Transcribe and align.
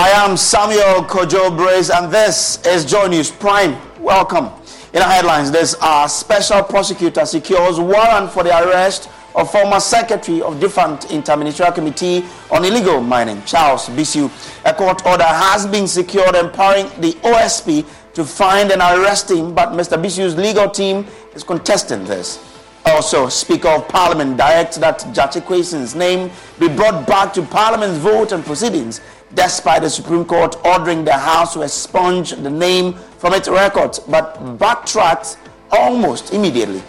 I 0.00 0.08
am 0.24 0.38
Samuel 0.38 1.04
Kojo 1.04 1.54
Brace, 1.54 1.90
and 1.90 2.10
this 2.10 2.64
is 2.64 2.86
Joy 2.86 3.08
News 3.08 3.30
Prime. 3.30 3.76
Welcome. 4.00 4.46
In 4.94 5.00
the 5.00 5.04
headlines, 5.04 5.50
there's 5.50 5.76
a 5.82 6.08
special 6.08 6.62
prosecutor 6.62 7.26
secures 7.26 7.78
warrant 7.78 8.32
for 8.32 8.42
the 8.42 8.48
arrest 8.48 9.10
of 9.34 9.52
former 9.52 9.78
secretary 9.78 10.40
of 10.40 10.54
DFANT 10.54 11.02
Interministerial 11.08 11.74
Committee 11.74 12.24
on 12.50 12.64
Illegal 12.64 13.02
Mining, 13.02 13.42
Charles 13.44 13.90
Bissue. 13.90 14.30
A 14.64 14.72
court 14.72 15.04
order 15.04 15.22
has 15.22 15.66
been 15.66 15.86
secured 15.86 16.34
empowering 16.34 16.86
the 17.02 17.12
OSP 17.20 17.84
to 18.14 18.24
find 18.24 18.72
and 18.72 18.80
arrest 18.80 19.30
him, 19.30 19.54
but 19.54 19.72
Mr. 19.72 20.02
Bissue's 20.02 20.34
legal 20.34 20.70
team 20.70 21.06
is 21.34 21.44
contesting 21.44 22.06
this. 22.06 22.42
Also, 22.86 23.28
Speaker 23.28 23.68
of 23.68 23.86
Parliament 23.88 24.38
directs 24.38 24.78
that 24.78 25.00
Gyakye 25.12 25.42
Quayson's 25.42 25.94
name 25.94 26.30
be 26.58 26.68
brought 26.68 27.06
back 27.06 27.34
to 27.34 27.42
Parliament's 27.42 27.98
vote 27.98 28.32
and 28.32 28.42
proceedings, 28.42 29.02
despite 29.34 29.82
the 29.82 29.90
Supreme 29.90 30.24
Court 30.24 30.56
ordering 30.64 31.04
the 31.04 31.12
House 31.12 31.54
to 31.54 31.62
expunge 31.62 32.30
the 32.32 32.50
name 32.50 32.94
from 33.18 33.34
its 33.34 33.48
records, 33.48 33.98
but 33.98 34.58
backtracked 34.58 35.38
almost 35.70 36.32
immediately. 36.32 36.82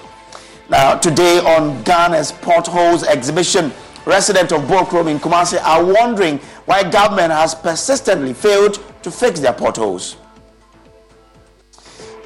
Now, 0.69 0.95
today 0.95 1.39
on 1.39 1.83
Ghana's 1.83 2.31
Potholes 2.31 3.03
exhibition, 3.03 3.71
residents 4.05 4.53
of 4.53 4.61
Bokrom 4.61 5.09
in 5.09 5.19
Kumasi 5.19 5.61
are 5.61 5.83
wondering 5.83 6.37
why 6.65 6.89
government 6.89 7.31
has 7.31 7.53
persistently 7.53 8.33
failed 8.33 8.81
to 9.03 9.11
fix 9.11 9.39
their 9.39 9.53
potholes. 9.53 10.15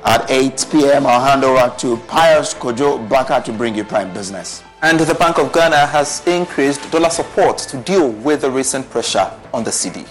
At 0.05 0.29
8 0.29 0.67
p.m., 0.71 1.07
I'll 1.07 1.19
hand 1.19 1.43
over 1.43 1.73
to 1.79 1.97
Pius 2.05 2.53
Kojo 2.53 3.09
Baka 3.09 3.41
to 3.45 3.51
bring 3.51 3.73
you 3.73 3.83
Prime 3.83 4.13
Business. 4.13 4.61
And 4.81 4.99
the 4.99 5.15
Bank 5.15 5.39
of 5.39 5.53
Ghana 5.53 5.87
has 5.87 6.25
increased 6.27 6.91
dollar 6.91 7.09
support 7.09 7.57
to 7.59 7.77
deal 7.77 8.11
with 8.11 8.41
the 8.41 8.51
recent 8.51 8.89
pressure 8.89 9.31
on 9.53 9.63
the 9.63 9.71
cedi. 9.71 10.07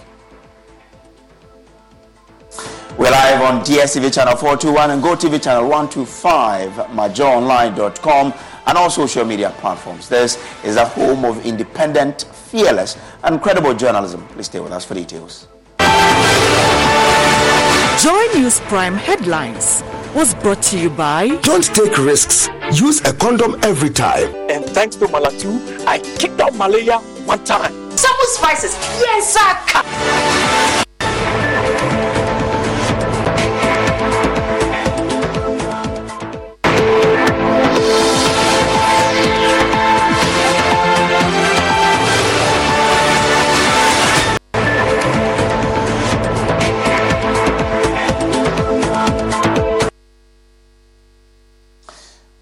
We're 2.97 3.10
live 3.10 3.42
on 3.42 3.60
DSTV 3.60 4.14
channel 4.14 4.36
421 4.36 4.91
and 4.91 5.02
GoTV 5.02 5.42
channel 5.42 5.69
125, 5.69 6.70
myjoyonline.com, 6.91 8.34
and 8.66 8.78
all 8.78 8.88
social 8.88 9.25
media 9.25 9.50
platforms. 9.58 10.08
This 10.08 10.42
is 10.64 10.76
a 10.76 10.86
home 10.86 11.25
of 11.25 11.44
independent, 11.44 12.22
fearless, 12.22 12.96
and 13.22 13.42
credible 13.42 13.75
journalism. 13.75 14.26
Please 14.28 14.46
stay 14.46 14.60
with 14.60 14.72
us 14.72 14.84
for 14.84 14.94
details. 14.94 15.48
Joy 18.00 18.26
News 18.34 18.60
Prime 18.60 18.94
headlines 18.94 19.82
was 20.14 20.34
brought 20.34 20.62
to 20.62 20.78
you 20.78 20.91
by 20.91 21.28
Don't 21.42 21.64
take 21.64 21.98
risks. 21.98 22.48
Use 22.72 23.00
a 23.00 23.12
condom 23.12 23.56
every 23.62 23.91
time. 23.91 24.32
And 24.48 24.64
thanks 24.64 24.97
to 24.97 25.06
Malatu, 25.06 25.60
I 25.86 25.98
kicked 26.19 26.41
out 26.41 26.54
malaria 26.54 26.98
one 27.26 27.44
time. 27.44 27.72
Some 27.97 28.16
spices. 28.22 28.75
Yes, 29.00 29.34
sir. 29.34 30.84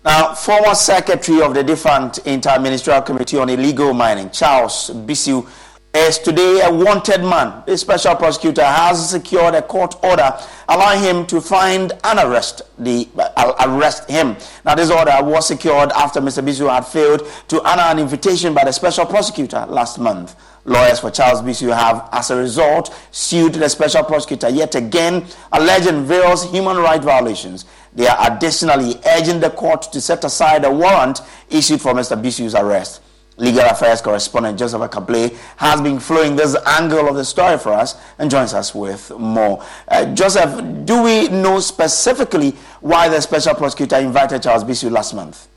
Now, 0.04 0.34
former 0.34 0.74
secretary 0.74 1.40
of 1.42 1.54
the 1.54 1.62
DFANT 1.62 2.24
Interministerial 2.24 3.06
Committee 3.06 3.38
on 3.38 3.48
Illegal 3.48 3.94
Mining, 3.94 4.30
Charles 4.30 4.90
Bissue, 4.90 5.48
is 5.94 6.18
today 6.18 6.60
a 6.64 6.72
wanted 6.72 7.20
man. 7.20 7.62
The 7.66 7.78
special 7.78 8.16
prosecutor 8.16 8.64
has 8.64 9.10
secured 9.10 9.54
a 9.54 9.62
court 9.62 9.94
order 10.02 10.36
allowing 10.68 11.02
him 11.04 11.26
to 11.26 11.40
find 11.40 11.92
and 12.02 12.18
arrest 12.18 12.62
the 12.78 13.08
uh, 13.16 13.54
arrest 13.68 14.10
him. 14.10 14.36
Now, 14.64 14.74
this 14.74 14.90
order 14.90 15.16
was 15.22 15.46
secured 15.46 15.92
after 15.92 16.20
Mr. 16.20 16.44
Bissue 16.44 16.68
had 16.68 16.84
failed 16.84 17.28
to 17.48 17.62
honor 17.62 17.82
an 17.82 18.00
invitation 18.00 18.54
by 18.54 18.64
the 18.64 18.72
special 18.72 19.06
prosecutor 19.06 19.66
last 19.68 20.00
month. 20.00 20.34
Lawyers 20.64 21.00
for 21.00 21.10
Charles 21.10 21.42
Bissue 21.42 21.76
have, 21.76 22.08
as 22.12 22.30
a 22.30 22.36
result, 22.36 22.94
sued 23.10 23.54
the 23.54 23.68
special 23.68 24.02
prosecutor 24.04 24.48
yet 24.48 24.74
again, 24.74 25.26
alleging 25.52 26.04
various 26.04 26.44
human 26.50 26.76
rights 26.76 27.04
violations. 27.04 27.66
They 27.94 28.06
are 28.06 28.32
additionally 28.32 29.00
urging 29.06 29.40
the 29.40 29.50
court 29.50 29.82
to 29.92 30.00
set 30.00 30.24
aside 30.24 30.64
a 30.64 30.70
warrant 30.70 31.20
issued 31.50 31.80
for 31.80 31.92
Mr. 31.92 32.20
Bissue's 32.20 32.54
arrest. 32.54 33.00
Legal 33.38 33.64
Affairs 33.64 34.00
correspondent 34.02 34.58
Joseph 34.58 34.82
Ackah-Blay 34.82 35.30
has 35.56 35.80
been 35.80 35.98
flowing 35.98 36.36
this 36.36 36.54
angle 36.66 37.08
of 37.08 37.16
the 37.16 37.24
story 37.24 37.58
for 37.58 37.72
us 37.72 37.96
and 38.18 38.30
joins 38.30 38.52
us 38.52 38.74
with 38.74 39.10
more. 39.18 39.62
Uh, 39.88 40.04
Joseph, 40.14 40.84
do 40.84 41.02
we 41.02 41.28
know 41.28 41.58
specifically 41.58 42.50
why 42.80 43.08
the 43.08 43.20
special 43.20 43.54
prosecutor 43.54 43.96
invited 43.96 44.42
Charles 44.42 44.64
Bissue 44.64 44.90
last 44.90 45.14
month? 45.14 45.48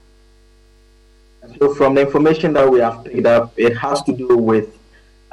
So, 1.60 1.76
from 1.76 1.96
the 1.96 2.02
information 2.02 2.54
that 2.54 2.70
we 2.70 2.80
have 2.80 3.04
picked 3.04 3.26
up, 3.28 3.54
it 3.56 3.78
has 3.78 4.02
to 4.04 4.14
do 4.14 4.36
with 4.36 4.78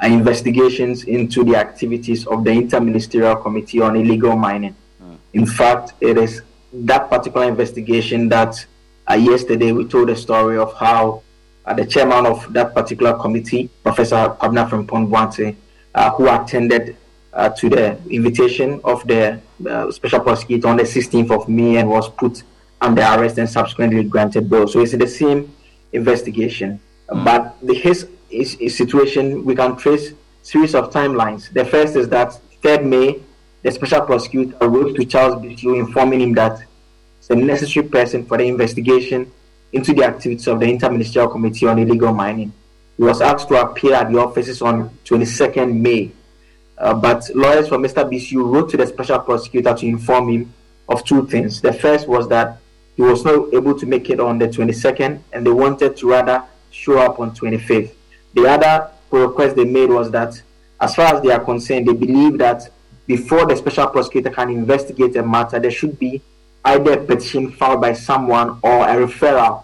uh, 0.01 0.07
investigations 0.07 1.05
into 1.05 1.43
the 1.43 1.55
activities 1.55 2.27
of 2.27 2.43
the 2.43 2.51
Interministerial 2.51 3.41
Committee 3.41 3.81
on 3.81 3.95
Illegal 3.95 4.35
Mining. 4.35 4.75
Mm. 5.01 5.17
In 5.33 5.45
fact, 5.45 5.93
it 6.01 6.17
is 6.17 6.41
that 6.73 7.09
particular 7.09 7.47
investigation 7.47 8.29
that 8.29 8.65
uh, 9.09 9.13
yesterday 9.15 9.71
we 9.71 9.85
told 9.85 10.09
the 10.09 10.15
story 10.15 10.57
of 10.57 10.73
how 10.73 11.21
uh, 11.65 11.73
the 11.73 11.85
chairman 11.85 12.25
of 12.25 12.51
that 12.53 12.73
particular 12.73 13.13
committee, 13.13 13.69
Professor 13.83 14.35
Abna 14.41 14.67
Frimpong 14.69 15.55
uh, 15.95 16.09
who 16.11 16.29
attended 16.29 16.97
uh, 17.33 17.49
to 17.49 17.69
the 17.69 17.97
invitation 18.09 18.79
of 18.83 19.05
the 19.07 19.39
uh, 19.69 19.91
special 19.91 20.19
prosecutor 20.19 20.67
on 20.67 20.77
the 20.77 20.83
16th 20.83 21.31
of 21.31 21.49
May 21.49 21.77
and 21.77 21.89
was 21.89 22.09
put 22.09 22.43
under 22.81 23.01
arrest 23.01 23.37
and 23.37 23.49
subsequently 23.49 24.03
granted 24.03 24.49
bail. 24.49 24.67
So 24.67 24.81
it's 24.81 24.91
the 24.91 25.07
same 25.07 25.53
investigation. 25.93 26.79
Mm. 27.09 27.23
But 27.23 27.55
the, 27.65 27.73
his, 27.73 28.07
his, 28.29 28.53
his, 28.59 28.75
situation, 28.77 29.45
we 29.45 29.55
can 29.55 29.75
trace 29.77 30.13
series 30.41 30.75
of 30.75 30.91
timelines. 30.91 31.51
The 31.53 31.65
first 31.65 31.95
is 31.95 32.09
that 32.09 32.39
3rd 32.61 32.85
May, 32.85 33.19
the 33.63 33.71
special 33.71 34.01
prosecutor 34.01 34.67
wrote 34.67 34.95
to 34.95 35.05
Charles 35.05 35.35
Bissue 35.35 35.79
informing 35.79 36.21
him 36.21 36.33
that 36.33 36.61
the 37.27 37.35
necessary 37.35 37.87
person 37.87 38.25
for 38.25 38.37
the 38.37 38.43
investigation 38.43 39.31
into 39.71 39.93
the 39.93 40.03
activities 40.03 40.47
of 40.47 40.59
the 40.59 40.65
Interministerial 40.65 41.31
Committee 41.31 41.65
on 41.65 41.79
Illegal 41.79 42.13
Mining. 42.13 42.51
he 42.97 43.03
was 43.03 43.21
asked 43.21 43.47
to 43.47 43.55
appear 43.59 43.95
at 43.95 44.11
the 44.11 44.19
offices 44.19 44.61
on 44.61 44.89
22nd 45.05 45.79
May. 45.79 46.11
Uh, 46.77 46.93
but 46.93 47.29
lawyers 47.33 47.69
for 47.69 47.77
Mr. 47.77 48.03
Bissue 48.09 48.43
wrote 48.53 48.69
to 48.69 48.77
the 48.77 48.85
special 48.85 49.19
prosecutor 49.19 49.73
to 49.73 49.85
inform 49.85 50.29
him 50.29 50.53
of 50.89 51.03
two 51.05 51.25
things. 51.27 51.61
The 51.61 51.73
first 51.73 52.07
was 52.07 52.27
that 52.27 52.57
he 52.95 53.01
was 53.01 53.23
not 53.23 53.53
able 53.53 53.77
to 53.79 53.85
make 53.85 54.09
it 54.09 54.19
on 54.19 54.37
the 54.37 54.47
22nd, 54.47 55.21
and 55.31 55.45
they 55.45 55.51
wanted 55.51 55.97
to 55.97 56.09
rather 56.09 56.43
show 56.71 56.99
up 56.99 57.19
on 57.19 57.33
25th. 57.33 57.93
The 58.33 58.45
other 58.45 58.91
request 59.09 59.55
they 59.55 59.65
made 59.65 59.89
was 59.89 60.11
that, 60.11 60.39
as 60.81 60.95
far 60.95 61.15
as 61.15 61.21
they 61.21 61.31
are 61.31 61.39
concerned, 61.43 61.87
they 61.87 61.93
believe 61.93 62.37
that 62.39 62.69
before 63.05 63.45
the 63.45 63.55
special 63.55 63.87
prosecutor 63.87 64.29
can 64.29 64.49
investigate 64.49 65.15
a 65.15 65.23
matter, 65.23 65.59
there 65.59 65.71
should 65.71 65.99
be 65.99 66.21
either 66.65 66.93
a 66.93 67.03
petition 67.03 67.51
filed 67.51 67.81
by 67.81 67.93
someone 67.93 68.59
or 68.63 68.87
a 68.87 68.95
referral, 68.95 69.63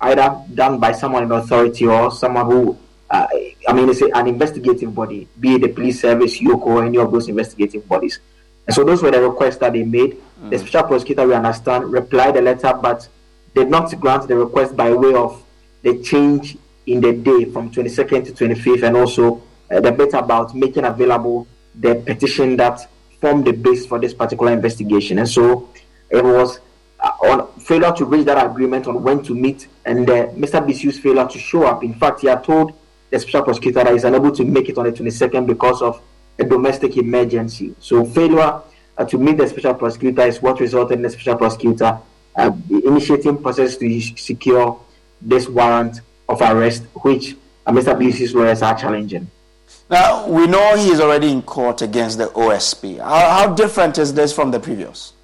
either 0.00 0.42
done 0.54 0.78
by 0.78 0.92
someone 0.92 1.22
in 1.22 1.32
authority 1.32 1.86
or 1.86 2.10
someone 2.10 2.46
who, 2.46 2.78
uh, 3.10 3.26
I 3.68 3.72
mean, 3.72 3.90
it's 3.90 4.00
an 4.00 4.26
investigative 4.26 4.94
body, 4.94 5.28
be 5.38 5.54
it 5.54 5.62
the 5.62 5.68
police 5.68 6.00
service, 6.00 6.38
EOCO, 6.38 6.66
or 6.66 6.84
any 6.84 6.98
of 6.98 7.12
those 7.12 7.28
investigative 7.28 7.86
bodies. 7.86 8.20
And 8.66 8.74
so 8.74 8.84
those 8.84 9.02
were 9.02 9.10
the 9.10 9.20
requests 9.20 9.56
that 9.58 9.72
they 9.72 9.82
made. 9.82 10.18
Mm. 10.42 10.50
The 10.50 10.58
special 10.58 10.84
prosecutor, 10.84 11.26
we 11.26 11.34
understand, 11.34 11.90
replied 11.90 12.34
the 12.34 12.42
letter, 12.42 12.72
but 12.80 13.08
did 13.54 13.68
not 13.68 13.98
grant 14.00 14.28
the 14.28 14.36
request 14.36 14.76
by 14.76 14.92
way 14.92 15.14
of 15.14 15.42
the 15.82 16.02
change 16.02 16.56
in 16.86 17.00
the 17.00 17.12
day 17.12 17.44
from 17.46 17.70
22nd 17.70 18.24
to 18.26 18.32
25th, 18.32 18.82
and 18.82 18.96
also 18.96 19.42
uh, 19.70 19.80
the 19.80 19.92
bit 19.92 20.14
about 20.14 20.54
making 20.54 20.84
available 20.84 21.46
the 21.78 21.96
petition 22.06 22.56
that 22.56 22.88
formed 23.20 23.46
the 23.46 23.52
base 23.52 23.86
for 23.86 23.98
this 23.98 24.14
particular 24.14 24.52
investigation. 24.52 25.18
And 25.18 25.28
so 25.28 25.68
it 26.10 26.22
was 26.22 26.60
uh, 27.00 27.10
on 27.22 27.60
failure 27.60 27.92
to 27.92 28.04
reach 28.04 28.26
that 28.26 28.44
agreement 28.44 28.86
on 28.86 29.02
when 29.02 29.22
to 29.24 29.34
meet, 29.34 29.68
and 29.84 30.08
uh, 30.08 30.26
Mr. 30.28 30.64
Bissue's 30.66 30.98
failure 30.98 31.26
to 31.26 31.38
show 31.38 31.64
up. 31.64 31.84
In 31.84 31.94
fact, 31.94 32.20
he 32.20 32.26
had 32.28 32.42
told 32.44 32.72
the 33.10 33.18
special 33.18 33.42
prosecutor 33.42 33.84
that 33.84 33.92
he's 33.92 34.04
unable 34.04 34.32
to 34.32 34.44
make 34.44 34.68
it 34.68 34.78
on 34.78 34.84
the 34.84 34.92
22nd 34.92 35.46
because 35.46 35.80
of 35.82 36.00
a 36.38 36.44
domestic 36.44 36.96
emergency. 36.96 37.74
So 37.80 38.04
failure 38.04 38.60
uh, 38.96 39.04
to 39.04 39.18
meet 39.18 39.38
the 39.38 39.46
special 39.46 39.74
prosecutor 39.74 40.22
is 40.22 40.42
what 40.42 40.60
resulted 40.60 40.98
in 40.98 41.02
the 41.02 41.10
special 41.10 41.36
prosecutor 41.36 41.98
uh, 42.36 42.52
initiating 42.70 43.42
process 43.42 43.76
to 43.76 44.00
secure 44.00 44.80
this 45.20 45.48
warrant 45.48 46.00
of 46.28 46.40
arrest, 46.40 46.84
which 47.02 47.36
uh, 47.66 47.72
Mr. 47.72 47.98
Bissue's 47.98 48.34
lawyers 48.34 48.62
are 48.62 48.78
challenging. 48.78 49.30
Now, 49.90 50.26
we 50.28 50.46
know 50.46 50.76
he 50.76 50.90
is 50.90 51.00
already 51.00 51.32
in 51.32 51.40
court 51.40 51.80
against 51.80 52.18
the 52.18 52.26
OSP. 52.26 52.98
How, 52.98 53.30
how, 53.30 53.54
different 53.54 53.96
is 53.96 54.12
this 54.12 54.34
from 54.34 54.50
the 54.50 54.60
previous? 54.60 55.14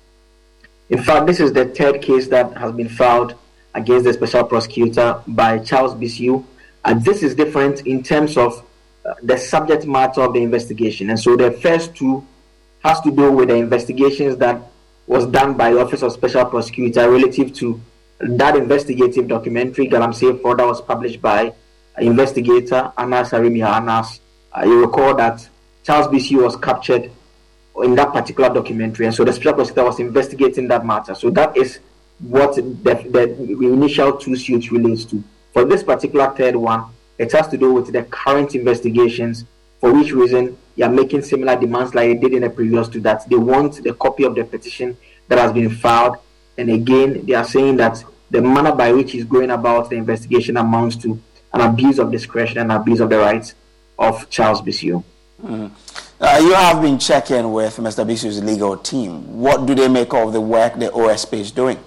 In 0.89 1.03
fact, 1.03 1.27
this 1.27 1.39
is 1.39 1.53
the 1.53 1.67
third 1.67 2.01
case 2.01 2.29
that 2.29 2.57
has 2.57 2.73
been 2.73 2.89
filed 2.89 3.35
against 3.75 4.05
the 4.05 4.15
special 4.15 4.45
prosecutor 4.45 5.21
by 5.27 5.59
Charles 5.59 5.95
Bissue. 5.95 6.45
And 6.85 7.05
this 7.05 7.23
is 7.23 7.35
different 7.35 7.87
in 7.87 8.03
terms 8.03 8.39
of 8.39 8.65
uh, 9.05 9.15
the 9.23 9.37
subject 9.37 9.87
matter 9.87 10.23
of 10.23 10.33
the 10.33 10.43
investigation. 10.43 11.11
And 11.11 11.21
so 11.21 11.37
the 11.37 11.53
first 11.53 11.95
two 11.95 12.27
has 12.83 13.01
to 13.03 13.11
do 13.11 13.33
with 13.33 13.49
the 13.49 13.57
investigations 13.57 14.39
that 14.39 14.63
was 15.07 15.27
done 15.27 15.55
by 15.55 15.73
the 15.73 15.81
Office 15.81 16.03
of 16.03 16.13
Special 16.13 16.47
Prosecutor 16.47 17.11
relative 17.11 17.53
to 17.55 17.79
that 18.21 18.57
investigative 18.57 19.29
documentary 19.29 19.89
Galamsey 19.89 20.41
Fraud 20.41 20.59
that 20.59 20.67
was 20.67 20.81
published 20.81 21.21
by 21.21 21.53
investigator 21.99 22.93
Anas 22.97 23.31
Aremeyaw 23.31 23.77
Anas 23.77 24.21
uh, 24.55 24.65
you 24.65 24.81
recall 24.81 25.15
that 25.17 25.49
Charles 25.83 26.07
Bissue 26.07 26.43
was 26.43 26.57
captured 26.57 27.11
in 27.83 27.95
that 27.97 28.13
particular 28.13 28.53
documentary, 28.53 29.07
and 29.07 29.15
so 29.15 29.25
the 29.25 29.33
special 29.33 29.55
prosecutor 29.55 29.85
was 29.85 30.01
investigating 30.01 30.69
that 30.69 30.87
matter. 30.87 31.15
So 31.15 31.31
that 31.31 31.57
is 31.57 31.81
what 32.21 32.55
the, 32.55 32.63
the 32.63 33.67
initial 33.67 34.17
two 34.17 34.37
suits 34.37 34.71
relates 34.71 35.05
to. 35.07 35.23
For 35.53 35.65
this 35.65 35.83
particular 35.83 36.31
third 36.31 36.57
one, 36.57 36.85
it 37.19 37.33
has 37.33 37.49
to 37.49 37.57
do 37.57 37.73
with 37.73 37.93
the 37.93 38.05
current 38.05 38.55
investigations, 38.55 39.45
for 39.81 39.93
which 39.93 40.13
reason 40.13 40.57
they 40.77 40.85
are 40.85 40.91
making 40.91 41.23
similar 41.23 41.57
demands 41.59 41.95
like 41.95 42.09
they 42.09 42.29
did 42.29 42.35
in 42.35 42.43
the 42.43 42.51
previous 42.51 42.89
to 42.89 43.01
that. 43.01 43.29
They 43.29 43.37
want 43.37 43.83
the 43.83 43.93
copy 43.95 44.25
of 44.25 44.35
the 44.35 44.45
petition 44.45 44.97
that 45.29 45.39
has 45.39 45.53
been 45.53 45.71
filed, 45.71 46.17
and 46.57 46.71
again, 46.71 47.27
they 47.27 47.35
are 47.35 47.45
saying 47.45 47.77
that 47.79 48.03
the 48.31 48.41
manner 48.41 48.73
by 48.73 48.93
which 48.93 49.13
he's 49.13 49.25
going 49.25 49.51
about 49.51 49.91
the 49.91 49.97
investigation 49.97 50.57
amounts 50.57 50.97
to 50.97 51.21
an 51.53 51.61
abuse 51.61 51.99
of 51.99 52.11
discretion 52.11 52.59
and 52.59 52.73
abuse 52.73 53.01
of 53.01 53.11
the 53.11 53.19
rights 53.19 53.55
of 53.99 54.29
Charles 54.31 54.61
Bissue. 54.61 55.03
Mm. 55.43 55.71
Uh, 56.21 56.39
you 56.41 56.55
have 56.55 56.81
been 56.81 56.99
checking 56.99 57.53
with 57.53 57.77
Mr. 57.77 58.07
Bissue's 58.07 58.43
legal 58.43 58.77
team. 58.77 59.41
What 59.41 59.67
do 59.67 59.75
they 59.75 59.89
make 59.89 60.15
of 60.15 60.33
the 60.33 60.41
work 60.41 60.79
the 60.79 60.87
OSP 60.89 61.39
is 61.39 61.51
doing? 61.51 61.79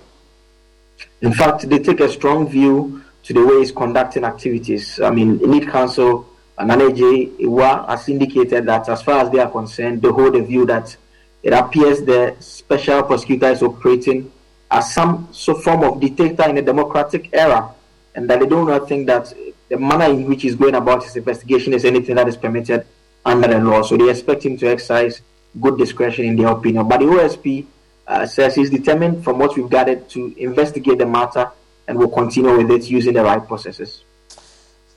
In 1.21 1.33
fact, 1.33 1.68
they 1.68 1.80
take 1.80 2.00
a 2.00 2.09
strong 2.09 2.48
view 2.48 3.04
to 3.24 3.33
the 3.33 3.45
way 3.45 3.59
he's 3.59 3.71
conducting 3.71 4.24
activities. 4.24 5.00
I 5.00 5.09
mean, 5.12 5.39
lead 5.39 5.68
counsel 5.69 6.27
Nanaje 6.59 7.39
Iwa 7.39 7.86
has 7.88 8.10
indicated 8.10 8.65
that 8.65 8.89
as 8.89 9.01
far 9.01 9.19
as 9.19 9.30
they 9.30 9.39
are 9.39 9.50
concerned, 9.50 10.01
they 10.01 10.10
hold 10.10 10.33
the 10.33 10.42
view 10.42 10.65
that 10.65 10.95
it 11.44 11.53
appears 11.53 12.01
the 12.01 12.36
special 12.39 13.03
prosecutor 13.03 13.48
is 13.48 13.62
operating 13.62 14.31
as 14.71 14.94
some 14.94 15.27
sort 15.31 15.63
form 15.63 15.83
of 15.83 16.00
dictator 16.01 16.50
in 16.50 16.57
a 16.57 16.62
democratic 16.62 17.30
era, 17.31 17.69
and 18.15 18.30
that 18.30 18.39
they 18.39 18.48
do 18.48 18.65
not 18.65 18.88
think 18.89 19.07
that 19.07 19.31
the 19.69 19.78
manner 19.78 20.06
in 20.06 20.25
which 20.28 20.42
he's 20.42 20.56
going 20.56 20.75
about 20.75 21.04
his 21.04 21.16
investigation 21.16 21.74
is 21.74 21.86
anything 21.86 22.16
that 22.16 22.28
is 22.28 22.38
permitted 22.38 22.86
under 23.25 23.48
the 23.48 23.60
law. 23.60 23.81
So 23.81 23.98
they 23.98 24.10
expect 24.10 24.44
him 24.46 24.58
to 24.58 24.68
exercise 24.68 25.22
good 25.60 25.78
discretion 25.78 26.25
in 26.25 26.36
their 26.36 26.48
opinion. 26.48 26.88
But 26.88 27.00
the 27.00 27.06
OSP 27.06 27.66
uh, 28.08 28.25
says 28.25 28.56
he's 28.56 28.69
determined, 28.69 29.24
from 29.24 29.40
what 29.40 29.58
we've 29.58 29.69
gathered, 29.69 30.10
to 30.10 30.34
investigate 30.38 30.98
the 30.98 31.06
matter 31.06 31.52
and 31.88 31.98
will 31.98 32.10
continue 32.10 32.56
with 32.58 32.72
it 32.72 32.90
using 32.90 33.14
the 33.14 33.24
right 33.24 33.46
processes. 33.46 34.04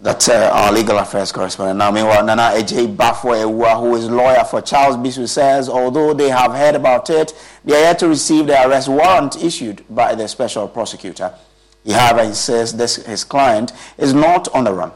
That's 0.02 0.31
uh, 0.31 0.50
our 0.52 0.73
legal 0.73 0.96
affairs 0.96 1.31
correspondent. 1.31 1.78
Now, 1.78 1.90
meanwhile, 1.90 2.25
Nana 2.25 2.52
Ej 2.55 2.96
Bafo 2.96 3.81
who 3.81 3.96
is 3.96 4.08
lawyer 4.08 4.44
for 4.44 4.62
Charles 4.62 4.96
Bissue, 4.96 5.28
says 5.28 5.69
although 5.69 6.14
they 6.14 6.31
have 6.31 6.52
heard 6.52 6.75
about 6.75 7.11
it, 7.11 7.34
they 7.66 7.75
are 7.75 7.81
yet 7.81 7.99
to 7.99 8.08
receive 8.08 8.46
the 8.46 8.66
arrest 8.66 8.88
warrant 8.88 9.43
issued 9.44 9.84
by 9.90 10.14
the 10.14 10.26
special 10.26 10.69
prosecutor. 10.69 11.34
He, 11.84 11.92
however, 11.92 12.28
he 12.28 12.34
says 12.34 12.76
this 12.76 12.96
his 12.96 13.24
client 13.24 13.72
is 13.98 14.12
not 14.12 14.48
on 14.54 14.64
the 14.64 14.72
run. 14.72 14.92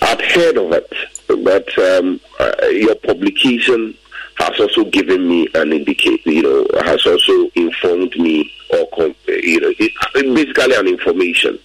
I've 0.00 0.20
heard 0.20 0.56
of 0.56 0.72
it, 0.72 0.92
but 1.26 1.78
um, 1.78 2.20
uh, 2.40 2.66
your 2.68 2.94
publication 2.96 3.96
has 4.36 4.58
also 4.58 4.84
given 4.84 5.28
me 5.28 5.46
an 5.54 5.72
indication, 5.72 6.18
you 6.24 6.42
know, 6.42 6.66
has 6.82 7.04
also 7.06 7.48
informed 7.54 8.16
me, 8.16 8.50
or, 8.70 9.14
you 9.26 9.60
know, 9.60 9.72
it, 9.78 9.92
basically 10.34 10.74
an 10.74 10.88
information. 10.88 11.58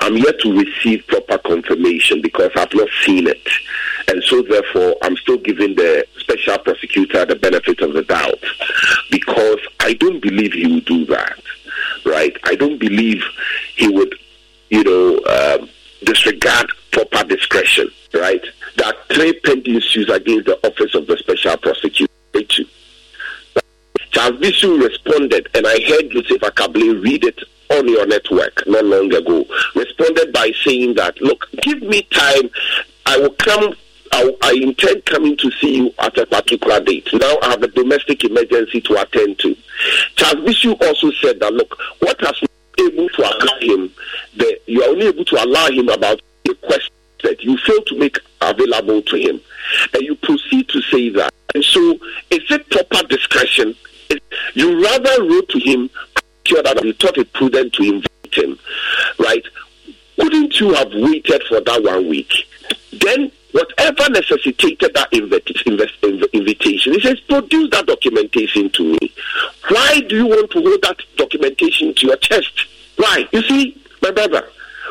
I'm 0.00 0.16
yet 0.16 0.38
to 0.40 0.58
receive 0.58 1.06
proper 1.06 1.38
confirmation 1.38 2.20
because 2.20 2.50
I've 2.56 2.74
not 2.74 2.88
seen 3.04 3.26
it. 3.26 3.48
And 4.08 4.22
so, 4.24 4.42
therefore, 4.42 4.94
I'm 5.02 5.16
still 5.16 5.38
giving 5.38 5.74
the 5.74 6.04
special 6.18 6.58
prosecutor 6.58 7.24
the 7.24 7.36
benefit 7.36 7.80
of 7.80 7.94
the 7.94 8.02
doubt 8.02 8.42
because 9.10 9.60
I 9.80 9.94
don't 9.94 10.20
believe 10.20 10.52
he 10.52 10.66
will 10.66 10.80
do 10.80 11.06
that 11.06 11.38
right? 12.04 12.36
I 12.44 12.54
don't 12.54 12.78
believe 12.78 13.22
he 13.76 13.88
would, 13.88 14.14
you 14.70 14.84
know, 14.84 15.18
um, 15.24 15.68
disregard 16.04 16.70
proper 16.90 17.24
discretion, 17.24 17.88
right? 18.14 18.44
There 18.76 18.86
are 18.86 18.94
three 19.12 19.38
pending 19.40 19.76
issues 19.76 20.08
against 20.08 20.46
the 20.46 20.58
office 20.66 20.94
of 20.94 21.06
the 21.06 21.16
special 21.16 21.56
prosecutor. 21.56 22.12
Charles 24.10 24.38
Bissue 24.40 24.82
responded, 24.82 25.48
and 25.54 25.66
I 25.66 25.80
heard 25.80 26.10
Joseph 26.10 26.42
Ackah-Blay 26.42 26.90
read 26.90 27.24
it 27.24 27.38
on 27.70 27.88
your 27.88 28.06
network 28.06 28.62
not 28.66 28.84
long 28.84 29.12
ago, 29.12 29.46
responded 29.74 30.32
by 30.32 30.52
saying 30.64 30.94
that, 30.94 31.18
look, 31.22 31.48
give 31.62 31.80
me 31.82 32.02
time. 32.10 32.50
I 33.06 33.18
will 33.18 33.34
come 33.34 33.74
I, 34.12 34.30
I, 34.42 34.52
intend 34.52 35.04
coming 35.06 35.36
to 35.38 35.50
see 35.52 35.76
you 35.76 35.94
at 35.98 36.16
a 36.18 36.26
particular 36.26 36.80
date. 36.80 37.08
Now 37.14 37.38
I 37.42 37.50
have 37.50 37.62
a 37.62 37.68
domestic 37.68 38.24
emergency 38.24 38.80
to 38.82 39.00
attend 39.00 39.38
to. 39.40 39.56
Charles 40.16 40.44
Bissue 40.46 40.80
also 40.82 41.10
said 41.12 41.40
that, 41.40 41.52
look, 41.52 41.76
what 42.00 42.20
has 42.20 42.40
able 42.78 43.08
to 43.08 43.22
allow 43.22 43.58
him, 43.60 43.90
the, 44.36 44.60
you 44.66 44.82
are 44.82 44.90
only 44.90 45.06
able 45.06 45.24
to 45.24 45.42
allow 45.42 45.68
him 45.68 45.88
about 45.88 46.20
the 46.44 46.54
question 46.62 46.94
that 47.22 47.42
you 47.42 47.56
fail 47.58 47.82
to 47.82 47.98
make 47.98 48.18
available 48.40 49.02
to 49.02 49.16
him. 49.16 49.40
And 49.94 50.02
you 50.02 50.14
proceed 50.16 50.68
to 50.70 50.82
say 50.82 51.10
that. 51.10 51.32
And 51.54 51.64
so, 51.64 51.92
is 52.30 52.42
it 52.50 52.68
proper 52.70 53.06
discretion? 53.06 53.74
You 54.54 54.82
rather 54.82 55.22
wrote 55.22 55.48
to 55.50 55.58
him, 55.58 55.90
sure 56.44 56.62
that 56.62 56.82
you 56.84 56.92
thought 56.94 57.18
it 57.18 57.32
prudent 57.32 57.72
to 57.74 57.82
invite 57.82 58.34
him, 58.34 58.58
right? 59.18 59.44
Couldn't 60.18 60.58
you 60.60 60.74
have 60.74 60.92
waited 60.92 61.42
for 61.48 61.60
that 61.60 61.82
one 61.82 62.08
week? 62.08 62.32
Then 62.92 63.32
whatever 63.52 64.10
necessitated 64.10 64.92
that 64.94 65.08
invitation, 65.12 66.92
he 66.92 67.00
says, 67.00 67.20
produce 67.20 67.70
that 67.70 67.86
documentation 67.86 68.70
to 68.70 68.82
me. 68.82 69.12
Why 69.68 70.00
do 70.08 70.16
you 70.16 70.26
want 70.26 70.50
to 70.52 70.60
hold 70.60 70.82
that 70.82 70.98
documentation 71.16 71.94
to 71.94 72.06
your 72.06 72.16
chest? 72.16 72.66
Why? 72.96 73.28
You 73.32 73.42
see, 73.42 73.82
my 74.02 74.10
brother, 74.10 74.48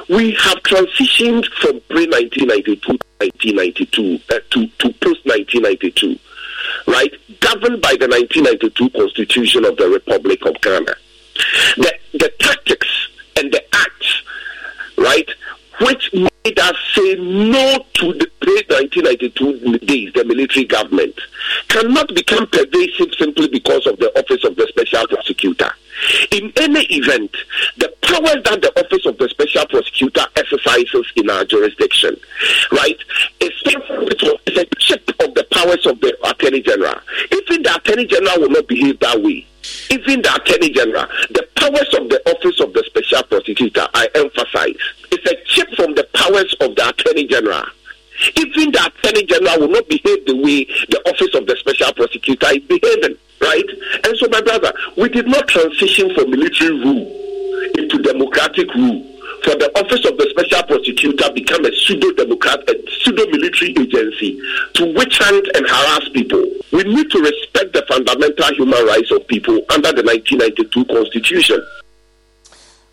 we 0.09 0.31
have 0.31 0.57
transitioned 0.63 1.45
from 1.53 1.79
pre 1.89 2.07
1992 2.07 2.75
to 2.75 2.99
1992 3.19 4.19
uh, 4.29 4.39
to, 4.51 4.67
to 4.67 4.93
post 4.99 5.25
1992, 5.25 6.19
right? 6.87 7.13
Governed 7.39 7.81
by 7.81 7.95
the 7.99 8.07
1992 8.07 8.89
Constitution 8.91 9.65
of 9.65 9.77
the 9.77 9.87
Republic 9.89 10.45
of 10.45 10.59
Ghana. 10.61 10.95
The, 11.77 11.93
the 12.13 12.31
tactics 12.39 12.87
and 13.37 13.51
the 13.51 13.63
acts, 13.75 14.23
right, 14.97 15.29
which 15.81 16.13
made 16.13 16.59
us 16.59 16.75
say 16.93 17.15
no 17.15 17.83
to 17.93 18.13
the 18.13 18.27
pre-1992 18.41 19.87
days, 19.87 20.13
the 20.13 20.25
military 20.25 20.65
government, 20.65 21.15
cannot 21.67 22.13
become 22.13 22.47
pervasive 22.47 23.13
simply 23.17 23.47
because 23.47 23.85
of 23.87 23.97
the 23.99 24.11
office 24.19 24.43
of 24.43 24.55
the 24.55 24.67
special 24.69 25.07
prosecutor. 25.07 25.71
In 26.31 26.51
any 26.57 26.83
event, 26.85 27.31
the 27.77 27.93
powers 28.01 28.43
that 28.43 28.61
the 28.61 28.71
office 28.79 29.05
of 29.05 29.17
the 29.17 29.29
special 29.29 29.65
prosecutor 29.67 30.25
exercises 30.35 31.05
in 31.15 31.29
our 31.29 31.45
jurisdiction, 31.45 32.15
right, 32.71 32.97
is 33.39 33.51
a 33.67 34.65
chip 34.79 34.99
of 35.19 35.33
the 35.35 35.45
powers 35.51 35.85
of 35.85 35.99
the 36.01 36.17
attorney 36.29 36.61
general. 36.61 36.95
Even 37.31 37.63
the 37.63 37.75
attorney 37.75 38.05
general 38.05 38.41
will 38.41 38.49
not 38.49 38.67
behave 38.67 38.99
that 38.99 39.21
way 39.21 39.45
even 39.89 40.21
the 40.21 40.33
Attorney 40.35 40.71
General, 40.71 41.05
the 41.29 41.47
powers 41.55 41.93
of 41.93 42.09
the 42.09 42.21
Office 42.29 42.59
of 42.59 42.73
the 42.73 42.83
Special 42.85 43.23
Prosecutor, 43.23 43.87
I 43.93 44.07
emphasize, 44.15 44.75
is 45.11 45.19
a 45.31 45.35
chip 45.45 45.69
from 45.75 45.95
the 45.95 46.07
powers 46.13 46.53
of 46.61 46.75
the 46.75 46.89
Attorney 46.89 47.27
General. 47.27 47.65
Even 48.37 48.71
the 48.71 48.85
Attorney 48.85 49.25
General 49.25 49.59
will 49.59 49.69
not 49.69 49.87
behave 49.87 50.25
the 50.25 50.35
way 50.35 50.65
the 50.89 51.01
Office 51.09 51.33
of 51.35 51.47
the 51.47 51.55
Special 51.57 51.93
Prosecutor 51.93 52.47
is 52.51 52.63
behaving, 52.63 53.17
right? 53.41 53.69
And 54.05 54.17
so, 54.17 54.27
my 54.29 54.41
brother, 54.41 54.73
we 54.97 55.09
did 55.09 55.27
not 55.27 55.47
transition 55.47 56.13
from 56.13 56.31
military 56.31 56.71
rule 56.71 57.05
into 57.77 58.01
democratic 58.01 58.73
rule 58.75 59.10
for 59.43 59.55
the 59.55 59.71
office 59.79 60.05
of 60.05 60.17
the 60.17 60.27
special 60.29 60.63
prosecutor 60.63 61.31
become 61.33 61.65
a 61.65 61.71
pseudo 61.75 62.11
democrat, 62.13 62.59
a 62.69 62.75
pseudo 63.01 63.25
military 63.27 63.71
agency 63.71 64.39
to 64.73 64.93
witch 64.93 65.17
hunt 65.17 65.47
and 65.55 65.65
harass 65.67 66.09
people. 66.09 66.43
We 66.71 66.83
need 66.83 67.09
to 67.11 67.19
respect 67.19 67.73
the 67.73 67.83
fundamental 67.87 68.53
human 68.55 68.85
rights 68.85 69.11
of 69.11 69.27
people 69.27 69.55
under 69.69 69.91
the 69.91 70.03
1992 70.03 70.85
Constitution. 70.85 71.65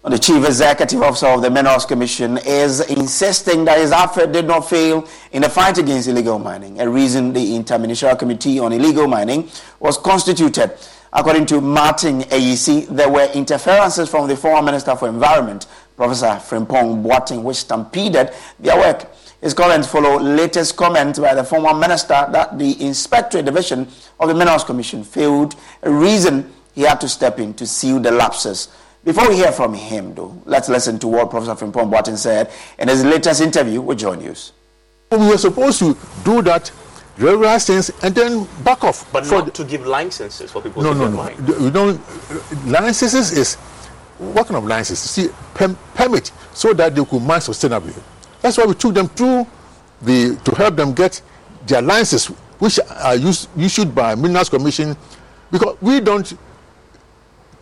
The 0.04 0.18
Chief 0.18 0.42
Executive 0.42 1.02
Officer 1.02 1.26
of 1.26 1.42
the 1.42 1.50
Minerals 1.50 1.84
Commission 1.84 2.38
is 2.38 2.80
insisting 2.88 3.66
that 3.66 3.78
his 3.78 3.92
effort 3.92 4.32
did 4.32 4.46
not 4.46 4.60
fail 4.60 5.06
in 5.32 5.42
the 5.42 5.50
fight 5.50 5.76
against 5.76 6.08
illegal 6.08 6.38
mining, 6.38 6.80
a 6.80 6.88
reason 6.88 7.34
the 7.34 7.58
Interministerial 7.58 8.18
Committee 8.18 8.58
on 8.58 8.72
Illegal 8.72 9.06
Mining 9.06 9.50
was 9.80 9.98
constituted. 9.98 10.70
According 11.12 11.46
to 11.46 11.60
Martin 11.60 12.20
Ayisi, 12.22 12.86
there 12.88 13.08
were 13.08 13.30
interferences 13.32 14.08
from 14.08 14.28
the 14.28 14.36
former 14.36 14.62
Minister 14.62 14.94
for 14.94 15.08
Environment, 15.08 15.66
Professor 15.96 16.26
Frimpong 16.26 17.02
Boateng, 17.02 17.42
which 17.42 17.56
stampeded 17.58 18.30
their 18.60 18.76
work. 18.76 19.10
His 19.40 19.54
comments 19.54 19.88
follow 19.88 20.18
latest 20.18 20.76
comments 20.76 21.18
by 21.18 21.34
the 21.34 21.44
former 21.44 21.72
minister 21.72 22.28
that 22.32 22.58
the 22.58 22.80
Inspectorate 22.84 23.44
Division 23.44 23.88
of 24.18 24.28
the 24.28 24.34
Minerals 24.34 24.64
Commission 24.64 25.04
failed, 25.04 25.54
a 25.82 25.90
reason 25.90 26.52
he 26.74 26.82
had 26.82 27.00
to 27.00 27.08
step 27.08 27.38
in 27.38 27.54
to 27.54 27.66
seal 27.66 28.00
the 28.00 28.10
lapses. 28.10 28.68
Before 29.04 29.28
we 29.28 29.36
hear 29.36 29.52
from 29.52 29.74
him, 29.74 30.14
though, 30.14 30.40
let's 30.44 30.68
listen 30.68 30.98
to 30.98 31.08
what 31.08 31.30
Professor 31.30 31.54
Frimpong 31.54 31.90
Boateng 31.90 32.18
said 32.18 32.50
in 32.78 32.88
his 32.88 33.04
latest 33.04 33.40
interview 33.40 33.80
with 33.80 33.98
Joy 33.98 34.16
News. 34.16 34.52
We 35.10 35.18
were 35.18 35.38
supposed 35.38 35.78
to 35.78 35.96
do 36.24 36.42
that 36.42 36.70
regular 37.18 37.58
things 37.58 37.90
and 38.02 38.14
then 38.14 38.46
back 38.64 38.84
off. 38.84 39.10
But 39.12 39.26
not 39.26 39.54
to 39.54 39.64
give 39.64 39.86
licenses 39.86 40.50
for 40.50 40.62
people 40.62 40.82
no, 40.82 40.92
to 40.92 40.98
no, 40.98 41.10
no. 41.10 41.64
We 41.64 41.70
don't. 41.70 42.00
Licenses 42.66 43.32
is 43.32 43.54
what 44.18 44.46
kind 44.46 44.56
of 44.56 44.64
licenses? 44.64 45.10
See, 45.10 45.28
permit 45.94 46.32
so 46.52 46.72
that 46.74 46.94
they 46.94 47.04
could 47.04 47.22
mine 47.22 47.40
sustainably. 47.40 48.00
That's 48.40 48.56
why 48.58 48.64
we 48.66 48.74
took 48.74 48.94
them 48.94 49.08
through 49.08 49.46
the 50.02 50.38
to 50.44 50.54
help 50.54 50.76
them 50.76 50.92
get 50.94 51.20
their 51.66 51.82
licenses, 51.82 52.26
which 52.58 52.78
are 52.88 53.16
used, 53.16 53.48
issued 53.58 53.94
by 53.94 54.14
Minerals 54.14 54.48
Commission, 54.48 54.96
because 55.50 55.76
we 55.80 56.00
don't. 56.00 56.32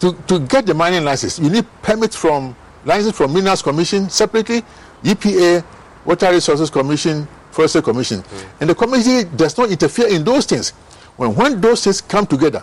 To, 0.00 0.12
to 0.28 0.40
get 0.40 0.66
the 0.66 0.74
mining 0.74 1.04
license, 1.04 1.38
you 1.38 1.48
need 1.48 1.64
permit 1.80 2.12
from 2.12 2.54
license 2.84 3.16
from 3.16 3.32
Minerals 3.32 3.62
Commission 3.62 4.10
separately, 4.10 4.62
EPA, 5.02 5.64
Water 6.04 6.30
Resources 6.32 6.68
Commission, 6.68 7.26
Forestry 7.56 7.80
Commission. 7.80 8.20
Mm. 8.20 8.44
And 8.60 8.70
the 8.70 8.74
committee 8.74 9.24
does 9.34 9.56
not 9.56 9.70
interfere 9.70 10.08
in 10.08 10.22
those 10.24 10.44
things. 10.44 10.70
When, 11.16 11.34
when 11.34 11.60
those 11.60 11.82
things 11.82 12.02
come 12.02 12.26
together, 12.26 12.62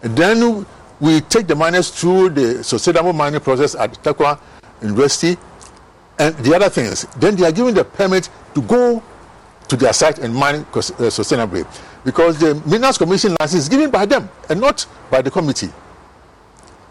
then 0.00 0.64
we 1.00 1.20
take 1.22 1.48
the 1.48 1.56
miners 1.56 1.90
through 1.90 2.30
the 2.30 2.62
sustainable 2.62 3.12
mining 3.12 3.40
process 3.40 3.74
at 3.74 3.92
Tarkwa 4.04 4.38
University 4.80 5.36
and 6.20 6.36
the 6.36 6.54
other 6.54 6.68
things. 6.68 7.02
Then 7.18 7.34
they 7.34 7.44
are 7.44 7.50
given 7.52 7.74
the 7.74 7.84
permit 7.84 8.30
to 8.54 8.62
go 8.62 9.02
to 9.66 9.76
their 9.76 9.92
site 9.92 10.20
and 10.20 10.32
mine 10.32 10.60
uh, 10.60 11.10
sustainably 11.10 11.66
because 12.04 12.38
the 12.38 12.54
Minerals 12.66 12.98
Commission 12.98 13.34
license 13.40 13.64
is 13.64 13.68
given 13.68 13.90
by 13.90 14.06
them 14.06 14.28
and 14.48 14.60
not 14.60 14.86
by 15.10 15.20
the 15.22 15.30
committee. 15.30 15.70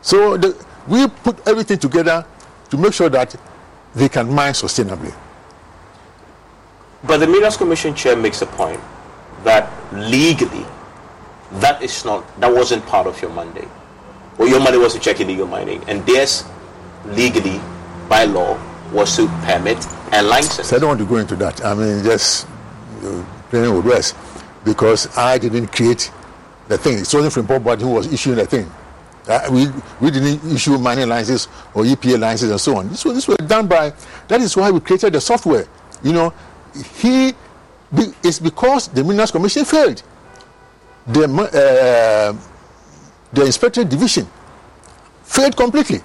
So 0.01 0.35
the, 0.35 0.57
we 0.87 1.07
put 1.07 1.47
everything 1.47 1.77
together 1.77 2.25
to 2.71 2.77
make 2.77 2.93
sure 2.93 3.09
that 3.09 3.35
they 3.95 4.09
can 4.09 4.33
mine 4.33 4.53
sustainably. 4.53 5.13
But 7.03 7.17
the 7.17 7.27
Minerals 7.27 7.57
Commission 7.57 7.95
chair 7.95 8.15
makes 8.15 8.41
a 8.41 8.45
point 8.45 8.79
that 9.43 9.71
legally, 9.93 10.65
that 11.53 11.81
is 11.81 12.05
not 12.05 12.23
that 12.39 12.53
wasn't 12.53 12.85
part 12.85 13.07
of 13.07 13.21
your 13.21 13.31
mandate. 13.31 13.67
Well, 14.37 14.47
your 14.47 14.59
mandate 14.59 14.81
was 14.81 14.93
to 14.93 14.99
check 14.99 15.19
illegal 15.19 15.47
mining, 15.47 15.83
and 15.87 16.05
theirs 16.05 16.45
legally 17.05 17.59
by 18.07 18.25
law 18.25 18.59
was 18.91 19.15
to 19.15 19.27
permit 19.45 19.85
and 20.11 20.27
license. 20.27 20.69
So 20.69 20.75
I 20.75 20.79
don't 20.79 20.89
want 20.89 20.99
to 20.99 21.05
go 21.05 21.17
into 21.17 21.35
that. 21.37 21.63
I 21.63 21.73
mean, 21.73 22.03
just 22.03 22.47
uh, 23.03 23.25
playing 23.49 23.73
with 23.83 24.13
because 24.63 25.17
I 25.17 25.37
didn't 25.37 25.67
create 25.67 26.11
the 26.67 26.77
thing. 26.77 26.99
It 26.99 27.13
wasn't 27.13 27.33
from 27.33 27.45
Bob 27.47 27.81
who 27.81 27.89
was 27.89 28.11
issuing 28.11 28.37
the 28.37 28.45
thing. 28.45 28.71
Uh, 29.27 29.47
we, 29.51 29.67
we 29.99 30.11
didn't 30.11 30.51
issue 30.51 30.77
mining 30.77 31.07
licenses 31.07 31.47
or 31.73 31.83
EPA 31.83 32.19
licenses 32.19 32.49
and 32.51 32.59
so 32.61 32.77
on. 32.77 32.89
This 32.89 33.05
was, 33.05 33.15
this 33.15 33.27
was 33.27 33.37
done 33.37 33.67
by, 33.67 33.93
that 34.27 34.41
is 34.41 34.55
why 34.57 34.71
we 34.71 34.79
created 34.79 35.13
the 35.13 35.21
software. 35.21 35.67
You 36.03 36.13
know, 36.13 36.33
he 37.01 37.33
it's 38.23 38.39
because 38.39 38.87
the 38.87 39.03
Minerals 39.03 39.31
Commission 39.31 39.65
failed. 39.65 40.01
The, 41.07 41.25
uh, 41.25 42.37
the 43.33 43.45
Inspectorate 43.45 43.89
Division 43.89 44.27
failed 45.23 45.57
completely. 45.57 46.01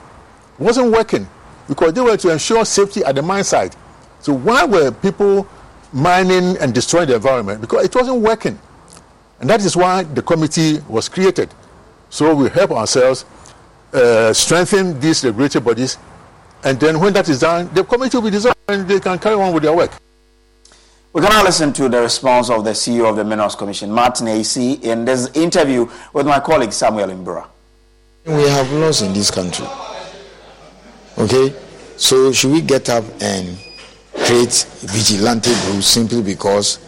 wasn't 0.59 0.91
working 0.91 1.29
because 1.69 1.93
they 1.93 2.01
were 2.01 2.17
to 2.17 2.33
ensure 2.33 2.65
safety 2.65 3.05
at 3.05 3.15
the 3.15 3.23
mine 3.23 3.45
site. 3.45 3.77
So 4.21 4.33
why 4.33 4.65
were 4.65 4.91
people 4.91 5.47
mining 5.93 6.57
and 6.59 6.75
destroying 6.75 7.09
the 7.09 7.17
environment? 7.17 7.61
Because 7.61 7.85
it 7.85 7.95
wasn't 7.95 8.21
working. 8.21 8.59
And 9.41 9.51
that 9.51 9.65
is 9.65 9.77
why 9.77 10.05
the 10.05 10.23
committee 10.23 10.79
was 10.89 11.09
created. 11.09 11.53
So 12.09 12.35
we 12.35 12.49
help 12.49 12.71
ourselves 12.71 13.25
uh, 13.93 14.33
strengthen 14.33 14.99
these 14.99 15.25
regulatory 15.25 15.65
bodies. 15.65 15.99
And 16.65 16.81
then 16.81 16.99
when 16.99 17.13
that 17.13 17.29
is 17.29 17.41
done, 17.41 17.69
the 17.75 17.85
committee 17.85 18.17
will 18.17 18.25
be 18.25 18.31
dissolved 18.31 18.57
and 18.69 18.89
they 18.89 18.99
can 18.99 19.19
carry 19.19 19.35
on 19.35 19.53
with 19.53 19.63
their 19.63 19.75
work. 19.75 19.93
We 21.17 21.23
can 21.23 21.31
now 21.31 21.45
listen 21.45 21.73
to 21.73 21.89
the 21.89 22.03
response 22.03 22.51
of 22.51 22.63
the 22.63 22.73
CEO 22.73 23.09
of 23.09 23.17
the 23.17 23.25
Minerals 23.25 23.55
Commission, 23.55 23.91
Martin 23.91 24.27
Ayisi, 24.27 24.83
in 24.83 25.07
this 25.07 25.35
interview 25.35 25.89
with 26.13 26.27
my 26.27 26.41
colleague 26.41 26.75
Samuel 26.75 27.09
Imbura. 27.09 27.47
We 28.27 28.43
have 28.51 28.71
laws 28.73 29.01
in 29.01 29.15
this 29.15 29.31
country. 29.31 29.67
Okay? 31.17 31.57
So 31.97 32.33
should 32.33 32.53
we 32.53 32.61
get 32.61 32.91
up 32.91 33.03
and 33.23 33.57
create 34.27 34.67
vigilante 34.81 35.53
groups 35.65 35.87
simply 35.87 36.21
because, 36.21 36.81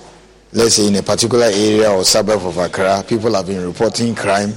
let's 0.53 0.75
say, 0.75 0.89
in 0.89 0.97
a 0.97 1.03
particular 1.03 1.47
area 1.47 1.91
or 1.91 2.05
suburb 2.05 2.45
of 2.45 2.59
Accra, 2.59 3.03
people 3.09 3.33
have 3.33 3.47
been 3.47 3.67
reporting 3.67 4.15
crime 4.15 4.53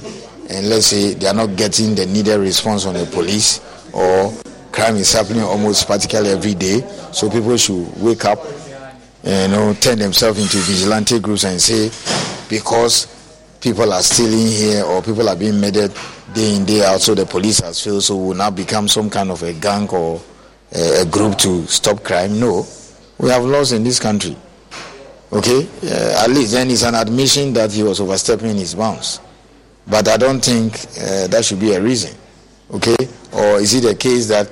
and 0.50 0.68
let's 0.68 0.88
say 0.88 1.14
they 1.14 1.28
are 1.28 1.32
not 1.32 1.56
getting 1.56 1.94
the 1.94 2.04
needed 2.04 2.36
response 2.38 2.84
from 2.84 2.92
the 2.92 3.06
police 3.06 3.62
or 3.94 4.34
crime 4.70 4.96
is 4.96 5.10
happening 5.14 5.40
almost 5.40 5.86
practically 5.86 6.28
every 6.28 6.52
day. 6.52 6.80
So 7.12 7.30
people 7.30 7.56
should 7.56 7.90
wake 8.02 8.26
up 8.26 8.38
you 9.24 9.48
know, 9.48 9.74
turn 9.74 9.98
themselves 9.98 10.40
into 10.40 10.56
vigilante 10.58 11.18
groups 11.20 11.44
and 11.44 11.60
say, 11.60 11.90
because 12.48 13.06
people 13.60 13.92
are 13.92 14.02
stealing 14.02 14.48
here 14.48 14.84
or 14.84 15.00
people 15.02 15.28
are 15.28 15.36
being 15.36 15.60
murdered 15.60 15.92
day 16.34 16.56
in, 16.56 16.64
day 16.64 16.84
out, 16.84 17.00
so 17.00 17.14
the 17.14 17.24
police 17.26 17.60
has 17.60 17.82
failed, 17.82 18.02
so 18.02 18.16
will 18.16 18.34
now 18.34 18.50
become 18.50 18.88
some 18.88 19.08
kind 19.08 19.30
of 19.30 19.42
a 19.42 19.52
gang 19.52 19.88
or 19.90 20.20
a, 20.74 21.02
a 21.02 21.04
group 21.06 21.38
to 21.38 21.66
stop 21.66 22.02
crime. 22.02 22.40
No. 22.40 22.66
We 23.18 23.28
have 23.30 23.44
laws 23.44 23.72
in 23.72 23.84
this 23.84 24.00
country. 24.00 24.36
Okay? 25.32 25.68
Uh, 25.84 26.24
at 26.24 26.30
least 26.30 26.52
then 26.52 26.70
it's 26.70 26.82
an 26.82 26.94
admission 26.94 27.52
that 27.52 27.70
he 27.72 27.82
was 27.82 28.00
overstepping 28.00 28.56
his 28.56 28.74
bounds. 28.74 29.20
But 29.86 30.08
I 30.08 30.16
don't 30.16 30.40
think 30.44 30.74
uh, 31.00 31.26
that 31.28 31.44
should 31.44 31.60
be 31.60 31.72
a 31.74 31.80
reason. 31.80 32.16
Okay? 32.72 32.96
Or 33.32 33.60
is 33.60 33.74
it 33.74 33.84
a 33.84 33.94
case 33.94 34.28
that 34.28 34.50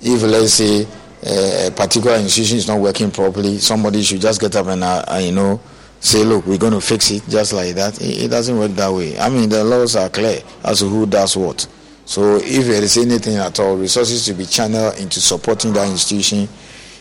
if, 0.00 0.22
let's 0.22 0.54
say, 0.54 0.86
a 1.22 1.70
particular 1.74 2.16
institution 2.16 2.58
is 2.58 2.66
not 2.66 2.80
working 2.80 3.10
properly, 3.10 3.58
somebody 3.58 4.02
should 4.02 4.20
just 4.20 4.40
get 4.40 4.56
up 4.56 4.66
and, 4.66 4.82
uh, 4.82 5.04
uh, 5.08 5.18
you 5.22 5.32
know, 5.32 5.60
say, 6.00 6.24
look, 6.24 6.44
we're 6.46 6.58
going 6.58 6.72
to 6.72 6.80
fix 6.80 7.10
it 7.12 7.22
just 7.28 7.52
like 7.52 7.74
that. 7.76 8.00
It, 8.00 8.24
it, 8.24 8.28
doesn't 8.28 8.58
work 8.58 8.72
that 8.72 8.92
way. 8.92 9.16
I 9.18 9.28
mean, 9.30 9.48
the 9.48 9.62
laws 9.62 9.94
are 9.94 10.08
clear 10.08 10.40
as 10.64 10.80
to 10.80 10.88
who 10.88 11.06
does 11.06 11.36
what. 11.36 11.66
So 12.04 12.36
if 12.36 12.66
there 12.66 12.82
is 12.82 12.96
anything 12.96 13.36
at 13.36 13.58
all, 13.60 13.76
resources 13.76 14.24
to 14.26 14.34
be 14.34 14.44
channeled 14.46 14.98
into 14.98 15.20
supporting 15.20 15.72
that 15.74 15.88
institution 15.88 16.48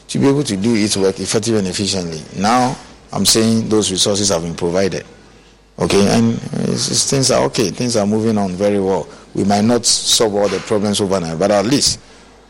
to 0.07 0.19
be 0.19 0.27
able 0.27 0.43
to 0.43 0.55
do 0.55 0.75
its 0.75 0.95
work 0.97 1.19
effectively 1.19 1.59
and 1.59 1.67
efficiently. 1.67 2.21
Now, 2.39 2.77
I'm 3.11 3.25
saying 3.25 3.69
those 3.69 3.91
resources 3.91 4.29
have 4.29 4.43
been 4.43 4.55
provided. 4.55 5.05
Okay, 5.79 6.07
and 6.15 6.33
it's, 6.69 6.91
it's, 6.91 7.09
things 7.09 7.31
are 7.31 7.43
okay. 7.45 7.71
Things 7.71 7.95
are 7.95 8.05
moving 8.05 8.37
on 8.37 8.51
very 8.51 8.79
well. 8.79 9.07
We 9.33 9.45
might 9.45 9.63
not 9.63 9.85
solve 9.85 10.35
all 10.35 10.47
the 10.47 10.59
problems 10.59 11.01
overnight, 11.01 11.39
but 11.39 11.49
at 11.49 11.65
least 11.65 11.99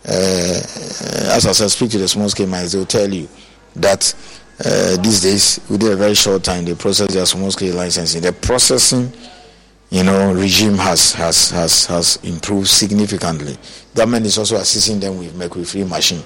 as 0.05 1.46
I 1.46 1.51
said, 1.51 1.70
speak 1.70 1.91
to 1.91 1.98
the 1.98 2.08
small 2.08 2.29
scale 2.29 2.48
mines, 2.48 2.72
they'll 2.72 2.86
tell 2.86 3.12
you 3.12 3.27
that 3.75 4.13
uh, 4.63 4.98
these 5.01 5.22
days, 5.22 5.60
within 5.70 5.93
a 5.93 5.96
very 5.96 6.13
short 6.13 6.43
time, 6.43 6.65
they 6.65 6.75
process 6.75 7.13
their 7.13 7.25
small 7.25 7.50
scale 7.51 7.75
licensing. 7.75 8.22
The 8.22 8.34
processing, 8.34 9.12
you 9.89 10.03
know, 10.03 10.34
regime 10.34 10.75
has 10.75 11.13
has 11.13 11.50
has 11.51 11.86
has 11.88 12.17
improved 12.24 12.67
significantly. 12.67 13.58
Government 13.96 14.25
is 14.25 14.38
also 14.38 14.58
assisting 14.58 15.00
them 15.00 15.17
with 15.17 15.36
mercury-free 15.36 15.84
machine, 15.84 16.24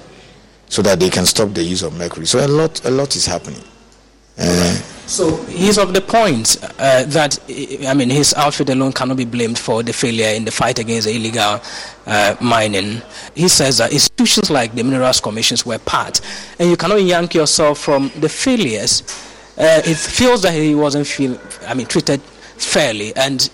so 0.68 0.82
that 0.82 1.00
they 1.00 1.10
can 1.10 1.26
stop 1.26 1.54
the 1.54 1.64
use 1.64 1.84
of 1.84 1.98
mercury. 1.98 2.26
So 2.26 2.46
a 2.46 2.48
lot 2.48 2.84
a 2.86 2.92
lot 2.92 3.16
is 3.16 3.26
happening. 3.26 3.64
Uh, 4.38 4.74
so 5.08 5.38
he's 5.46 5.78
of 5.78 5.94
the 5.94 6.02
point 6.02 6.58
uh, 6.78 7.06
that 7.06 7.40
I 7.88 7.94
mean 7.94 8.10
his 8.10 8.34
outfit 8.34 8.70
alone 8.70 8.92
cannot 8.92 9.16
be 9.16 9.26
blamed 9.26 9.58
for 9.58 9.82
the 9.82 9.94
failure 9.94 10.28
in 10.28 10.44
the 10.44 10.52
fight 10.52 10.78
against 10.78 11.08
the 11.08 11.16
illegal 11.16 11.62
uh, 12.06 12.36
mining. 12.42 13.02
He 13.34 13.48
says 13.48 13.78
that 13.78 13.92
institutions 13.94 14.50
like 14.50 14.74
the 14.74 14.84
Minerals 14.84 15.20
Commissions 15.20 15.66
were 15.66 15.80
part, 15.80 16.22
and 16.60 16.70
you 16.70 16.78
cannot 16.78 17.02
yank 17.02 17.34
yourself 17.34 17.80
from 17.80 18.12
the 18.20 18.30
failures. 18.30 19.02
Uh, 19.58 19.82
it 19.86 19.98
feels 19.98 20.42
that 20.42 20.54
he 20.54 20.76
wasn't 20.76 21.08
feel 21.08 21.40
I 21.68 21.74
mean 21.74 21.88
treated 21.88 22.22
fairly, 22.22 23.16
and 23.16 23.50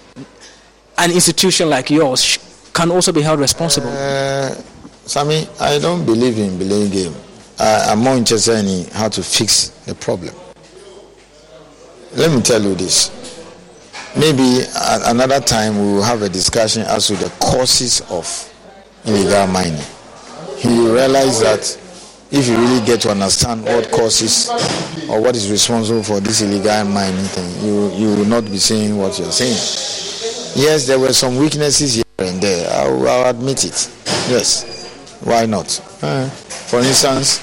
an 0.97 1.11
institution 1.11 1.69
like 1.69 1.89
yours 1.89 2.37
can 2.73 2.91
also 2.91 3.11
be 3.11 3.21
held 3.21 3.39
responsible. 3.39 3.89
Uh, 3.89 4.53
Sammy, 5.05 5.47
I 5.59 5.79
don't 5.79 6.05
believe 6.05 6.37
in 6.37 6.57
blame 6.57 6.89
game. 6.89 7.13
I'm 7.59 7.99
more 7.99 8.15
interested 8.15 8.65
in 8.65 8.89
how 8.91 9.07
to 9.09 9.21
fix 9.21 9.69
the 9.85 9.93
problem 9.93 10.33
let 12.15 12.31
me 12.31 12.41
tell 12.41 12.61
you 12.61 12.75
this. 12.75 13.09
Maybe 14.17 14.61
at 14.75 15.09
another 15.09 15.39
time 15.39 15.77
we 15.77 15.93
will 15.93 16.03
have 16.03 16.21
a 16.21 16.29
discussion 16.29 16.83
as 16.83 17.07
to 17.07 17.15
the 17.15 17.29
causes 17.39 18.01
of 18.09 18.27
illegal 19.05 19.47
mining. 19.47 19.81
You 20.63 20.83
will 20.83 20.93
realize 20.93 21.39
that 21.41 21.77
if 22.31 22.47
you 22.47 22.55
really 22.57 22.85
get 22.85 23.01
to 23.01 23.11
understand 23.11 23.63
what 23.63 23.89
causes 23.91 24.49
or 25.09 25.21
what 25.21 25.35
is 25.35 25.49
responsible 25.49 26.03
for 26.03 26.19
this 26.19 26.41
illegal 26.41 26.83
mining 26.85 27.23
thing, 27.25 27.65
you 27.65 27.89
you 27.93 28.15
will 28.15 28.25
not 28.25 28.45
be 28.45 28.57
saying 28.57 28.97
what 28.97 29.17
you're 29.17 29.31
saying. 29.31 29.55
Yes, 30.55 30.87
there 30.87 30.99
were 30.99 31.13
some 31.13 31.37
weaknesses 31.37 31.95
here 31.95 32.03
and 32.19 32.41
there. 32.41 32.69
I'll, 32.69 33.07
I'll 33.07 33.29
admit 33.29 33.63
it. 33.63 33.89
Yes, 34.29 35.19
why 35.23 35.45
not? 35.45 35.79
Uh, 36.01 36.27
for 36.29 36.79
instance, 36.79 37.39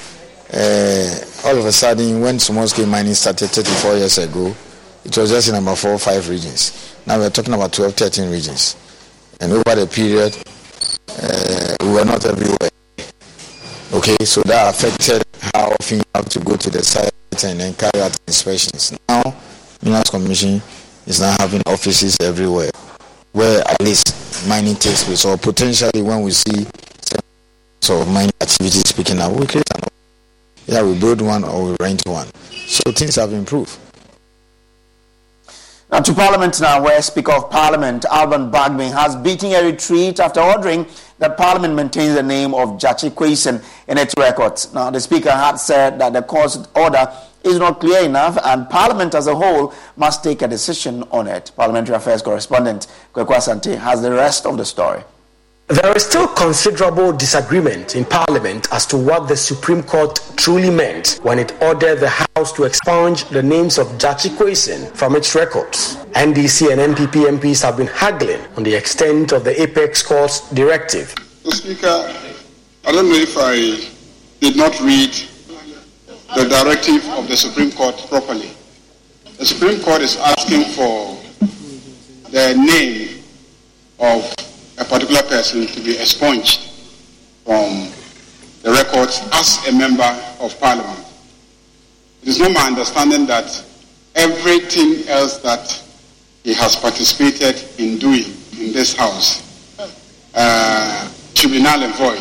uh, 0.53 1.47
all 1.47 1.57
of 1.57 1.65
a 1.65 1.71
sudden, 1.71 2.21
when 2.21 2.39
scale 2.39 2.85
mining 2.85 3.15
started 3.15 3.47
34 3.49 3.95
years 3.97 4.17
ago, 4.19 4.55
it 5.09 5.17
was 5.17 5.31
just 5.31 5.49
in 5.49 5.55
about 5.55 5.77
four 5.77 5.91
or 5.91 5.99
five 5.99 6.27
regions. 6.29 6.95
Now 7.07 7.17
we're 7.17 7.29
talking 7.29 7.53
about 7.53 7.73
12, 7.73 7.93
13 7.93 8.29
regions. 8.29 8.75
And 9.41 9.51
over 9.51 9.75
the 9.75 9.87
period, 9.87 10.35
uh, 11.21 11.75
we 11.81 11.93
were 11.93 12.05
not 12.05 12.25
everywhere. 12.25 12.69
Okay, 13.91 14.23
so 14.23 14.41
that 14.43 14.69
affected 14.75 15.23
how 15.53 15.71
often 15.71 15.97
you 15.97 16.03
have 16.13 16.29
to 16.29 16.39
go 16.41 16.55
to 16.55 16.69
the 16.69 16.83
site 16.83 17.11
and 17.43 17.59
then 17.59 17.73
carry 17.73 18.03
out 18.03 18.15
inspections. 18.27 18.97
Now, 19.07 19.33
Minerals 19.81 20.09
Commission 20.09 20.61
is 21.07 21.19
now 21.19 21.35
having 21.39 21.61
offices 21.65 22.15
everywhere 22.21 22.69
where 23.31 23.61
at 23.67 23.81
least 23.81 24.47
mining 24.47 24.75
takes 24.75 25.03
place, 25.03 25.25
or 25.25 25.37
potentially 25.37 26.01
when 26.01 26.21
we 26.21 26.31
see 26.31 26.67
some 27.81 28.11
mining 28.13 28.31
activities 28.41 28.91
picking 28.91 29.19
up, 29.19 29.31
we 29.33 29.45
create 29.47 29.65
an 29.75 29.81
yeah, 30.67 30.83
we 30.83 30.99
build 30.99 31.21
one 31.21 31.43
or 31.43 31.71
we 31.71 31.75
rent 31.79 32.03
one. 32.05 32.27
So 32.51 32.91
things 32.91 33.15
have 33.15 33.33
improved. 33.33 33.75
Now 35.91 36.01
to 36.01 36.13
Parliament 36.13 36.61
now, 36.61 36.83
where 36.83 37.01
Speaker 37.01 37.31
of 37.31 37.49
Parliament 37.49 38.05
Alban 38.11 38.51
Bagbin 38.51 38.91
has 38.91 39.15
beaten 39.15 39.51
a 39.53 39.63
retreat 39.63 40.19
after 40.19 40.39
ordering 40.39 40.85
that 41.17 41.35
Parliament 41.35 41.73
maintains 41.73 42.13
the 42.13 42.21
name 42.21 42.53
of 42.53 42.77
Gyakye 42.77 43.09
Quayson 43.09 43.63
in 43.87 43.97
its 43.97 44.13
records. 44.15 44.71
Now 44.71 44.91
the 44.91 44.99
Speaker 44.99 45.31
had 45.31 45.55
said 45.55 45.97
that 45.99 46.13
the 46.13 46.21
court 46.21 46.55
order 46.75 47.11
is 47.43 47.57
not 47.57 47.79
clear 47.79 48.05
enough 48.05 48.37
and 48.43 48.69
Parliament 48.69 49.15
as 49.15 49.25
a 49.25 49.33
whole 49.33 49.73
must 49.97 50.23
take 50.23 50.43
a 50.43 50.47
decision 50.47 51.01
on 51.09 51.25
it. 51.25 51.51
Parliamentary 51.55 51.95
Affairs 51.95 52.21
Correspondent 52.21 52.85
Kweku 53.15 53.33
Asante 53.33 53.75
has 53.75 54.03
the 54.03 54.11
rest 54.11 54.45
of 54.45 54.57
the 54.57 54.65
story. 54.65 55.01
There 55.69 55.95
is 55.95 56.03
still 56.03 56.27
considerable 56.27 57.11
disagreement 57.13 57.95
in 57.95 58.03
Parliament 58.03 58.67
as 58.71 58.87
to 58.87 58.97
what 58.97 59.27
the 59.27 59.37
Supreme 59.37 59.83
Court 59.83 60.19
truly 60.35 60.71
meant 60.71 61.19
when 61.21 61.37
it 61.37 61.53
ordered 61.61 61.97
the 61.97 62.09
House 62.09 62.51
to 62.53 62.63
expunge 62.63 63.25
the 63.25 63.43
names 63.43 63.77
of 63.77 63.85
Gyakye 63.99 64.31
Quayson 64.35 64.91
from 64.95 65.15
its 65.15 65.35
records. 65.35 65.97
NDC 66.13 66.71
and 66.71 66.95
NPP 66.95 67.37
MPs 67.37 67.61
have 67.61 67.77
been 67.77 67.85
haggling 67.85 68.41
on 68.57 68.63
the 68.63 68.73
extent 68.73 69.31
of 69.31 69.43
the 69.43 69.61
Apex 69.61 70.01
Court's 70.01 70.49
directive. 70.49 71.13
Mr. 71.43 71.53
Speaker, 71.53 72.15
I 72.87 72.91
don't 72.91 73.07
know 73.07 73.13
if 73.15 73.37
I 73.37 73.77
did 74.39 74.57
not 74.57 74.73
read 74.79 75.13
the 76.35 76.49
directive 76.49 77.05
of 77.09 77.27
the 77.27 77.37
Supreme 77.37 77.71
Court 77.73 77.95
properly. 78.09 78.49
The 79.37 79.45
Supreme 79.45 79.79
Court 79.81 80.01
is 80.01 80.17
asking 80.17 80.63
for 80.73 81.21
the 82.31 82.55
name 82.55 83.21
of 83.99 84.33
a 84.79 84.85
particular 84.85 85.21
person 85.23 85.67
to 85.67 85.81
be 85.81 85.97
expunged 85.97 86.61
from 87.43 87.91
the 88.63 88.71
records 88.71 89.21
as 89.33 89.67
a 89.67 89.71
member 89.71 90.03
of 90.39 90.57
parliament. 90.59 91.05
It 92.21 92.29
is 92.29 92.39
not 92.39 92.51
my 92.53 92.67
understanding 92.67 93.25
that 93.27 93.63
everything 94.15 95.07
else 95.07 95.37
that 95.39 95.83
he 96.43 96.53
has 96.53 96.75
participated 96.75 97.63
in 97.77 97.97
doing 97.97 98.25
in 98.59 98.73
this 98.73 98.95
house 98.95 99.43
uh, 100.33 101.11
should 101.35 101.51
be 101.51 101.61
null 101.61 101.83
and 101.83 101.93
void, 101.95 102.19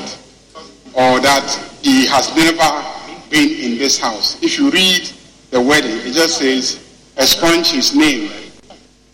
or 0.95 1.21
that 1.21 1.49
he 1.83 2.07
has 2.07 2.35
never 2.35 2.85
been 3.31 3.51
in 3.73 3.79
this 3.79 3.99
house. 3.99 4.41
If 4.43 4.59
you 4.59 4.71
read 4.71 5.11
the 5.51 5.61
wording, 5.61 5.99
it 5.99 6.13
just 6.15 6.39
says 6.39 6.85
expunge 7.17 7.69
his 7.71 7.95
name 7.95 8.31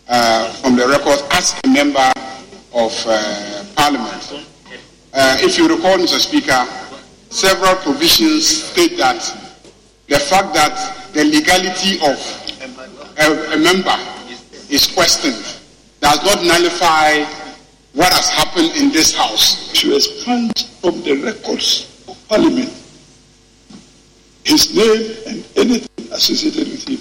uh, 0.07 0.51
from 0.53 0.75
the 0.75 0.87
records 0.87 1.23
as 1.31 1.59
a 1.63 1.67
member 1.67 2.11
of 2.75 2.91
uh, 3.07 3.63
Parliament. 3.75 4.45
Uh, 5.13 5.37
if 5.39 5.57
you 5.57 5.67
recall, 5.67 5.97
Mr. 5.97 6.19
Speaker, 6.19 6.67
several 7.29 7.75
provisions 7.75 8.45
state 8.45 8.97
that 8.97 9.23
the 10.07 10.19
fact 10.19 10.53
that 10.53 10.75
the 11.13 11.23
legality 11.23 11.95
of 12.03 12.19
a, 13.17 13.53
a 13.53 13.57
member 13.57 13.95
is 14.69 14.87
questioned 14.93 15.59
does 16.01 16.21
not 16.23 16.43
nullify 16.43 17.23
what 17.93 18.11
has 18.11 18.29
happened 18.29 18.71
in 18.75 18.91
this 18.91 19.15
House. 19.15 19.71
To 19.81 19.95
expand 19.95 20.59
from 20.81 21.01
the 21.03 21.21
records 21.21 22.03
of 22.07 22.27
Parliament 22.27 22.69
his 24.43 24.75
name 24.75 25.17
and 25.27 25.45
anything 25.57 26.11
associated 26.11 26.67
with 26.71 26.87
him. 26.87 26.99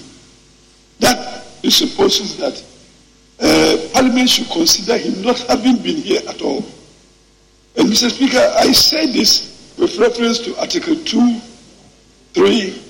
That 1.01 1.45
presupposes 1.61 2.37
that 2.39 2.63
uh, 3.41 3.77
Parliament 3.93 4.29
should 4.29 4.49
consider 4.49 4.97
him 4.99 5.23
not 5.23 5.39
having 5.41 5.77
been 5.79 5.97
here 5.97 6.21
at 6.29 6.41
all. 6.43 6.65
And 7.77 7.89
Mr. 7.89 8.11
Speaker, 8.11 8.39
I 8.57 8.73
say 8.73 9.07
this 9.07 9.75
with 9.79 9.97
reference 9.99 10.39
to 10.41 10.57
Article 10.61 10.95
2, 10.97 11.41
3 12.35 12.83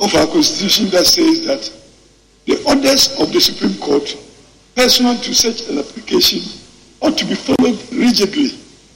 of 0.00 0.14
our 0.14 0.26
Constitution 0.26 0.88
that 0.90 1.04
says 1.06 1.44
that 1.46 1.72
the 2.46 2.62
orders 2.64 3.18
of 3.20 3.32
the 3.32 3.40
Supreme 3.40 3.76
Court 3.80 4.16
pursuant 4.74 5.22
to 5.24 5.34
such 5.34 5.68
an 5.68 5.78
application 5.78 6.40
ought 7.00 7.18
to 7.18 7.24
be 7.24 7.34
followed 7.34 7.78
rigidly. 7.92 8.50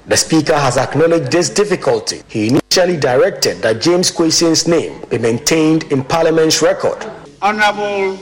The 0.06 0.16
Speaker 0.16 0.54
has 0.54 0.76
acknowledged 0.76 1.32
this 1.32 1.50
difficulty. 1.50 2.22
He 2.28 2.48
initially 2.48 2.96
directed 2.98 3.62
that 3.62 3.80
James 3.80 4.10
Quayson's 4.10 4.68
name 4.68 5.02
be 5.08 5.18
maintained 5.18 5.84
in 5.84 6.04
Parliament's 6.04 6.62
record. 6.62 7.04
Honorable 7.40 8.18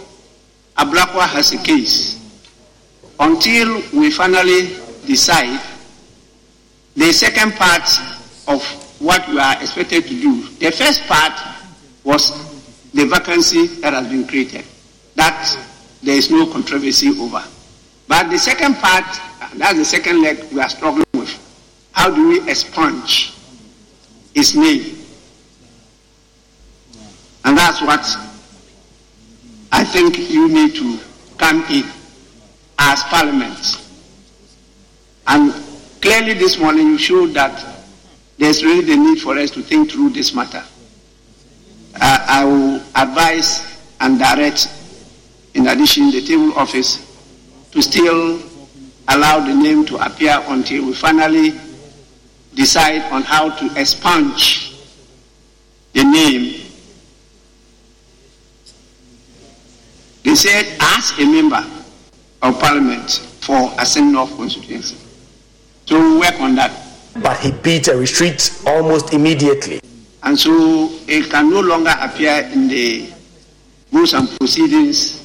Ablakwa 0.79 1.27
has 1.29 1.53
a 1.53 1.59
case 1.59 2.22
until 3.23 3.81
we 3.95 4.11
finally 4.11 4.77
decide 5.07 5.61
the 6.97 7.13
second 7.13 7.53
part 7.55 7.89
of 8.49 8.61
what 9.01 9.27
we 9.29 9.39
are 9.39 9.55
expected 9.63 10.05
to 10.05 10.21
do. 10.21 10.49
The 10.59 10.73
first 10.73 11.07
part 11.07 11.33
was 12.03 12.33
the 12.93 13.07
vacancy 13.07 13.67
that 13.81 13.93
has 13.93 14.09
been 14.09 14.27
created. 14.27 14.65
That 15.15 15.39
there 16.03 16.17
is 16.17 16.31
no 16.33 16.47
controversy 16.51 17.11
over. 17.11 17.43
But 18.09 18.29
the 18.31 18.39
second 18.39 18.75
part, 18.77 19.05
that's 19.55 19.79
the 19.79 19.85
second 19.85 20.21
leg 20.21 20.53
we 20.53 20.61
are 20.61 20.69
struggling 20.69 21.07
with. 21.15 21.31
How 21.93 22.11
do 22.13 22.29
we 22.29 22.51
expunge 22.51 23.35
his 24.35 24.57
name? 24.57 24.99
And 27.45 27.57
that's 27.57 27.81
what 27.83 28.05
I 29.71 29.85
think 29.85 30.19
you 30.31 30.49
need 30.49 30.75
to 30.75 30.99
come 31.39 31.63
in 31.71 31.85
as 32.83 33.03
parliament. 33.05 33.79
And 35.27 35.53
clearly 36.01 36.35
this 36.35 36.59
morning 36.59 36.89
you 36.89 36.99
showed 36.99 37.33
that 37.35 37.55
there's 38.39 38.65
really 38.65 38.85
the 38.85 38.97
need 38.97 39.21
for 39.21 39.39
us 39.39 39.51
to 39.53 39.63
think 39.63 39.93
through 39.93 40.11
this 40.11 40.35
matter. 40.35 40.65
Uh, 41.95 42.27
I 42.29 42.45
will 42.45 42.83
advise 42.97 43.79
and 44.01 44.19
direct, 44.19 44.69
in 45.55 45.69
addition, 45.69 46.11
the 46.11 46.23
table 46.23 46.53
office 46.55 47.09
to 47.71 47.83
still 47.83 48.43
allow 49.09 49.39
the 49.41 49.55
name 49.55 49.87
to 49.87 50.05
appear 50.05 50.43
until 50.49 50.87
we 50.87 50.95
finally 50.95 51.55
decide 52.55 53.03
on 53.13 53.23
how 53.23 53.49
to 53.51 53.81
expunge 53.81 54.77
the 55.93 56.03
name, 56.03 56.67
they 60.25 60.35
said, 60.35 60.67
as 60.81 61.13
a 61.19 61.27
member 61.27 61.65
of 62.43 62.59
parliament 62.59 63.11
for 63.41 63.71
Assin 63.79 64.13
North 64.13 64.35
constituency. 64.37 64.97
So 65.87 66.01
we 66.01 66.19
work 66.19 66.39
on 66.41 66.55
that. 66.57 66.73
But 67.23 67.39
he 67.39 67.53
beat 67.53 67.89
a 67.89 67.97
retreat 67.97 68.63
almost 68.67 69.13
immediately. 69.13 69.81
And 70.23 70.39
so 70.39 70.91
it 71.09 71.31
can 71.31 71.51
no 71.51 71.61
longer 71.61 71.95
appear 72.01 72.49
in 72.53 72.69
the 72.69 73.13
rules 73.91 74.15
and 74.15 74.29
proceedings 74.39 75.23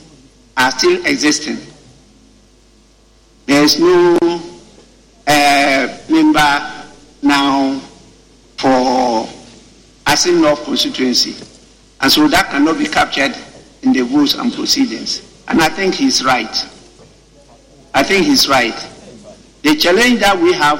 are 0.55 0.71
still 0.71 1.05
existing. 1.05 1.57
There 3.45 3.63
is 3.63 3.79
no 3.79 4.17
uh, 5.27 5.97
member 6.09 6.83
now 7.21 7.79
for 8.57 9.29
Assin 10.05 10.41
North 10.41 10.63
constituency. 10.63 11.35
And 12.01 12.11
so 12.11 12.27
that 12.27 12.49
cannot 12.49 12.77
be 12.77 12.87
captured 12.87 13.35
in 13.83 13.93
the 13.93 14.01
rules 14.01 14.35
and 14.35 14.53
proceedings. 14.53 15.21
And 15.47 15.61
I 15.61 15.69
think 15.69 15.95
he's 15.95 16.23
right. 16.23 16.67
I 17.93 18.03
think 18.03 18.25
he's 18.25 18.47
right. 18.47 18.75
The 19.63 19.75
challenge 19.75 20.19
that 20.19 20.37
we 20.39 20.53
have, 20.53 20.79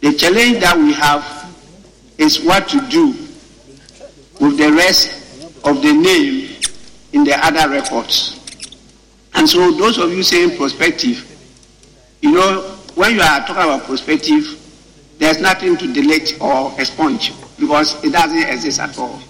the 0.00 0.12
challenge 0.12 0.60
that 0.60 0.76
we 0.76 0.92
have 0.92 1.24
is 2.18 2.40
what 2.40 2.68
to 2.68 2.80
do 2.88 3.08
with 4.40 4.58
the 4.58 4.72
rest 4.72 5.54
of 5.64 5.82
the 5.82 5.92
name 5.92 6.56
in 7.12 7.24
the 7.24 7.34
other 7.44 7.70
records. 7.70 8.38
And 9.34 9.48
so 9.48 9.72
those 9.72 9.98
of 9.98 10.12
you 10.12 10.22
saying 10.22 10.56
prospective, 10.56 11.28
you 12.20 12.32
know, 12.32 12.60
when 12.94 13.14
you 13.14 13.20
are 13.20 13.40
talking 13.40 13.56
about 13.56 13.84
prospective, 13.84 14.58
there's 15.18 15.40
nothing 15.40 15.76
to 15.76 15.92
delete 15.92 16.36
or 16.40 16.72
expunge 16.78 17.32
because 17.58 18.02
it 18.04 18.12
doesn't 18.12 18.42
exist 18.42 18.80
at 18.80 18.98
all. 18.98 19.20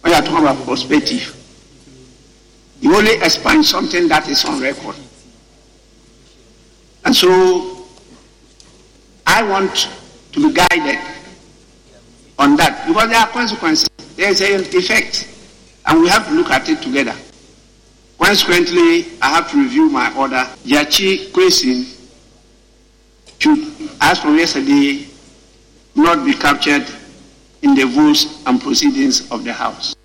When 0.00 0.12
you 0.12 0.18
are 0.18 0.22
talking 0.22 0.46
about 0.46 0.64
prospective, 0.64 1.36
you 2.80 2.96
only 2.96 3.12
expunge 3.14 3.66
something 3.66 4.08
that 4.08 4.28
is 4.28 4.44
on 4.44 4.60
record. 4.60 4.96
And 7.04 7.14
so 7.14 7.86
I 9.26 9.42
want 9.42 9.88
to 10.32 10.48
be 10.48 10.52
guided 10.54 10.98
on 12.38 12.56
that 12.56 12.86
because 12.86 13.08
there 13.08 13.18
are 13.18 13.28
consequences. 13.28 13.88
There 14.16 14.30
is 14.30 14.40
an 14.40 14.60
effect, 14.60 15.28
and 15.86 16.00
we 16.00 16.08
have 16.08 16.26
to 16.28 16.34
look 16.34 16.50
at 16.50 16.68
it 16.68 16.82
together. 16.82 17.14
Consequently, 18.18 19.06
I 19.20 19.30
have 19.30 19.50
to 19.50 19.58
review 19.58 19.88
my 19.88 20.14
order. 20.16 20.46
Gyakye 20.64 21.32
Quayson 21.32 21.98
should, 23.38 23.58
as 24.00 24.20
from 24.20 24.38
yesterday, 24.38 25.06
not 25.94 26.24
be 26.24 26.34
captured 26.34 26.86
in 27.62 27.74
the 27.74 27.84
rules 27.84 28.42
and 28.46 28.60
proceedings 28.60 29.30
of 29.30 29.44
the 29.44 29.52
House. 29.52 29.96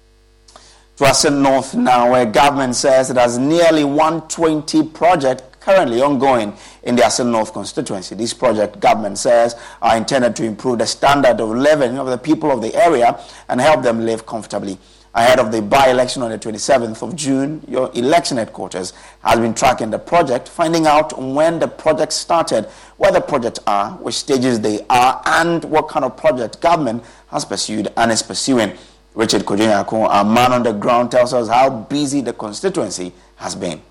To 0.98 1.04
Assin 1.06 1.42
North 1.44 1.76
now, 1.76 2.12
where 2.12 2.26
government 2.26 2.76
says 2.76 3.12
it 3.12 3.18
has 3.18 3.38
nearly 3.38 3.84
120 3.84 4.84
projects 4.90 5.44
currently 5.60 6.02
ongoing 6.02 6.54
in 6.88 6.96
the 6.96 7.04
Assin 7.04 7.30
North 7.30 7.52
constituency. 7.52 8.16
This 8.16 8.34
project, 8.34 8.80
government 8.80 9.18
says, 9.18 9.56
are 9.82 9.98
intended 9.98 10.38
to 10.38 10.46
improve 10.46 10.80
the 10.80 10.88
standard 10.88 11.42
of 11.42 11.50
living 11.50 12.00
of 12.00 12.08
the 12.08 12.18
people 12.18 12.50
of 12.50 12.62
the 12.62 12.74
area 12.74 13.20
and 13.50 13.60
help 13.60 13.84
them 13.84 14.06
live 14.06 14.26
comfortably. 14.26 14.80
Ahead 15.14 15.40
of 15.40 15.52
the 15.52 15.62
by-election 15.62 16.22
on 16.22 16.32
the 16.32 16.40
27th 16.40 17.02
of 17.02 17.16
June, 17.16 17.62
your 17.68 17.92
election 17.94 18.38
headquarters 18.38 18.94
has 19.22 19.38
been 19.40 19.54
tracking 19.54 19.90
the 19.90 20.00
project, 20.00 20.48
finding 20.48 20.88
out 20.88 21.20
when 21.22 21.60
the 21.60 21.68
project 21.68 22.14
started, 22.14 22.66
where 22.96 23.12
the 23.12 23.20
projects 23.20 23.60
are, 23.68 23.92
which 23.98 24.16
stages 24.16 24.62
they 24.62 24.86
are, 24.90 25.22
and 25.26 25.66
what 25.66 25.90
kind 25.90 26.06
of 26.06 26.16
project 26.16 26.62
government 26.62 27.04
has 27.32 27.44
pursued 27.44 27.92
and 27.98 28.12
is 28.12 28.22
pursuing. 28.22 28.78
Richard 29.14 29.42
Kojonyako, 29.42 30.08
a 30.10 30.24
man 30.24 30.54
on 30.54 30.64
the 30.64 30.72
ground, 30.72 31.12
tells 31.12 31.34
us 31.34 31.50
how 31.50 31.70
busy 31.70 32.22
the 32.22 32.34
constituency 32.34 33.12
has 33.38 33.56
been. 33.56 33.82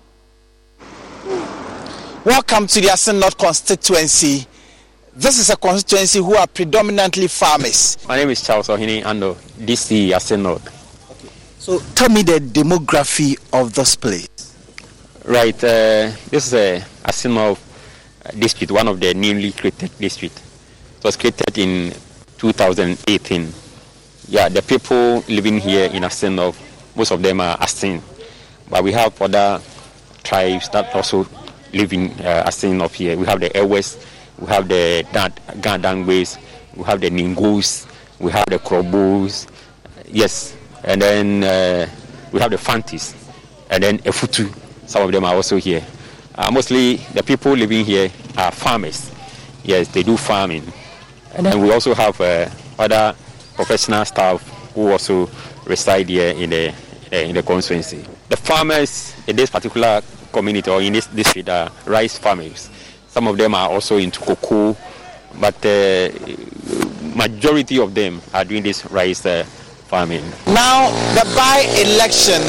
Welcome 2.25 2.67
to 2.67 2.81
the 2.81 2.87
Assin 2.89 3.19
North 3.19 3.37
constituency. 3.37 4.45
This 5.15 5.39
is 5.39 5.49
a 5.49 5.55
constituency 5.55 6.19
who 6.19 6.35
are 6.35 6.47
predominantly 6.47 7.27
farmers. 7.27 7.97
My 8.07 8.17
name 8.17 8.29
is 8.31 8.41
Charles 8.41 8.67
Ohini 8.67 9.01
Ando, 9.03 9.31
uh, 9.31 9.35
DC 9.65 10.09
Assin 10.11 10.41
North. 10.41 10.65
Okay. 11.11 11.29
So 11.59 11.79
tell 11.95 12.09
me 12.09 12.23
the 12.23 12.39
demography 12.39 13.37
of 13.53 13.73
this 13.73 13.95
place. 13.95 14.27
Right, 15.25 15.55
uh, 15.63 16.11
this 16.29 16.47
is 16.47 16.53
uh, 16.53 16.85
a 17.05 17.07
Assin 17.09 17.33
North 17.35 17.61
uh, 18.25 18.31
district, 18.31 18.71
one 18.71 18.87
of 18.87 18.99
the 18.99 19.13
newly 19.13 19.51
created 19.53 19.91
district. 19.97 20.41
It 20.97 21.03
was 21.03 21.15
created 21.15 21.57
in 21.57 21.93
2018. 22.39 23.53
Yeah, 24.27 24.49
the 24.49 24.61
people 24.63 25.23
living 25.29 25.59
here 25.59 25.89
in 25.91 26.03
Assin 26.03 26.35
North, 26.35 26.59
most 26.95 27.11
of 27.11 27.21
them 27.21 27.39
are 27.39 27.57
Assin, 27.57 28.01
but 28.69 28.83
we 28.83 28.91
have 28.91 29.21
other 29.21 29.61
tribes 30.23 30.67
that 30.69 30.93
also 30.93 31.25
living 31.77 32.11
uh, 32.21 32.43
as 32.45 32.55
seen 32.55 32.81
up 32.81 32.91
here. 32.93 33.15
We 33.17 33.25
have 33.25 33.39
the 33.39 33.51
Ewes, 33.55 33.97
we 34.39 34.47
have 34.47 34.67
the 34.67 35.05
Ga-Dangmes, 35.61 36.37
we 36.75 36.83
have 36.83 36.99
the 36.99 37.09
Ningos, 37.09 37.87
we 38.19 38.31
have 38.31 38.45
the 38.47 38.59
Krobos, 38.59 39.47
yes, 40.07 40.55
and 40.83 41.01
then 41.01 41.43
uh, 41.43 41.87
we 42.31 42.39
have 42.39 42.51
the 42.51 42.57
Fantis, 42.57 43.13
and 43.69 43.83
then 43.83 43.99
Efutu. 43.99 44.53
Some 44.87 45.03
of 45.03 45.11
them 45.11 45.25
are 45.25 45.35
also 45.35 45.57
here. 45.57 45.85
Uh, 46.35 46.51
mostly 46.51 46.97
the 47.13 47.23
people 47.23 47.53
living 47.53 47.83
here 47.85 48.09
are 48.37 48.51
farmers. 48.51 49.11
Yes, 49.63 49.87
they 49.89 50.03
do 50.03 50.17
farming. 50.17 50.63
And 51.35 51.45
then 51.45 51.61
we 51.61 51.71
also 51.71 51.93
have 51.93 52.19
uh, 52.21 52.49
other 52.79 53.15
professional 53.55 54.05
staff 54.05 54.41
who 54.73 54.91
also 54.91 55.29
reside 55.65 56.07
here 56.09 56.33
in 56.33 56.49
the 56.51 56.69
uh, 57.11 57.15
in 57.15 57.35
the 57.35 57.43
constituency. 57.43 58.05
The 58.29 58.37
farmers 58.37 59.13
in 59.27 59.35
this 59.35 59.49
particular 59.49 60.01
community 60.37 60.69
or 60.69 60.81
in 60.81 60.93
this 60.93 61.07
district 61.07 61.49
are 61.49 61.71
rice 61.85 62.17
farmers. 62.17 62.69
Some 63.07 63.27
of 63.27 63.37
them 63.37 63.55
are 63.55 63.69
also 63.69 63.97
into 63.97 64.19
cocoa, 64.19 64.77
but 65.41 65.55
uh, 65.65 66.09
majority 67.15 67.79
of 67.79 67.95
them 67.95 68.21
are 68.33 68.45
doing 68.45 68.61
this 68.61 68.85
rice 68.91 69.25
uh, 69.25 69.43
farming. 69.89 70.23
Now 70.45 70.89
the 71.15 71.25
by-election 71.35 72.41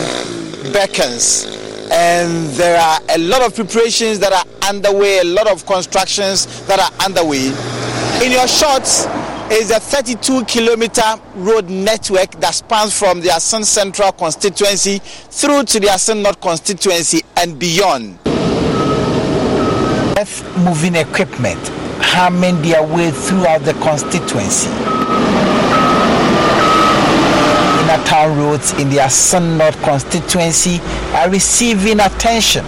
beckons 0.73 1.47
and 1.91 2.49
there 2.51 2.79
are 2.79 3.01
a 3.09 3.19
lot 3.19 3.41
of 3.41 3.55
preparations 3.55 4.19
that 4.19 4.33
are 4.35 4.69
underway, 4.69 5.21
a 5.21 5.25
lot 5.25 5.49
of 5.49 5.65
constructions 5.65 6.45
that 6.67 6.79
are 6.79 6.93
underway. 7.07 7.47
In 8.23 8.33
your 8.33 8.47
shots 8.47 9.07
is 9.51 9.71
a 9.71 9.81
32 9.81 10.45
kilometer 10.45 11.03
road 11.37 11.71
network 11.71 12.31
that 12.41 12.55
spans 12.55 12.97
from 12.97 13.21
the 13.21 13.29
Assin 13.29 13.65
Central 13.65 14.13
constituency 14.13 14.99
through 14.99 15.65
to 15.65 15.81
the 15.81 15.87
Assin 15.89 16.23
North 16.23 16.41
constituency 16.41 17.23
and 17.37 17.59
beyond. 17.59 18.19
Earth 20.19 20.45
moving 20.59 20.97
equipment 20.97 21.59
harming 22.01 22.61
their 22.63 22.83
way 22.83 23.11
throughout 23.11 23.63
the 23.63 23.73
constituency. 23.75 24.69
Inner 27.81 28.05
town 28.05 28.37
roads 28.37 28.73
in 28.75 28.91
the 28.91 28.97
Assin 29.01 29.57
North 29.57 29.81
constituency 29.83 30.81
are 31.15 31.31
receiving 31.31 32.01
attention. 32.01 32.65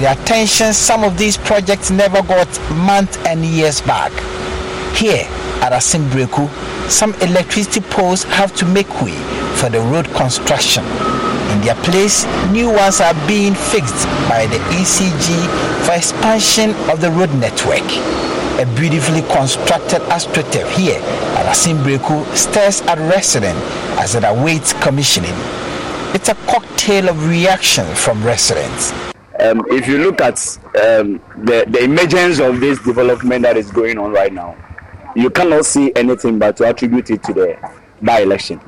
The 0.00 0.12
attention 0.12 0.72
some 0.72 1.02
of 1.02 1.18
these 1.18 1.36
projects 1.36 1.90
never 1.90 2.22
got 2.22 2.48
months 2.70 3.18
and 3.26 3.44
years 3.44 3.80
back. 3.80 4.12
Here 4.96 5.28
at 5.62 5.72
Assin 5.72 6.02
Breku, 6.10 6.50
some 6.90 7.14
electricity 7.22 7.80
poles 7.80 8.24
have 8.24 8.54
to 8.56 8.66
make 8.66 8.90
way 9.00 9.14
for 9.54 9.70
the 9.70 9.80
road 9.80 10.06
construction. 10.10 10.84
In 11.54 11.60
their 11.60 11.76
place, 11.86 12.26
new 12.50 12.66
ones 12.66 13.00
are 13.00 13.14
being 13.28 13.54
fixed 13.54 14.06
by 14.28 14.46
the 14.50 14.58
ECG 14.74 15.86
for 15.86 15.92
expansion 15.94 16.70
of 16.90 17.00
the 17.00 17.10
road 17.12 17.32
network. 17.34 17.86
A 18.58 18.66
beautifully 18.74 19.22
constructed 19.32 20.02
astroturf 20.10 20.68
here 20.76 21.00
at 21.38 21.46
Assin 21.46 21.76
Breku 21.78 22.26
stares 22.36 22.80
at 22.82 22.98
residents 22.98 23.60
as 23.98 24.14
it 24.16 24.24
awaits 24.24 24.72
commissioning. 24.82 25.34
It's 26.14 26.28
a 26.28 26.34
cocktail 26.46 27.08
of 27.08 27.28
reaction 27.28 27.86
from 27.94 28.22
residents. 28.24 28.92
Um, 29.38 29.62
if 29.68 29.86
you 29.88 29.98
look 29.98 30.20
at 30.20 30.38
um, 30.82 31.20
the, 31.38 31.64
the 31.68 31.84
emergence 31.84 32.38
of 32.40 32.60
this 32.60 32.82
development 32.82 33.42
that 33.42 33.56
is 33.56 33.70
going 33.70 33.98
on 33.98 34.12
right 34.12 34.32
now, 34.32 34.56
you 35.14 35.30
cannot 35.30 35.64
see 35.64 35.92
anything 35.96 36.38
but 36.38 36.56
to 36.58 36.66
attribute 36.66 37.10
it 37.10 37.22
to 37.24 37.32
the 37.32 37.72
by-election. 38.02 38.60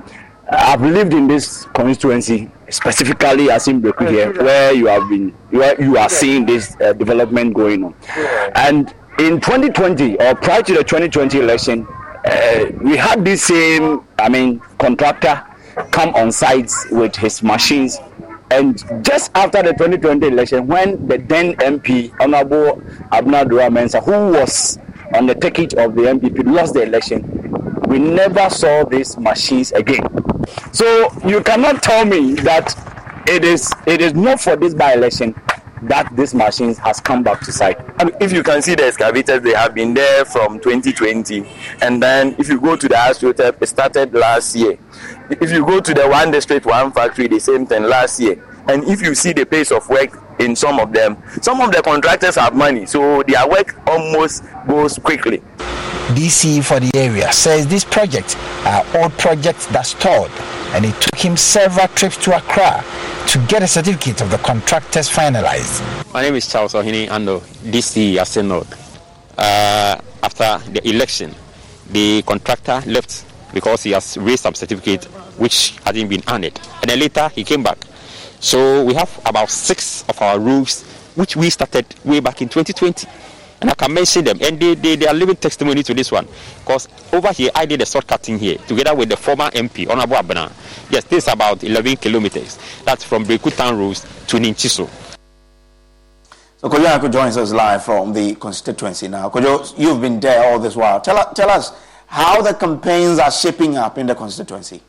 I've 0.50 0.82
lived 0.82 1.14
in 1.14 1.26
this 1.26 1.64
constituency, 1.74 2.50
specifically 2.68 3.50
as 3.50 3.66
in 3.66 3.80
Breku 3.80 4.10
here, 4.10 4.32
where 4.42 4.72
you 4.74 4.86
have 4.86 5.08
been, 5.08 5.30
where 5.50 5.80
you 5.80 5.96
are 5.96 6.08
seeing 6.08 6.44
this 6.44 6.76
uh, 6.80 6.92
development 6.92 7.54
going 7.54 7.84
on. 7.84 7.94
And 8.54 8.94
in 9.18 9.40
2020, 9.40 10.18
or 10.20 10.34
prior 10.34 10.62
to 10.62 10.74
the 10.74 10.84
2020 10.84 11.40
election, 11.40 11.86
uh, 12.24 12.66
we 12.82 12.96
had 12.96 13.24
this 13.24 13.44
same, 13.44 14.04
I 14.18 14.28
mean, 14.28 14.60
contractor 14.78 15.42
come 15.90 16.14
on 16.14 16.30
site 16.30 16.70
with 16.90 17.16
his 17.16 17.42
machines. 17.42 17.98
And 18.50 18.78
just 19.02 19.30
after 19.34 19.62
the 19.62 19.72
2020 19.72 20.26
election, 20.26 20.66
when 20.66 21.06
the 21.08 21.18
then 21.18 21.54
MP, 21.56 22.12
Honorable 22.20 22.82
Abna 23.10 23.48
Dura 23.48 23.70
Mensa, 23.70 24.00
who 24.00 24.32
was 24.32 24.78
on 25.12 25.26
the 25.26 25.34
ticket 25.34 25.74
of 25.74 25.94
the 25.94 26.02
NPP 26.02 26.44
lost 26.46 26.74
the 26.74 26.82
election, 26.82 27.22
we 27.88 27.98
never 27.98 28.48
saw 28.50 28.84
these 28.84 29.18
machines 29.18 29.72
again. 29.72 30.06
So 30.72 31.08
you 31.26 31.42
cannot 31.42 31.82
tell 31.82 32.04
me 32.04 32.34
that 32.34 32.74
it 33.28 33.44
is 33.44 33.72
it 33.86 34.00
is 34.00 34.14
not 34.14 34.40
for 34.40 34.56
this 34.56 34.74
by-election 34.74 35.34
that 35.82 36.14
these 36.16 36.34
machines 36.34 36.78
has 36.78 37.00
come 37.00 37.22
back 37.22 37.40
to 37.40 37.52
site. 37.52 37.78
I 37.98 38.04
mean, 38.04 38.14
if 38.20 38.32
you 38.32 38.42
can 38.42 38.62
see 38.62 38.74
the 38.74 38.86
excavators, 38.86 39.42
they 39.42 39.52
have 39.52 39.74
been 39.74 39.92
there 39.92 40.24
from 40.24 40.58
2020, 40.60 41.46
and 41.82 42.02
then 42.02 42.34
if 42.38 42.48
you 42.48 42.60
go 42.60 42.76
to 42.76 42.88
the 42.88 42.94
AstroTurf, 42.94 43.60
it 43.60 43.66
started 43.66 44.14
last 44.14 44.56
year. 44.56 44.78
If 45.30 45.52
you 45.52 45.64
go 45.64 45.80
to 45.80 45.94
the 45.94 46.08
one 46.08 46.30
district, 46.30 46.66
one 46.66 46.92
factory, 46.92 47.28
the 47.28 47.38
same 47.38 47.66
thing 47.66 47.84
last 47.84 48.18
year. 48.18 48.42
And 48.66 48.84
if 48.84 49.02
you 49.02 49.14
see 49.14 49.32
the 49.32 49.44
pace 49.44 49.70
of 49.70 49.86
work 49.90 50.23
in 50.38 50.56
some 50.56 50.78
of 50.80 50.92
them, 50.92 51.16
some 51.42 51.60
of 51.60 51.72
the 51.72 51.82
contractors 51.82 52.34
have 52.36 52.54
money, 52.54 52.86
so 52.86 53.22
their 53.22 53.48
work 53.48 53.76
almost 53.86 54.44
goes 54.66 54.98
quickly. 54.98 55.42
DC 56.14 56.62
for 56.62 56.80
the 56.80 56.90
area 56.94 57.32
says 57.32 57.66
these 57.66 57.84
projects 57.84 58.36
are 58.66 58.84
old 58.96 59.12
projects 59.18 59.66
that 59.66 59.82
stalled 59.86 60.30
and 60.74 60.84
it 60.84 60.94
took 61.00 61.18
him 61.18 61.36
several 61.36 61.88
trips 61.88 62.16
to 62.18 62.36
Accra 62.36 62.84
to 63.28 63.38
get 63.48 63.62
a 63.62 63.66
certificate 63.66 64.20
of 64.20 64.30
the 64.30 64.38
contractors 64.38 65.08
finalized. 65.08 65.82
My 66.12 66.20
name 66.22 66.34
is 66.34 66.46
Charles 66.46 66.74
Ohini 66.74 67.08
Ando, 67.08 67.40
DC 67.70 68.16
Assin 68.16 68.48
North. 68.48 68.72
Uh, 69.38 69.98
after 70.22 70.58
the 70.72 70.86
election, 70.88 71.34
the 71.90 72.22
contractor 72.22 72.82
left 72.86 73.24
because 73.54 73.82
he 73.84 73.92
has 73.92 74.18
raised 74.18 74.42
some 74.42 74.54
certificate 74.54 75.04
which 75.38 75.76
hadn't 75.84 76.08
been 76.08 76.22
honored. 76.26 76.58
And 76.82 76.90
then 76.90 76.98
later 76.98 77.28
he 77.28 77.44
came 77.44 77.62
back. 77.62 77.78
So 78.44 78.84
we 78.84 78.92
have 78.92 79.10
about 79.24 79.48
six 79.48 80.04
of 80.06 80.20
our 80.20 80.38
roofs 80.38 80.82
which 81.14 81.34
we 81.34 81.48
started 81.48 81.86
way 82.04 82.20
back 82.20 82.42
in 82.42 82.50
2020. 82.50 83.08
And 83.62 83.70
I 83.70 83.74
can 83.74 83.94
mention 83.94 84.22
them, 84.22 84.38
and 84.42 84.60
they, 84.60 84.74
they, 84.74 84.96
they 84.96 85.06
are 85.06 85.14
living 85.14 85.36
testimony 85.36 85.82
to 85.82 85.94
this 85.94 86.12
one. 86.12 86.28
Because 86.58 86.86
over 87.10 87.32
here, 87.32 87.50
I 87.54 87.64
did 87.64 87.80
a 87.80 87.86
short 87.86 88.06
cutting 88.06 88.38
here 88.38 88.58
together 88.58 88.94
with 88.94 89.08
the 89.08 89.16
former 89.16 89.48
MP, 89.52 89.88
Honorable 89.88 90.16
Abena. 90.16 90.52
Yes, 90.90 91.04
this 91.04 91.26
is 91.26 91.32
about 91.32 91.64
11 91.64 91.96
kilometers. 91.96 92.58
That's 92.84 93.02
from 93.02 93.24
Brekutan 93.24 93.78
Road 93.78 93.96
to 94.28 94.36
Ninchiso. 94.36 94.90
So 96.58 96.68
Kojo 96.68 97.10
joins 97.10 97.38
us 97.38 97.50
live 97.50 97.82
from 97.82 98.12
the 98.12 98.34
constituency 98.34 99.08
now. 99.08 99.30
Kojo, 99.30 99.72
you've 99.78 100.02
been 100.02 100.20
there 100.20 100.52
all 100.52 100.58
this 100.58 100.76
while. 100.76 101.00
Tell, 101.00 101.32
tell 101.32 101.48
us 101.48 101.72
how 102.06 102.42
the 102.42 102.52
campaigns 102.52 103.18
are 103.18 103.30
shaping 103.30 103.78
up 103.78 103.96
in 103.96 104.06
the 104.06 104.14
constituency. 104.14 104.82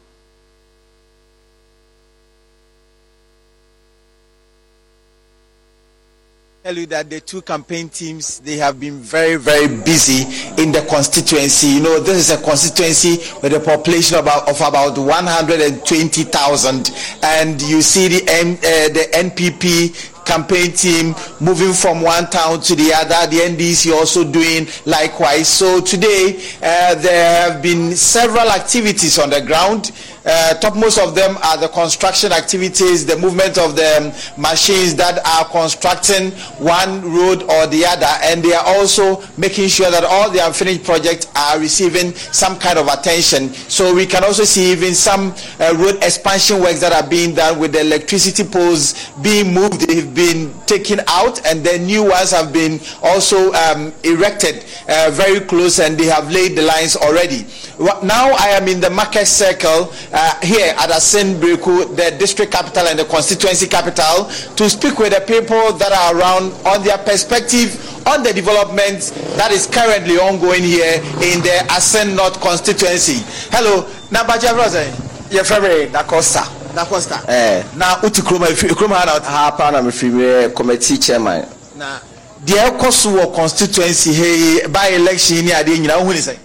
Tell 6.65 6.75
you 6.79 6.87
that 6.87 7.11
the 7.11 7.19
two 7.19 7.43
campaign 7.43 7.87
teams 7.89 8.39
they 8.39 8.57
have 8.57 8.79
been 8.79 8.97
very 8.97 9.35
very 9.35 9.67
busy 9.67 10.25
in 10.59 10.71
the 10.71 10.81
constituency 10.89 11.67
you 11.67 11.79
know 11.79 11.99
this 11.99 12.17
is 12.17 12.31
a 12.31 12.41
constituency 12.43 13.17
with 13.43 13.53
a 13.53 13.59
population 13.59 14.17
about, 14.17 14.49
of 14.49 14.55
about 14.61 14.97
120,000 14.97 16.91
and 17.21 17.61
you 17.61 17.83
see 17.83 18.07
the 18.07 18.23
N, 18.27 18.53
uh, 18.57 18.89
the 18.89 19.07
NPP 19.13 20.11
campaign 20.25 20.71
team 20.71 21.13
moving 21.39 21.71
from 21.71 22.01
one 22.01 22.27
town 22.31 22.59
to 22.59 22.75
the 22.75 22.91
other. 22.95 23.29
The 23.29 23.41
NDC 23.41 23.93
also 23.93 24.23
doing 24.23 24.65
likewise. 24.85 25.47
So 25.47 25.79
today 25.79 26.41
uh, 26.63 26.95
there 26.95 27.51
have 27.51 27.61
been 27.61 27.95
several 27.95 28.49
activities 28.49 29.19
on 29.19 29.29
the 29.29 29.41
ground. 29.41 29.91
Uh, 30.25 30.55
topmost 30.55 30.97
of 30.97 31.13
them 31.13 31.37
are 31.43 31.57
the 31.57 31.67
construction 31.67 32.31
activities, 32.31 33.05
the 33.05 33.15
movement 33.17 33.57
of 33.59 33.75
the 33.75 33.97
um, 33.97 34.41
machines 34.41 34.95
that 34.95 35.19
are 35.25 35.45
constructing 35.49 36.31
one 36.57 37.01
road 37.13 37.43
or 37.43 37.67
the 37.67 37.85
other, 37.85 38.09
and 38.23 38.43
they 38.43 38.53
are 38.53 38.65
also 38.65 39.21
making 39.37 39.67
sure 39.67 39.91
that 39.91 40.03
all 40.03 40.31
the 40.31 40.43
unfinished 40.43 40.83
projects 40.83 41.27
are 41.35 41.59
receiving 41.59 42.13
some 42.15 42.57
kind 42.57 42.79
of 42.79 42.87
attention. 42.87 43.53
So 43.53 43.93
we 43.93 44.07
can 44.07 44.23
also 44.23 44.43
see 44.43 44.71
even 44.71 44.95
some 44.95 45.35
uh, 45.59 45.75
road 45.77 46.03
expansion 46.03 46.59
works 46.59 46.79
that 46.81 46.91
are 46.91 47.07
being 47.07 47.35
done 47.35 47.59
with 47.59 47.73
the 47.73 47.81
electricity 47.81 48.43
poles 48.43 49.11
being 49.21 49.53
moved. 49.53 49.81
They've 49.81 50.13
been 50.13 50.53
taken 50.65 51.01
out, 51.07 51.45
and 51.45 51.63
then 51.63 51.85
new 51.85 52.03
ones 52.03 52.31
have 52.31 52.51
been 52.51 52.79
also 53.03 53.53
um, 53.53 53.93
erected 54.03 54.65
uh, 54.89 55.11
very 55.13 55.39
close, 55.41 55.79
and 55.79 55.97
they 55.97 56.05
have 56.05 56.31
laid 56.31 56.57
the 56.57 56.63
lines 56.63 56.95
already. 56.95 57.45
Now 57.77 58.31
I 58.39 58.55
am 58.55 58.67
in 58.67 58.79
the 58.79 58.89
market 58.89 59.25
circle 59.27 59.93
uh, 60.15 60.39
here 60.41 60.73
at 60.77 60.89
Asin 60.89 61.35
Breku, 61.35 61.93
the 61.95 62.15
district 62.17 62.51
capital 62.51 62.87
and 62.87 62.97
the 62.97 63.05
constituency 63.05 63.67
capital, 63.67 64.25
to 64.55 64.69
speak 64.69 64.97
with 64.97 65.13
the 65.13 65.21
people 65.21 65.73
that 65.73 65.91
are 65.91 66.17
around 66.17 66.53
on 66.65 66.83
their 66.83 66.97
perspective 66.97 67.75
on 68.07 68.23
the 68.23 68.31
development 68.33 69.11
that 69.35 69.51
is 69.51 69.67
currently 69.67 70.15
ongoing 70.17 70.63
here 70.63 70.95
in 71.19 71.41
the 71.43 71.65
Asin 71.69 72.15
North 72.15 72.39
constituency. 72.39 73.19
Hello, 73.51 73.83
Nabaja 74.09 74.53
Brother. 74.53 74.85
Your 75.31 75.43
favorite, 75.43 75.91
Nakosta. 75.91 76.43
Nakosta. 76.73 77.19
Eh. 77.27 77.63
Na 77.75 77.97
uti 78.03 78.21
kroma 78.21 78.47
ifi 78.49 78.67
kroma 78.67 79.05
na 79.05 79.19
ha 79.19 79.51
pa 79.51 79.71
na 79.71 79.81
mefiri 79.81 80.11
me 80.13 80.53
committee 80.53 80.97
chairman. 80.97 81.45
Na 81.75 81.99
deɛ 82.45 82.69
ɛkɔ 82.77 82.91
so 82.91 83.09
wɔ 83.11 83.33
constituency 83.35 84.13
ha 84.13 84.23
yi 84.23 84.67
by 84.67 84.87
election 84.89 85.43
ni 85.45 85.51
adeɛ 85.51 85.77
nyinaa 85.79 85.97
wohu 85.99 86.13
ne 86.13 86.19
sɛ 86.19 86.37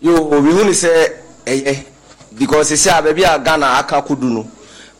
yo 0.00 0.16
obi 0.32 0.50
hu 0.50 0.64
ne 0.64 0.72
sɛ 0.72 1.12
ɛyɛ 1.46 1.84
because 2.38 2.70
sisi 2.70 2.88
a 2.88 3.02
baabi 3.02 3.24
a 3.24 3.38
ghana 3.38 3.66
aka 3.78 4.02
kodu 4.02 4.24
no. 4.30 4.46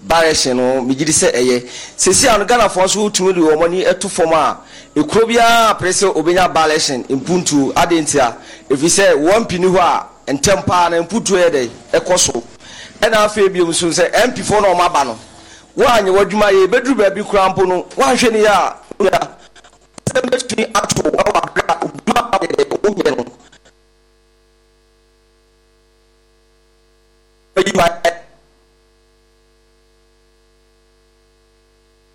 Barɛhyɛ 0.07 0.55
no 0.55 0.81
megye 0.83 1.05
di 1.07 1.13
sɛ 1.13 1.33
ɛyɛ. 1.35 1.69
Sisi 1.97 2.27
a 2.35 2.39
no 2.39 2.45
ghanafoɔ 2.45 2.85
nso 2.85 3.11
wotumi 3.11 3.35
de 3.35 3.41
wɔn 3.41 3.65
ani 3.65 3.85
ɛto 3.85 4.09
fam 4.09 4.33
a 4.33 4.59
ekuro 4.95 5.27
biara 5.27 5.71
apere 5.75 5.91
sɛ 5.91 6.15
obenya 6.15 6.53
barɛhyɛ 6.53 7.07
mpuntuo 7.09 7.73
ade 7.77 8.01
nti 8.01 8.19
a 8.19 8.37
efi 8.71 8.87
sɛ 8.87 9.15
wɔn 9.17 9.45
mpini 9.47 9.67
hɔ 9.67 9.79
a 9.79 10.33
ntɛm 10.33 10.67
paa 10.67 10.89
na 10.89 11.03
mpuntuo 11.03 11.37
yɛ 11.39 11.51
dɛ 11.51 11.71
ɛkɔ 11.93 12.19
so. 12.19 12.43
Ɛna 13.01 13.25
afei 13.27 13.49
bi 13.53 13.61
nso 13.61 13.89
sɛ 13.89 14.11
mp 14.29 14.37
foɔ 14.43 14.63
na 14.63 14.69
wɔn 14.75 14.81
aba 14.87 15.05
no 15.05 15.19
wɔanyɛ 15.77 16.11
wɔadwuma 16.11 16.51
yɛ 16.53 16.65
ebeduru 16.67 16.95
baabi 16.97 17.23
kura 17.29 17.49
mpo 17.51 17.65
no 17.67 17.83
wɔahwɛ 17.97 18.33
ne 18.33 18.39
yɛ 18.43 18.47
a 18.49 18.75
wɔyɛ 18.99 19.29
sɛ 20.11 20.21
mbɛtumi 20.23 20.65
ato 20.75 21.03
ɛwɔ 21.03 21.08
abere 21.08 21.08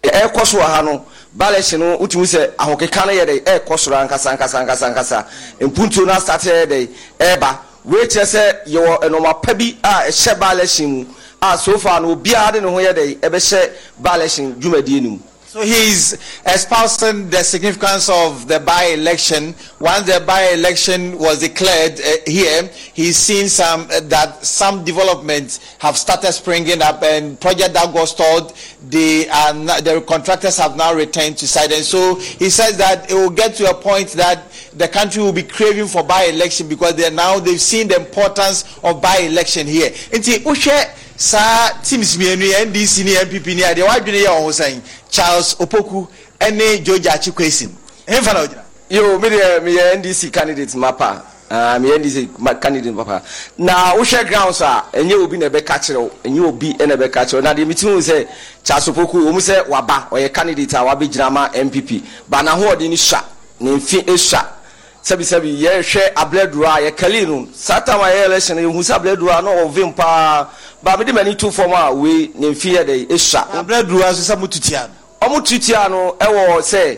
ɛkɔ 0.03 0.45
so 0.45 0.57
wɔ 0.57 0.63
ha 0.65 0.81
no 0.81 1.05
balɛsi 1.37 1.77
no 1.79 1.97
wotumi 1.97 2.25
sɛ 2.25 2.51
ahokeka 2.57 3.05
no 3.05 3.11
yɛ 3.13 3.25
dɛ 3.25 3.43
ɛkɔ 3.43 3.77
soro 3.79 3.97
ankasa 3.97 4.31
ankasa 4.37 4.59
ankasa 4.65 4.87
ankasa 4.93 5.25
mpuntuo 5.61 6.05
no 6.05 6.13
asate 6.13 6.49
yɛ 6.51 6.65
dɛ 6.65 6.89
ɛɛba 7.19 7.57
wei 7.85 8.05
kyerɛ 8.07 8.25
sɛ 8.25 8.65
yɛwɔ 8.67 8.99
ɛnɔma 9.03 9.41
pa 9.41 9.53
bi 9.53 9.77
a 9.83 10.07
ɛhyɛ 10.07 10.35
balɛsi 10.39 10.87
mu 10.87 11.05
a 11.41 11.57
so 11.57 11.77
far 11.77 11.99
no 11.99 12.15
obiara 12.15 12.53
de 12.53 12.61
ne 12.61 12.67
ho 12.69 12.77
yɛ 12.79 12.93
dɛ 12.93 13.19
ɛbɛhyɛ 13.19 13.69
balɛsi 14.01 14.53
dwumadie 14.59 15.01
no 15.01 15.09
mu 15.11 15.19
So 15.53 15.61
he's 15.61 16.13
espousing 16.47 17.29
the 17.29 17.43
significance 17.43 18.09
of 18.09 18.47
the 18.47 18.59
by-election. 18.59 19.53
Once 19.79 20.07
the 20.11 20.19
by-election 20.25 21.19
was 21.19 21.41
declared 21.41 21.99
uh, 21.99 22.03
here, 22.25 22.71
he's 22.95 23.17
seen 23.17 23.47
some 23.47 23.81
uh, 23.81 23.99
that 24.05 24.43
some 24.43 24.83
developments 24.83 25.75
have 25.77 25.95
started 25.95 26.31
springing 26.31 26.81
up, 26.81 27.03
and 27.03 27.39
project 27.39 27.75
that 27.75 27.93
got 27.93 28.05
stalled, 28.05 28.57
the 28.89 29.27
uh, 29.29 29.79
the 29.81 30.01
contractors 30.07 30.57
have 30.57 30.75
now 30.75 30.91
returned 30.91 31.37
to 31.37 31.47
site. 31.47 31.71
And 31.71 31.85
so 31.85 32.15
he 32.15 32.49
says 32.49 32.75
that 32.77 33.11
it 33.11 33.13
will 33.13 33.29
get 33.29 33.53
to 33.57 33.69
a 33.69 33.75
point 33.75 34.07
that 34.13 34.51
the 34.73 34.87
country 34.87 35.21
will 35.21 35.33
be 35.33 35.43
craving 35.43 35.85
for 35.85 36.01
by-election 36.01 36.67
because 36.67 36.95
they 36.95 37.11
now 37.11 37.37
they've 37.37 37.61
seen 37.61 37.87
the 37.89 37.97
importance 37.97 38.63
of 38.83 39.03
by-election 39.03 39.67
here. 39.67 39.91
Nti 39.91 40.39
uhwɛ 40.45 41.02
saa 41.15 41.69
teams 41.83 42.15
mmienu 42.17 42.45
yi 42.45 42.65
ndc 42.65 42.97
ne 43.05 43.13
npp 43.25 43.47
ne 43.55 43.63
adeɛ 43.63 43.83
wadwene 43.87 44.17
yɛ 44.23 44.29
ɔho 44.29 44.51
sɛn. 44.51 44.81
Charles 45.09 45.55
opoku 45.59 46.07
ne 46.51 46.77
george 46.79 47.07
achikwesin 47.09 47.69
hemfa 48.07 48.33
na 48.33 48.39
ogyina 48.41 48.63
yo 48.89 49.19
me 49.19 49.29
deɛ 49.29 49.59
meyɛ 49.63 49.97
ndc 49.97 50.31
candidate 50.31 50.75
mapa. 50.75 51.23
Uh, 51.51 51.77
meyɛ 51.79 51.97
ndc 51.99 52.59
candidate 52.61 52.95
papa 52.95 53.21
na 53.57 53.93
wohwɛ 53.95 54.27
grounds 54.27 54.61
a 54.61 54.83
ɛnyɛ 54.93 55.13
obi 55.23 55.37
na 55.37 55.49
ɛbɛka 55.49 55.79
kyerɛ 55.79 55.97
wo. 55.99 56.11
Ɛnyɛ 56.23 56.47
obi 56.47 56.73
na 56.79 56.95
ɛbɛka 56.95 57.25
kyerɛ 57.25 57.33
wo. 57.35 57.41
Na 57.41 57.53
deɛ 57.53 57.65
hu 57.83 57.99
sɛ 58.01 58.27
charles 58.63 58.87
opoku 58.87 59.17
ɔmu 59.29 59.39
sɛ 59.39 59.67
waba 59.67 60.07
ɔyɛ 60.11 60.33
candidate 60.33 60.73
a 60.73 60.77
wabɛgyina 60.83 61.31
ma 61.31 61.49
npp 61.49 62.01
ba 62.27 62.41
n'ahoɔden 62.41 62.89
no 62.89 62.95
sua 62.95 63.23
ne 63.59 63.71
mfe 63.77 64.17
sua 64.17 64.62
sɛbisɛbi 65.03 65.59
yɛhwɛ 65.61 66.13
abladuro 66.15 66.65
a 66.65 66.79
yɛkali 66.91 67.27
no. 67.27 67.47
Saa 67.53 67.79
tam 67.81 67.99
a 68.01 68.05
yɛyɛ 68.05 68.25
election 68.25 68.57
yɛhu 68.57 68.79
sɛ 68.79 68.95
abladuro 68.99 69.37
a 69.37 69.41
na 69.41 69.51
ɔvem 69.51 69.95
paa. 69.95 70.47
Ba 70.81 70.97
mede 70.97 71.09
m'ani 71.13 71.35
to 71.37 71.51
fam 71.51 71.71
a 71.73 71.93
wei 71.93 72.31
ne 72.35 72.51
mfe 72.51 72.71
yɛ 72.77 72.85
dɛ 72.85 73.07
ɛsua 73.07 73.47
abladuro 73.51 74.01
a 74.09 74.13
so 74.13 74.33
sɛ 74.33 74.39
motutia 74.39 74.87
no? 74.87 75.27
Ɔmo 75.27 75.41
tutia 75.45 75.89
no 75.89 76.15
ɛwɔ 76.19 76.57
sɛ 76.61 76.97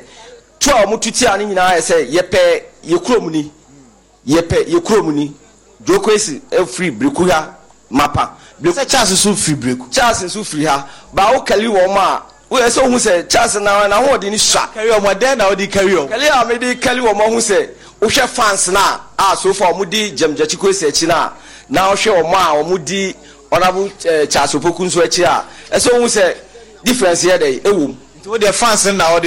tu 0.60 0.70
a 0.72 0.86
ɔmo 0.86 1.02
tutia 1.02 1.38
no 1.38 1.46
nyinaa 1.48 1.78
yɛ 1.78 1.82
sɛ 1.82 2.12
yɛpɛ 2.12 2.62
yɛ 2.88 2.98
kurom 3.04 3.32
ni. 3.32 3.52
Yɛpɛ 4.28 4.66
yɛ 4.68 4.80
kurom 4.84 5.14
ni. 5.14 5.34
Joko 5.84 6.12
esi 6.12 6.42
efiri 6.52 6.92
biriku 6.92 7.30
ha 7.30 7.56
mapa. 7.90 8.34
Sɛ 8.62 8.88
charles 8.90 9.12
nso 9.12 9.34
firi 9.36 9.56
biriku 9.76 9.92
charles 9.92 10.22
nso 10.24 10.44
firi 10.44 10.66
ha. 10.66 10.88
Ba 11.14 11.32
wokali 11.34 11.68
wɔn 11.68 11.98
a 11.98 12.22
woyɛ 12.50 12.70
sɛ 12.70 12.82
wohu 12.84 12.96
sɛ 12.98 13.28
charles 13.30 13.56
na 13.56 13.88
nahoɔden 13.88 14.32
no 14.32 14.38
sua. 14.38 14.68
Kari 14.74 14.90
ɔmɔ 14.90 15.14
dɛn 15.20 15.38
na 15.38 15.50
wode 15.50 15.68
kari 15.72 15.92
ɔm 15.94 16.08
kɛle 16.10 16.30
a 16.42 16.46
mede 16.46 16.80
kɛle 16.82 17.02
wɔ 17.02 17.16
mo 17.18 17.30
ho 17.30 17.38
sɛ 17.38 17.70
wohwɛ 18.06 18.28
fans 18.30 18.68
no 18.70 18.80
a 18.80 19.02
a 19.18 19.36
so 19.38 19.54
far 19.54 19.74
ɔmodi 19.74 20.12
gyamgyakyi 20.18 20.58
kosi 20.58 20.88
akyi 20.88 21.08
no 21.08 21.16
a 21.16 21.34
na 21.70 21.92
wohwɛ 21.92 22.22
ɔmo 22.24 22.34
a 22.34 22.64
ɔmodi 22.64 23.16
ɔnabo 23.52 24.30
charles 24.30 24.54
opoku 24.54 24.86
nso 24.86 25.02
akyi 25.02 25.24
a 25.24 25.46
ɛsɛ 25.76 25.92
wohu 25.94 26.06
sɛ 26.08 26.36
difference 26.84 27.24
yɛ 27.24 27.38
dɛ 27.40 27.62
ɛwom 27.62 27.96
with 28.28 28.42
the 28.42 28.52
fans 28.54 28.88
in 28.88 29.00
our 29.00 29.22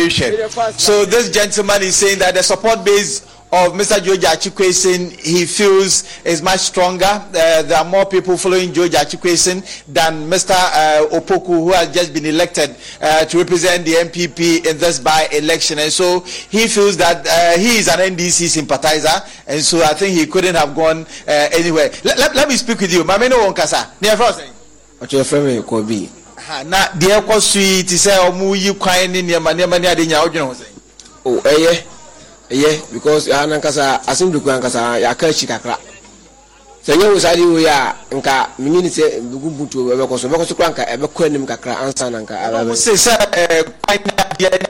So 0.73 1.05
this 1.05 1.31
gentleman 1.31 1.83
is 1.83 1.97
saying 1.97 2.19
that 2.19 2.35
the 2.35 2.43
support 2.43 2.85
base 2.85 3.21
of 3.51 3.73
Mr. 3.73 4.03
George 4.03 4.21
Achikwesin, 4.21 5.11
he 5.21 5.47
feels 5.47 6.05
is 6.25 6.43
much 6.43 6.61
stronger. 6.61 7.07
Uh, 7.07 7.63
there 7.63 7.79
are 7.79 7.85
more 7.85 8.05
people 8.05 8.37
following 8.37 8.73
George 8.73 8.93
Achikwesin 8.93 9.63
than 9.91 10.29
Mr. 10.29 10.51
Uh, 10.53 11.07
Opoku, 11.19 11.47
who 11.47 11.73
has 11.73 11.93
just 11.93 12.13
been 12.13 12.27
elected 12.27 12.77
uh, 13.01 13.25
to 13.25 13.39
represent 13.39 13.85
the 13.87 13.93
NPP 13.95 14.67
in 14.67 14.77
this 14.77 14.99
by-election. 14.99 15.79
And 15.79 15.91
so 15.91 16.21
he 16.21 16.67
feels 16.69 16.97
that 16.99 17.27
uh, 17.27 17.59
he 17.59 17.79
is 17.79 17.89
an 17.89 18.15
NDC 18.15 18.49
sympathizer, 18.49 19.23
and 19.47 19.63
so 19.63 19.83
I 19.83 19.95
think 19.95 20.17
he 20.19 20.27
couldn't 20.27 20.55
have 20.55 20.75
gone 20.75 21.07
uh, 21.27 21.49
anywhere. 21.53 21.91
Let, 22.05 22.19
let, 22.19 22.35
let, 22.35 22.49
me 22.49 22.57
speak 22.57 22.81
with 22.81 22.93
you. 22.93 23.03
Mameno 23.05 23.47
Wonkasa. 23.47 24.01
Near 24.03 24.17
first. 24.17 24.43
What's 24.99 25.13
your 25.13 25.25
friend, 25.25 25.65
Kobe? 25.65 26.09
na 26.67 26.89
deɛ 26.97 27.21
ɛkɔ 27.21 27.41
so 27.41 27.59
yi 27.59 27.83
te 27.85 27.95
sɛ 27.97 28.31
ɔmo 28.31 28.57
yi 28.57 28.73
kwan 28.75 29.13
ne 29.13 29.21
nneɛma 29.23 29.53
nneɛma 29.53 29.79
ne 29.81 29.89
ade 29.89 30.07
nya 30.07 30.25
ɔdwene 30.25 30.47
ho 30.47 30.55
sɛ. 30.55 30.65
o 31.27 31.41
ɛyɛ 31.43 31.83
ɛyɛ 32.51 32.93
because 32.93 33.29
ɛha 33.29 33.47
nankasa 33.47 34.01
asɛmdukun 34.07 34.55
ankasa 34.57 34.99
yɛaka 35.01 35.29
akyi 35.29 35.47
kakra 35.47 35.77
sɛ 36.85 36.97
nyɛ 36.97 37.07
wo 37.13 37.19
saa 37.19 37.35
de 37.37 37.45
wei 37.45 37.67
a 37.67 37.95
nka 38.11 38.49
menyi 38.59 38.83
ne 38.83 38.89
sɛ 38.89 39.21
bugu 39.31 39.51
butu 39.51 39.93
ɛbɛkɔ 39.93 40.19
so 40.19 40.29
bɛkɔ 40.29 40.45
so 40.47 40.55
kora 40.55 40.71
nka 40.71 40.85
ɛbɛkɔ 40.97 41.25
anim 41.27 41.47
kakra 41.47 41.75
ansa 41.85 42.11
na 42.11 42.19
nka 42.21 42.35
ɛbɛbɛ 42.35 42.73
sɛ 42.73 42.93
sɛ 42.97 43.13
kwan 43.85 43.99
adeɛ 44.17 44.69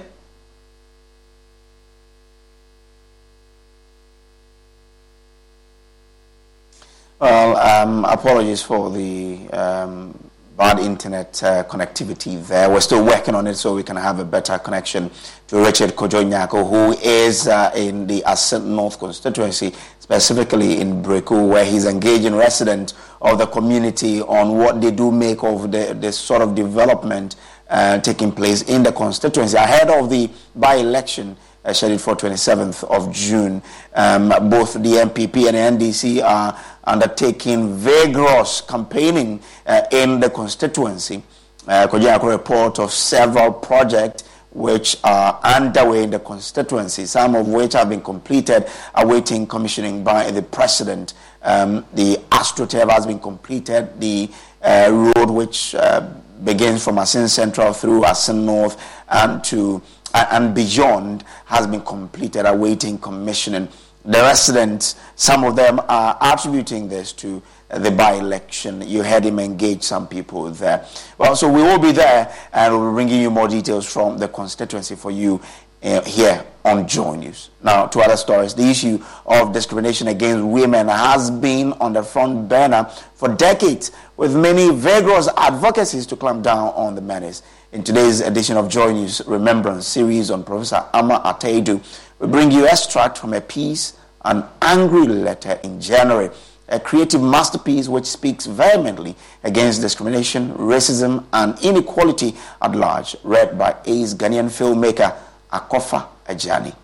Well, 7.21 7.57
um, 7.57 8.05
apologies 8.05 8.62
for 8.62 8.91
the 8.91 9.38
um, 9.53 10.14
bad 10.59 10.81
internet 10.81 11.40
uh, 11.44 11.62
connectivity 11.64 12.44
there. 12.49 12.68
We're 12.68 12.81
still 12.81 13.05
working 13.05 13.37
on 13.37 13.47
it 13.47 13.55
so 13.55 13.77
we 13.77 13.85
can 13.85 13.94
have 13.94 14.18
a 14.18 14.25
better 14.25 14.59
connection 14.59 15.09
to 15.47 15.57
Richard 15.57 15.90
Kojonyako, 15.90 16.68
who 16.68 16.99
is 17.01 17.47
uh, 17.47 17.71
in 17.77 18.09
the 18.09 18.25
Assin 18.27 18.64
North 18.75 18.99
constituency, 18.99 19.73
specifically 20.01 20.81
in 20.81 21.01
Breku, 21.01 21.49
where 21.49 21.64
he's 21.64 21.87
engaging 21.87 22.35
residents 22.35 22.94
of 23.23 23.38
the 23.38 23.47
community 23.47 24.21
on 24.21 24.59
what 24.59 24.81
they 24.81 24.90
do 24.90 25.12
make 25.12 25.44
of 25.44 25.71
the, 25.71 26.12
sort 26.12 26.42
of 26.42 26.57
development 26.57 27.37
uh, 27.71 28.01
taking 28.01 28.33
place 28.33 28.62
in 28.62 28.83
the 28.83 28.90
constituency 28.90 29.57
ahead 29.57 29.88
of 29.90 30.11
the 30.11 30.29
by-election 30.57 31.37
uh, 31.64 31.73
scheduled 31.73 32.01
for 32.01 32.16
27th 32.16 32.83
of 32.85 33.12
June. 33.12 33.62
Um, 33.94 34.29
both 34.51 34.73
the 34.75 35.07
NPP 35.07 35.47
and 35.55 35.79
the 35.81 35.87
NDC 35.87 36.25
are 36.25 36.59
undertaking 36.88 37.74
vigorous 37.77 38.61
campaigning 38.62 39.40
uh, 39.66 39.83
in 39.92 40.20
the 40.20 40.31
constituency. 40.31 41.22
Uh, 41.66 41.87
a 41.92 42.27
report 42.27 42.79
of 42.79 42.90
several 42.90 43.53
projects 43.53 44.24
which 44.51 44.96
are 45.05 45.38
underway 45.44 46.03
in 46.05 46.11
the 46.11 46.18
constituency, 46.18 47.05
some 47.05 47.35
of 47.35 47.46
which 47.46 47.74
have 47.74 47.90
been 47.90 48.01
completed, 48.01 48.66
awaiting 48.94 49.46
commissioning 49.46 50.03
by 50.03 50.31
the 50.31 50.42
president. 50.42 51.12
Um, 51.42 51.85
the 51.92 52.16
AstroTurf 52.31 52.90
has 52.90 53.07
been 53.07 53.20
completed, 53.20 54.01
the 54.01 54.31
uh, 54.62 55.12
road 55.16 55.31
which 55.31 55.74
uh, 55.74 56.09
begins 56.42 56.83
from 56.83 56.96
Assin 56.98 57.29
Central 57.29 57.72
through 57.72 58.05
Assin 58.05 58.44
North 58.46 58.83
and 59.11 59.44
to 59.44 59.83
and 60.14 60.55
beyond 60.55 61.22
has 61.44 61.66
been 61.66 61.83
completed, 61.83 62.46
awaiting 62.46 62.98
commissioning. 62.98 63.68
The 64.09 64.23
residents, 64.23 64.94
some 65.16 65.44
of 65.44 65.55
them 65.55 65.83
are 65.87 66.16
attributing 66.23 66.88
this 66.88 67.12
to 67.12 67.42
the 67.68 67.90
by-election. 67.90 68.88
You 68.88 69.03
heard 69.03 69.23
him 69.23 69.38
engage 69.38 69.83
some 69.83 70.09
people 70.09 70.51
there. 70.51 70.87
Well, 71.18 71.37
so 71.37 71.47
we 71.53 71.61
will 71.61 71.79
be 71.79 71.92
there 71.92 72.35
and 72.55 72.73
we'll 72.73 72.90
be 72.90 72.94
bringing 72.94 73.21
you 73.21 73.31
more 73.31 73.49
details 73.49 73.85
from 73.85 74.16
the 74.16 74.27
constituency 74.27 74.97
for 74.97 75.11
you 75.11 75.42
uh, 75.83 76.03
here 76.05 76.42
on 76.64 76.88
Joy 76.88 77.16
News. 77.16 77.51
Now, 77.62 77.85
to 77.87 78.01
other 78.01 78.16
stories, 78.16 78.55
the 78.55 78.71
issue 78.71 78.99
of 79.27 79.53
discrimination 79.53 80.09
against 80.09 80.42
women 80.42 80.88
has 80.88 81.31
been 81.31 81.75
on 81.75 81.92
the 81.92 82.03
front 82.03 82.49
burner 82.49 82.85
for 83.14 83.29
decades, 83.29 83.92
with 84.16 84.35
many 84.35 84.75
vigorous 84.75 85.29
advocacies 85.37 86.07
to 86.07 86.16
clamp 86.16 86.42
down 86.44 86.68
on 86.75 86.94
the 86.94 87.03
menace. 87.03 87.42
In 87.73 87.85
today's 87.85 88.21
edition 88.23 88.57
of 88.57 88.71
Joy 88.71 88.92
News 88.92 89.21
Remembrance 89.27 89.87
series 89.87 90.31
on 90.31 90.44
Professor 90.44 90.87
Ama 90.94 91.21
Ata 91.23 91.47
Aidoo, 91.49 91.83
we 92.18 92.27
bring 92.27 92.51
you 92.51 92.66
extract 92.66 93.18
from 93.18 93.35
a 93.35 93.40
piece, 93.40 93.92
An 94.29 94.45
Angry 94.61 95.07
Letter 95.07 95.59
in 95.64 95.81
January, 95.81 96.29
a 96.69 96.79
creative 96.79 97.23
masterpiece 97.23 97.88
which 97.88 98.05
speaks 98.05 98.45
vehemently 98.45 99.17
against 99.43 99.81
discrimination, 99.81 100.53
racism, 100.53 101.25
and 101.33 101.59
inequality 101.64 102.35
at 102.61 102.77
large, 102.77 103.17
read 103.25 103.57
by 103.57 103.75
ace 103.87 104.12
Ghanaian 104.12 104.51
filmmaker 104.51 105.17
Akofa 105.51 106.07
Edjeani. 106.27 106.75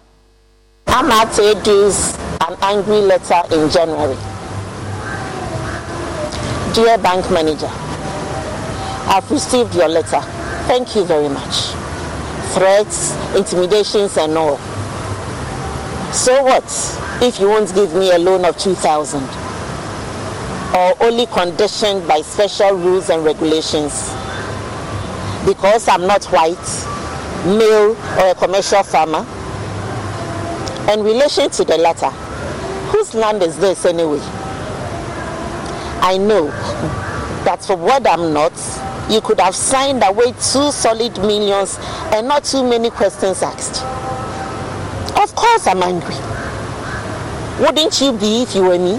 Ama 0.86 1.14
Ata 1.14 1.42
Aidoo's 1.42 2.16
An 2.48 2.56
Angry 2.62 3.02
Letter 3.02 3.42
in 3.52 3.68
January. 3.68 4.16
Dear 6.72 6.96
Bank 6.96 7.30
Manager, 7.30 7.68
I've 9.06 9.30
received 9.30 9.74
your 9.74 9.88
letter 9.88 10.22
Thank 10.66 10.96
you 10.96 11.04
very 11.04 11.28
much. 11.28 11.74
Threats, 12.54 13.12
intimidations, 13.36 14.16
and 14.16 14.32
all. 14.38 14.56
So 16.14 16.44
what 16.44 16.64
if 17.20 17.40
you 17.40 17.48
won't 17.48 17.74
give 17.74 17.92
me 17.92 18.12
a 18.12 18.18
loan 18.18 18.44
of 18.44 18.56
2000 18.56 19.20
or 20.74 21.02
only 21.02 21.26
conditioned 21.26 22.06
by 22.06 22.22
special 22.22 22.70
rules 22.74 23.10
and 23.10 23.24
regulations? 23.24 24.10
Because 25.44 25.88
I'm 25.88 26.06
not 26.06 26.24
white, 26.26 26.56
male, 27.44 27.96
or 28.22 28.30
a 28.30 28.34
commercial 28.36 28.84
farmer? 28.84 29.26
In 30.92 31.02
relation 31.02 31.50
to 31.50 31.64
the 31.64 31.78
latter, 31.78 32.10
whose 32.92 33.12
land 33.14 33.42
is 33.42 33.58
this 33.58 33.84
anyway? 33.84 34.20
I 36.00 36.16
know 36.16 36.46
that 37.44 37.64
for 37.66 37.76
what 37.76 38.06
I'm 38.06 38.32
not, 38.32 38.52
you 39.10 39.20
could 39.20 39.40
have 39.40 39.56
signed 39.56 40.04
away 40.04 40.26
two 40.32 40.70
solid 40.70 41.18
millions 41.18 41.76
and 42.12 42.28
not 42.28 42.44
too 42.44 42.62
many 42.62 42.90
questions 42.90 43.42
asked. 43.42 43.84
Course, 45.34 45.66
I'm 45.66 45.82
angry. 45.82 46.14
Wouldn't 47.60 48.00
you 48.00 48.12
be 48.12 48.42
if 48.42 48.54
you 48.54 48.62
were 48.62 48.78
me? 48.78 48.98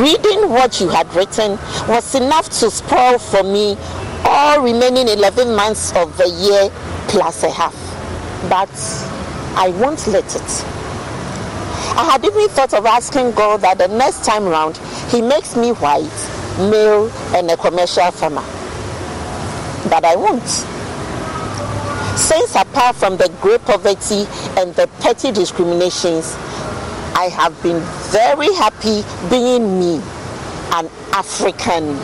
Reading 0.00 0.50
what 0.50 0.80
you 0.80 0.88
had 0.88 1.12
written 1.14 1.52
was 1.88 2.14
enough 2.14 2.48
to 2.60 2.70
spoil 2.70 3.18
for 3.18 3.42
me 3.42 3.76
all 4.24 4.62
remaining 4.62 5.08
11 5.08 5.54
months 5.54 5.92
of 5.96 6.16
the 6.16 6.28
year 6.28 6.70
plus 7.08 7.42
a 7.42 7.50
half. 7.50 7.74
But 8.48 8.70
I 9.56 9.70
won't 9.70 10.06
let 10.06 10.34
it. 10.36 10.64
I 11.96 12.04
had 12.12 12.24
even 12.24 12.48
thought 12.48 12.74
of 12.74 12.86
asking 12.86 13.32
God 13.32 13.62
that 13.62 13.78
the 13.78 13.88
next 13.88 14.24
time 14.24 14.44
round 14.44 14.76
He 15.10 15.20
makes 15.20 15.56
me 15.56 15.70
white 15.72 16.04
male 16.70 17.10
and 17.34 17.50
a 17.50 17.56
commercial 17.56 18.10
farmer. 18.10 18.44
But 19.88 20.04
I 20.04 20.16
won't. 20.16 20.77
Since 22.18 22.56
apart 22.56 22.96
from 22.96 23.16
the 23.16 23.32
great 23.40 23.64
poverty 23.64 24.26
and 24.60 24.74
the 24.74 24.88
petty 25.00 25.30
discriminations, 25.30 26.34
I 27.14 27.30
have 27.32 27.62
been 27.62 27.80
very 28.10 28.52
happy 28.54 29.02
being 29.30 29.78
me, 29.78 30.02
an 30.72 30.90
African, 31.12 31.96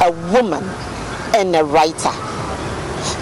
a 0.00 0.12
woman, 0.32 0.64
and 1.34 1.54
a 1.56 1.64
writer. 1.64 2.14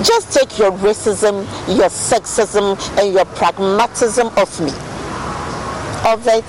Just 0.05 0.33
take 0.33 0.59
your 0.59 0.71
racism, 0.73 1.47
your 1.67 1.89
sexism, 1.89 2.79
and 2.99 3.13
your 3.13 3.25
pragmatism 3.25 4.29
off 4.37 4.61
me. 4.61 4.71
Overt, 6.07 6.45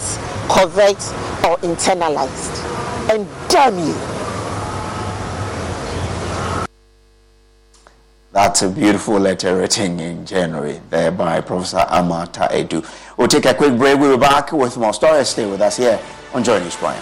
covert, 0.50 1.02
or 1.48 1.58
internalized. 1.64 2.54
And 3.10 3.26
damn 3.50 3.80
you, 3.80 3.96
That's 8.36 8.64
a 8.64 8.70
beautiful 8.70 9.18
letter 9.18 9.56
written 9.56 9.98
in 9.98 10.26
January 10.26 10.82
there 10.90 11.10
by 11.10 11.40
Professor 11.40 11.86
Ama 11.90 12.28
Ata 12.28 12.50
Aidoo. 12.52 12.86
We'll 13.16 13.30
take 13.30 13.46
a 13.46 13.54
quick 13.54 13.78
break. 13.78 13.98
We'll 13.98 14.18
be 14.18 14.20
back 14.20 14.52
with 14.52 14.76
more 14.76 14.94
stories. 14.94 15.30
Stay 15.30 15.50
with 15.50 15.62
us 15.62 15.78
here 15.78 15.98
on 16.34 16.44
Joy 16.44 16.60
News 16.60 16.76
Prime. 16.76 17.02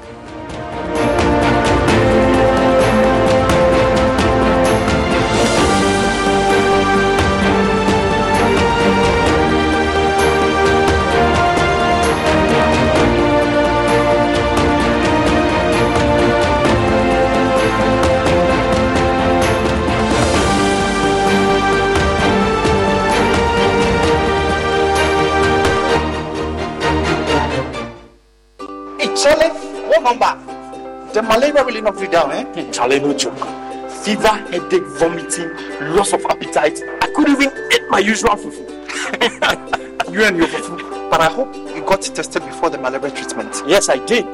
Number. 29.23 31.13
The 31.13 31.21
malaria 31.21 31.63
really 31.65 31.81
knocked 31.81 32.01
you 32.01 32.07
down, 32.07 32.31
eh? 32.31 32.71
Charlie, 32.71 32.99
no 32.99 33.13
joke. 33.13 33.37
Fever, 34.03 34.27
headache, 34.27 34.83
vomiting, 34.97 35.51
loss 35.95 36.13
of 36.13 36.25
appetite. 36.25 36.81
I 37.01 37.11
couldn't 37.13 37.41
even 37.41 37.51
eat 37.71 37.83
my 37.89 37.99
usual 37.99 38.31
fufu. 38.31 38.67
you 40.11 40.23
and 40.23 40.37
your 40.37 40.47
fufu. 40.47 41.09
But 41.09 41.21
I 41.21 41.29
hope 41.29 41.53
you 41.55 41.81
got 41.81 42.01
tested 42.01 42.43
before 42.45 42.69
the 42.69 42.77
malaria 42.77 43.11
treatment. 43.11 43.61
Yes, 43.67 43.89
I 43.89 44.03
did. 44.05 44.25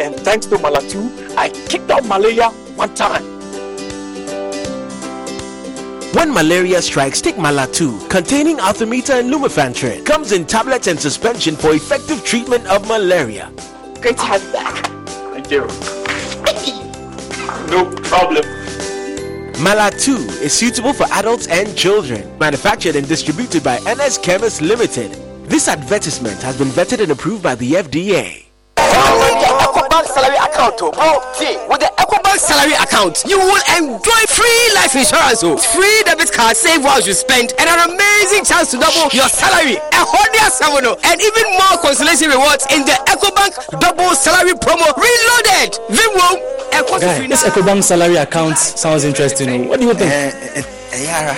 And 0.00 0.14
thanks 0.16 0.46
to 0.46 0.56
Malatu, 0.56 1.36
I 1.36 1.50
kicked 1.68 1.90
out 1.90 2.04
malaria 2.06 2.48
one 2.76 2.94
time. 2.94 3.22
When 6.14 6.32
malaria 6.32 6.80
strikes, 6.82 7.20
take 7.20 7.36
Malatu, 7.36 8.08
containing 8.10 8.58
Artemether 8.58 9.18
and 9.18 9.30
Lumefantrine. 9.32 10.04
Comes 10.04 10.32
in 10.32 10.46
tablets 10.46 10.86
and 10.86 11.00
suspension 11.00 11.56
for 11.56 11.74
effective 11.74 12.24
treatment 12.24 12.66
of 12.66 12.86
malaria. 12.86 13.50
Great 14.02 14.18
to 14.18 14.24
have 14.24 14.42
you 14.42 14.52
back. 14.52 14.86
Thank 15.32 15.50
you. 15.52 15.60
no 17.70 17.88
problem. 18.02 18.42
Malatu 19.62 20.16
is 20.42 20.52
suitable 20.52 20.92
for 20.92 21.04
adults 21.12 21.46
and 21.46 21.76
children. 21.76 22.36
Manufactured 22.40 22.96
and 22.96 23.06
distributed 23.06 23.62
by 23.62 23.78
NS 23.86 24.18
Chemist 24.18 24.60
Limited. 24.60 25.12
This 25.48 25.68
advertisement 25.68 26.42
has 26.42 26.58
been 26.58 26.66
vetted 26.68 27.00
and 27.00 27.12
approved 27.12 27.44
by 27.44 27.54
the 27.54 27.74
FDA. 27.74 28.42
Ecobank 32.32 32.40
salary 32.40 32.72
account, 32.72 32.72
bro. 32.72 32.72
See, 32.72 32.72
with 32.72 32.72
the 32.72 32.72
Ecobank 32.72 32.72
salary 32.72 32.76
account, 32.80 33.24
you 33.28 33.38
will 33.38 33.62
enjoy 33.76 34.22
free 34.28 34.64
life 34.74 34.94
insurance, 34.96 35.44
oh, 35.44 35.56
free 35.58 36.02
debit 36.04 36.32
card, 36.32 36.56
save 36.56 36.82
while 36.84 37.00
you 37.00 37.12
spend, 37.12 37.52
and 37.58 37.68
an 37.68 37.90
amazing 37.90 38.44
chance 38.44 38.70
to 38.72 38.78
double 38.78 39.08
your 39.12 39.28
salary. 39.28 39.76
A 39.76 40.02
hundred 40.04 40.52
seven, 40.52 40.84
oh, 40.86 40.96
and 41.04 41.20
even 41.20 41.44
more 41.52 41.76
consolation 41.82 42.30
rewards 42.30 42.66
in 42.72 42.84
the 42.84 42.96
Ecobank 43.12 43.52
double 43.80 44.14
salary 44.14 44.52
promo 44.56 44.88
reloaded. 44.96 45.76
Vimwo, 45.92 47.00
Guy, 47.00 47.26
this 47.28 47.44
Ecobank 47.44 47.82
salary 47.82 48.16
account 48.16 48.56
sounds 48.58 49.04
interesting. 49.04 49.66
oh. 49.66 49.68
What 49.68 49.80
do 49.80 49.86
you 49.86 49.94
think? 49.94 50.10
Uh, 50.12 50.60
uh, 50.60 50.96
Yara. 50.96 51.36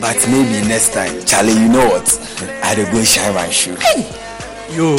But 0.00 0.18
maybe 0.28 0.66
next 0.66 0.92
time, 0.92 1.24
Charlie, 1.24 1.52
you 1.52 1.68
know 1.68 1.86
what? 1.86 2.06
I 2.64 2.74
will 2.74 2.90
go 2.90 3.04
shine 3.04 3.34
my 3.34 3.48
shoe. 3.50 3.76
Yo, 4.74 4.96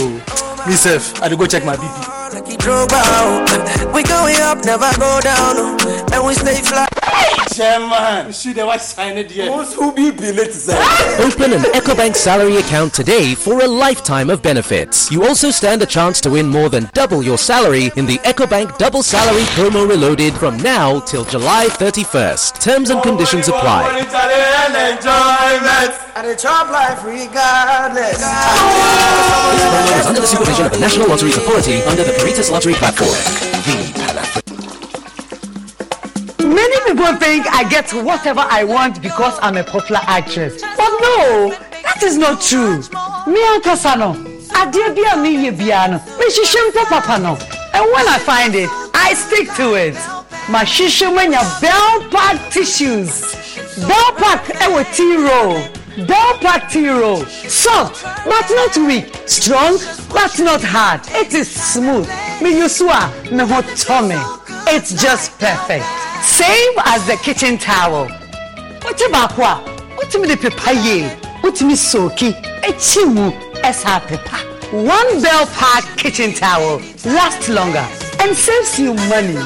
myself, 0.65 1.19
I 1.19 1.23
had 1.23 1.29
to 1.31 1.35
go 1.37 1.45
check 1.45 1.65
my 1.65 1.75
BP. 1.75 2.22
We 2.33 4.01
going 4.01 4.35
up, 4.41 4.65
never 4.65 4.89
go 4.97 5.19
down, 5.21 5.79
and 6.11 6.25
we 6.25 6.33
stay 6.33 6.61
fly. 6.61 7.02
Chairman, 7.53 8.33
see 8.33 8.53
the 8.53 8.65
white 8.65 8.81
sign 8.81 9.17
it 9.17 9.29
here. 9.29 9.51
Who 9.51 9.91
be 9.93 10.11
late 10.11 10.49
Open 11.19 11.53
an 11.53 11.61
EcoBank 11.73 12.15
salary 12.15 12.57
account 12.57 12.93
today 12.93 13.35
for 13.35 13.61
a 13.61 13.67
lifetime 13.67 14.29
of 14.29 14.41
benefits. 14.41 15.11
You 15.11 15.23
also 15.25 15.51
stand 15.51 15.81
a 15.83 15.85
chance 15.85 16.19
to 16.21 16.31
win 16.31 16.47
more 16.47 16.69
than 16.69 16.89
double 16.93 17.21
your 17.21 17.37
salary 17.37 17.91
in 17.95 18.05
the 18.05 18.17
EcoBank 18.19 18.77
Double 18.77 19.03
Salary 19.03 19.43
Promo 19.53 19.87
Reloaded 19.87 20.33
from 20.33 20.57
now 20.57 20.99
till 21.01 21.25
July 21.25 21.67
31st. 21.67 22.59
Terms 22.59 22.89
and 22.89 23.03
conditions 23.03 23.47
apply. 23.47 23.87
And 26.15 26.27
the 26.27 26.35
job 26.35 26.69
life 26.71 27.03
regardless. 27.03 28.23
Promo 29.53 29.99
is 29.99 30.05
under 30.07 30.21
the 30.21 30.27
supervision 30.27 30.65
of 30.65 30.71
the 30.71 30.79
National 30.79 31.07
Lotteries 31.07 31.37
Authority 31.37 31.81
under 31.83 32.03
the 32.03 32.13
Veritas 32.13 32.49
Lottery 32.49 32.73
Platform. 32.73 33.82
Many 36.43 36.77
people 36.85 37.15
think 37.15 37.47
I 37.47 37.67
get 37.69 37.91
whatever 37.93 38.41
I 38.41 38.65
want 38.65 39.01
because 39.01 39.39
I'm 39.41 39.55
a 39.55 39.63
popular 39.63 40.01
actress. 40.03 40.61
But 40.61 40.91
no, 41.01 41.55
that 41.83 42.03
is 42.03 42.17
not 42.17 42.41
true. 42.41 42.77
Me 43.25 43.39
ankasa 43.55 43.97
no, 43.97 44.13
adeɛ 44.51 44.93
bi 44.93 45.03
a 45.07 45.15
meyɛ 45.23 45.57
biara 45.57 45.91
no, 45.91 45.99
mehyehyɛ 46.19 46.71
mpɛ 46.71 46.83
papa 46.89 47.19
no. 47.19 47.37
And 47.73 47.85
when 47.93 48.07
I 48.07 48.19
find 48.19 48.53
it, 48.55 48.69
I 48.93 49.13
stick 49.13 49.53
to 49.55 49.75
it. 49.75 49.95
Mu 50.49 50.57
anya 50.57 51.39
Bell 51.61 52.09
Pack 52.11 52.51
tissues. 52.51 53.33
Bell 53.87 54.11
Pack 54.17 54.45
ɛwɔ 54.59 54.83
tea 54.93 55.15
roll. 55.15 56.05
Bell 56.05 56.37
Pack 56.39 56.69
tea 56.69 56.89
roll. 56.89 57.25
Soft 57.25 58.03
but 58.25 58.49
not 58.49 58.75
weak. 58.85 59.15
Strong 59.25 59.77
but 60.11 60.37
not 60.39 60.61
hard. 60.61 61.01
It 61.11 61.33
is 61.33 61.49
smooth. 61.49 62.09
Me 62.41 62.57
use 62.57 62.81
a 62.81 63.09
me 63.31 63.45
ho 63.47 63.61
tɔ 63.61 64.07
me. 64.09 64.42
It's 64.67 65.01
just 65.01 65.37
perfect. 65.39 65.85
Same 66.23 66.73
as 66.85 67.05
the 67.05 67.17
kitchen 67.17 67.57
towel. 67.57 68.07
Wote 68.83 69.05
baako 69.11 69.43
a, 69.43 69.55
wotumi 69.97 70.27
de 70.27 70.35
pepa 70.35 70.71
yie, 70.71 71.09
wotumi 71.43 71.75
soaki, 71.75 72.33
ekyi 72.63 73.05
mu, 73.13 73.31
ɛsa 73.61 74.01
pepa. 74.07 74.37
One 74.73 75.21
Bell 75.21 75.45
Pack 75.47 75.83
kitchen 75.97 76.33
towel 76.33 76.81
lasts 77.05 77.47
longer 77.49 77.85
and 78.21 78.35
saves 78.35 78.79
you 78.79 78.93
money. 78.95 79.37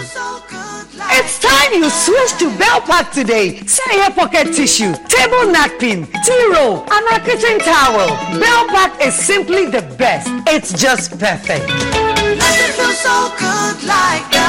It's 1.20 1.39
time 1.39 1.74
you 1.74 1.89
switch 1.89 2.38
to 2.39 2.57
Bell 2.57 2.80
Pack 2.82 3.11
today. 3.11 3.59
Say 3.65 3.97
your 3.97 4.11
pocket 4.11 4.53
tissue, 4.53 4.93
table 5.09 5.51
napkin, 5.51 6.05
tea 6.24 6.47
roll, 6.53 6.86
and 6.91 7.05
a 7.11 7.20
kitchen 7.26 7.59
towel. 7.59 8.07
Bell 8.39 8.68
Pack 8.70 9.01
is 9.01 9.15
simply 9.15 9.65
the 9.65 9.82
best. 9.97 10.30
It's 10.47 10.72
just 10.80 11.11
perfect. 11.20 11.68
Nothing 11.68 12.72
feels 12.78 12.97
so 12.99 13.34
good 13.38 13.84
like 13.84 14.32
Bell 14.32 14.47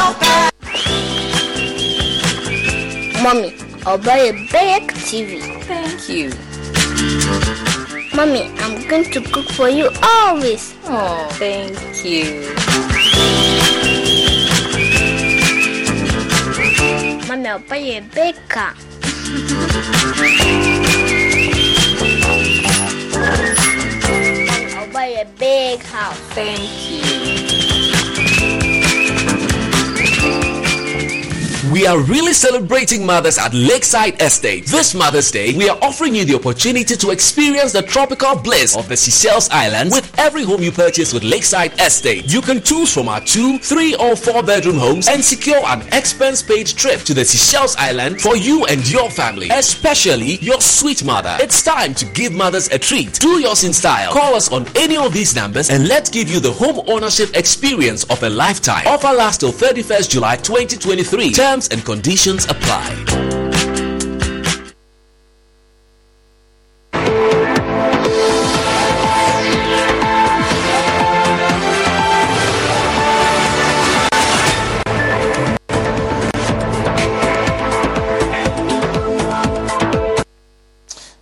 Mommy, 3.23 3.53
I'll 3.85 3.99
buy 3.99 4.19
a 4.19 4.33
big 4.33 4.93
TV. 4.93 5.43
Thank 5.65 6.09
you. 6.09 6.31
Mommy, 8.15 8.51
I'm 8.59 8.89
going 8.89 9.05
to 9.11 9.21
cook 9.21 9.47
for 9.51 9.69
you 9.69 9.91
always. 10.03 10.75
Oh, 10.85 11.27
thank 11.33 12.05
you. 12.05 12.49
Mommy, 17.29 17.49
I'll 17.49 17.59
buy 17.59 17.77
a 17.77 18.01
big 18.03 18.37
car. 18.49 18.75
Mommy, 24.49 24.75
I'll 24.75 24.93
buy 24.93 25.07
a 25.07 25.27
big 25.39 25.83
house. 25.83 26.19
Thank 26.35 26.91
you. 26.91 27.28
We 31.73 31.87
are 31.87 31.99
really 31.99 32.33
celebrating 32.33 33.05
mothers 33.05 33.37
at 33.37 33.53
Lakeside 33.53 34.23
Estate. 34.23 34.65
This 34.67 34.95
Mother's 34.95 35.31
Day, 35.31 35.55
we 35.55 35.69
are 35.69 35.77
offering 35.83 36.15
you 36.15 36.25
the 36.25 36.35
opportunity 36.37 36.97
to 36.97 37.11
experience 37.11 37.73
the 37.73 37.83
tropical 37.83 38.37
bliss 38.37 38.75
of 38.75 38.89
the 38.89 38.97
Seychelles 38.97 39.51
Islands 39.51 39.95
with 39.95 40.11
every 40.19 40.45
home 40.45 40.63
you 40.63 40.73
purchase 40.73 41.13
with 41.13 41.25
Lakeside 41.25 41.79
Estate. 41.79 42.33
You 42.33 42.41
can 42.41 42.63
choose 42.63 42.95
from 42.95 43.09
our 43.09 43.21
two, 43.21 43.59
three, 43.59 43.95
or 43.97 44.17
four 44.17 44.43
bedroom 44.43 44.79
homes 44.79 45.09
and 45.09 45.23
secure 45.23 45.61
an 45.67 45.83
expense 45.93 46.43
paid 46.43 46.69
trip 46.69 47.01
to 47.01 47.13
the 47.13 47.25
Seychelles 47.25 47.77
Island 47.77 48.21
for 48.23 48.35
you 48.35 48.65
and 48.67 48.89
your 48.91 49.11
family, 49.11 49.49
especially 49.51 50.37
your 50.37 50.63
sweet 50.63 51.05
mother. 51.05 51.37
It's 51.41 51.63
time 51.63 51.93
to 51.95 52.07
give 52.07 52.33
mothers 52.33 52.69
a 52.69 52.79
treat. 52.79 53.13
Do 53.15 53.41
yours 53.41 53.65
in 53.65 53.75
style. 53.75 54.13
Call 54.15 54.35
us 54.35 54.51
on 54.51 54.67
any 54.75 54.97
of 54.97 55.13
these 55.13 55.35
numbers 55.37 55.69
and 55.69 55.87
let's 55.87 56.09
give 56.09 56.31
you 56.31 56.41
the 56.41 56.53
home 56.53 56.83
ownership 56.89 57.37
experience 57.37 58.05
of 58.05 58.23
a 58.23 58.31
lifetime. 58.31 58.87
Offer 58.87 59.13
lasts 59.13 59.39
till 59.41 59.53
31st 59.53 60.09
July 60.09 60.37
2023. 60.37 61.33
Terms 61.33 61.58
and 61.67 61.85
conditions 61.85 62.45
apply. 62.45 62.95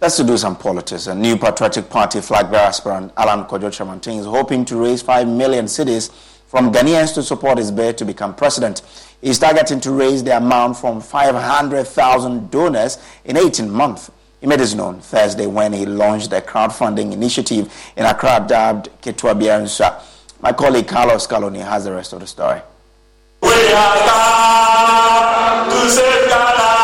Let's 0.06 0.18
to 0.18 0.24
do 0.24 0.36
some 0.36 0.54
politics. 0.56 1.08
A 1.08 1.14
new 1.16 1.36
patriotic 1.36 1.88
party 1.90 2.20
flag 2.20 2.48
bearer 2.48 2.66
aspirant 2.66 3.12
Alan 3.16 3.44
Kojo 3.46 3.70
Kyerematen 3.70 4.20
is 4.20 4.26
hoping 4.26 4.64
to 4.66 4.76
raise 4.76 5.02
5 5.02 5.26
million 5.26 5.64
cedis 5.64 6.12
from 6.46 6.70
Ghanaians 6.72 7.12
to 7.14 7.24
support 7.24 7.58
his 7.58 7.72
bid 7.72 7.98
to 7.98 8.04
become 8.04 8.32
president. 8.32 8.82
He's 9.20 9.38
targeting 9.38 9.80
to 9.80 9.90
raise 9.92 10.22
the 10.22 10.36
amount 10.36 10.76
from 10.76 11.00
500,000 11.00 12.50
donors 12.50 12.98
in 13.24 13.36
18 13.36 13.70
months. 13.70 14.10
He 14.40 14.46
made 14.46 14.60
this 14.60 14.74
known 14.74 15.00
Thursday 15.00 15.46
when 15.46 15.72
he 15.72 15.86
launched 15.86 16.32
a 16.32 16.40
crowdfunding 16.40 17.12
initiative 17.12 17.72
in 17.96 18.04
Accra 18.04 18.44
dubbed 18.46 18.90
Ketua 19.02 19.34
Biaransa. 19.40 20.02
My 20.40 20.52
colleague 20.52 20.86
Carlos 20.86 21.26
Caloni 21.26 21.64
has 21.64 21.84
the 21.84 21.92
rest 21.92 22.12
of 22.12 22.20
the 22.20 22.26
story. 22.26 22.60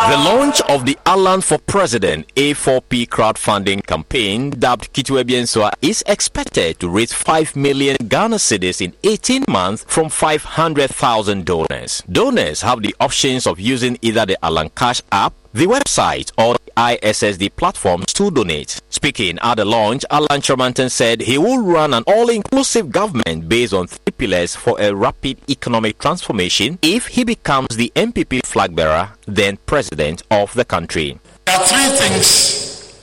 The 0.02 0.18
launch 0.18 0.60
of 0.62 0.84
the 0.84 0.98
Alan 1.06 1.40
for 1.40 1.58
President 1.58 2.26
A4P 2.34 3.06
crowdfunding 3.08 3.86
campaign, 3.86 4.50
dubbed 4.50 4.92
Kitwe 4.92 5.22
Bienswa, 5.22 5.70
is 5.80 6.02
expected 6.06 6.80
to 6.80 6.88
raise 6.88 7.12
5 7.12 7.54
million 7.54 7.96
Ghana 8.08 8.36
cedis 8.36 8.80
in 8.80 8.94
18 9.04 9.44
months 9.48 9.84
from 9.86 10.08
500,000 10.08 11.46
donors. 11.46 12.02
Donors 12.10 12.62
have 12.62 12.82
the 12.82 12.94
options 12.98 13.46
of 13.46 13.60
using 13.60 13.96
either 14.02 14.26
the 14.26 14.44
Alan 14.44 14.70
Cash 14.70 15.02
app, 15.12 15.34
the 15.52 15.66
website, 15.66 16.32
or 16.38 16.56
ISSD 16.76 17.54
platforms 17.56 18.06
to 18.14 18.30
donate. 18.30 18.80
Speaking 18.88 19.38
at 19.40 19.56
the 19.56 19.64
launch, 19.64 20.04
Alan 20.10 20.40
Kyerematen 20.40 20.90
said 20.90 21.20
he 21.22 21.36
will 21.38 21.62
run 21.62 21.92
an 21.92 22.04
all-inclusive 22.06 22.90
government 22.90 23.48
based 23.48 23.74
on 23.74 23.86
three 23.86 24.12
pillars 24.16 24.56
for 24.56 24.80
a 24.80 24.94
rapid 24.94 25.38
economic 25.50 25.98
transformation 25.98 26.78
if 26.82 27.08
he 27.08 27.24
becomes 27.24 27.76
the 27.76 27.92
NPP 27.94 28.46
flag 28.46 28.74
bearer, 28.74 29.10
then 29.26 29.58
president 29.66 30.22
of 30.30 30.54
the 30.54 30.64
country. 30.64 31.18
There 31.46 31.56
are 31.58 31.66
three 31.66 31.88
things 31.98 32.98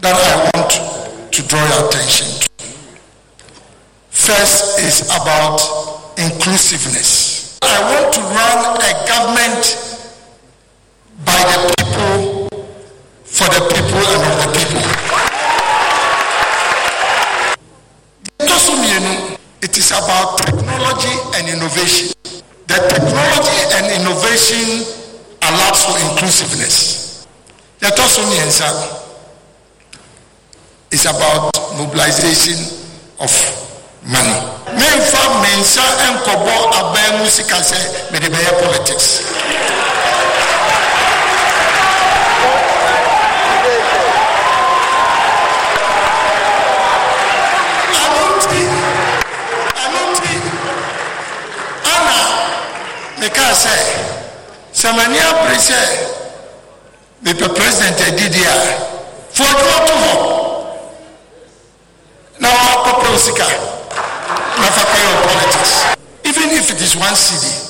that 0.00 0.14
I 0.14 0.50
want 0.58 1.32
to 1.32 1.42
draw 1.48 1.66
your 1.66 1.88
attention 1.88 2.26
to. 2.26 2.64
First 4.10 4.78
is 4.80 5.02
about 5.06 5.60
inclusiveness. 6.18 7.58
I 7.62 7.80
want 7.90 8.14
to 8.14 8.20
run 8.20 8.76
a 8.82 9.06
government 9.08 9.87
by 11.24 11.40
the 11.50 11.58
people, 11.74 12.48
for 13.24 13.48
the 13.50 13.60
people, 13.74 14.02
and 14.06 14.22
of 14.22 14.34
the 14.42 14.48
people. 14.58 14.98
It 19.60 19.76
is 19.76 19.90
about 19.90 20.38
technology 20.38 21.10
and 21.34 21.48
innovation. 21.48 22.14
The 22.70 22.78
technology 22.88 23.58
and 23.74 23.86
innovation 24.00 24.86
allows 25.42 25.82
for 25.84 25.98
inclusiveness. 26.10 27.26
The 27.80 27.90
is 30.90 31.06
about 31.06 31.50
mobilization 31.76 32.58
of 33.18 33.30
money. 34.06 34.38
Mensa 35.42 35.82
enkobo 36.06 36.70
aban 36.78 37.18
musika 37.22 37.58
sɛ 37.62 37.78
mede 38.12 38.28
bɛyɛ 38.30 38.52
politics. 38.62 39.22
Mekaa 53.28 53.54
sɛ 53.54 53.74
sɛ 54.72 54.92
m'ani 54.96 55.18
abere 55.18 55.58
sɛ 55.58 55.78
mepɛ 57.24 57.48
president 57.54 57.98
adidi 58.08 58.42
a 58.44 58.54
fo 59.32 59.44
adwuma 59.44 59.86
to 59.86 59.94
hɔ. 60.02 60.12
Na 62.40 62.48
wakɔpɛ 62.48 63.08
wo 63.12 63.18
sika 63.18 63.46
na 64.60 64.66
fa 64.76 64.82
kɔyɛ 64.90 65.06
wo 65.12 65.16
politics. 65.28 65.72
Even 66.24 66.50
if 66.50 66.70
it 66.70 66.80
is 66.80 66.96
one 66.96 67.14
city 67.16 67.67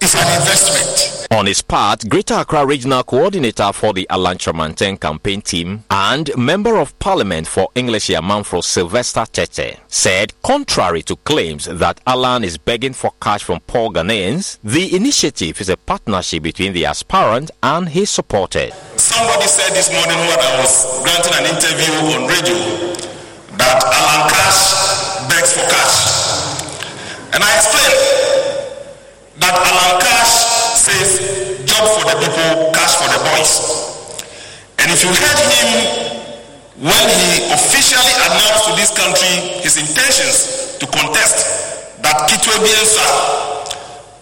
it's 0.00 0.14
an 0.14 0.40
investment 0.40 1.26
On 1.30 1.46
his 1.46 1.60
part, 1.60 2.08
Greater 2.08 2.34
Accra 2.34 2.64
Regional 2.64 3.02
Coordinator 3.02 3.72
for 3.72 3.92
the 3.92 4.06
Alan 4.08 4.38
Kyerematen 4.38 4.98
campaign 4.98 5.42
team 5.42 5.84
and 5.90 6.30
Member 6.36 6.76
of 6.78 6.98
Parliament 6.98 7.46
for 7.46 7.68
Ngleshie 7.74 8.16
Amanfro 8.16 8.62
Sylvester 8.64 9.20
Tetteh 9.20 9.78
said, 9.88 10.32
contrary 10.42 11.02
to 11.02 11.16
claims 11.16 11.66
that 11.66 12.00
Alan 12.06 12.44
is 12.44 12.56
begging 12.58 12.94
for 12.94 13.12
cash 13.20 13.42
from 13.42 13.60
poor 13.66 13.90
Ghanaians, 13.90 14.58
the 14.64 14.94
initiative 14.96 15.60
is 15.60 15.68
a 15.68 15.76
partnership 15.76 16.42
between 16.42 16.72
the 16.72 16.86
aspirant 16.86 17.50
and 17.62 17.88
his 17.90 18.08
supporters. 18.08 18.72
Somebody 18.96 19.46
said 19.46 19.74
this 19.74 19.92
morning 19.92 20.16
when 20.18 20.38
I 20.38 20.60
was 20.60 21.02
granting 21.02 21.34
an 21.34 21.46
interview 21.54 21.92
on 22.16 22.26
radio 22.26 22.58
that 23.58 23.84
Alan 23.84 24.30
Cash 24.30 25.28
begs 25.28 25.52
for 25.52 25.66
cash. 25.68 27.34
And 27.34 27.44
I 27.44 27.54
explained 27.56 28.47
that 29.38 29.54
Alan 29.54 30.00
Cash 30.02 30.34
says 30.82 31.10
job 31.66 31.84
for 31.94 32.04
the 32.10 32.16
people, 32.18 32.72
cash 32.74 32.98
for 32.98 33.08
the 33.10 33.20
boys. 33.34 33.52
And 34.82 34.90
if 34.90 35.02
you 35.02 35.10
heard 35.10 35.40
him 35.52 35.68
when 36.82 37.06
he 37.10 37.50
officially 37.54 38.14
announced 38.30 38.70
to 38.70 38.72
this 38.78 38.90
country 38.94 39.58
his 39.62 39.78
intentions 39.78 40.78
to 40.78 40.86
contest 40.86 41.98
that 42.02 42.30
Kitwe 42.30 42.54
Bielsa, 42.62 43.06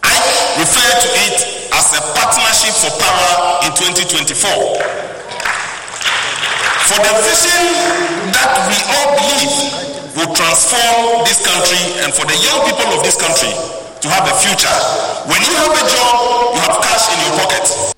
I 0.05 0.12
refer 0.61 0.89
to 1.05 1.09
it 1.29 1.37
as 1.73 1.87
a 1.97 2.03
partnership 2.17 2.73
for 2.77 2.93
power 2.97 3.64
in 3.69 3.73
2024. 3.77 4.97
For 6.89 6.99
the 7.03 7.14
vision 7.25 7.62
that 8.33 8.53
we 8.69 8.77
all 8.95 9.09
believe 9.21 9.55
will 10.17 10.33
transform 10.33 11.25
this 11.29 11.45
country 11.45 12.01
and 12.01 12.14
for 12.14 12.25
the 12.25 12.37
young 12.41 12.64
people 12.64 12.89
of 12.97 13.05
this 13.05 13.21
country 13.21 13.53
to 14.07 14.12
have 14.12 14.28
a 14.30 14.34
future. 14.36 14.76
When 15.28 15.42
you 15.42 15.54
have 15.57 15.72
a 15.72 15.84
job, 15.90 16.54
you 16.54 16.61
have 16.61 16.80
cash 16.82 17.11
in 17.12 17.18
your 17.26 17.34
pocket. 17.40 17.92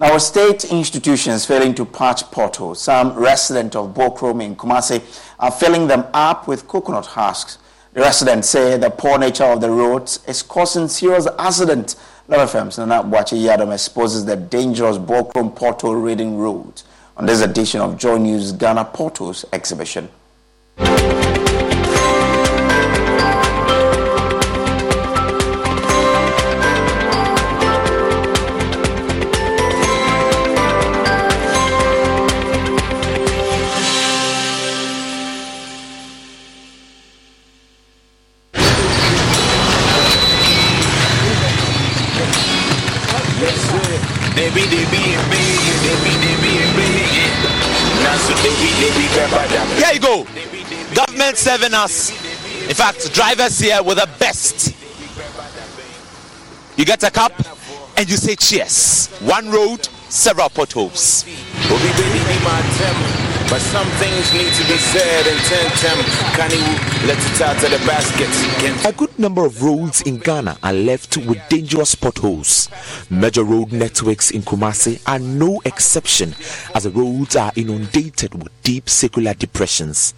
Now, 0.00 0.18
state 0.18 0.64
institutions 0.64 1.44
failing 1.44 1.74
to 1.74 1.84
patch 1.84 2.28
potholes, 2.30 2.80
some 2.80 3.12
residents 3.14 3.76
of 3.76 3.94
Bokrom 3.94 4.42
in 4.42 4.56
Kumasi 4.56 5.00
are 5.38 5.50
filling 5.50 5.86
them 5.86 6.06
up 6.14 6.48
with 6.48 6.66
coconut 6.66 7.06
husks. 7.06 7.58
The 7.92 8.00
residents 8.00 8.48
say 8.48 8.78
the 8.78 8.88
poor 8.90 9.18
nature 9.18 9.44
of 9.44 9.60
the 9.60 9.70
roads 9.70 10.20
is 10.26 10.42
causing 10.42 10.88
serious 10.88 11.28
accidents. 11.38 11.96
Luv 12.26 12.50
FM's 12.50 12.78
Nana 12.78 13.02
Boache 13.04 13.38
Yadom 13.38 13.72
exposes 13.72 14.24
the 14.24 14.36
dangerous 14.36 14.96
Bokrom 14.96 15.54
pothole 15.54 16.02
reading 16.02 16.38
Road 16.38 16.82
on 17.18 17.26
this 17.26 17.42
edition 17.42 17.82
of 17.82 17.98
Joy 17.98 18.16
News 18.16 18.52
Ghana 18.52 18.86
Potholes 18.86 19.44
exhibition. 19.52 20.08
Here 49.76 49.92
you 49.92 50.00
go. 50.00 50.24
government 50.94 51.36
serving 51.36 51.74
us. 51.74 52.10
In 52.68 52.74
fact, 52.74 53.12
drivers 53.12 53.58
here 53.58 53.82
with 53.82 53.98
the 53.98 54.08
best. 54.18 54.74
You 56.78 56.84
get 56.84 57.02
a 57.02 57.10
cup 57.10 57.32
and 57.96 58.08
you 58.08 58.16
say 58.16 58.36
cheers. 58.36 59.08
One 59.20 59.50
road, 59.50 59.84
several 60.08 60.48
potholes. 60.48 61.24
But 63.52 63.60
some 63.60 63.86
things 64.00 64.32
need 64.32 64.50
to 64.50 64.64
be 64.66 64.78
said 64.78 65.26
and 65.26 65.38
ten 65.40 65.70
tem 65.76 65.98
can 66.32 66.50
you 66.52 67.06
let 67.06 67.18
it 67.18 67.40
out 67.42 67.62
of 67.62 67.70
the 67.70 67.86
basket. 67.86 68.86
A 68.86 68.92
good 68.94 69.18
number 69.18 69.44
of 69.44 69.62
roads 69.62 70.00
in 70.00 70.16
Ghana 70.16 70.56
are 70.62 70.72
left 70.72 71.18
with 71.18 71.36
dangerous 71.50 71.94
potholes. 71.94 72.70
Major 73.10 73.44
road 73.44 73.70
networks 73.70 74.30
in 74.30 74.40
Kumasi 74.40 75.02
are 75.06 75.18
no 75.18 75.60
exception 75.66 76.34
as 76.74 76.84
the 76.84 76.90
roads 76.92 77.36
are 77.36 77.52
inundated 77.54 78.42
with 78.42 78.50
deep 78.62 78.88
circular 78.88 79.34
depressions. 79.34 80.14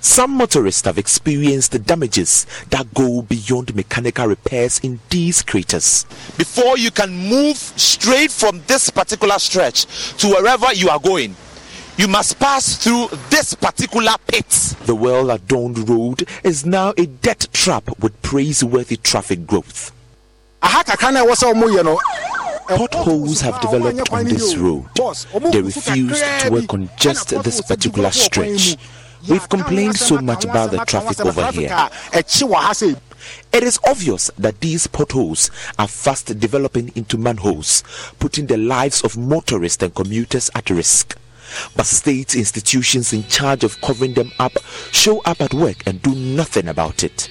Some 0.00 0.30
motorists 0.30 0.86
have 0.86 0.96
experienced 0.96 1.72
the 1.72 1.78
damages 1.80 2.46
that 2.70 2.94
go 2.94 3.20
beyond 3.20 3.76
mechanical 3.76 4.28
repairs 4.28 4.78
in 4.78 4.98
these 5.10 5.42
craters. 5.42 6.04
Before 6.38 6.78
you 6.78 6.90
can 6.90 7.14
move 7.14 7.58
straight 7.58 8.30
from 8.30 8.62
this 8.66 8.88
particular 8.88 9.38
stretch 9.38 9.84
to 10.16 10.28
wherever 10.28 10.72
you 10.72 10.88
are 10.88 10.98
going, 10.98 11.36
you 11.98 12.06
must 12.08 12.38
pass 12.38 12.76
through 12.76 13.08
this 13.28 13.54
particular 13.54 14.12
pit. 14.28 14.48
The 14.86 14.94
well 14.94 15.30
adorned 15.32 15.88
road 15.88 16.28
is 16.44 16.64
now 16.64 16.94
a 16.96 17.06
death 17.06 17.52
trap 17.52 17.88
with 17.98 18.20
praiseworthy 18.22 18.96
traffic 18.96 19.46
growth. 19.46 19.92
Potholes 22.68 23.40
have 23.40 23.60
developed 23.60 24.12
on 24.12 24.24
this 24.26 24.56
road. 24.56 24.84
They 25.52 25.60
refuse 25.60 26.20
to 26.42 26.50
work 26.50 26.72
on 26.72 26.88
just 26.96 27.30
this 27.42 27.60
particular 27.62 28.10
stretch. 28.12 28.76
We've 29.28 29.48
complained 29.48 29.96
so 29.96 30.18
much 30.18 30.44
about 30.44 30.70
the 30.70 30.78
traffic 30.84 31.18
over 31.26 31.50
here. 31.50 31.88
It 33.52 33.62
is 33.62 33.80
obvious 33.86 34.30
that 34.38 34.60
these 34.60 34.86
potholes 34.86 35.50
are 35.78 35.88
fast 35.88 36.38
developing 36.38 36.92
into 36.94 37.18
manholes, 37.18 37.82
putting 38.20 38.46
the 38.46 38.56
lives 38.56 39.02
of 39.02 39.16
motorists 39.16 39.82
and 39.82 39.92
commuters 39.94 40.50
at 40.54 40.70
risk. 40.70 41.16
But 41.76 41.86
state 41.86 42.34
institutions 42.34 43.12
in 43.12 43.24
charge 43.24 43.64
of 43.64 43.80
covering 43.80 44.14
them 44.14 44.32
up 44.38 44.58
show 44.92 45.20
up 45.20 45.40
at 45.40 45.54
work 45.54 45.86
and 45.86 46.00
do 46.02 46.14
nothing 46.14 46.68
about 46.68 47.04
it. 47.04 47.28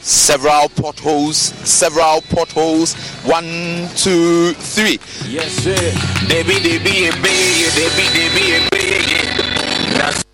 Several 0.00 0.68
potholes, 0.68 1.36
several 1.36 2.20
potholes. 2.22 2.94
One, 3.24 3.88
two, 3.96 4.52
three. 4.52 4.98
Yes, 5.26 5.50
sir. 5.52 5.74
They 6.28 6.42
be, 6.42 6.58
they 6.58 6.78
be, 6.78 7.08
they 7.08 7.10
be, 7.10 7.70
they 7.72 7.88
be, 7.96 8.08
they 8.12 8.68
be, 8.70 9.98
That's 9.98 10.24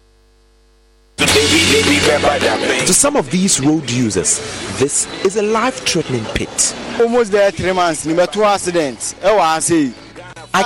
to 1.21 2.95
some 2.95 3.17
of 3.17 3.31
these 3.31 3.61
road 3.61 3.89
users, 3.91 4.39
this 4.79 5.07
is 5.25 5.37
a 5.37 5.43
life 5.43 5.87
threatening 5.87 6.25
pit. 6.35 6.75
Almost 6.99 7.31
there 7.31 7.51
three 7.51 7.73
months, 7.73 8.07
number 8.07 8.27
two 8.27 8.43
accidents. 8.43 9.15
Oh, 9.23 9.39
I 9.39 9.61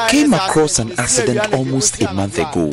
came 0.08 0.32
across 0.34 0.78
an 0.78 0.92
accident 0.98 1.52
almost 1.52 2.00
a 2.02 2.12
month 2.12 2.38
ago. 2.38 2.72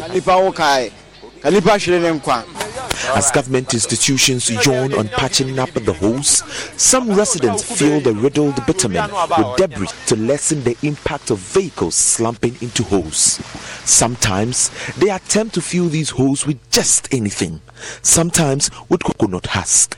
As 3.16 3.32
government 3.32 3.74
institutions 3.74 4.50
yawn 4.66 4.94
on 4.94 5.08
patching 5.08 5.58
up 5.58 5.72
the 5.72 5.92
holes, 5.94 6.44
some 6.78 7.10
residents 7.12 7.64
fill 7.64 8.00
the 8.00 8.14
riddled 8.14 8.64
bitumen 8.68 9.10
with 9.38 9.58
debris 9.58 9.88
to 10.08 10.16
lessen 10.16 10.64
the 10.64 10.78
impact 10.84 11.32
of 11.32 11.40
vehicles 11.40 11.96
slumping 11.96 12.56
into 12.62 12.84
holes. 12.84 13.42
Sometimes 13.86 14.70
they 14.98 15.10
attempt 15.10 15.56
to 15.56 15.62
fill 15.62 15.90
these 15.90 16.12
holes 16.12 16.46
with 16.46 16.60
just 16.70 17.12
anything, 17.14 17.60
sometimes 18.04 18.70
with 18.90 19.04
coconut 19.04 19.48
husk. 19.48 19.98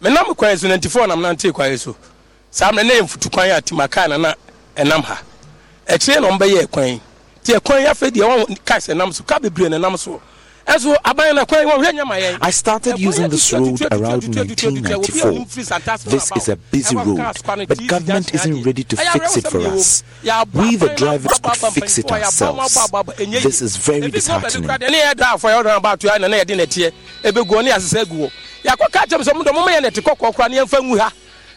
menam 0.00 0.36
kwan 0.36 0.56
so 0.56 0.68
94 0.68 1.06
nam 1.08 1.20
nante 1.22 1.52
kwan 1.52 1.76
so 1.78 1.96
saa 2.50 2.70
mmerɛ 2.70 2.84
na 2.86 2.94
yɛmfutu 2.94 3.32
kwan 3.32 3.50
a 3.50 3.60
timakaa 3.62 4.08
na 4.08 4.16
na 4.18 4.34
ɛnam 4.76 5.02
ha 5.02 5.22
ɛkyerɛ 5.86 6.20
na 6.20 6.28
ɔmbɛyɛ 6.30 6.70
kwan 6.70 7.00
nti 7.42 7.52
ɛkwan 7.58 7.80
yi 7.80 7.86
afei 7.86 8.10
deɛ 8.10 8.24
wɔn 8.46 8.64
cars 8.64 8.86
ɛnam 8.88 9.12
so 9.12 9.22
kaa 9.24 9.38
bebree 9.38 9.68
na 9.68 9.76
ɛnam 9.78 9.98
so 9.98 10.20
I 10.66 10.78
started 12.50 12.98
using 12.98 13.28
this 13.28 13.52
road 13.52 13.82
around 13.92 14.24
1994. 14.34 15.44
This 16.06 16.30
is 16.36 16.48
a 16.48 16.56
busy 16.56 16.96
road, 16.96 17.20
but 17.68 17.86
government 17.86 18.34
isn't 18.34 18.62
ready 18.64 18.82
to 18.84 18.96
fix 18.96 19.36
it 19.36 19.46
for 19.46 19.60
us. 19.60 20.02
We, 20.54 20.76
the 20.76 20.88
drivers, 20.96 21.38
could 21.38 21.72
fix 21.74 21.98
it 21.98 22.10
ourselves. 22.10 22.74
This 23.42 23.60
is 23.60 23.76
very 23.76 24.10
disheartening. 24.10 24.66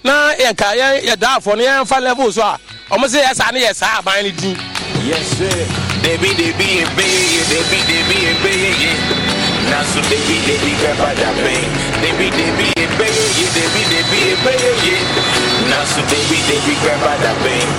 Na 0.07 0.33
yɛnka 0.39 0.67
yɛda 1.07 1.27
afɔ 1.37 1.57
no 1.57 1.63
yɛmfa 1.63 1.99
level 2.01 2.31
so 2.31 2.41
a 2.41 2.57
ɔmo 2.91 3.05
sɛ 3.05 3.19
yɛ 3.25 3.33
saa 3.35 3.51
ne 3.51 3.59
yɛ 3.61 3.75
saa 3.75 3.99
aban 4.01 4.23
no 4.23 4.31
din. 4.31 4.57
Yes 5.03 5.27
sir. 5.37 5.59
Debi 6.03 6.31
debi 6.39 6.67
ebe 6.83 7.07
debi 7.51 7.79
debi 7.89 8.17
ebe 8.31 8.53
na 9.69 9.83
so 9.83 9.99
debi 10.09 10.35
debi 10.47 10.71
grandpa 10.79 11.11
da 11.19 11.29
bem 11.43 11.67
debi 12.01 12.27
debi 12.31 12.67
ebe 12.83 13.07
debi 13.55 13.83
debi 13.91 14.19
ebe 14.31 14.53
na 15.69 15.83
so 15.85 16.01
debi 16.11 16.37
debi 16.49 16.73
grandpa 16.83 17.13
da 17.23 17.33
bem 17.43 17.69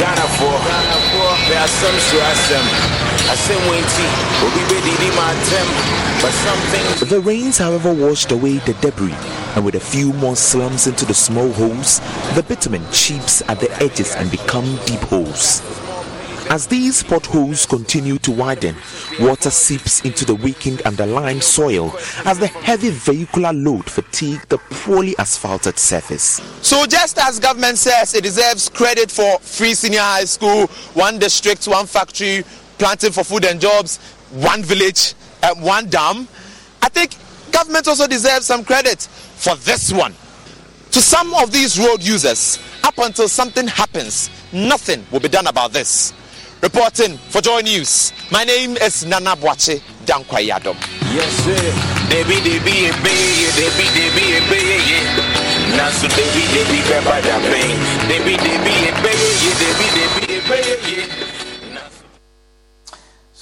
Ghana 0.00 0.26
for 0.36 0.56
Ghana 0.66 0.96
for 1.12 1.32
there 1.48 1.60
are 1.60 1.68
some 1.68 1.98
so 2.08 2.18
asem 2.32 2.66
the 7.08 7.22
rains, 7.24 7.56
however, 7.56 7.94
washed 7.94 8.30
away 8.30 8.58
the 8.58 8.74
debris, 8.82 9.14
and 9.56 9.64
with 9.64 9.74
a 9.74 9.80
few 9.80 10.12
more 10.12 10.36
slumps 10.36 10.86
into 10.86 11.06
the 11.06 11.14
small 11.14 11.50
holes, 11.52 12.00
the 12.34 12.44
bitumen 12.46 12.84
chips 12.92 13.40
at 13.48 13.58
the 13.58 13.72
edges 13.82 14.14
and 14.16 14.30
become 14.30 14.64
deep 14.84 15.00
holes. 15.00 15.62
As 16.50 16.66
these 16.66 17.02
potholes 17.02 17.64
continue 17.64 18.18
to 18.18 18.30
widen, 18.30 18.76
water 19.18 19.48
seeps 19.48 20.02
into 20.02 20.26
the 20.26 20.34
weakened 20.34 20.82
underlying 20.82 21.40
soil 21.40 21.90
as 22.26 22.38
the 22.38 22.48
heavy 22.48 22.90
vehicular 22.90 23.54
load 23.54 23.88
fatigue 23.88 24.46
the 24.50 24.58
poorly 24.58 25.16
asphalted 25.16 25.78
surface. 25.78 26.42
So, 26.60 26.84
just 26.84 27.18
as 27.18 27.40
government 27.40 27.78
says 27.78 28.14
it 28.14 28.24
deserves 28.24 28.68
credit 28.68 29.10
for 29.10 29.38
free 29.38 29.72
senior 29.72 30.00
high 30.00 30.26
school, 30.26 30.66
one 30.92 31.18
district, 31.18 31.66
one 31.66 31.86
factory, 31.86 32.44
planting 32.82 33.12
for 33.12 33.22
food 33.22 33.44
and 33.44 33.60
jobs, 33.60 33.98
one 34.32 34.60
village, 34.60 35.14
uh, 35.44 35.54
one 35.54 35.86
dam. 35.88 36.26
I 36.82 36.88
think 36.88 37.14
government 37.52 37.86
also 37.86 38.08
deserves 38.08 38.44
some 38.46 38.64
credit 38.64 39.00
for 39.02 39.54
this 39.54 39.92
one. 39.92 40.12
To 40.90 41.00
some 41.00 41.32
of 41.34 41.52
these 41.52 41.78
road 41.78 42.02
users, 42.02 42.58
up 42.82 42.98
until 42.98 43.28
something 43.28 43.68
happens, 43.68 44.30
nothing 44.52 45.06
will 45.12 45.20
be 45.20 45.28
done 45.28 45.46
about 45.46 45.72
this. 45.72 46.12
Reporting 46.60 47.18
for 47.30 47.40
Joy 47.40 47.60
News, 47.60 48.12
my 48.32 48.42
name 48.42 48.76
is 48.78 49.04
Nana 49.04 49.36
Boache 49.36 49.78
Dankwayadom. 50.04 50.74
Yes, 51.14 51.32
sir. 51.44 51.54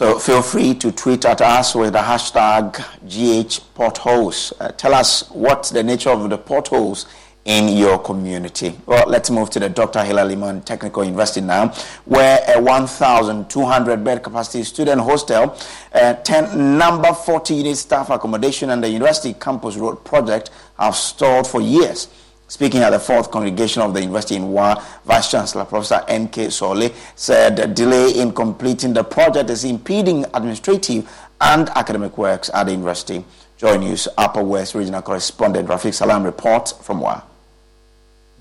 So 0.01 0.19
feel 0.19 0.41
free 0.41 0.73
to 0.77 0.93
tweet 0.93 1.27
at 1.27 1.43
us 1.43 1.75
with 1.75 1.93
the 1.93 1.99
hashtag 1.99 2.73
GH 3.07 3.61
potholes. 3.75 4.51
Uh, 4.59 4.69
tell 4.69 4.95
us 4.95 5.29
what's 5.29 5.69
the 5.69 5.83
nature 5.83 6.09
of 6.09 6.31
the 6.31 6.39
potholes 6.39 7.05
in 7.45 7.77
your 7.77 7.99
community. 7.99 8.81
Well, 8.87 9.07
let's 9.07 9.29
move 9.29 9.51
to 9.51 9.61
the 9.61 9.69
Dr. 9.69 10.03
Hilla 10.03 10.23
Limann 10.23 10.65
Technical 10.65 11.05
University 11.05 11.43
now, 11.43 11.75
where 12.07 12.43
a 12.49 12.59
1,200 12.63 14.03
bed 14.03 14.23
capacity 14.23 14.65
student 14.65 15.03
hostel, 15.03 15.55
uh, 15.93 16.15
10 16.15 16.79
number 16.79 17.13
40 17.13 17.57
unit 17.57 17.77
staff 17.77 18.09
accommodation, 18.09 18.71
and 18.71 18.83
the 18.83 18.89
university 18.89 19.35
campus 19.35 19.77
road 19.77 20.03
project 20.03 20.49
have 20.79 20.97
stalled 20.97 21.47
for 21.47 21.61
years. 21.61 22.09
Speaking 22.51 22.81
at 22.81 22.91
the 22.91 22.99
fourth 22.99 23.31
congregation 23.31 23.81
of 23.81 23.95
the 23.95 24.01
university 24.01 24.35
in 24.35 24.51
Wa, 24.51 24.83
Vice 25.05 25.31
Chancellor 25.31 25.65
Professor 25.65 26.05
M.K. 26.09 26.51
Sole 26.51 26.91
said 27.15 27.55
the 27.55 27.69
delay 27.69 28.11
in 28.11 28.33
completing 28.33 28.93
the 28.93 29.05
project 29.05 29.51
is 29.51 29.63
impeding 29.63 30.25
administrative 30.35 31.09
and 31.41 31.69
academic 31.71 32.19
works 32.19 32.51
at 32.53 32.65
the 32.65 32.73
university. 32.73 33.25
Joy 33.57 33.77
News 33.77 34.09
Upper 34.19 34.43
West 34.43 34.75
Regional 34.75 35.01
Correspondent 35.01 35.69
Rafiq 35.69 35.95
Salam 35.95 36.25
reports 36.25 36.73
from 36.73 37.01
Wa. 37.01 37.23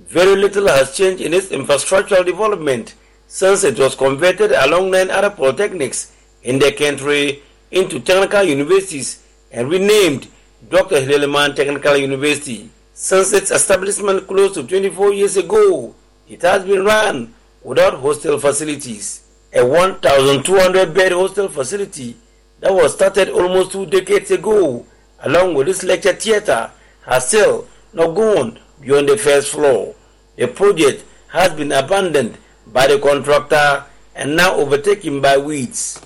Very 0.07 0.35
little 0.35 0.67
has 0.67 0.97
changed 0.97 1.21
in 1.21 1.35
its 1.35 1.49
infrastructural 1.49 2.25
development 2.25 2.95
since 3.27 3.63
it 3.63 3.77
was 3.77 3.93
converted 3.93 4.51
along 4.53 4.89
nine 4.89 5.11
other 5.11 5.29
polytechnics 5.29 6.11
in 6.41 6.57
the 6.57 6.71
country 6.71 7.43
into 7.69 7.99
technical 7.99 8.41
universities 8.41 9.23
and 9.51 9.69
renamed 9.69 10.27
Dr. 10.67 10.99
Hilla 10.99 11.27
Limann 11.27 11.55
Technical 11.55 11.95
University. 11.95 12.71
Since 13.01 13.31
its 13.31 13.49
establishment 13.51 14.27
close 14.27 14.53
to 14.55 14.63
24 14.67 15.13
years 15.13 15.37
ago, 15.37 15.95
it 16.27 16.41
has 16.41 16.65
been 16.65 16.83
run 16.83 17.33
without 17.63 17.93
hostel 18.01 18.37
facilities. 18.37 19.23
A 19.53 19.65
1,200 19.65 20.93
bed 20.93 21.13
hostel 21.13 21.47
facility 21.47 22.17
that 22.59 22.73
was 22.73 22.93
started 22.93 23.29
almost 23.29 23.71
two 23.71 23.85
decades 23.85 24.31
ago 24.31 24.85
along 25.23 25.53
with 25.53 25.69
its 25.69 25.83
lecture 25.83 26.11
theatre, 26.11 26.71
has 27.05 27.27
still 27.27 27.67
not 27.93 28.13
gone 28.15 28.59
beyond 28.81 29.07
the 29.07 29.15
first 29.15 29.51
floor. 29.51 29.95
The 30.35 30.47
project 30.47 31.05
has 31.29 31.53
been 31.53 31.71
abandoned 31.71 32.37
by 32.67 32.87
the 32.87 32.99
contractor 32.99 33.85
and 34.13 34.35
now 34.35 34.55
overtaken 34.55 35.21
by 35.21 35.37
weeds. 35.37 36.01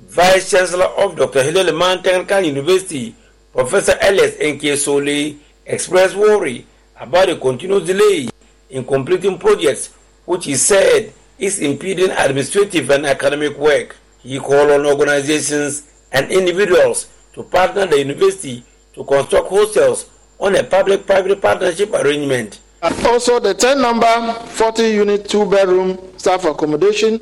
Vice 0.00 0.50
Chancellor 0.50 0.86
of 0.98 1.14
Dr. 1.14 1.42
Hilla 1.44 1.70
Limann 1.70 2.44
University, 2.44 3.14
Professor 3.52 3.96
Ellis 4.00 4.36
N.K. 4.40 4.74
Sole, 4.74 5.36
expressed 5.66 6.16
worry 6.16 6.66
about 6.98 7.26
the 7.28 7.36
continuous 7.36 7.86
delay 7.86 8.28
in 8.70 8.84
completing 8.84 9.38
projects, 9.38 9.92
which 10.24 10.44
he 10.46 10.54
said 10.54 11.12
is 11.38 11.60
impeding 11.60 12.10
administrative 12.10 12.88
and 12.90 13.04
academic 13.06 13.56
work. 13.58 13.96
He 14.20 14.38
called 14.38 14.70
on 14.70 14.86
organizations 14.86 15.82
and 16.12 16.30
individuals 16.30 17.08
to 17.34 17.42
partner 17.42 17.86
the 17.86 17.98
university 17.98 18.64
to 18.94 19.04
construct 19.04 19.48
hostels 19.48 20.10
on 20.38 20.56
a 20.56 20.64
public-private 20.64 21.40
partnership 21.40 21.92
arrangement. 21.92 22.60
Also, 23.04 23.40
the 23.40 23.54
10 23.54 23.80
number 23.80 24.32
40 24.32 24.82
unit 24.88 25.28
two 25.28 25.48
bedroom 25.48 25.98
staff 26.16 26.44
accommodation 26.44 27.20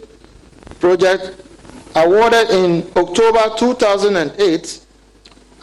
project 0.81 1.33
awarded 1.97 2.51
in 2.51 2.83
October 2.97 3.55
2008 3.57 4.84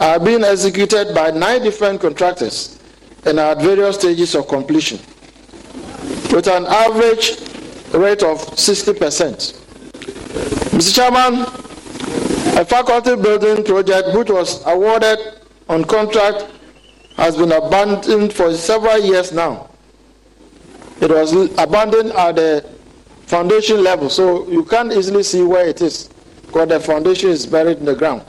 are 0.02 0.20
being 0.20 0.44
executed 0.44 1.14
by 1.14 1.30
nine 1.30 1.62
different 1.62 2.02
contractors 2.02 2.80
and 3.26 3.40
are 3.40 3.52
at 3.52 3.62
various 3.62 3.98
stages 3.98 4.34
of 4.34 4.48
completion 4.48 4.98
with 6.34 6.48
an 6.48 6.66
average 6.66 7.40
rate 7.94 8.24
of 8.24 8.40
60%. 8.58 8.98
Mr. 10.72 10.96
Chairman, 10.96 11.42
a 12.60 12.66
faculty 12.66 13.16
building 13.16 13.64
project 13.64 14.16
which 14.16 14.30
was 14.32 14.66
awarded 14.66 15.20
on 15.70 15.84
contract 15.84 16.48
has 17.18 17.38
been 17.38 17.52
abandoned 17.52 18.34
for 18.34 18.52
several 18.56 18.98
years 18.98 19.32
now. 19.32 19.70
It 21.00 21.12
was 21.12 21.34
abandoned 21.60 22.12
at 22.14 22.38
the 22.38 22.68
foundation 23.28 23.84
level, 23.84 24.10
so 24.10 24.48
you 24.50 24.66
can't 24.66 24.92
easily 24.92 25.22
see 25.22 25.44
where 25.44 25.68
it 25.68 25.80
is 25.82 26.10
because 26.48 26.70
the 26.70 26.80
foundation 26.80 27.30
is 27.30 27.46
buried 27.46 27.78
in 27.78 27.86
the 27.86 27.96
ground. 27.96 28.24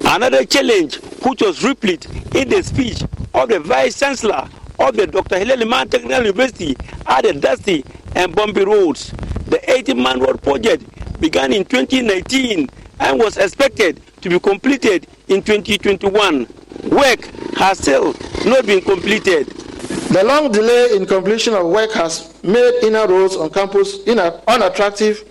Another 0.00 0.44
challenge 0.44 0.96
which 1.24 1.40
was 1.40 1.62
replete 1.62 2.06
in 2.34 2.48
the 2.48 2.62
speech 2.62 3.02
of 3.32 3.48
the 3.48 3.60
Vice 3.60 3.98
Chancellor 3.98 4.48
of 4.78 4.96
the 4.96 5.06
Dr. 5.06 5.38
Hilla 5.38 5.56
Limann 5.56 5.88
Technical 5.90 6.18
University 6.18 6.76
are 7.06 7.22
the 7.22 7.32
dusty 7.34 7.84
and 8.16 8.34
bumpy 8.34 8.64
roads. 8.64 9.10
The 9.46 9.58
80-man 9.68 10.20
road 10.20 10.42
project 10.42 11.20
began 11.20 11.52
in 11.52 11.64
2019 11.64 12.68
and 13.00 13.18
was 13.18 13.36
expected 13.36 14.00
to 14.22 14.28
be 14.28 14.40
completed 14.40 15.06
in 15.28 15.42
2021. 15.42 16.46
Work 16.90 17.24
has 17.56 17.78
still 17.78 18.14
not 18.44 18.66
been 18.66 18.80
completed. 18.80 19.46
The 19.46 20.24
long 20.24 20.50
delay 20.50 20.96
in 20.96 21.06
completion 21.06 21.54
of 21.54 21.66
work 21.66 21.92
has 21.92 22.42
made 22.42 22.80
inner 22.82 23.06
roads 23.06 23.36
on 23.36 23.50
campus 23.50 23.98
unattractive 24.06 25.24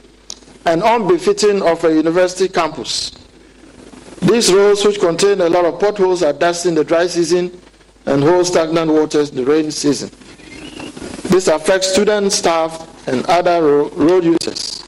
and 0.66 0.82
unbefitting 0.82 1.62
of 1.62 1.84
a 1.84 1.94
university 1.94 2.48
campus. 2.48 3.12
These 4.26 4.54
roads, 4.54 4.86
which 4.86 5.00
contain 5.00 5.42
a 5.42 5.50
lot 5.50 5.66
of 5.66 5.80
potholes, 5.80 6.24
are 6.24 6.34
dusty 6.34 6.70
in 6.70 6.76
the 6.76 6.84
dry 6.84 7.08
season 7.08 7.60
and 8.06 8.24
hold 8.24 8.48
stagnant 8.48 8.90
waters 8.92 9.30
in 9.32 9.36
the 9.36 9.46
rainy 9.46 9.72
season. 9.72 10.10
This 11.30 11.48
affects 11.48 11.92
students, 11.92 12.36
staff, 12.36 13.08
and 13.08 13.26
other 13.26 13.62
road 13.62 14.24
users, 14.24 14.82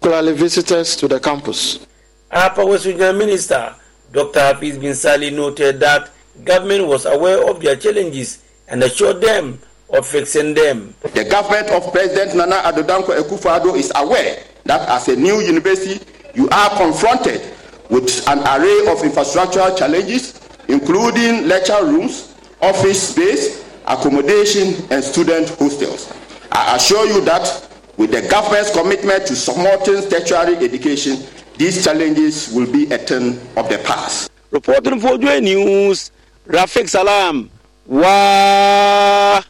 particularly 0.00 0.34
visitors 0.34 0.94
to 0.96 1.08
the 1.08 1.18
campus. 1.18 1.86
Upper 2.30 2.66
West 2.66 2.86
Regional 2.86 3.14
Minister 3.14 3.74
Dr. 4.12 4.40
Hafiz 4.40 4.78
bin 4.78 4.94
Salih 4.94 5.30
noted 5.30 5.80
that 5.80 6.10
government 6.44 6.86
was 6.86 7.04
aware 7.04 7.48
of 7.50 7.60
their 7.60 7.74
challenges 7.76 8.42
and 8.68 8.82
assured 8.82 9.20
them 9.20 9.58
of 9.90 10.06
fixing 10.06 10.54
them. 10.54 10.94
The 11.14 11.24
government 11.24 11.68
of 11.70 11.92
President 11.92 12.36
Nana 12.36 12.56
Addo 12.62 12.84
Dankwa 12.86 13.20
Akufo-Addo 13.20 13.76
is 13.76 13.90
aware 13.96 14.42
that 14.64 14.88
as 14.88 15.08
a 15.08 15.16
new 15.16 15.40
university, 15.40 16.04
you 16.34 16.48
are 16.50 16.70
confronted 16.76 17.54
with 17.90 18.26
an 18.28 18.38
array 18.40 18.92
of 18.92 18.98
infrastructural 18.98 19.76
challenges, 19.76 20.40
including 20.68 21.48
lecture 21.48 21.84
rooms, 21.84 22.34
office 22.60 23.10
space, 23.10 23.64
accommodation, 23.86 24.74
and 24.90 25.02
student 25.02 25.48
hostels. 25.50 26.12
I 26.52 26.76
assure 26.76 27.06
you 27.06 27.20
that 27.24 27.68
with 27.96 28.10
the 28.12 28.22
government's 28.28 28.72
commitment 28.72 29.26
to 29.26 29.36
supporting 29.36 30.08
tertiary 30.08 30.56
education, 30.56 31.18
these 31.56 31.82
challenges 31.84 32.52
will 32.52 32.70
be 32.70 32.84
a 32.92 32.98
thing 32.98 33.40
of 33.56 33.68
the 33.68 33.78
past. 33.84 34.30
Reporting 34.50 35.00
for 35.00 35.18
Joy 35.18 35.40
News, 35.40 36.10
Rafik 36.46 36.88
Salam. 36.88 37.50
Wow. 37.86 39.42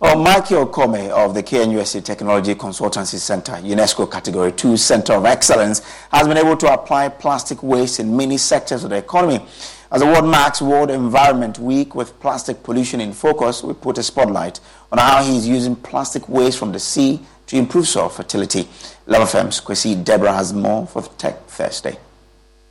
Well, 0.00 0.18
Michael 0.18 0.66
Okome 0.66 1.10
of 1.10 1.34
the 1.34 1.42
KNUST 1.42 2.02
Technology 2.06 2.54
Consultancy 2.54 3.18
Center, 3.18 3.52
UNESCO 3.52 4.10
Category 4.10 4.50
2 4.50 4.78
Center 4.78 5.12
of 5.12 5.26
Excellence, 5.26 5.80
has 6.10 6.26
been 6.26 6.38
able 6.38 6.56
to 6.56 6.72
apply 6.72 7.10
plastic 7.10 7.62
waste 7.62 8.00
in 8.00 8.16
many 8.16 8.38
sectors 8.38 8.82
of 8.82 8.88
the 8.88 8.96
economy. 8.96 9.44
As 9.92 10.00
the 10.00 10.06
world 10.06 10.24
marks 10.24 10.62
World 10.62 10.90
Environment 10.90 11.58
Week 11.58 11.94
with 11.94 12.18
plastic 12.18 12.62
pollution 12.62 13.02
in 13.02 13.12
focus, 13.12 13.62
we 13.62 13.74
put 13.74 13.98
a 13.98 14.02
spotlight 14.02 14.58
on 14.90 14.96
how 14.96 15.22
he 15.22 15.36
is 15.36 15.46
using 15.46 15.76
plastic 15.76 16.26
waste 16.30 16.58
from 16.58 16.72
the 16.72 16.80
sea 16.80 17.20
to 17.48 17.58
improve 17.58 17.86
soil 17.86 18.08
fertility. 18.08 18.66
Luv 19.04 19.28
FM's 19.30 19.60
Kwesi 19.60 20.02
Deborah 20.02 20.32
has 20.32 20.54
more 20.54 20.86
for 20.86 21.02
Tech 21.18 21.44
Thursday. 21.46 21.98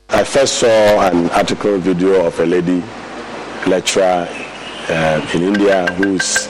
I 0.09 0.23
first 0.23 0.55
saw 0.55 0.67
an 1.07 1.29
article 1.29 1.77
video 1.77 2.25
of 2.25 2.39
a 2.39 2.45
lady 2.47 2.83
lecturer 3.67 4.27
uh, 4.89 5.29
in 5.35 5.43
India 5.43 5.85
who's 5.93 6.49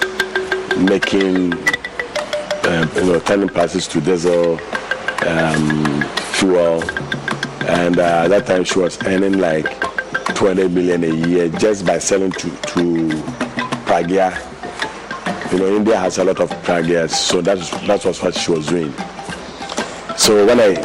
making, 0.77 1.53
uh, 1.53 2.87
you 2.95 3.03
know, 3.03 3.19
turning 3.19 3.49
plastics 3.49 3.87
to 3.87 4.01
diesel 4.01 4.59
um, 5.27 6.01
fuel. 6.33 6.83
And 7.67 7.99
uh, 7.99 8.23
at 8.23 8.27
that 8.29 8.45
time 8.45 8.63
she 8.63 8.79
was 8.79 9.01
earning 9.05 9.39
like 9.39 9.65
200 10.35 10.71
million 10.71 11.03
a 11.03 11.27
year 11.27 11.49
just 11.49 11.85
by 11.85 11.97
selling 11.97 12.31
to, 12.31 12.49
to 12.49 13.09
Pragya. 13.85 14.45
You 15.51 15.59
know, 15.59 15.75
India 15.75 15.97
has 15.97 16.17
a 16.19 16.23
lot 16.23 16.39
of 16.39 16.49
Pragyas, 16.63 17.11
so 17.11 17.41
that's, 17.41 17.69
that 17.87 18.05
was 18.05 18.21
what 18.21 18.35
she 18.35 18.51
was 18.51 18.67
doing. 18.67 18.93
So 20.17 20.45
when 20.45 20.59
I 20.59 20.75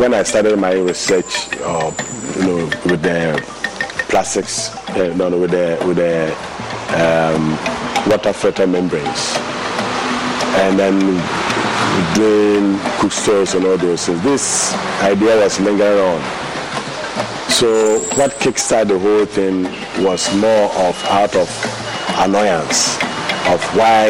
when 0.00 0.12
I 0.12 0.22
started 0.24 0.58
my 0.58 0.72
research, 0.74 1.48
uh, 1.60 1.90
you 2.36 2.42
know, 2.42 2.56
with 2.84 3.02
the 3.02 3.40
plastics, 4.10 4.74
uh, 4.90 5.14
no, 5.16 5.30
with 5.38 5.52
the 5.52 5.82
with 5.86 5.96
the 5.96 6.36
um, 6.94 7.50
water 8.08 8.32
filter 8.32 8.66
membranes, 8.66 9.34
and 10.62 10.78
then 10.78 10.98
doing 12.14 12.78
cook 12.98 13.12
and 13.54 13.64
all 13.64 13.76
those 13.76 14.06
things, 14.06 14.22
this 14.22 14.74
idea 15.02 15.36
was 15.36 15.58
lingering 15.60 15.98
on. 15.98 16.20
So 17.50 18.00
what 18.16 18.32
kickstarted 18.32 18.88
the 18.88 18.98
whole 18.98 19.24
thing 19.24 19.64
was 20.04 20.34
more 20.36 20.70
of 20.86 21.04
out 21.06 21.34
of 21.34 21.48
annoyance 22.18 22.96
of 23.48 23.62
why 23.76 24.08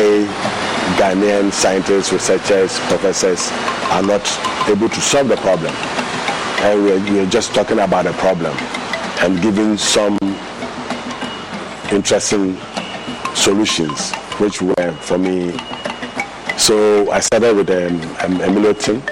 Ghanaian 0.99 1.53
scientists, 1.53 2.13
researchers, 2.13 2.79
professors 2.89 3.51
are 3.91 4.03
not 4.03 4.25
able 4.69 4.89
to 4.89 5.01
solve 5.01 5.29
the 5.29 5.37
problem. 5.37 5.73
And 6.61 6.85
we're, 6.85 6.99
we're 7.13 7.31
just 7.31 7.55
talking 7.55 7.79
about 7.79 8.07
a 8.07 8.13
problem 8.15 8.57
and 9.21 9.41
giving 9.43 9.77
some 9.77 10.19
interesting 11.93 12.57
solutions, 13.35 14.13
which 14.39 14.61
were 14.63 14.93
for 15.01 15.19
me. 15.19 15.57
So 16.57 17.11
I 17.11 17.21
started 17.21 17.57
with 17.57 17.71
um, 17.71 18.41
a, 18.41 18.45
a 18.45 18.49
Emilio 18.49 18.73
team, 18.73 19.03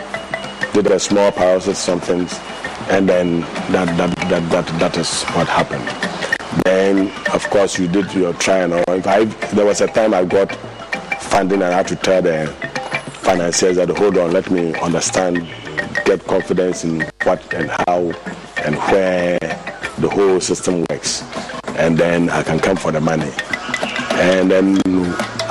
did 0.73 0.87
a 0.87 0.99
small 0.99 1.31
pyrolysis 1.31 1.77
something, 1.77 2.27
and 2.91 3.09
then 3.09 3.41
that, 3.73 3.87
that, 3.97 4.17
that, 4.29 4.51
that, 4.51 4.81
that 4.81 4.97
is 4.97 5.23
what 5.31 5.47
happened. 5.47 5.87
Then, 6.65 7.11
of 7.33 7.49
course, 7.51 7.79
you 7.79 7.89
did 7.89 8.13
your 8.15 8.33
trial. 8.35 8.73
If 8.89 9.07
I, 9.07 9.25
there 9.55 9.67
was 9.67 9.81
a 9.81 9.87
time 9.87 10.15
I 10.15 10.25
got 10.25 10.55
funding 11.21 11.63
and 11.63 11.73
I 11.73 11.77
had 11.79 11.89
to 11.89 11.97
tell 11.97 12.23
the 12.23 12.47
financiers 13.25 13.77
that 13.77 13.89
hold 13.91 14.19
on, 14.19 14.33
let 14.33 14.51
me 14.51 14.75
understand, 14.81 15.47
get 16.05 16.25
confidence 16.25 16.85
in 16.85 17.01
what 17.25 17.53
and 17.55 17.71
how 17.87 18.13
and 18.65 18.77
where 18.77 19.39
the 19.99 20.09
whole 20.11 20.41
system 20.41 20.85
works. 20.91 21.23
And 21.77 21.99
then 21.99 22.31
I 22.31 22.43
can 22.43 22.59
come 22.59 22.77
for 22.77 22.93
the 22.93 23.01
money. 23.01 23.33
And 24.13 24.51
then 24.51 24.79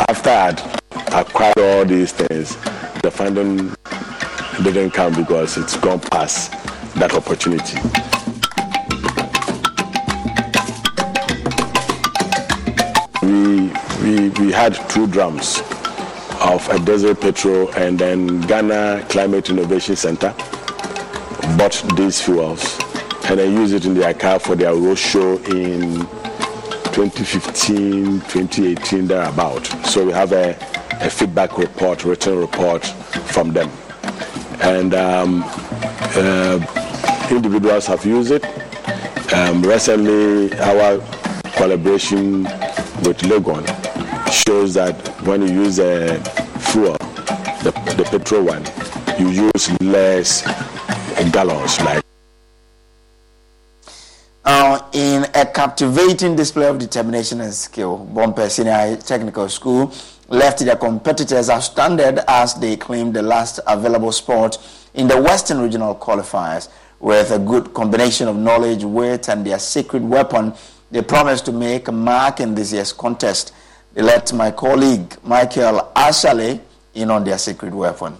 after 0.07 0.29
I 0.29 1.19
acquired 1.19 1.57
all 1.57 1.85
these 1.85 2.11
things, 2.13 2.55
the 3.01 3.11
funding 3.11 3.75
didn't 4.63 4.91
come 4.91 5.13
because 5.13 5.57
it's 5.57 5.75
gone 5.77 5.99
past 5.99 6.51
that 6.95 7.13
opportunity. 7.13 7.77
We, 13.21 13.73
we, 14.03 14.29
we 14.45 14.51
had 14.51 14.75
two 14.89 15.07
drums 15.07 15.59
of 16.41 16.67
a 16.69 16.79
Desert 16.79 17.19
Petrol 17.21 17.69
and 17.75 17.97
then 17.99 18.41
Ghana 18.41 19.05
Climate 19.09 19.49
Innovation 19.49 19.95
Center 19.95 20.33
bought 21.57 21.83
these 21.95 22.21
fuels 22.21 22.77
and 23.25 23.39
they 23.39 23.49
use 23.49 23.71
it 23.71 23.85
in 23.85 23.93
their 23.93 24.13
car 24.13 24.39
for 24.39 24.55
their 24.55 24.73
road 24.75 24.97
show 24.97 25.37
in 25.37 25.99
2015, 26.93 28.19
2018, 28.21 29.07
thereabout. 29.07 29.65
So 29.87 30.05
we 30.05 30.11
have 30.11 30.31
a, 30.33 30.51
a 31.01 31.09
feedback 31.09 31.57
report, 31.57 32.05
written 32.05 32.37
report 32.37 32.85
from 32.85 33.51
them. 33.51 33.69
And 34.61 34.93
um, 34.93 35.43
uh, 35.45 36.59
individuals 37.31 37.87
have 37.87 38.05
used 38.05 38.31
it. 38.31 38.45
Um, 39.33 39.63
recently, 39.63 40.53
our 40.59 40.99
collaboration 41.55 42.43
with 43.03 43.19
Legon 43.23 43.65
shows 44.31 44.73
that 44.75 44.95
when 45.23 45.41
you 45.41 45.53
use 45.63 45.79
a 45.79 46.19
fuel, 46.59 46.97
the, 47.63 47.71
the 47.97 48.07
petrol 48.11 48.43
one, 48.43 48.63
you 49.19 49.29
use 49.29 49.81
less 49.81 50.43
gallons, 51.31 51.79
like 51.81 52.03
a 55.43 55.45
captivating 55.45 56.37
display 56.37 56.67
of 56.67 56.79
determination 56.79 57.41
and 57.41 57.53
skill, 57.53 58.07
Bompeh 58.13 58.49
Senior 58.49 58.95
Technical 58.95 59.49
School 59.49 59.93
left 60.29 60.59
their 60.59 60.77
competitors 60.77 61.49
astounded 61.49 62.19
as 62.29 62.53
they 62.55 62.77
claimed 62.77 63.13
the 63.13 63.21
last 63.21 63.59
available 63.67 64.13
spot 64.13 64.57
in 64.93 65.05
the 65.09 65.21
Western 65.21 65.59
Regional 65.59 65.95
Qualifiers. 65.95 66.69
With 67.01 67.31
a 67.31 67.39
good 67.39 67.73
combination 67.73 68.29
of 68.29 68.37
knowledge, 68.37 68.85
weight, 68.85 69.27
and 69.27 69.45
their 69.45 69.59
secret 69.59 70.01
weapon, 70.01 70.53
they 70.91 71.01
promised 71.01 71.43
to 71.47 71.51
make 71.51 71.89
a 71.89 71.91
mark 71.91 72.39
in 72.39 72.55
this 72.55 72.71
year's 72.71 72.93
contest. 72.93 73.53
They 73.95 74.01
let 74.01 74.31
my 74.31 74.49
colleague 74.51 75.13
Michael 75.23 75.91
Ashley 75.93 76.61
in 76.93 77.11
on 77.11 77.25
their 77.25 77.37
secret 77.37 77.73
weapon. 77.73 78.15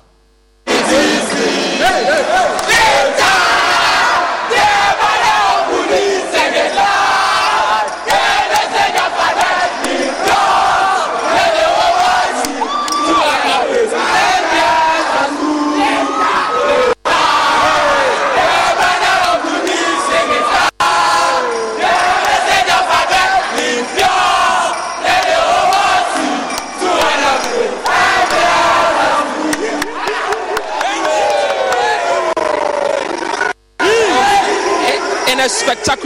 a 35.44 35.50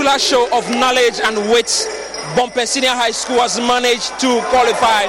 spectacular 0.07 0.19
show 0.19 0.57
of 0.57 0.69
knowledge 0.69 1.19
and 1.19 1.35
wit, 1.51 1.67
Bompeh 2.35 2.65
Senior 2.65 2.95
High 2.95 3.11
School 3.11 3.39
has 3.41 3.59
managed 3.59 4.17
to 4.19 4.39
qualify 4.47 5.07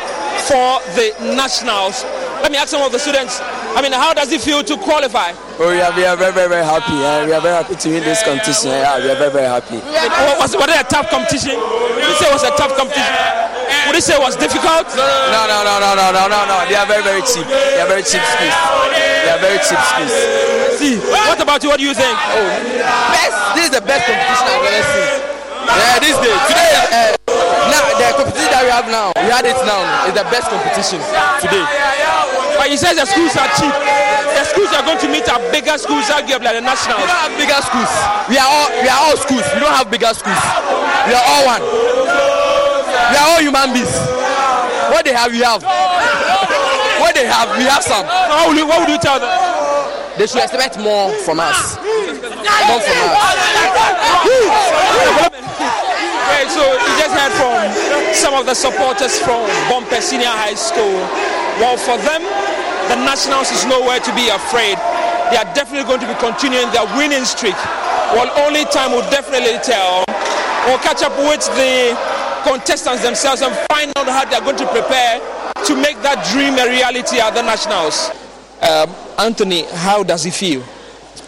for 0.51 0.83
the 0.99 1.15
nationals. 1.37 2.03
Let 2.43 2.51
me 2.51 2.59
ask 2.59 2.71
some 2.71 2.83
of 2.83 2.91
the 2.91 2.99
students. 2.99 3.39
I 3.79 3.83
mean, 3.83 3.93
how 3.93 4.13
does 4.15 4.33
it 4.33 4.41
feel 4.41 4.65
to 4.65 4.77
qualify? 4.77 5.33
Oh, 5.59 5.71
yeah, 5.71 5.95
we 5.95 6.05
are 6.05 6.17
very, 6.17 6.33
very, 6.33 6.49
very 6.49 6.65
happy. 6.65 6.95
Yeah. 6.95 7.27
We 7.27 7.33
are 7.33 7.41
very 7.41 7.55
happy 7.55 7.77
to 7.77 7.89
win 7.91 8.03
this 8.03 8.23
competition. 8.25 8.71
Yeah, 8.71 8.99
we 8.99 9.11
are 9.11 9.19
very, 9.19 9.33
very 9.33 9.47
happy. 9.47 9.79
was, 9.79 10.57
was 10.57 10.67
it 10.67 10.81
a 10.81 10.89
tough 10.89 11.11
competition? 11.11 11.55
You 11.55 12.15
say 12.19 12.27
it 12.27 12.35
was 12.35 12.43
a 12.43 12.55
tough 12.59 12.75
competition? 12.75 13.48
Would 13.89 13.97
you 13.97 14.05
say 14.05 14.15
it 14.15 14.21
was 14.21 14.37
difficult? 14.37 14.85
No, 14.93 15.49
no, 15.49 15.65
no, 15.65 15.81
no, 15.81 15.97
no, 15.97 16.13
no, 16.13 16.29
no, 16.29 16.41
no. 16.45 16.57
They 16.69 16.77
are 16.77 16.85
very, 16.85 17.01
very 17.01 17.25
cheap. 17.25 17.49
They 17.49 17.81
are 17.81 17.89
very 17.89 18.05
cheap 18.05 18.21
schools. 18.21 18.53
They 18.93 19.33
are 19.33 19.41
very 19.41 19.57
cheap 19.65 19.81
schools. 19.81 20.13
See, 20.77 21.01
what 21.01 21.41
about 21.41 21.65
you? 21.65 21.73
What 21.73 21.81
do 21.81 21.89
you 21.89 21.97
think? 21.97 22.13
Oh, 22.13 22.49
best. 23.17 23.33
This 23.57 23.65
is 23.67 23.73
the 23.73 23.81
best 23.81 24.05
competition 24.05 24.45
I've 24.45 24.61
ever 24.61 24.85
seen. 24.93 25.09
Yeah, 25.73 25.97
this 26.05 26.17
day. 26.21 26.37
Today, 26.53 26.71
uh, 26.77 27.17
now 27.73 27.81
the 27.97 28.09
competition 28.13 28.53
that 28.53 28.63
we 28.65 28.73
have 28.77 28.89
now, 28.93 29.17
we 29.25 29.33
had 29.33 29.49
it 29.49 29.57
now, 29.65 29.81
is 30.05 30.13
the 30.13 30.25
best 30.29 30.53
competition 30.53 31.01
today. 31.41 31.65
But 32.61 32.69
he 32.69 32.77
says 32.77 32.93
the 32.93 33.09
schools 33.09 33.33
are 33.41 33.49
cheap. 33.57 33.73
The 33.73 34.45
schools 34.53 34.69
are 34.77 34.85
going 34.85 35.01
to 35.01 35.09
meet 35.09 35.25
our 35.33 35.41
bigger 35.49 35.81
schools, 35.81 36.13
arguably 36.13 36.53
like 36.53 36.61
the 36.61 36.65
nationals. 36.65 37.01
We 37.01 37.09
don't 37.09 37.25
have 37.25 37.35
bigger 37.41 37.61
schools. 37.65 37.93
We 38.29 38.37
are 38.37 38.49
all 38.53 38.69
we 38.85 38.89
are 38.89 39.01
all 39.09 39.17
schools. 39.17 39.49
We 39.57 39.61
don't 39.65 39.73
have 39.73 39.89
bigger 39.89 40.13
schools. 40.13 40.45
We 41.09 41.17
are 41.17 41.25
all 41.25 41.43
one. 41.57 41.63
We 43.11 43.17
are 43.17 43.27
all 43.29 43.41
human 43.41 43.73
beings. 43.73 43.93
What 44.93 45.05
they 45.05 45.13
have, 45.13 45.33
we 45.33 45.41
have. 45.41 45.63
What 47.01 47.15
they 47.15 47.27
have, 47.27 47.49
we 47.57 47.65
have 47.65 47.83
some. 47.83 48.05
How 48.05 48.53
you, 48.53 48.67
what 48.67 48.81
would 48.81 48.89
you 48.89 48.99
tell 48.99 49.21
them? 49.21 49.31
They 50.19 50.27
should 50.27 50.43
expect 50.43 50.79
more 50.79 51.13
from 51.23 51.41
us. 51.41 51.77
More 51.79 52.81
from 52.83 52.99
us. 53.07 53.17
Okay, 56.29 56.45
so 56.53 56.61
you 56.61 56.93
just 56.99 57.15
heard 57.15 57.33
from 57.39 57.57
some 58.13 58.35
of 58.35 58.45
the 58.45 58.55
supporters 58.55 59.19
from 59.19 59.47
Bompeh 59.71 60.03
Senior 60.03 60.35
High 60.35 60.59
School. 60.59 61.07
Well, 61.63 61.77
for 61.79 61.97
them, 62.03 62.23
the 62.91 62.97
Nationals 63.05 63.51
is 63.53 63.65
nowhere 63.65 64.01
to 64.01 64.13
be 64.15 64.29
afraid. 64.29 64.77
They 65.31 65.37
are 65.37 65.49
definitely 65.55 65.87
going 65.89 66.01
to 66.01 66.09
be 66.09 66.17
continuing 66.21 66.73
their 66.73 66.85
winning 66.97 67.25
streak. 67.25 67.57
Well, 68.13 68.29
only 68.45 68.65
time 68.67 68.93
will 68.93 69.09
definitely 69.13 69.61
tell. 69.63 70.05
We'll 70.67 70.83
catch 70.83 71.03
up 71.03 71.17
with 71.17 71.45
the 71.57 71.97
contestants 72.43 73.03
themselves 73.03 73.43
and 73.43 73.55
find 73.71 73.93
out 73.97 74.07
how 74.07 74.25
they're 74.25 74.41
going 74.41 74.57
to 74.57 74.67
prepare 74.69 75.21
to 75.67 75.75
make 75.77 76.01
that 76.03 76.25
dream 76.33 76.55
a 76.55 76.69
reality 76.69 77.21
at 77.21 77.35
the 77.35 77.43
Nationals. 77.43 78.11
Um, 78.63 78.95
Anthony, 79.19 79.63
how 79.65 80.03
does 80.03 80.27
it 80.27 80.35
feel? 80.35 80.63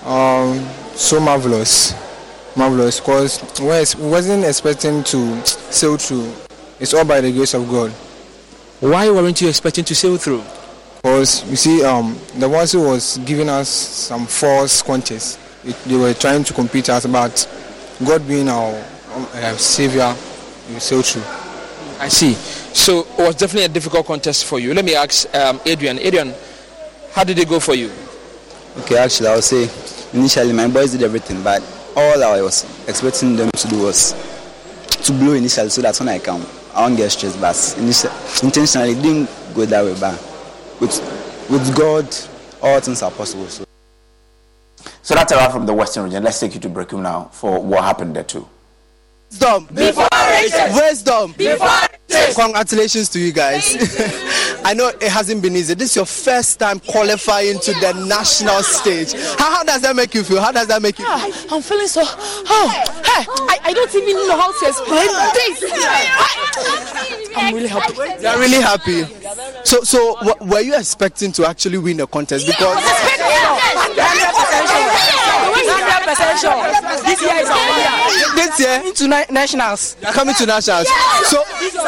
Um, 0.05 0.67
so 0.95 1.21
marvelous, 1.21 1.95
marvelous. 2.57 3.01
Because 3.01 3.97
we 3.97 4.09
wasn't 4.09 4.45
expecting 4.45 5.05
to 5.05 5.47
sail 5.47 5.97
through. 5.97 6.33
It's 6.79 6.95
all 6.95 7.05
by 7.05 7.21
the 7.21 7.31
grace 7.33 7.55
of 7.55 7.69
God. 7.69 7.91
Why 8.81 9.11
weren't 9.11 9.41
you 9.41 9.49
expecting 9.49 9.85
to 9.85 9.95
sail 9.95 10.17
through? 10.17 10.43
Because 11.03 11.49
you 11.49 11.57
see, 11.57 11.85
um, 11.85 12.19
the 12.39 12.49
ones 12.49 12.73
who 12.73 12.83
was 12.83 13.19
giving 13.19 13.49
us 13.49 13.69
some 13.69 14.27
false 14.27 14.83
quantities, 14.83 15.39
it, 15.65 15.77
they 15.85 15.97
were 15.97 16.15
trying 16.15 16.45
to 16.45 16.53
compete 16.55 16.89
us, 16.89 17.07
but 17.07 17.49
God 18.07 18.27
being 18.27 18.49
our 18.49 18.75
um, 19.15 19.27
uh, 19.35 19.57
savior, 19.57 20.15
we 20.73 20.81
sail 20.81 21.03
through. 21.03 21.23
I 22.01 22.09
see. 22.09 22.35
So 22.75 23.01
it 23.01 23.19
was 23.19 23.35
definitely 23.35 23.65
a 23.65 23.69
difficult 23.69 24.07
contest 24.07 24.45
for 24.47 24.59
you. 24.59 24.73
Let 24.73 24.85
me 24.85 24.95
ask 24.95 25.33
um, 25.35 25.61
Adrian. 25.67 25.99
Adrian, 25.99 26.35
how 27.13 27.25
did 27.25 27.39
it 27.39 27.49
go 27.49 27.61
for 27.61 27.75
you? 27.75 27.91
Okay, 28.79 28.97
actually, 28.97 29.29
I 29.29 29.35
would 29.35 29.45
say 29.45 29.69
initially 30.13 30.53
my 30.53 30.69
boys 30.69 30.93
did 30.93 31.03
everything, 31.03 31.43
but 31.43 31.63
all 31.97 32.23
I 32.23 32.41
was 32.41 32.65
expecting 32.89 33.37
them 33.37 33.51
to 33.51 33.69
do 33.69 33.83
was 33.83 34.13
to 35.05 35.13
blow 35.13 35.33
initially 35.33 35.71
so 35.71 35.83
that 35.83 35.99
when 35.99 36.09
I 36.09 36.19
come, 36.19 36.47
I 36.75 36.83
won't 36.83 36.97
get 36.97 37.11
stressed. 37.11 37.41
But 37.41 37.75
initially, 37.79 38.13
intentionally, 38.43 38.91
it 38.93 39.03
didn't 39.03 39.29
go 39.55 39.67
that 39.67 39.85
way. 39.85 39.97
But 39.99 40.15
with, 40.81 41.49
with 41.51 41.77
God, 41.77 42.07
all 42.63 42.81
things 42.81 43.03
are 43.03 43.11
possible. 43.11 43.47
So. 43.49 43.65
So 45.03 45.15
that's 45.15 45.33
a 45.33 45.37
wrap 45.37 45.51
from 45.51 45.67
the 45.67 45.75
Western 45.75 46.05
region. 46.05 46.23
Let's 46.23 46.39
take 46.39 46.55
you 46.55 46.61
to 46.61 46.69
Berekum 46.69 47.03
now 47.03 47.25
for 47.33 47.61
what 47.63 47.83
happened 47.85 48.15
there 48.15 48.25
too. 48.25 48.49
Wisdom. 49.31 49.67
Before 49.73 50.09
riches. 50.43 50.75
Wisdom. 50.75 51.33
Before 51.39 51.69
riches. 52.09 52.35
Congratulations 52.37 53.09
to 53.11 53.21
you 53.21 53.33
guys. 53.33 53.77
I 54.65 54.75
know 54.75 54.89
it 54.89 55.03
hasn't 55.09 55.41
been 55.43 55.55
easy. 55.55 55.75
This 55.75 55.91
is 55.91 55.97
your 55.97 56.05
first 56.07 56.59
time 56.59 56.81
qualifying 56.81 57.61
to 57.61 57.73
the 57.75 57.93
national 58.09 58.63
stage. 58.63 59.13
How, 59.39 59.57
how 59.57 59.65
does 59.65 59.83
that 59.83 59.95
make 59.95 60.15
you 60.15 60.25
feel? 60.25 60.41
How 60.41 60.51
does 60.53 60.67
that 60.67 60.83
make 60.83 60.99
you 60.99 61.05
feel? 61.05 61.15
Ah, 61.15 61.47
I'm 61.53 61.63
feeling 61.63 61.87
so. 61.87 62.03
Oh, 62.05 62.69
hey, 63.05 63.25
I, 63.49 63.59
I 63.65 63.73
don't 63.73 63.95
even 63.95 64.29
know 64.29 64.37
how 64.37 64.51
to 64.51 64.67
explain 64.67 65.07
this. 65.35 65.63
I'm 67.37 67.55
really 67.55 67.69
happy. 67.69 67.95
You're 68.21 68.39
really 68.39 68.61
happy. 68.61 69.05
So, 69.65 69.83
so 69.83 70.17
w- 70.21 70.51
were 70.53 70.61
you 70.61 70.77
expecting 70.77 71.31
to 71.33 71.47
actually 71.47 71.79
win 71.79 71.99
the 71.99 72.07
contest? 72.09 72.47
Because. 72.47 72.83
100% 76.15 76.41
sure. 76.41 77.05
This 77.05 77.23
year 77.23 77.37
is 77.37 77.49
our 77.49 77.79
year. 77.79 78.35
This 78.35 78.61
year? 78.61 78.83
Into 78.85 79.09
na- 79.09 79.25
nationals. 79.31 79.97
You're 80.03 80.13
coming 80.13 80.35
to 80.35 80.47
nationals. 80.47 80.89
So, 81.25 81.43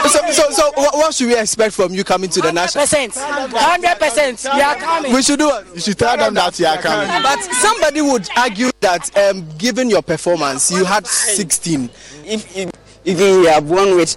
so, 0.08 0.30
so, 0.30 0.50
so 0.50 0.72
what, 0.74 0.94
what 0.94 1.14
should 1.14 1.28
we 1.28 1.36
expect 1.38 1.74
from 1.74 1.92
you 1.92 2.04
coming 2.04 2.30
to 2.30 2.40
the 2.40 2.52
nationals? 2.52 2.90
100%. 2.90 3.12
100%. 3.12 4.54
We 4.54 4.60
are 4.60 4.76
coming. 4.76 5.12
We 5.12 5.22
should 5.22 5.38
do 5.38 5.50
it. 5.50 5.66
You 5.74 5.80
should 5.80 5.98
tell 5.98 6.16
them 6.16 6.34
that 6.34 6.58
you 6.58 6.66
are 6.66 6.78
coming. 6.78 7.08
But 7.22 7.42
somebody 7.54 8.00
would 8.02 8.28
argue 8.36 8.70
that, 8.80 9.16
um, 9.16 9.46
given 9.58 9.90
your 9.90 10.02
performance, 10.02 10.70
you 10.70 10.84
had 10.84 11.06
16. 11.06 11.90
If, 12.24 12.56
if, 12.56 12.70
if 13.04 13.20
you 13.20 13.46
have 13.46 13.68
won 13.68 13.96
with, 13.96 14.16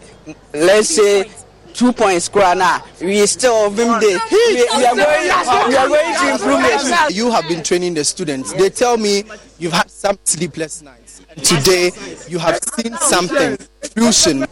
let's 0.54 0.90
say, 0.90 1.30
two 1.76 1.92
points 1.92 2.26
score 2.26 2.56
now. 2.56 2.84
We 3.02 3.26
still 3.26 3.70
been 3.70 4.00
there. 4.00 4.20
We, 4.32 4.54
we, 4.56 4.86
are 4.86 4.96
going, 4.96 5.24
we 5.68 5.76
are 5.76 5.88
going 5.88 6.16
to 6.16 6.32
improve 6.32 6.62
it. 6.64 7.16
You 7.16 7.32
have 7.32 7.48
been 7.48 7.64
training 7.64 7.94
the 7.94 8.04
students. 8.04 8.54
They 8.54 8.70
tell 8.70 8.98
me 8.98 9.24
you've 9.60 9.74
had 9.74 9.92
some 9.92 10.18
sleepless 10.24 10.82
nights. 10.82 11.22
And 11.30 11.44
today 11.44 11.92
you 12.28 12.40
have 12.40 12.60
seen 12.64 12.96
something. 12.98 13.58
Fusion. 13.94 14.46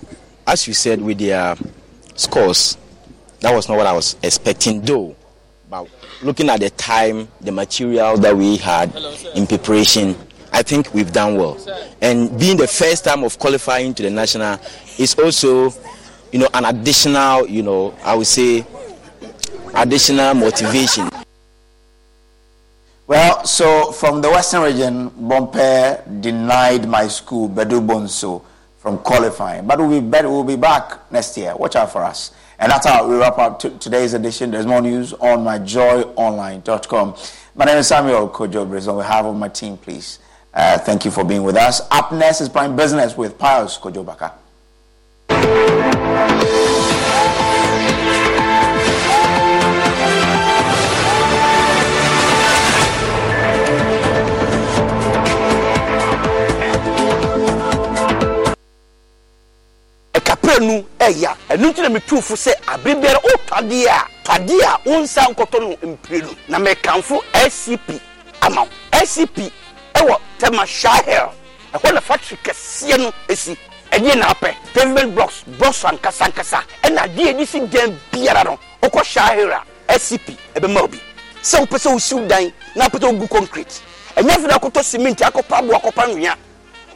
As 0.46 0.68
you 0.68 0.74
said, 0.74 1.02
with 1.02 1.20
their 1.20 1.40
uh, 1.40 1.56
scores, 2.16 2.78
that 3.40 3.54
was 3.54 3.70
not 3.70 3.78
what 3.78 3.88
I 3.88 3.94
was 3.94 4.18
expecting, 4.22 4.82
though. 4.82 5.16
But 5.70 5.88
looking 6.22 6.50
at 6.50 6.60
the 6.60 6.70
time, 6.72 7.30
the 7.40 7.54
material 7.54 8.18
that 8.18 8.36
we 8.36 8.58
had 8.58 8.94
in 9.36 9.48
preparation, 9.48 10.16
I 10.52 10.62
think 10.62 10.94
we've 10.94 11.14
done 11.14 11.38
well. 11.38 11.58
And 12.02 12.38
being 12.38 12.58
the 12.58 12.68
first 12.68 13.06
time 13.06 13.24
of 13.24 13.40
qualifying 13.40 13.94
to 13.94 14.04
the 14.04 14.10
national 14.10 14.60
is 15.00 15.16
also, 15.18 15.74
you 16.34 16.40
know, 16.40 16.50
an 16.56 16.66
additional, 16.66 17.48
you 17.48 17.62
know, 17.62 17.94
I 18.04 18.16
would 18.16 18.26
say, 18.26 18.66
additional 19.76 20.34
motivation. 20.34 21.08
Well, 23.06 23.46
so 23.46 23.92
from 23.92 24.22
the 24.22 24.32
Western 24.32 24.64
region, 24.64 25.12
Bompe 25.12 26.22
denied 26.22 26.90
my 26.90 27.08
school, 27.08 27.48
Bedu 27.48 27.86
Bonso, 27.86 28.44
from 28.80 28.98
qualifying. 28.98 29.68
But 29.68 29.78
we'll 29.78 30.02
be, 30.02 30.06
better, 30.06 30.28
we'll 30.28 30.44
be 30.44 30.56
back 30.56 31.12
next 31.12 31.38
year. 31.38 31.56
Watch 31.56 31.76
out 31.76 31.92
for 31.92 32.04
us. 32.04 32.32
And 32.58 32.72
that's 32.72 32.88
how 32.88 33.08
we 33.08 33.16
wrap 33.16 33.38
up 33.38 33.60
t- 33.60 33.70
today's 33.80 34.16
edition. 34.16 34.50
There's 34.50 34.66
more 34.66 34.82
news 34.82 35.14
on 35.14 35.40
myjoyonline.com. 35.40 37.16
My 37.56 37.66
name 37.66 37.78
is 37.78 37.88
Samuel 37.88 38.28
Kojo 38.30 38.68
Brace. 38.68 38.88
We 38.88 39.04
have 39.04 39.28
on 39.28 39.38
my 39.38 39.50
team, 39.50 39.78
please. 39.78 40.18
Uh, 40.52 40.80
thank 40.80 41.06
you 41.06 41.12
for 41.12 41.24
being 41.24 41.44
with 41.44 41.58
us. 41.58 41.82
Up 41.92 42.12
next 42.12 42.42
is 42.42 42.50
Prime 42.50 42.76
Business 42.76 43.16
with 43.16 43.38
Pius 43.38 43.78
Kojo 43.78 44.04
Baka. 44.04 44.34
Nu 60.64 60.84
ɛya. 61.00 61.36
Ɛnu 61.50 61.68
nti 61.70 61.82
na 61.82 61.90
mi 61.90 62.00
tu 62.00 62.22
fo 62.22 62.36
sɛ 62.36 62.52
abiri 62.68 62.96
biara 63.02 63.20
o 63.24 63.30
tɔdeɛ 63.48 63.88
a 63.90 64.08
tɔdeɛ 64.26 64.64
a 64.66 64.80
o 64.90 65.00
nsa 65.02 65.22
nkɔtɔ 65.32 65.60
no 65.62 65.76
mpienu 65.92 66.36
na 66.48 66.58
mɛ 66.60 66.76
kanfo 66.82 67.22
scp 67.50 68.00
ama 68.42 68.66
scp 69.06 69.52
ɛwɔ 69.96 70.16
tɛma 70.40 70.66
shahel. 70.66 71.30
Ɛhɔ 71.74 71.94
na 71.94 72.00
factory 72.02 72.38
kɛseɛ 72.44 72.98
no 73.00 73.12
esi 73.28 73.58
ɛdeɛ 73.94 74.16
na 74.18 74.28
apɛ 74.34 74.50
pavement 74.74 75.14
blocks 75.16 75.44
blocks 75.60 75.84
ankasa 75.86 76.26
ankasa. 76.26 76.64
Ɛna 76.84 77.02
adeɛ 77.06 77.28
edi 77.30 77.46
si 77.46 77.60
dan 77.68 77.98
biara 78.12 78.44
no. 78.44 78.58
Ɔkɔ 78.82 79.04
shahel 79.04 79.52
a 79.52 80.00
scp 80.00 80.36
ɛbɛma 80.56 80.82
obi. 80.84 81.00
Sɛ 81.42 81.60
wopɛ 81.62 81.78
sɛ 81.78 81.94
wosiw 81.94 82.28
dan 82.28 82.52
na 82.76 82.86
wopɛ 82.88 83.00
sɛ 83.00 83.12
wogu 83.14 83.28
concrete. 83.30 83.82
Ɛnyɛ 84.18 84.30
afei 84.32 84.48
na 84.48 84.58
akɔtɔ 84.58 84.84
cement 84.84 85.20
akɔpa 85.22 85.58
abo 85.60 85.74
akɔpa 85.78 86.08
nwea 86.10 86.36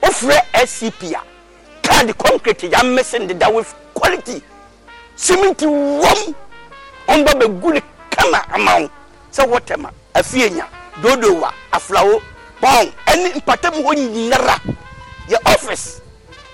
wofrɛ 0.02 0.42
scp 0.66 1.14
a 1.16 1.22
kaadi 1.88 2.14
concrete 2.18 2.64
ya 2.64 2.80
mɛsɛn 2.82 3.28
deda 3.28 3.50
with 3.52 3.74
quality. 3.94 4.42
Cement 5.16 5.58
wɔm 5.60 6.34
wɔn 7.08 7.24
ba 7.26 7.32
bɛ 7.34 7.62
gu 7.62 7.74
ne 7.74 7.82
kama 8.10 8.42
ama 8.54 8.82
wo 8.82 8.90
sɛ 9.32 9.46
wɔtɛma 9.48 9.90
afie 10.16 10.50
nya 10.50 10.66
dodowa 11.02 11.52
aflawo 11.72 12.20
pɔn 12.62 12.92
ɛne 13.06 13.36
mpatam 13.36 13.74
hɔ 13.84 13.94
nyinara 13.96 14.58
yɛ 15.30 15.38
office 15.54 16.02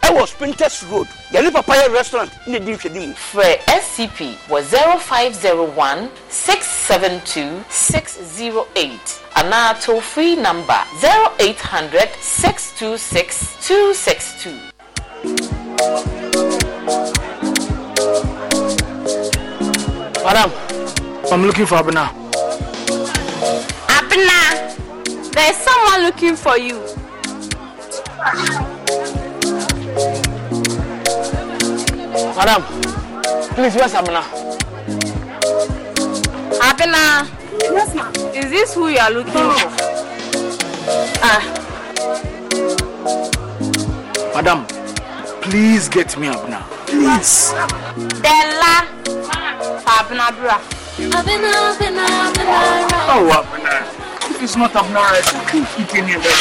ɛwɔ 0.04 0.28
Spintex 0.28 0.84
road 0.91 1.08
yɛne 1.32 1.51
papa 1.54 1.74
yɛ 1.76 1.93
restaurant 1.93 2.32
ne 2.47 2.60
di 2.60 2.72
nhwɛni 2.74 3.08
mu. 3.08 3.14
frɛ 3.14 3.60
scp 3.82 4.20
wɔ 4.49 4.62
0501 4.64 6.10
672 6.30 7.64
608 7.70 9.20
anaa 9.36 9.74
toll 9.82 10.01
free 10.01 10.36
number 10.36 10.80
0800 11.01 12.10
626 12.22 13.56
262. 13.68 14.74
Madam, 20.24 20.51
I'm 21.32 21.43
looking 21.45 21.66
for 21.66 21.76
Abena. 21.76 22.08
Abna, 23.88 24.39
there's 25.32 25.58
someone 25.58 26.01
looking 26.04 26.36
for 26.36 26.58
you. 26.58 26.82
Madam, 32.36 32.63
please, 33.53 33.75
where's 33.75 33.93
Abena? 33.93 34.23
Abna, 36.59 37.27
yes, 37.61 37.93
ma'am. 37.93 38.11
Is 38.34 38.49
this 38.49 38.73
who 38.73 38.88
you 38.89 38.97
are 38.97 39.11
looking 39.11 39.34
for? 39.34 39.69
Ah. 41.21 41.43
Madam, 44.34 44.65
please 45.41 45.88
get 45.89 46.17
me 46.17 46.27
Abena. 46.27 46.63
Please. 46.88 47.53
Della. 48.21 48.88
Abna, 49.86 50.31
bra. 50.34 50.57
Abna, 51.13 51.51
Abna, 51.69 52.05
Abna. 52.25 52.55
Oh, 53.13 53.29
Abena. 53.29 53.73
If 54.31 54.41
it's 54.41 54.55
not 54.55 54.71
Abena 54.73 55.01
rice, 55.11 55.34
I 55.36 55.43
can't 55.45 55.69
eat 55.79 55.95
any 55.95 56.13
of 56.15 56.25
it 56.25 56.34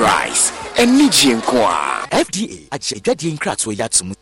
rice 0.00 0.55
ɛne 0.76 1.08
gye 1.10 1.32
nko 1.34 1.56
a 1.64 2.06
fda 2.24 2.44
agye 2.74 2.96
adwadeɛ 2.98 3.32
nkratoɔ 3.36 3.72
yi 3.78 3.82
ato 3.82 4.04
mu 4.04 4.14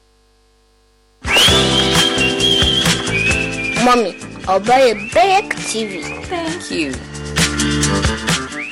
Mommy, 3.85 4.17
I'll 4.49 4.61
buy 4.61 4.81
a 4.81 4.95
big 4.95 5.53
TV. 5.69 6.01
Thank 6.25 6.71
you. 6.71 6.95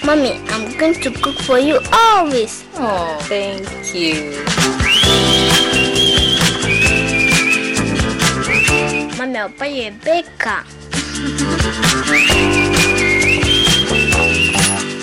Mommy, 0.06 0.32
I'm 0.48 0.72
going 0.78 0.94
to 0.94 1.10
cook 1.10 1.38
for 1.40 1.58
you 1.58 1.78
always. 1.92 2.64
Oh, 2.76 3.18
thank 3.28 3.68
you. 3.94 4.40
Mommy, 9.18 9.38
I'll 9.38 9.50
buy 9.50 9.66
a 9.66 9.90
big 9.90 10.24
car. 10.38 10.64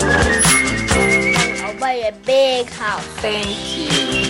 I'll 0.01 0.23
buy 0.23 0.41
big 2.25 2.69
house. 2.69 3.05
Thank 3.21 4.23
you. 4.23 4.28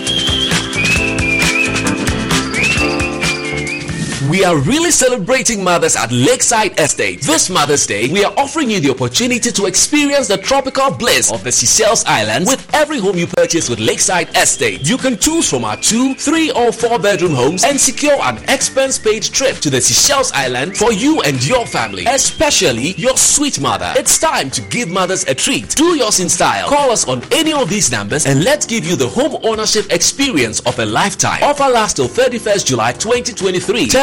We 4.28 4.44
are 4.44 4.58
really 4.58 4.90
celebrating 4.90 5.64
mothers 5.64 5.96
at 5.96 6.12
Lakeside 6.12 6.78
Estate. 6.78 7.22
This 7.22 7.48
Mother's 7.48 7.86
Day, 7.86 8.12
we 8.12 8.22
are 8.22 8.34
offering 8.36 8.68
you 8.68 8.78
the 8.78 8.90
opportunity 8.90 9.50
to 9.50 9.64
experience 9.64 10.28
the 10.28 10.36
tropical 10.36 10.90
bliss 10.90 11.32
of 11.32 11.42
the 11.42 11.50
Seychelles 11.50 12.04
Islands 12.04 12.46
with 12.50 12.68
every 12.74 12.98
home 12.98 13.16
you 13.16 13.26
purchase 13.26 13.70
with 13.70 13.78
Lakeside 13.78 14.28
Estate. 14.36 14.86
You 14.86 14.98
can 14.98 15.16
choose 15.16 15.48
from 15.48 15.64
our 15.64 15.78
two, 15.78 16.14
three, 16.16 16.50
or 16.50 16.70
four 16.70 16.98
bedroom 16.98 17.32
homes 17.32 17.64
and 17.64 17.80
secure 17.80 18.18
an 18.20 18.36
expense 18.50 18.98
paid 18.98 19.22
trip 19.22 19.56
to 19.56 19.70
the 19.70 19.80
Seychelles 19.80 20.32
Island 20.32 20.76
for 20.76 20.92
you 20.92 21.22
and 21.22 21.42
your 21.46 21.64
family, 21.66 22.04
especially 22.06 22.92
your 22.98 23.16
sweet 23.16 23.58
mother. 23.58 23.94
It's 23.96 24.18
time 24.18 24.50
to 24.50 24.60
give 24.68 24.90
mothers 24.90 25.24
a 25.28 25.34
treat. 25.34 25.70
Do 25.76 25.96
yours 25.96 26.20
in 26.20 26.28
style. 26.28 26.68
Call 26.68 26.90
us 26.90 27.08
on 27.08 27.22
any 27.32 27.54
of 27.54 27.70
these 27.70 27.90
numbers 27.90 28.26
and 28.26 28.44
let's 28.44 28.66
give 28.66 28.84
you 28.84 28.96
the 28.96 29.08
home 29.08 29.40
ownership 29.44 29.90
experience 29.90 30.60
of 30.66 30.78
a 30.78 30.84
lifetime. 30.84 31.42
Offer 31.42 31.68
lasts 31.70 31.94
till 31.94 32.08
31st 32.08 32.66
July 32.66 32.92
2023. 32.92 33.88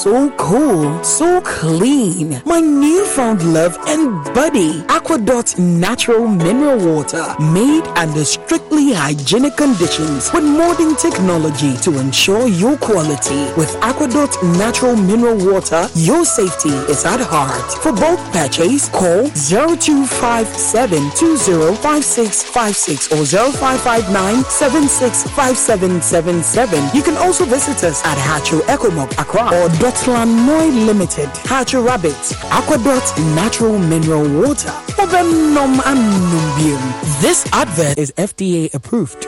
So 0.00 0.30
cool, 0.38 1.04
so 1.04 1.42
clean. 1.42 2.40
My 2.46 2.58
newfound 2.58 3.42
love 3.52 3.76
and 3.86 4.24
buddy. 4.32 4.80
Aquadot 4.88 5.58
natural 5.58 6.26
mineral 6.26 6.78
water 6.78 7.22
made 7.38 7.84
under 7.98 8.24
strictly 8.24 8.94
hygienic 8.94 9.58
conditions 9.58 10.32
with 10.32 10.44
modern 10.44 10.96
technology 10.96 11.76
to 11.84 11.98
ensure 12.00 12.48
your 12.48 12.78
quality. 12.78 13.52
With 13.60 13.76
Aquadot 13.82 14.32
natural 14.56 14.96
mineral 14.96 15.36
water, 15.36 15.86
your 15.94 16.24
safety 16.24 16.70
is 16.88 17.04
at 17.04 17.20
heart. 17.20 17.70
For 17.82 17.92
bulk 17.92 18.20
purchase, 18.32 18.88
call 18.88 19.28
0257 19.28 21.10
205656 21.14 23.12
or 23.12 23.26
0559 23.26 24.44
765777. 24.44 26.96
You 26.96 27.02
can 27.02 27.18
also 27.18 27.44
visit 27.44 27.84
us 27.84 28.02
at 28.06 28.16
Haatso 28.16 28.60
Ecomog 28.62 29.12
Accra 29.18 29.44
or 29.60 29.68
Dotland 29.90 30.46
Noi 30.46 30.70
Limited, 30.86 31.28
Haatso 31.50 31.84
Rabbit, 31.84 32.14
Aquadot 32.54 33.02
Natural 33.34 33.76
Mineral 33.76 34.22
Water. 34.40 34.70
Obem 35.02 35.52
nom 35.52 35.80
and 35.84 35.98
numbium. 36.30 37.20
This 37.20 37.44
advert 37.52 37.98
is 37.98 38.12
FDA 38.16 38.72
approved. 38.72 39.22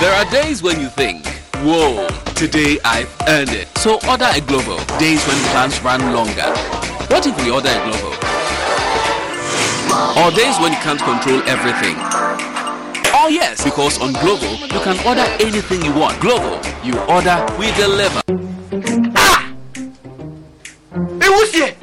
There 0.00 0.14
are 0.14 0.24
days 0.30 0.62
when 0.62 0.80
you 0.80 0.88
think, 0.88 1.26
whoa, 1.66 2.06
today 2.36 2.78
I've 2.84 3.12
earned 3.26 3.50
it. 3.50 3.66
So 3.78 3.94
order 4.08 4.30
a 4.30 4.40
Glovo. 4.40 4.78
Days 5.00 5.26
when 5.26 5.36
plans 5.50 5.82
run 5.82 6.12
longer. 6.14 6.54
What 7.10 7.26
if 7.26 7.36
we 7.44 7.50
order 7.50 7.70
a 7.70 7.80
Glovo? 7.82 8.14
Or 10.22 10.30
days 10.30 10.56
when 10.60 10.70
you 10.70 10.78
can't 10.78 11.00
control 11.00 11.42
everything. 11.48 11.96
Oh 13.28 13.30
yes, 13.30 13.62
because 13.62 14.00
on 14.00 14.14
Glovo, 14.14 14.48
you 14.72 14.80
can 14.80 14.96
order 15.06 15.20
anything 15.38 15.84
you 15.84 15.92
want. 15.92 16.16
Glovo, 16.16 16.56
you 16.82 16.96
order, 17.12 17.36
we 17.60 17.68
deliver. 17.76 18.22
ewusie! 21.20 21.76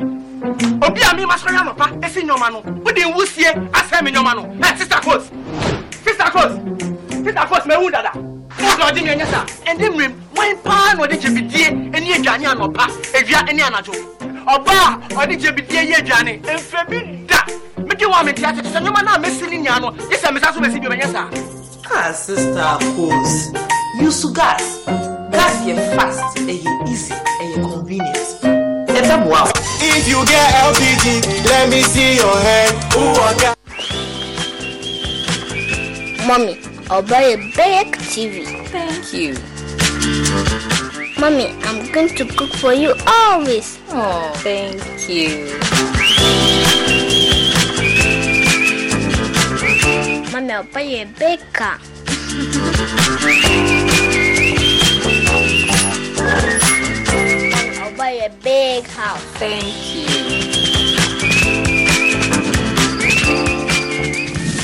Obi 0.81 1.01
a 1.05 1.13
mi 1.13 1.23
ma 1.23 1.37
sɔrɔ 1.37 1.59
anɔpa 1.61 2.01
esi 2.01 2.23
nyɔma 2.25 2.49
no. 2.49 2.63
O 2.83 2.91
de 2.91 3.01
nwusie 3.01 3.53
asɛ 3.73 4.03
mi 4.03 4.11
nyɔma 4.11 4.33
no. 4.35 4.43
Ɛ 4.57 4.75
sista 4.75 4.99
kos 4.99 5.29
sista 6.03 6.31
kos 6.31 6.57
sista 7.23 7.45
kos 7.47 7.61
mɛ 7.67 7.79
wu 7.79 7.91
dada. 7.91 8.11
Mo 8.15 8.69
dɔ 8.81 8.89
ɔdi 8.89 9.03
mi 9.03 9.09
ɛnyɛ 9.13 9.29
sa. 9.29 9.45
Ɛndi 9.69 9.85
mìíràn 9.93 10.13
wɔn 10.33 10.63
paa 10.63 10.93
na 10.95 11.03
ɔde 11.05 11.21
jebidie 11.21 11.69
ɛni 11.93 12.15
aduane 12.15 12.45
anɔpa 12.57 12.89
ewia 13.13 13.45
ɛni 13.45 13.61
anadwo 13.61 13.93
ɔbaa 14.47 14.99
ɔde 15.19 15.35
jebidie 15.39 15.81
yɛ 15.91 15.97
aduane 15.99 16.39
nfɛ 16.41 16.89
bi 16.89 17.25
da 17.27 17.39
meke 17.85 18.05
wa 18.07 18.23
mete 18.23 18.43
ate 18.43 18.61
sɛ 18.63 18.79
nyɔma 18.81 19.03
no 19.03 19.11
a 19.13 19.19
mɛsi 19.19 19.49
ne 19.49 19.57
nya 19.57 19.79
no 19.79 19.91
gye 19.91 20.17
sɛ 20.17 20.33
mesa 20.33 20.53
so 20.53 20.59
bɛsi 20.59 20.79
bi 20.81 20.87
ɔbɛnyɛ 20.87 21.11
saa 21.11 21.29
Ah, 21.87 22.11
sister 22.11 22.77
Pose. 22.95 23.53
Use 24.01 24.25
gas. 24.33 24.83
Gas 25.31 25.63
here 25.63 25.77
fast, 25.95 26.37
you 26.39 26.49
easy, 26.87 27.13
you 27.41 27.61
convenient. 27.61 28.17
It's 28.89 29.09
a 29.09 29.17
wow. 29.29 29.51
If 29.79 30.07
you 30.07 30.25
get 30.25 30.53
LPG, 30.65 31.45
let 31.45 31.69
me 31.69 31.83
see 31.83 32.15
your 32.15 32.35
hand. 32.37 32.75
I 32.95 33.33
got. 33.39 33.57
Mommy, 36.27 36.59
I'll 36.89 37.03
buy 37.03 37.21
a 37.21 37.37
big 37.37 37.95
TV. 37.97 38.45
Thank 38.69 39.13
you. 39.13 40.81
Mommy, 41.17 41.47
I'm 41.63 41.91
going 41.91 42.09
to 42.09 42.25
cook 42.25 42.51
for 42.55 42.73
you 42.73 42.93
always. 43.07 43.79
Oh, 43.89 44.31
thank 44.37 44.83
you. 45.09 45.45
Mommy, 50.31 50.51
I'll 50.51 50.63
buy 50.65 50.81
you 50.81 51.03
a 51.03 51.05
big 51.05 51.39
car. 51.53 51.79
I'll 57.79 57.97
buy 57.97 58.11
you 58.11 58.25
a 58.25 58.29
big 58.43 58.85
house. 58.87 59.21
Thank 59.39 59.95
you. 59.95 60.54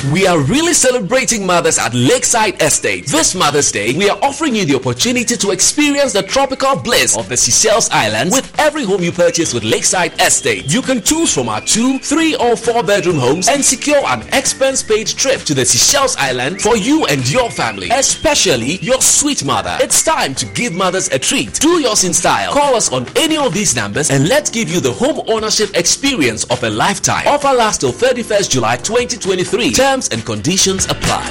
We 0.09 0.25
are 0.25 0.39
really 0.39 0.73
celebrating 0.73 1.45
mothers 1.45 1.77
at 1.77 1.93
Lakeside 1.93 2.59
Estate. 2.59 3.05
This 3.05 3.35
Mother's 3.35 3.71
Day, 3.71 3.93
we 3.93 4.09
are 4.09 4.17
offering 4.23 4.55
you 4.55 4.65
the 4.65 4.73
opportunity 4.75 5.37
to 5.37 5.51
experience 5.51 6.11
the 6.11 6.23
tropical 6.23 6.75
bliss 6.75 7.15
of 7.15 7.29
the 7.29 7.37
Seychelles 7.37 7.87
Islands 7.91 8.33
with 8.33 8.51
every 8.59 8.83
home 8.83 9.03
you 9.03 9.11
purchase 9.11 9.53
with 9.53 9.63
Lakeside 9.63 10.19
Estate. 10.19 10.73
You 10.73 10.81
can 10.81 11.03
choose 11.03 11.31
from 11.31 11.47
our 11.47 11.61
two, 11.61 11.99
three, 11.99 12.35
or 12.37 12.55
four 12.55 12.81
bedroom 12.81 13.17
homes 13.17 13.47
and 13.47 13.63
secure 13.63 14.03
an 14.07 14.21
expense 14.33 14.81
paid 14.81 15.05
trip 15.05 15.41
to 15.41 15.53
the 15.53 15.63
Seychelles 15.63 16.15
Island 16.17 16.63
for 16.63 16.75
you 16.75 17.05
and 17.05 17.29
your 17.29 17.51
family, 17.51 17.89
especially 17.91 18.77
your 18.77 19.01
sweet 19.01 19.45
mother. 19.45 19.77
It's 19.81 20.01
time 20.01 20.33
to 20.35 20.47
give 20.47 20.73
mothers 20.73 21.09
a 21.09 21.19
treat. 21.19 21.53
Do 21.59 21.79
yours 21.79 22.05
in 22.05 22.13
style. 22.13 22.53
Call 22.53 22.73
us 22.73 22.91
on 22.91 23.05
any 23.15 23.37
of 23.37 23.53
these 23.53 23.75
numbers 23.75 24.09
and 24.09 24.27
let's 24.27 24.49
give 24.49 24.67
you 24.67 24.79
the 24.79 24.93
home 24.93 25.21
ownership 25.27 25.77
experience 25.77 26.43
of 26.45 26.63
a 26.63 26.69
lifetime. 26.71 27.27
Offer 27.27 27.53
lasts 27.53 27.81
till 27.81 27.91
31st 27.93 28.49
July 28.49 28.77
2023. 28.77 29.73
Terms 29.91 30.07
and 30.07 30.25
conditions 30.25 30.85
apply. 30.85 31.29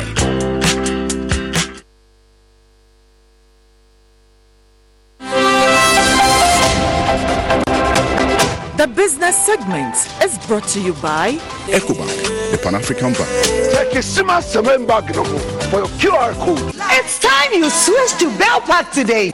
The 8.76 8.86
business 8.94 9.34
segment 9.46 9.94
is 10.22 10.38
brought 10.46 10.68
to 10.74 10.80
you 10.82 10.92
by 11.00 11.38
EcoBank, 11.68 12.50
the 12.50 12.58
Pan 12.62 12.74
African 12.74 13.14
Bank. 13.14 13.30
for 15.70 15.78
your 15.78 15.88
QR 15.96 16.34
code. 16.34 16.74
It's 16.98 17.18
time 17.18 17.54
you 17.54 17.70
switch 17.70 18.18
to 18.18 18.28
Bell 18.36 18.60
Pack 18.60 18.92
today. 18.92 19.32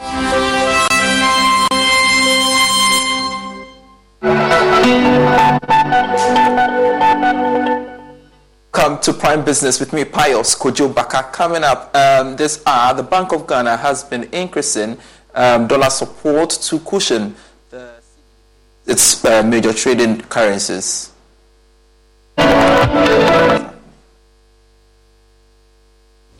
Come 8.76 8.98
to 9.00 9.14
Prime 9.14 9.42
Business 9.42 9.80
with 9.80 9.94
me, 9.94 10.04
Pius 10.04 10.54
Kojo 10.54 10.94
Baka. 10.94 11.30
Coming 11.32 11.64
up 11.64 11.96
um, 11.96 12.36
this 12.36 12.62
hour, 12.66 12.92
the 12.92 13.02
Bank 13.02 13.32
of 13.32 13.46
Ghana 13.46 13.74
has 13.78 14.04
been 14.04 14.24
increasing 14.34 14.98
um, 15.34 15.66
dollar 15.66 15.88
support 15.88 16.50
to 16.50 16.78
cushion 16.80 17.34
the, 17.70 17.94
its 18.84 19.24
uh, 19.24 19.42
major 19.42 19.72
trading 19.72 20.20
currencies. 20.20 21.10
The 22.36 23.72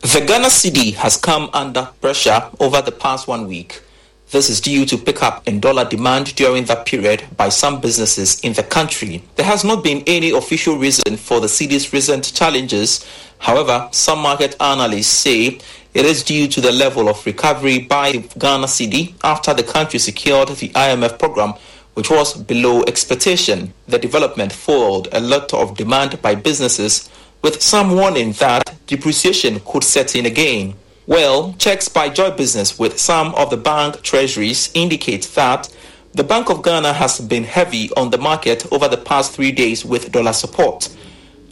Ghana 0.03 0.49
cedi 0.49 0.93
has 0.93 1.17
come 1.17 1.49
under 1.53 1.89
pressure 1.99 2.51
over 2.59 2.83
the 2.83 2.91
past 2.91 3.27
one 3.27 3.47
week. 3.47 3.81
This 4.29 4.49
is 4.49 4.59
due 4.59 4.85
to 4.87 4.97
pickup 4.97 5.47
in 5.47 5.61
dollar 5.61 5.85
demand 5.85 6.35
during 6.35 6.65
that 6.65 6.85
period 6.85 7.23
by 7.37 7.47
some 7.47 7.79
businesses 7.79 8.41
in 8.41 8.51
the 8.51 8.63
country. 8.63 9.23
There 9.37 9.45
has 9.45 9.63
not 9.63 9.85
been 9.85 10.03
any 10.05 10.31
official 10.31 10.77
reason 10.77 11.15
for 11.15 11.39
the 11.39 11.47
cedi's 11.47 11.93
recent 11.93 12.33
challenges. 12.33 13.05
However, 13.39 13.87
some 13.93 14.19
market 14.19 14.57
analysts 14.59 15.07
say 15.07 15.59
it 15.93 16.05
is 16.05 16.23
due 16.23 16.49
to 16.49 16.59
the 16.59 16.73
level 16.73 17.07
of 17.07 17.25
recovery 17.25 17.79
by 17.79 18.17
Ghana 18.37 18.67
cedi 18.67 19.13
after 19.23 19.53
the 19.53 19.63
country 19.63 19.97
secured 19.97 20.49
the 20.49 20.69
IMF 20.69 21.17
program, 21.17 21.53
which 21.93 22.09
was 22.09 22.33
below 22.33 22.83
expectation. 22.83 23.73
The 23.87 23.97
development 23.97 24.51
followed 24.51 25.07
a 25.13 25.21
lot 25.21 25.53
of 25.53 25.77
demand 25.77 26.21
by 26.21 26.35
businesses, 26.35 27.09
with 27.41 27.61
some 27.61 27.91
warning 27.95 28.33
that 28.33 28.75
depreciation 28.87 29.61
could 29.61 29.85
set 29.85 30.17
in 30.17 30.25
again. 30.25 30.75
Well, 31.07 31.55
checks 31.57 31.87
by 31.87 32.09
Joy 32.09 32.31
Business 32.31 32.77
with 32.77 32.99
some 32.99 33.33
of 33.35 33.49
the 33.49 33.55
bank 33.55 34.01
treasuries 34.01 34.69
indicate 34.73 35.23
that 35.35 35.73
the 36.13 36.23
Bank 36.25 36.49
of 36.49 36.61
Ghana 36.61 36.91
has 36.91 37.21
been 37.21 37.45
heavy 37.45 37.89
on 37.95 38.09
the 38.09 38.17
market 38.17 38.69
over 38.73 38.89
the 38.89 38.97
past 38.97 39.31
three 39.31 39.53
days 39.53 39.85
with 39.85 40.11
dollar 40.11 40.33
support. 40.33 40.93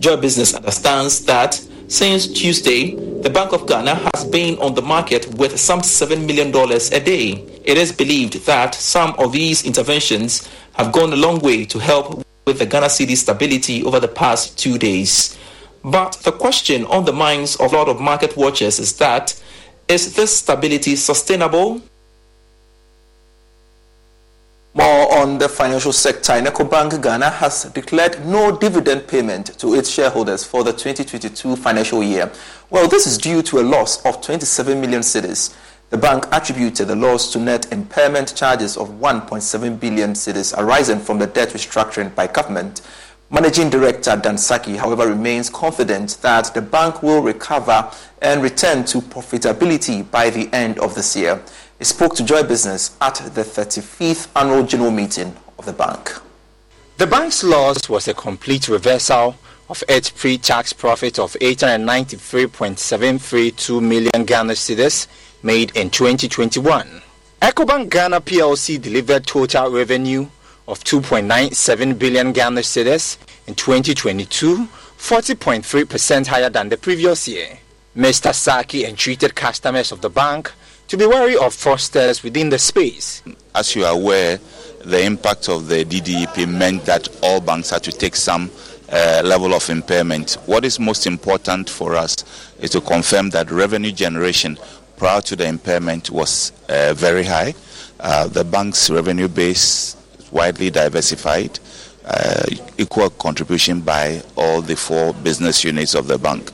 Joy 0.01 0.17
Business 0.17 0.53
understands 0.53 1.23
that 1.23 1.53
since 1.87 2.27
Tuesday, 2.27 2.95
the 3.21 3.29
Bank 3.29 3.53
of 3.53 3.65
Ghana 3.65 3.95
has 4.13 4.25
been 4.25 4.59
on 4.59 4.73
the 4.73 4.81
market 4.81 5.33
with 5.35 5.57
some 5.57 5.79
$7 5.79 6.27
million 6.27 6.49
a 6.49 6.99
day. 6.99 7.41
It 7.63 7.77
is 7.77 7.93
believed 7.93 8.45
that 8.47 8.75
some 8.75 9.15
of 9.17 9.31
these 9.31 9.65
interventions 9.65 10.49
have 10.73 10.91
gone 10.91 11.13
a 11.13 11.15
long 11.15 11.39
way 11.39 11.63
to 11.67 11.79
help 11.79 12.25
with 12.45 12.59
the 12.59 12.65
Ghana 12.65 12.87
cedi 12.87 13.15
stability 13.15 13.85
over 13.85 14.01
the 14.01 14.09
past 14.09 14.59
two 14.59 14.77
days. 14.77 15.37
But 15.85 16.13
the 16.23 16.33
question 16.33 16.83
on 16.87 17.05
the 17.05 17.13
minds 17.13 17.55
of 17.55 17.71
a 17.71 17.77
lot 17.77 17.87
of 17.87 18.01
market 18.01 18.35
watchers 18.35 18.79
is 18.79 18.97
that 18.97 19.39
is 19.87 20.15
this 20.15 20.37
stability 20.37 20.95
sustainable? 20.95 21.81
More 24.73 25.17
on 25.19 25.37
the 25.37 25.47
financial 25.47 25.93
sector, 25.93 26.33
Ecobank 26.33 27.01
Ghana 27.01 27.29
has 27.29 27.63
declared 27.65 28.25
no 28.25 28.57
dividend 28.57 29.07
payment 29.07 29.57
to 29.59 29.73
its 29.73 29.89
shareholders 29.89 30.43
for 30.43 30.65
the 30.65 30.73
2022 30.73 31.55
financial 31.55 32.03
year. 32.03 32.29
Well, 32.69 32.87
this 32.89 33.07
is 33.07 33.17
due 33.17 33.41
to 33.43 33.59
a 33.59 33.63
loss 33.63 34.05
of 34.05 34.21
27 34.21 34.81
million 34.81 34.99
cedis. 34.99 35.55
The 35.91 35.97
bank 35.97 36.25
attributed 36.33 36.89
the 36.89 36.95
loss 36.95 37.31
to 37.31 37.39
net 37.39 37.71
impairment 37.71 38.35
charges 38.35 38.75
of 38.75 38.89
1.7 38.89 39.79
billion 39.79 40.11
cedis 40.11 40.53
arising 40.57 40.99
from 40.99 41.19
the 41.19 41.27
debt 41.27 41.49
restructuring 41.49 42.13
by 42.13 42.27
government. 42.27 42.81
Managing 43.35 43.69
Director 43.69 44.15
Dan 44.15 44.37
Sackey, 44.37 44.77
however, 44.77 45.09
remains 45.09 45.49
confident 45.49 46.17
that 46.21 46.53
the 46.53 46.61
bank 46.61 47.03
will 47.03 47.21
recover 47.21 47.91
and 48.21 48.41
return 48.41 48.85
to 48.85 49.01
profitability 49.01 50.09
by 50.09 50.29
the 50.29 50.47
end 50.53 50.79
of 50.79 50.95
this 50.95 51.17
year. 51.17 51.43
He 51.77 51.83
spoke 51.83 52.15
to 52.15 52.23
Joy 52.23 52.43
Business 52.43 52.95
at 53.01 53.15
the 53.15 53.41
35th 53.41 54.29
annual 54.37 54.65
general 54.65 54.91
meeting 54.91 55.35
of 55.59 55.65
the 55.65 55.73
bank. 55.73 56.13
The 56.95 57.07
bank's 57.07 57.43
loss 57.43 57.89
was 57.89 58.07
a 58.07 58.13
complete 58.13 58.69
reversal 58.69 59.35
of 59.67 59.83
its 59.89 60.09
pre-tax 60.09 60.71
profit 60.71 61.19
of 61.19 61.33
893.732 61.33 63.81
million 63.81 64.23
Ghana 64.23 64.53
cedis 64.53 65.07
made 65.43 65.75
in 65.75 65.89
2021. 65.89 67.01
Ecobank 67.41 67.89
Ghana 67.89 68.21
PLC 68.21 68.81
delivered 68.81 69.27
total 69.27 69.71
revenue 69.71 70.25
of 70.67 70.83
2.97 70.83 71.97
billion 71.99 72.31
Ghana 72.31 72.61
cedis 72.61 73.17
in 73.47 73.55
2022, 73.55 74.67
40.3% 74.97 76.27
higher 76.27 76.49
than 76.49 76.69
the 76.69 76.77
previous 76.77 77.27
year. 77.27 77.59
Mr. 77.95 78.31
Sackey 78.31 78.87
entreated 78.87 79.35
customers 79.35 79.91
of 79.91 80.01
the 80.01 80.09
bank 80.09 80.51
to 80.87 80.97
be 80.97 81.05
wary 81.05 81.35
of 81.35 81.55
fraudsters 81.55 82.23
within 82.23 82.49
the 82.49 82.59
space. 82.59 83.23
As 83.53 83.75
you 83.75 83.85
are 83.85 83.93
aware, 83.93 84.39
the 84.83 85.03
impact 85.03 85.49
of 85.49 85.67
the 85.67 85.85
DDEP 85.85 86.47
meant 86.47 86.85
that 86.85 87.07
all 87.23 87.39
banks 87.39 87.69
had 87.69 87.83
to 87.83 87.91
take 87.91 88.15
some 88.15 88.51
uh, 88.91 89.21
level 89.23 89.53
of 89.53 89.67
impairment. 89.69 90.33
What 90.45 90.63
is 90.65 90.79
most 90.79 91.07
important 91.07 91.69
for 91.69 91.95
us 91.95 92.15
is 92.59 92.69
to 92.71 92.81
confirm 92.81 93.31
that 93.31 93.49
revenue 93.49 93.91
generation 93.91 94.57
prior 94.97 95.21
to 95.21 95.35
the 95.35 95.47
impairment 95.47 96.09
was 96.11 96.51
uh, 96.69 96.93
very 96.93 97.23
high. 97.23 97.53
Uh, 97.99 98.27
the 98.27 98.43
bank's 98.43 98.89
revenue 98.89 99.27
base 99.27 99.95
widely 100.35 100.69
diversified, 100.69 101.57
uh, 102.03 102.43
equal 102.77 103.09
contribution 103.09 103.79
by 103.79 104.21
all 104.35 104.61
the 104.61 104.75
four 104.75 105.13
business 105.13 105.63
units 105.63 105.95
of 105.95 106.07
the 106.07 106.17
bank. 106.17 106.51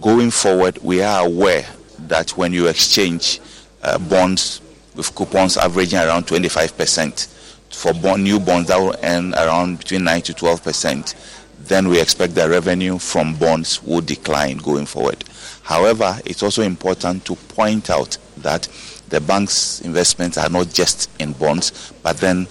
Going 0.00 0.30
forward, 0.30 0.78
we 0.82 1.02
are 1.02 1.24
aware 1.26 1.66
that 2.00 2.36
when 2.36 2.52
you 2.52 2.68
exchange 2.68 3.40
uh, 3.82 3.98
bonds 3.98 4.60
with 4.94 5.12
coupons 5.14 5.56
averaging 5.56 5.98
around 5.98 6.26
25% 6.26 7.28
for 7.70 7.94
bond, 7.94 8.22
new 8.22 8.38
bonds 8.38 8.68
that 8.68 8.78
will 8.78 8.94
earn 9.02 9.34
around 9.34 9.78
between 9.78 10.04
9 10.04 10.20
to 10.22 10.34
12 10.34 10.62
percent, 10.62 11.14
then 11.60 11.88
we 11.88 12.00
expect 12.00 12.34
the 12.34 12.48
revenue 12.48 12.98
from 12.98 13.34
bonds 13.36 13.82
will 13.82 14.02
decline 14.02 14.58
going 14.58 14.84
forward. 14.84 15.24
However, 15.62 16.20
it's 16.26 16.42
also 16.42 16.62
important 16.62 17.24
to 17.24 17.36
point 17.36 17.88
out 17.88 18.18
that 18.36 18.68
the 19.08 19.20
bank's 19.20 19.80
investments 19.80 20.36
are 20.36 20.50
not 20.50 20.72
just 20.72 21.10
in 21.18 21.32
bonds, 21.32 21.92
but 22.02 22.18
then 22.18 22.46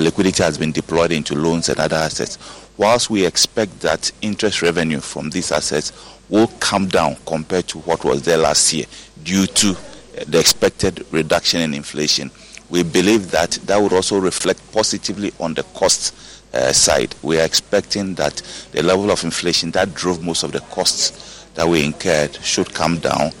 liquidity 0.00 0.42
has 0.42 0.58
been 0.58 0.72
deployed 0.72 1.12
into 1.12 1.34
loans 1.34 1.68
and 1.68 1.78
other 1.80 1.96
assets. 1.96 2.38
Whilst 2.76 3.10
we 3.10 3.26
expect 3.26 3.80
that 3.80 4.10
interest 4.22 4.62
revenue 4.62 5.00
from 5.00 5.30
these 5.30 5.52
assets 5.52 5.92
will 6.28 6.48
come 6.60 6.88
down 6.88 7.16
compared 7.26 7.68
to 7.68 7.78
what 7.80 8.04
was 8.04 8.22
there 8.22 8.38
last 8.38 8.72
year 8.72 8.86
due 9.24 9.46
to 9.46 9.70
uh, 9.70 10.24
the 10.28 10.38
expected 10.38 11.04
reduction 11.10 11.60
in 11.60 11.74
inflation, 11.74 12.30
we 12.70 12.82
believe 12.82 13.30
that 13.32 13.52
that 13.64 13.80
would 13.80 13.92
also 13.92 14.18
reflect 14.18 14.60
positively 14.72 15.32
on 15.40 15.54
the 15.54 15.62
cost 15.74 16.14
uh, 16.54 16.72
side. 16.72 17.14
We 17.22 17.40
are 17.40 17.44
expecting 17.44 18.14
that 18.14 18.36
the 18.72 18.82
level 18.82 19.10
of 19.10 19.24
inflation 19.24 19.72
that 19.72 19.94
drove 19.94 20.22
most 20.22 20.42
of 20.42 20.52
the 20.52 20.60
costs 20.60 21.44
that 21.54 21.66
we 21.66 21.84
incurred 21.84 22.36
should 22.36 22.72
come 22.72 22.98
down. 22.98 23.32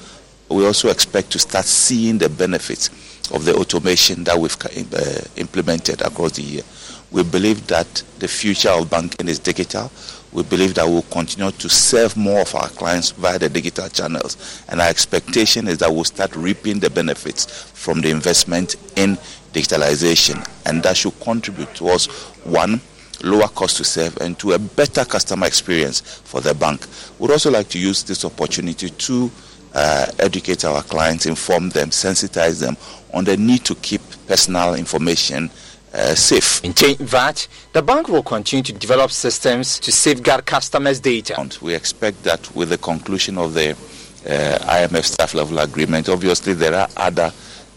We 0.48 0.66
also 0.66 0.90
expect 0.90 1.30
to 1.32 1.38
start 1.38 1.64
seeing 1.64 2.18
the 2.18 2.28
benefits 2.28 2.90
of 3.32 3.44
the 3.44 3.54
automation 3.54 4.24
that 4.24 4.38
we've 4.38 4.56
uh, 4.94 5.20
implemented 5.36 6.00
across 6.02 6.32
the 6.32 6.42
year. 6.42 6.62
We 7.10 7.24
believe 7.24 7.66
that 7.66 8.02
the 8.18 8.28
future 8.28 8.70
of 8.70 8.88
banking 8.88 9.28
is 9.28 9.38
digital. 9.38 9.90
We 10.32 10.44
believe 10.44 10.74
that 10.74 10.86
we'll 10.86 11.02
continue 11.02 11.50
to 11.50 11.68
serve 11.68 12.16
more 12.16 12.40
of 12.42 12.54
our 12.54 12.68
clients 12.68 13.10
via 13.10 13.38
the 13.38 13.48
digital 13.48 13.88
channels. 13.88 14.62
And 14.68 14.80
our 14.80 14.88
expectation 14.88 15.66
is 15.66 15.78
that 15.78 15.90
we'll 15.90 16.04
start 16.04 16.36
reaping 16.36 16.78
the 16.78 16.88
benefits 16.90 17.46
from 17.72 18.00
the 18.00 18.10
investment 18.10 18.76
in 18.96 19.16
digitalization. 19.52 20.48
And 20.66 20.82
that 20.84 20.96
should 20.96 21.18
contribute 21.18 21.74
towards 21.74 22.06
one, 22.44 22.80
lower 23.24 23.48
cost 23.48 23.78
to 23.78 23.84
serve 23.84 24.16
and 24.18 24.38
to 24.38 24.52
a 24.52 24.58
better 24.58 25.04
customer 25.04 25.46
experience 25.46 26.00
for 26.00 26.40
the 26.40 26.54
bank. 26.54 26.86
We'd 27.18 27.32
also 27.32 27.50
like 27.50 27.68
to 27.70 27.78
use 27.80 28.04
this 28.04 28.24
opportunity 28.24 28.88
to 28.90 29.30
uh, 29.74 30.06
educate 30.18 30.64
our 30.64 30.82
clients, 30.82 31.26
inform 31.26 31.70
them, 31.70 31.90
sensitize 31.90 32.60
them 32.60 32.76
on 33.12 33.24
the 33.24 33.36
need 33.36 33.64
to 33.64 33.74
keep 33.76 34.00
personal 34.26 34.74
information 34.74 35.50
uh, 35.92 36.14
safe. 36.14 36.64
In 36.64 36.72
that, 37.06 37.46
the 37.72 37.82
bank 37.82 38.08
will 38.08 38.22
continue 38.22 38.62
to 38.62 38.72
develop 38.72 39.10
systems 39.10 39.78
to 39.80 39.90
safeguard 39.90 40.46
customers' 40.46 41.00
data. 41.00 41.48
We 41.60 41.74
expect 41.74 42.22
that 42.24 42.54
with 42.54 42.68
the 42.68 42.78
conclusion 42.78 43.38
of 43.38 43.54
the 43.54 43.70
uh, 43.70 44.58
IMF 44.86 45.04
staff 45.04 45.34
level 45.34 45.58
agreement, 45.58 46.08
obviously 46.08 46.52
there 46.54 46.74
are 46.74 46.88
other 46.96 47.32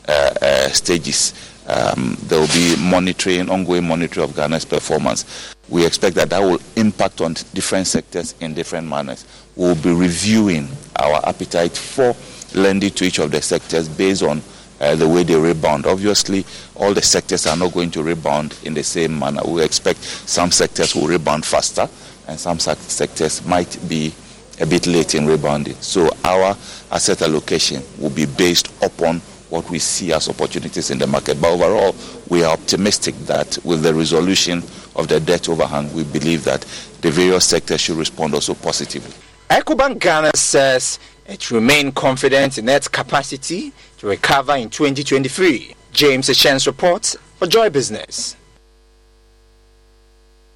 uh, 0.08 0.12
uh, 0.42 0.70
stages. 0.70 1.34
Um, 1.66 2.18
there 2.24 2.40
will 2.40 2.48
be 2.48 2.76
monitoring, 2.78 3.50
ongoing 3.50 3.88
monitoring 3.88 4.30
of 4.30 4.36
Ghana's 4.36 4.66
performance. 4.66 5.53
We 5.70 5.86
expect 5.86 6.16
that 6.18 6.30
that 6.30 6.40
will 6.40 6.60
impact 6.76 7.22
on 7.22 7.34
different 7.54 7.88
sectors 7.88 8.36
in 8.42 8.54
different 8.54 8.88
manners. 8.88 9.26
We 9.56 9.66
will 9.66 9.76
be 9.76 9.94
reviewing 9.94 10.68
our 11.00 11.26
appetite 11.26 11.76
for 11.78 12.16
lending 12.54 12.92
to 12.92 13.06
each 13.06 13.20
of 13.20 13.32
the 13.32 13.42
sectors 13.42 13.88
based 13.88 14.24
on 14.24 14.42
uh, 14.82 14.96
the 14.96 15.08
way 15.08 15.24
they 15.24 15.36
rebound. 15.36 15.86
Obviously, 15.86 16.46
all 16.76 16.94
the 16.94 17.02
sectors 17.02 17.48
are 17.48 17.56
not 17.56 17.74
going 17.74 17.92
to 17.92 18.04
rebound 18.04 18.58
in 18.64 18.74
the 18.74 18.84
same 18.84 19.18
manner. 19.18 19.42
We 19.46 19.64
expect 19.64 20.04
some 20.04 20.52
sectors 20.52 20.96
will 20.96 21.08
rebound 21.08 21.46
faster, 21.46 21.88
and 22.28 22.40
some 22.40 22.60
sectors 22.60 23.46
might 23.46 23.78
be 23.88 24.14
a 24.60 24.66
bit 24.66 24.86
late 24.86 25.16
in 25.16 25.26
rebounding. 25.26 25.76
So 25.76 26.10
our 26.26 26.58
asset 26.92 27.22
allocation 27.22 27.82
will 27.98 28.10
be 28.10 28.26
based 28.26 28.70
upon 28.84 29.22
what 29.50 29.70
we 29.70 29.80
see 29.80 30.12
as 30.12 30.30
opportunities 30.30 30.90
in 30.90 30.98
the 30.98 31.08
market. 31.08 31.40
But 31.40 31.54
overall, 31.54 31.96
we 32.28 32.44
are 32.44 32.52
optimistic 32.52 33.16
that 33.28 33.58
with 33.64 33.84
the 33.84 33.94
resolution 33.94 34.64
of 34.96 35.08
the 35.08 35.20
debt 35.20 35.50
overhang, 35.50 35.94
we 35.94 36.04
believe 36.04 36.44
that 36.44 36.62
the 37.02 37.12
various 37.12 37.46
sectors 37.46 37.82
should 37.82 37.98
respond 37.98 38.34
also 38.34 38.54
positively. 38.54 39.14
Ecobank 39.50 40.00
Ghana 40.00 40.32
says 40.36 41.00
it 41.26 41.52
remains 41.52 41.94
confident 41.94 42.58
in 42.58 42.68
its 42.68 42.88
capacity 42.88 43.72
to 43.98 44.08
recover 44.08 44.56
in 44.56 44.70
2023. 44.70 45.76
James 45.92 46.30
Echens 46.30 46.66
reports 46.66 47.16
for 47.38 47.48
Joy 47.48 47.70
Business. 47.70 48.36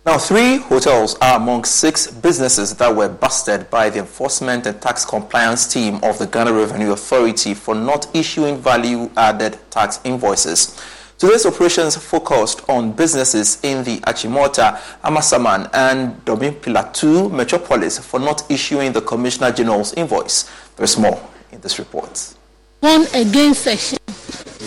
Now, 0.07 0.17
three 0.17 0.55
hotels 0.55 1.15
are 1.15 1.35
among 1.35 1.65
six 1.65 2.07
businesses 2.09 2.73
that 2.75 2.95
were 2.95 3.09
busted 3.09 3.69
by 3.69 3.89
the 3.89 3.99
Enforcement 3.99 4.65
and 4.65 4.81
Tax 4.81 5.03
Compliance 5.03 5.71
team 5.71 5.99
of 6.01 6.17
the 6.17 6.25
Ghana 6.27 6.53
Revenue 6.53 6.93
Authority 6.93 7.53
for 7.53 7.75
not 7.75 8.07
issuing 8.15 8.57
value 8.57 9.11
added 9.17 9.59
tax 9.69 9.99
invoices. 10.05 10.79
Today's 11.17 11.47
operations 11.47 11.95
focused 11.97 12.69
on 12.69 12.91
businesses 12.91 13.59
in 13.63 13.83
the 13.83 13.97
Achimota, 14.01 14.77
Amasaman, 15.03 15.67
and 15.73 16.23
Domin 16.25 16.53
Pilatu 16.53 17.31
metropolis 17.31 17.97
for 17.97 18.19
not 18.19 18.43
issuing 18.51 18.91
the 18.91 19.01
Commissioner 19.01 19.51
General's 19.51 19.95
invoice. 19.95 20.47
There's 20.75 20.95
more 20.95 21.19
in 21.51 21.59
this 21.61 21.79
report. 21.79 22.35
One 22.81 23.07
against 23.15 23.63
Section 23.63 23.97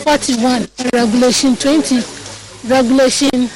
41, 0.02 0.66
Regulation 0.92 1.54
20, 1.54 2.02
Regulation 2.66 3.48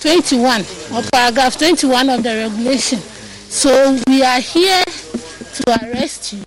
21, 0.00 0.60
or 0.92 1.02
Paragraph 1.10 1.56
21 1.56 2.10
of 2.10 2.22
the 2.22 2.28
regulation. 2.28 2.98
So 2.98 3.98
we 4.06 4.22
are 4.22 4.40
here 4.40 4.84
to 4.84 5.80
arrest 5.80 6.34
you 6.34 6.44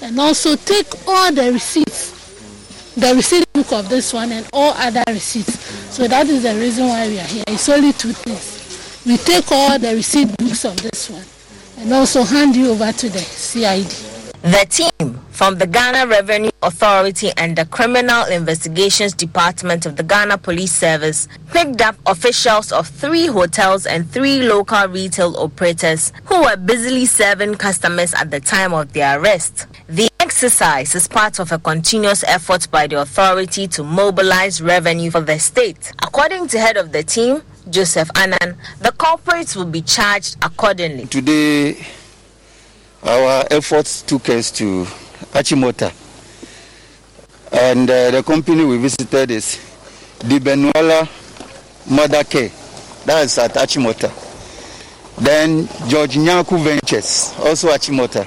and 0.00 0.18
also 0.18 0.56
take 0.56 0.86
all 1.06 1.30
the 1.30 1.52
receipts 1.52 2.23
the 2.96 3.12
receipt 3.14 3.52
book 3.52 3.72
of 3.72 3.88
this 3.88 4.12
one 4.12 4.32
and 4.32 4.46
all 4.52 4.72
other 4.76 5.02
receipts. 5.08 5.58
So 5.94 6.06
that 6.08 6.26
is 6.28 6.42
the 6.42 6.54
reason 6.54 6.88
why 6.88 7.08
we 7.08 7.18
are 7.18 7.24
here. 7.24 7.44
It's 7.48 7.68
only 7.68 7.92
two 7.92 8.12
things. 8.12 9.02
We 9.06 9.16
take 9.16 9.50
all 9.52 9.78
the 9.78 9.94
receipt 9.94 10.36
books 10.36 10.64
of 10.64 10.80
this 10.82 11.10
one 11.10 11.24
and 11.78 11.92
also 11.92 12.22
hand 12.22 12.56
you 12.56 12.70
over 12.70 12.92
to 12.92 13.08
the 13.08 13.18
CID. 13.18 13.86
The 14.42 14.66
team 14.68 15.20
from 15.30 15.56
the 15.56 15.66
Ghana 15.66 16.06
Revenue 16.06 16.50
Authority 16.62 17.30
and 17.38 17.56
the 17.56 17.64
Criminal 17.64 18.24
Investigations 18.26 19.14
Department 19.14 19.86
of 19.86 19.96
the 19.96 20.02
Ghana 20.02 20.38
Police 20.38 20.72
Service 20.72 21.28
picked 21.50 21.80
up 21.80 21.96
officials 22.06 22.70
of 22.70 22.86
three 22.86 23.26
hotels 23.26 23.86
and 23.86 24.08
three 24.10 24.42
local 24.42 24.86
retail 24.88 25.34
operators 25.38 26.12
who 26.26 26.42
were 26.42 26.56
busily 26.56 27.06
serving 27.06 27.54
customers 27.54 28.12
at 28.14 28.30
the 28.30 28.40
time 28.40 28.74
of 28.74 28.92
their 28.92 29.18
arrest. 29.18 29.66
Exercise 30.34 30.96
is 30.96 31.06
part 31.06 31.38
of 31.38 31.52
a 31.52 31.60
continuous 31.60 32.24
effort 32.24 32.68
by 32.72 32.88
the 32.88 33.00
authority 33.00 33.68
to 33.68 33.84
mobilize 33.84 34.60
revenue 34.60 35.08
for 35.08 35.20
the 35.20 35.38
state. 35.38 35.92
According 36.02 36.48
to 36.48 36.58
head 36.58 36.76
of 36.76 36.90
the 36.90 37.04
team, 37.04 37.40
Joseph 37.70 38.10
Annan, 38.16 38.56
the 38.80 38.90
corporates 38.98 39.54
will 39.54 39.64
be 39.64 39.80
charged 39.80 40.34
accordingly. 40.42 41.06
Today, 41.06 41.86
our 43.04 43.44
efforts 43.48 44.02
took 44.02 44.28
us 44.28 44.50
to 44.50 44.82
Achimota. 45.38 45.92
And 47.52 47.88
uh, 47.88 48.10
the 48.10 48.24
company 48.24 48.64
we 48.64 48.76
visited 48.78 49.30
is 49.30 49.60
the 50.18 50.40
Benuela 50.40 51.08
Mother 51.88 52.24
Care. 52.24 52.48
That 53.06 53.22
is 53.26 53.38
at 53.38 53.52
Achimota. 53.52 54.10
Then 55.16 55.68
George 55.88 56.16
Nyaku 56.16 56.60
Ventures, 56.60 57.32
also 57.38 57.68
Achimota. 57.68 58.26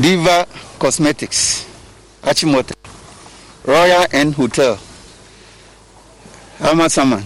Diva 0.00 0.46
Cosmetics, 0.78 1.66
Achimota. 2.22 2.74
Royal 3.64 4.06
Inn 4.12 4.32
Hotel, 4.32 4.78
Amasaman. 6.58 7.24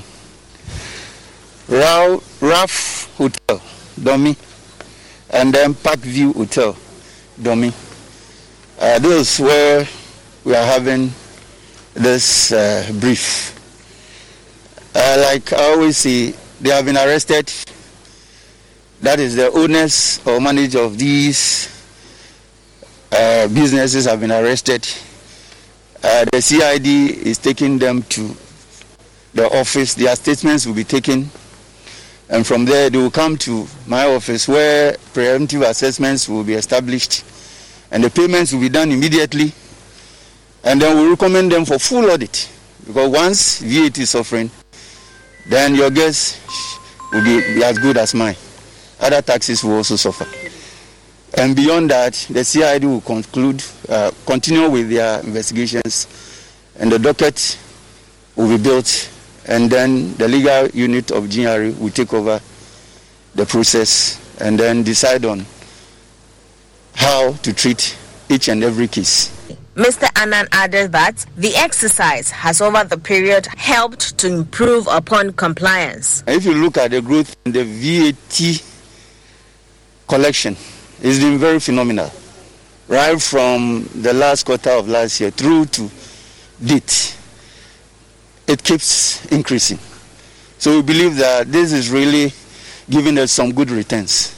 Ralph 1.68 3.14
Hotel, 3.16 3.62
Domi 4.02 4.36
and 5.30 5.52
then 5.52 5.74
Parkview 5.74 6.34
Hotel, 6.34 6.76
Domi. 7.40 7.72
Uh, 8.78 8.98
those 8.98 9.38
where 9.38 9.86
we 10.44 10.54
are 10.54 10.64
having 10.64 11.12
this 11.94 12.50
uh, 12.52 12.90
brief. 12.98 13.54
Uh, 14.94 15.24
like 15.26 15.52
I 15.52 15.72
always 15.72 15.96
see, 15.98 16.34
they 16.60 16.70
have 16.70 16.84
been 16.84 16.96
arrested. 16.96 17.52
That 19.02 19.20
is 19.20 19.36
the 19.36 19.50
owners 19.52 20.20
or 20.26 20.40
manager 20.40 20.80
of 20.80 20.98
these 20.98 21.79
uh, 23.12 23.48
businesses 23.48 24.04
have 24.06 24.20
been 24.20 24.32
arrested. 24.32 24.86
Uh, 26.02 26.24
the 26.32 26.40
CID 26.40 26.86
is 27.26 27.38
taking 27.38 27.78
them 27.78 28.02
to 28.04 28.34
the 29.34 29.46
office. 29.58 29.94
Their 29.94 30.14
statements 30.16 30.66
will 30.66 30.74
be 30.74 30.84
taken. 30.84 31.28
And 32.28 32.46
from 32.46 32.64
there 32.64 32.90
they 32.90 32.98
will 32.98 33.10
come 33.10 33.36
to 33.38 33.66
my 33.86 34.06
office 34.06 34.46
where 34.48 34.92
preemptive 35.12 35.68
assessments 35.68 36.28
will 36.28 36.44
be 36.44 36.54
established. 36.54 37.24
And 37.90 38.04
the 38.04 38.10
payments 38.10 38.52
will 38.52 38.60
be 38.60 38.68
done 38.68 38.92
immediately. 38.92 39.52
And 40.62 40.80
then 40.80 40.96
we 41.02 41.10
recommend 41.10 41.52
them 41.52 41.64
for 41.64 41.78
full 41.78 42.10
audit. 42.10 42.48
Because 42.86 43.08
once 43.10 43.58
VAT 43.60 43.98
is 43.98 44.10
suffering 44.10 44.50
then 45.50 45.74
your 45.74 45.90
guess 45.90 46.38
will 47.12 47.24
be, 47.24 47.54
be 47.54 47.64
as 47.64 47.78
good 47.78 47.96
as 47.96 48.14
mine. 48.14 48.36
Other 49.00 49.22
taxes 49.22 49.64
will 49.64 49.76
also 49.76 49.96
suffer 49.96 50.26
and 51.34 51.54
beyond 51.54 51.90
that 51.90 52.14
the 52.30 52.44
CID 52.44 52.84
will 52.84 53.00
conclude 53.00 53.62
uh, 53.88 54.10
continue 54.26 54.68
with 54.68 54.90
their 54.90 55.20
investigations 55.20 56.06
and 56.78 56.90
the 56.90 56.98
docket 56.98 57.58
will 58.36 58.48
be 58.48 58.62
built 58.62 59.10
and 59.46 59.70
then 59.70 60.14
the 60.14 60.28
legal 60.28 60.68
unit 60.68 61.10
of 61.10 61.30
GRA 61.30 61.70
will 61.72 61.90
take 61.90 62.12
over 62.12 62.40
the 63.34 63.46
process 63.46 64.18
and 64.40 64.58
then 64.58 64.82
decide 64.82 65.24
on 65.24 65.44
how 66.94 67.32
to 67.32 67.52
treat 67.52 67.96
each 68.28 68.48
and 68.48 68.62
every 68.62 68.88
case. 68.88 69.30
Mr. 69.74 70.08
Annan 70.20 70.46
added 70.52 70.92
that 70.92 71.24
the 71.36 71.54
exercise 71.56 72.30
has 72.30 72.60
over 72.60 72.84
the 72.84 72.98
period 72.98 73.46
helped 73.56 74.18
to 74.18 74.26
improve 74.28 74.86
upon 74.88 75.32
compliance. 75.32 76.22
If 76.26 76.44
you 76.44 76.54
look 76.54 76.76
at 76.76 76.90
the 76.90 77.00
growth 77.00 77.34
in 77.46 77.52
the 77.52 77.64
VAT 77.64 78.62
collection, 80.08 80.56
it's 81.02 81.18
been 81.18 81.38
very 81.38 81.60
phenomenal. 81.60 82.10
Right 82.88 83.20
from 83.20 83.88
the 83.94 84.12
last 84.12 84.44
quarter 84.44 84.70
of 84.70 84.88
last 84.88 85.20
year 85.20 85.30
through 85.30 85.66
to 85.66 85.90
date, 86.62 87.16
it 88.46 88.62
keeps 88.62 89.24
increasing. 89.26 89.78
So 90.58 90.76
we 90.76 90.82
believe 90.82 91.16
that 91.16 91.50
this 91.50 91.72
is 91.72 91.88
really 91.90 92.32
giving 92.90 93.16
us 93.18 93.32
some 93.32 93.54
good 93.54 93.70
returns. 93.70 94.36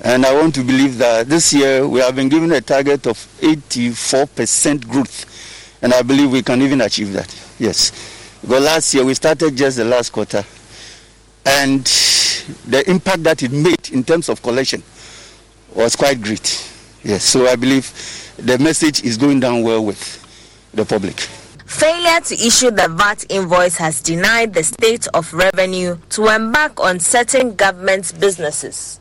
And 0.00 0.26
I 0.26 0.34
want 0.34 0.54
to 0.56 0.64
believe 0.64 0.98
that 0.98 1.28
this 1.28 1.52
year 1.52 1.86
we 1.86 2.00
have 2.00 2.16
been 2.16 2.28
given 2.28 2.50
a 2.52 2.60
target 2.60 3.06
of 3.06 3.16
84% 3.40 4.88
growth. 4.88 5.78
And 5.82 5.92
I 5.94 6.02
believe 6.02 6.32
we 6.32 6.42
can 6.42 6.62
even 6.62 6.80
achieve 6.80 7.12
that. 7.12 7.32
Yes. 7.58 7.92
Because 8.40 8.64
last 8.64 8.94
year 8.94 9.04
we 9.04 9.14
started 9.14 9.54
just 9.56 9.76
the 9.76 9.84
last 9.84 10.10
quarter. 10.10 10.44
And 11.46 11.84
the 12.66 12.82
impact 12.90 13.22
that 13.24 13.42
it 13.42 13.52
made 13.52 13.90
in 13.90 14.02
terms 14.02 14.28
of 14.28 14.42
collection 14.42 14.82
was 15.74 15.96
quite 15.96 16.20
great. 16.22 16.70
Yes. 17.02 17.24
So 17.24 17.46
I 17.46 17.56
believe 17.56 17.92
the 18.38 18.58
message 18.58 19.02
is 19.04 19.16
going 19.16 19.40
down 19.40 19.62
well 19.62 19.84
with 19.84 20.20
the 20.72 20.84
public. 20.84 21.20
Failure 21.66 22.20
to 22.20 22.34
issue 22.34 22.70
the 22.70 22.88
VAT 22.88 23.24
invoice 23.30 23.76
has 23.76 24.00
denied 24.02 24.54
the 24.54 24.62
state 24.62 25.06
of 25.14 25.32
revenue 25.32 25.98
to 26.10 26.28
embark 26.28 26.78
on 26.80 27.00
certain 27.00 27.54
government 27.54 28.12
businesses. 28.20 29.00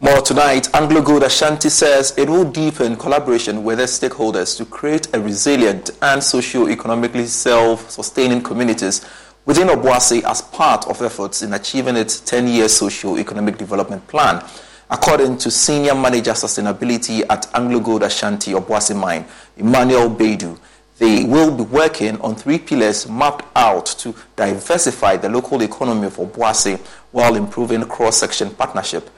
More 0.00 0.20
tonight, 0.20 0.68
Anglo 0.74 1.00
Gold 1.00 1.22
Ashanti 1.22 1.68
says 1.70 2.12
it 2.18 2.28
will 2.28 2.50
deepen 2.50 2.96
collaboration 2.96 3.62
with 3.62 3.78
its 3.80 3.98
stakeholders 3.98 4.56
to 4.56 4.64
create 4.64 5.14
a 5.14 5.20
resilient 5.20 5.90
and 6.02 6.22
socio-economically 6.22 7.26
self-sustaining 7.26 8.42
communities 8.42 9.06
within 9.46 9.68
Obuasi 9.68 10.22
as 10.24 10.42
part 10.42 10.86
of 10.88 11.00
efforts 11.00 11.42
in 11.42 11.54
achieving 11.54 11.96
its 11.96 12.20
10-year 12.20 12.68
socio-economic 12.68 13.56
development 13.56 14.06
plan. 14.08 14.44
According 14.90 15.38
to 15.38 15.50
Senior 15.50 15.94
Manager 15.94 16.32
Sustainability 16.32 17.24
at 17.30 17.48
Anglo 17.54 17.80
Gold 17.80 18.02
Ashanti 18.02 18.52
Obuasi 18.52 18.94
Mine, 18.94 19.24
Emmanuel 19.56 20.10
Beidu, 20.10 20.58
they 20.98 21.24
will 21.24 21.50
be 21.56 21.62
working 21.64 22.20
on 22.20 22.36
three 22.36 22.58
pillars 22.58 23.08
mapped 23.08 23.44
out 23.56 23.86
to 23.86 24.14
diversify 24.36 25.16
the 25.16 25.28
local 25.28 25.62
economy 25.62 26.06
of 26.06 26.16
Obuasi 26.16 26.78
while 27.12 27.34
improving 27.34 27.82
cross-section 27.84 28.50
partnership. 28.50 29.08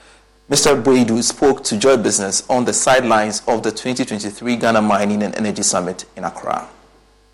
Mr. 0.48 0.80
Beidu 0.80 1.20
spoke 1.22 1.64
to 1.64 1.76
Joy 1.76 1.96
Business 1.96 2.48
on 2.48 2.64
the 2.64 2.72
sidelines 2.72 3.42
of 3.48 3.62
the 3.64 3.70
2023 3.72 4.56
Ghana 4.56 4.80
Mining 4.80 5.22
and 5.24 5.34
Energy 5.34 5.62
Summit 5.62 6.04
in 6.16 6.24
Accra. 6.24 6.68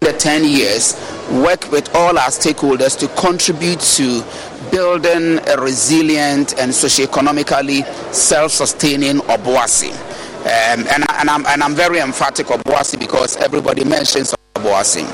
The 0.02 0.12
10 0.12 0.42
years, 0.44 0.94
work 1.30 1.70
with 1.70 1.94
all 1.94 2.18
our 2.18 2.26
stakeholders 2.30 2.98
to 2.98 3.06
contribute 3.20 3.78
to 3.94 4.24
building 4.72 5.38
a 5.48 5.56
resilient 5.62 6.58
and 6.58 6.74
socio-economically 6.74 7.82
self-sustaining 8.10 9.18
Obuasi. 9.18 9.92
Um, 10.42 10.86
and, 10.90 11.04
and, 11.08 11.30
I'm, 11.30 11.46
and 11.46 11.62
I'm 11.62 11.76
very 11.76 12.00
emphatic 12.00 12.50
of 12.50 12.64
Boasi 12.64 12.98
because 12.98 13.36
everybody 13.36 13.84
mentions 13.84 14.34
Boasi. 14.54 15.06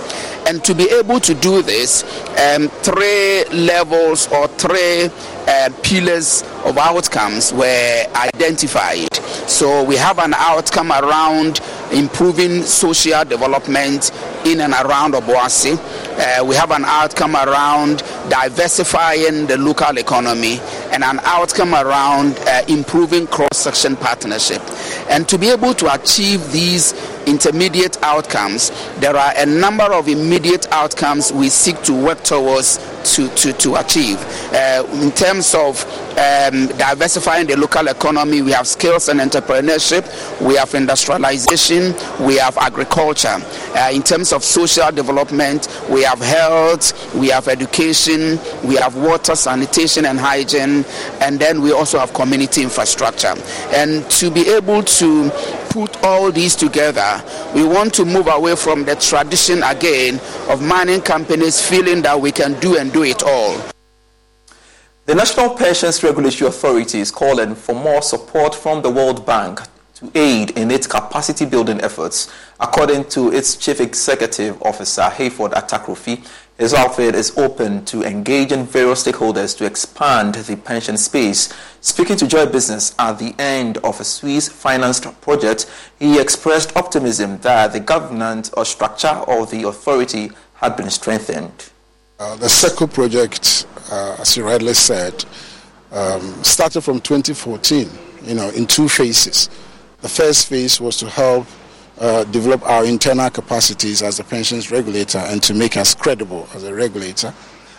And 0.49 0.65
to 0.65 0.75
be 0.75 0.85
able 0.91 1.21
to 1.21 1.35
do 1.35 1.61
this, 1.61 2.05
um, 2.39 2.69
three 2.81 3.45
levels 3.53 4.29
or 4.33 4.49
three 4.49 5.11
uh, 5.47 5.69
pillars 5.83 6.43
of 6.65 6.79
outcomes 6.79 7.53
were 7.53 8.05
identified. 8.15 9.15
So 9.47 9.85
we 9.85 9.97
have 9.97 10.19
an 10.19 10.33
outcome 10.35 10.91
around 10.91 11.61
improving 11.93 12.63
social 12.63 13.25
development 13.25 14.11
in 14.47 14.61
and 14.63 14.73
around 14.73 15.13
Obuasi. 15.15 15.77
Uh, 16.19 16.45
we 16.45 16.55
have 16.55 16.71
an 16.71 16.85
outcome 16.85 17.35
around 17.37 17.99
diversifying 18.29 19.47
the 19.47 19.57
local 19.59 19.97
economy 19.99 20.61
and 20.93 21.05
an 21.05 21.19
outcome 21.25 21.75
around 21.75 22.39
uh, 22.41 22.63
improving 22.69 23.27
cross-section 23.27 23.97
partnership. 23.97 24.63
And 25.11 25.29
to 25.29 25.39
be 25.39 25.49
able 25.51 25.75
to 25.75 25.93
achieve 25.95 26.53
these 26.53 26.93
intermediate 27.27 28.03
outcomes, 28.03 28.71
there 28.99 29.17
are 29.17 29.33
a 29.37 29.47
number 29.47 29.85
of 29.85 30.09
immediate 30.09 30.38
outcomes 30.71 31.33
we 31.33 31.49
seek 31.49 31.81
to 31.83 31.93
work 31.93 32.23
towards 32.23 32.79
to, 33.15 33.29
to, 33.31 33.53
to 33.55 33.77
achieve. 33.77 34.19
Uh, 34.53 34.87
in 35.03 35.11
terms 35.13 35.55
of 35.55 35.85
um, 36.19 36.67
diversifying 36.79 37.47
the 37.47 37.57
local 37.57 37.87
economy, 37.89 38.43
we 38.43 38.53
have 38.53 38.67
skills 38.67 39.09
and 39.09 39.21
entrepreneurship, 39.21 40.05
we 40.41 40.57
have 40.57 40.75
industrialization, 40.75 41.95
we 42.25 42.37
have 42.37 42.57
agriculture. 42.59 43.37
Uh, 43.75 43.91
in 43.93 44.03
terms 44.03 44.33
of 44.33 44.45
social 44.45 44.91
development, 44.91 45.69
we 45.89 46.03
have 46.03 46.21
health, 46.21 47.15
we 47.15 47.29
have 47.29 47.49
education, 47.49 48.39
we 48.65 48.75
have 48.77 48.97
water, 48.97 49.35
sanitation, 49.35 50.05
and 50.05 50.19
hygiene, 50.19 50.85
and 51.21 51.39
then 51.39 51.63
we 51.63 51.73
also 51.73 51.99
have 51.99 52.13
community 52.15 52.63
infrastructure. 52.63 53.35
And 53.71 54.09
to 54.13 54.31
be 54.31 54.49
able 54.51 54.83
to 54.83 55.31
put 55.71 56.03
all 56.03 56.33
these 56.33 56.57
together, 56.57 57.23
we 57.55 57.65
want 57.65 57.95
to 57.95 58.05
move 58.05 58.27
away 58.27 58.57
from 58.57 58.85
the 58.85 58.97
tradition 58.97 59.63
again 59.63 60.21
of 60.49 60.63
mining 60.63 61.01
companies 61.01 61.61
feeling 61.61 62.03
that 62.03 62.21
we 62.21 62.33
can 62.33 62.59
do 62.61 62.77
and 62.79 62.93
do 62.93 63.03
it 63.05 63.23
all. 63.23 63.59
The 65.07 65.15
National 65.15 65.51
Pensions 65.57 66.03
Regulatory 66.03 66.49
Authority 66.49 67.01
is 67.01 67.11
calling 67.11 67.55
for 67.55 67.75
more 67.75 68.03
support 68.03 68.55
from 68.55 68.83
the 68.83 68.91
World 68.91 69.25
Bank 69.25 69.61
to 69.99 70.11
aid 70.15 70.51
in 70.51 70.71
its 70.71 70.87
capacity 70.87 71.45
building 71.45 71.81
efforts. 71.81 72.33
According 72.61 73.07
to 73.11 73.33
its 73.33 73.57
Chief 73.57 73.81
Executive 73.81 74.61
Officer, 74.63 75.03
Hayford 75.03 75.53
Atta-Krufi, 75.55 76.25
his 76.57 76.75
outfit 76.75 77.15
is 77.15 77.37
open 77.37 77.85
to 77.87 78.03
engaging 78.03 78.65
various 78.67 79.05
stakeholders 79.05 79.57
to 79.59 79.65
expand 79.65 80.35
the 80.35 80.57
pension 80.57 80.97
space. 80.97 81.53
Speaking 81.81 82.17
to 82.17 82.27
Joy 82.27 82.47
Business 82.47 82.95
at 82.99 83.19
the 83.19 83.35
end 83.39 83.79
of 83.79 84.01
a 84.01 84.05
Swiss 84.05 84.49
financed 84.49 85.21
project, 85.21 85.67
he 85.99 86.21
expressed 86.21 86.77
optimism 86.77 87.39
that 87.39 87.73
the 87.73 87.81
governance 87.81 88.51
or 88.51 88.65
structure 88.65 89.09
of 89.09 89.51
the 89.51 89.67
authority 89.69 90.31
had 90.55 90.77
been 90.77 90.91
strengthened. 90.91 91.71
Uh, 92.19 92.35
the 92.37 92.49
SECO 92.49 92.87
project, 92.89 93.67
uh, 93.91 94.17
as 94.21 94.37
you 94.37 94.45
rightly 94.45 94.75
said, 94.75 95.25
um, 95.93 96.43
started 96.43 96.81
from 96.83 97.01
2014, 97.01 97.89
you 98.25 98.35
know, 98.35 98.51
in 98.51 98.67
two 98.67 98.89
phases. 98.89 99.49
The 100.01 100.09
first 100.09 100.49
phase 100.49 100.81
was 100.81 100.97
to 100.99 101.09
help 101.09 101.47
uh, 101.99 102.23
develop 102.25 102.63
our 102.63 102.85
internal 102.85 103.31
capacities 103.31 104.01
as 104.01 104.21
a 104.21 104.25
pensions 104.25 104.71
regulator 104.71 105.19
and 105.19 105.43
to 105.43 105.55
make 105.55 105.77
us 105.77 105.93
credible 105.93 106.49
as 106.55 106.63
a 106.63 106.73
regulator, 106.73 107.35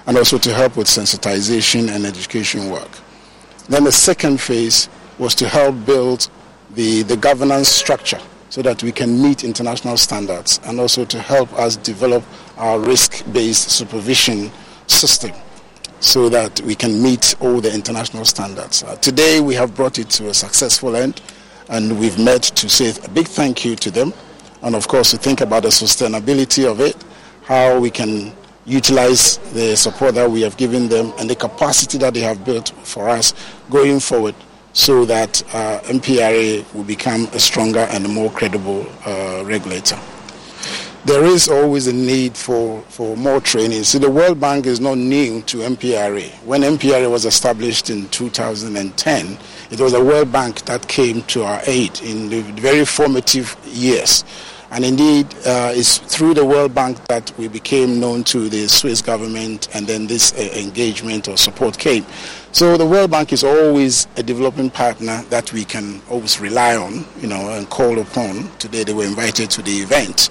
and 0.05 0.17
also 0.17 0.37
to 0.39 0.53
help 0.53 0.75
with 0.75 0.87
sensitization 0.87 1.89
and 1.89 2.05
education 2.05 2.69
work. 2.69 2.89
Then 3.69 3.85
the 3.85 3.91
second 3.93 4.41
phase 4.41 4.89
was 5.17 5.33
to 5.35 5.47
help 5.47 5.85
build 5.85 6.29
the, 6.71 7.03
the 7.03 7.15
governance 7.15 7.69
structure 7.69 8.19
so 8.49 8.61
that 8.63 8.83
we 8.83 8.91
can 8.91 9.21
meet 9.21 9.45
international 9.45 9.95
standards 9.95 10.59
and 10.65 10.77
also 10.77 11.05
to 11.05 11.19
help 11.19 11.53
us 11.53 11.77
develop 11.77 12.23
our 12.57 12.79
risk-based 12.79 13.69
supervision 13.69 14.51
system 14.87 15.31
so 16.01 16.27
that 16.27 16.59
we 16.61 16.75
can 16.75 17.01
meet 17.01 17.35
all 17.39 17.61
the 17.61 17.73
international 17.73 18.25
standards. 18.25 18.83
Uh, 18.83 18.95
today 18.97 19.39
we 19.39 19.53
have 19.53 19.73
brought 19.73 19.99
it 19.99 20.09
to 20.09 20.29
a 20.29 20.33
successful 20.33 20.95
end 20.97 21.21
and 21.69 21.99
we've 21.99 22.19
met 22.19 22.43
to 22.43 22.69
say 22.69 22.93
a 23.03 23.09
big 23.09 23.27
thank 23.27 23.63
you 23.63 23.75
to 23.77 23.91
them, 23.91 24.13
and 24.61 24.75
of 24.75 24.87
course 24.87 25.11
to 25.11 25.17
think 25.17 25.41
about 25.41 25.63
the 25.63 25.69
sustainability 25.69 26.69
of 26.69 26.79
it, 26.81 26.95
how 27.43 27.79
we 27.79 27.89
can 27.89 28.33
utilize 28.65 29.37
the 29.53 29.75
support 29.75 30.15
that 30.15 30.29
we 30.29 30.41
have 30.41 30.55
given 30.57 30.87
them 30.87 31.11
and 31.17 31.29
the 31.29 31.35
capacity 31.35 31.97
that 31.97 32.13
they 32.13 32.19
have 32.19 32.45
built 32.45 32.69
for 32.83 33.09
us 33.09 33.33
going 33.69 33.99
forward 33.99 34.35
so 34.73 35.05
that 35.05 35.41
uh, 35.53 35.79
NPRA 35.85 36.71
will 36.73 36.83
become 36.83 37.25
a 37.33 37.39
stronger 37.39 37.87
and 37.91 38.07
more 38.07 38.29
credible 38.31 38.85
uh, 39.05 39.43
regulator. 39.45 39.99
There 41.09 41.25
is 41.25 41.49
always 41.49 41.87
a 41.87 41.93
need 41.93 42.37
for, 42.37 42.81
for 42.83 43.17
more 43.17 43.41
training. 43.41 43.83
See, 43.83 43.97
the 43.97 44.11
World 44.11 44.39
Bank 44.39 44.67
is 44.67 44.79
not 44.79 44.99
new 44.99 45.41
to 45.41 45.57
NPRA. 45.57 46.29
When 46.45 46.61
NPRA 46.61 47.09
was 47.09 47.25
established 47.25 47.89
in 47.89 48.07
2010, 48.09 49.37
it 49.71 49.79
was 49.81 49.93
the 49.93 50.05
World 50.05 50.31
Bank 50.31 50.61
that 50.65 50.87
came 50.87 51.23
to 51.23 51.45
our 51.45 51.61
aid 51.65 51.99
in 52.03 52.29
the 52.29 52.41
very 52.61 52.85
formative 52.85 53.57
years. 53.65 54.23
And 54.69 54.85
indeed, 54.85 55.25
uh, 55.47 55.73
it's 55.73 55.97
through 55.97 56.35
the 56.35 56.45
World 56.45 56.75
Bank 56.75 57.03
that 57.07 57.35
we 57.39 57.47
became 57.47 57.99
known 57.99 58.23
to 58.25 58.47
the 58.47 58.67
Swiss 58.67 59.01
government, 59.01 59.67
and 59.73 59.87
then 59.87 60.05
this 60.05 60.31
uh, 60.33 60.41
engagement 60.55 61.27
or 61.27 61.37
support 61.37 61.79
came. 61.79 62.05
So 62.51 62.77
the 62.77 62.85
World 62.85 63.09
Bank 63.09 63.33
is 63.33 63.43
always 63.43 64.07
a 64.15 64.21
developing 64.21 64.69
partner 64.69 65.23
that 65.29 65.53
we 65.53 65.65
can 65.65 66.01
always 66.07 66.39
rely 66.39 66.75
on, 66.75 67.03
you 67.19 67.27
know, 67.27 67.53
and 67.53 67.67
call 67.69 67.97
upon. 67.99 68.47
Today 68.59 68.83
they 68.83 68.93
were 68.93 69.05
invited 69.05 69.49
to 69.51 69.63
the 69.63 69.71
event. 69.71 70.29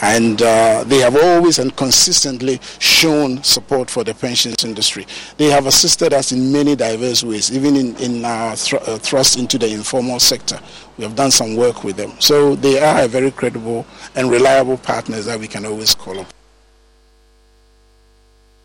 And 0.00 0.40
uh, 0.42 0.84
they 0.86 0.98
have 0.98 1.16
always 1.16 1.58
and 1.58 1.74
consistently 1.76 2.60
shown 2.78 3.42
support 3.42 3.90
for 3.90 4.04
the 4.04 4.14
pensions 4.14 4.64
industry. 4.64 5.06
They 5.36 5.46
have 5.46 5.66
assisted 5.66 6.12
us 6.12 6.32
in 6.32 6.52
many 6.52 6.76
diverse 6.76 7.24
ways, 7.24 7.50
even 7.52 7.76
in, 7.76 7.96
in 7.96 8.24
our 8.24 8.54
thr- 8.56 8.76
uh, 8.76 8.98
thrust 8.98 9.38
into 9.38 9.58
the 9.58 9.72
informal 9.72 10.20
sector. 10.20 10.60
We 10.96 11.04
have 11.04 11.16
done 11.16 11.30
some 11.30 11.56
work 11.56 11.84
with 11.84 11.96
them. 11.96 12.12
So 12.20 12.54
they 12.54 12.80
are 12.80 13.02
a 13.04 13.08
very 13.08 13.30
credible 13.30 13.86
and 14.14 14.30
reliable 14.30 14.78
partners 14.78 15.26
that 15.26 15.38
we 15.38 15.48
can 15.48 15.66
always 15.66 15.94
call 15.94 16.18
upon. 16.20 16.37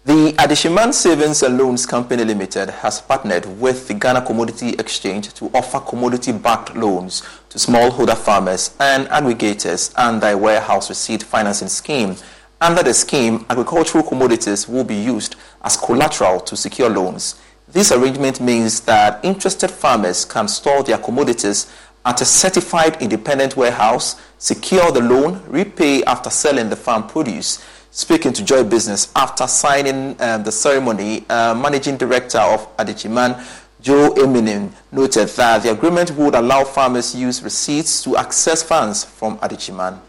The 0.05 0.34
Adehyeman 0.34 0.93
Savings 0.93 1.43
and 1.43 1.57
Loans 1.57 1.85
Company 1.85 2.25
Limited 2.25 2.69
has 2.69 2.99
partnered 2.99 3.45
with 3.57 3.88
the 3.88 3.93
Ghana 3.93 4.25
Commodity 4.25 4.71
Exchange 4.77 5.34
to 5.35 5.49
offer 5.53 5.80
commodity-backed 5.80 6.75
loans 6.75 7.21
to 7.47 7.57
smallholder 7.57 8.17
farmers 8.17 8.75
and 8.81 9.07
aggregators 9.07 9.93
under 9.97 10.27
a 10.27 10.38
warehouse 10.38 10.89
receipt 10.89 11.23
financing 11.23 11.69
scheme. 11.69 12.17
Under 12.59 12.84
the 12.84 12.93
scheme, 12.93 13.45
agricultural 13.49 14.03
commodities 14.03 14.67
will 14.67 14.84
be 14.84 14.93
used 14.95 15.38
as 15.61 15.77
collateral 15.77 16.41
to 16.41 16.57
secure 16.57 16.89
loans. 16.89 17.39
This 17.69 17.93
arrangement 17.93 18.41
means 18.41 18.81
that 18.81 19.23
interested 19.23 19.71
farmers 19.71 20.25
can 20.25 20.49
store 20.49 20.84
their 20.84 20.97
commodities 20.97 21.71
at 22.05 22.19
a 22.19 22.25
certified 22.25 23.01
independent 23.01 23.55
warehouse, 23.55 24.17
secure 24.38 24.91
the 24.91 24.99
loan, 24.99 25.41
repay 25.47 26.03
after 26.03 26.30
selling 26.30 26.69
the 26.69 26.75
farm 26.75 27.07
produce. 27.07 27.63
Speaking 27.95 28.33
to 28.33 28.43
Joy 28.43 28.63
Business 28.63 29.11
after 29.15 29.45
signing 29.45 30.19
um, 30.19 30.43
the 30.43 30.51
ceremony, 30.51 31.25
uh, 31.29 31.53
Managing 31.53 31.95
Director 31.95 32.39
of 32.39 32.75
Adehyeman, 32.77 33.39
Joe 33.81 34.15
Eminem, 34.17 34.71
noted 34.91 35.27
that 35.27 35.61
the 35.61 35.71
agreement 35.71 36.09
would 36.17 36.33
allow 36.33 36.63
farmers 36.63 37.13
use 37.13 37.43
receipts 37.43 38.03
to 38.03 38.17
access 38.17 38.63
funds 38.63 39.03
from 39.03 39.37
Adehyeman. 39.37 39.99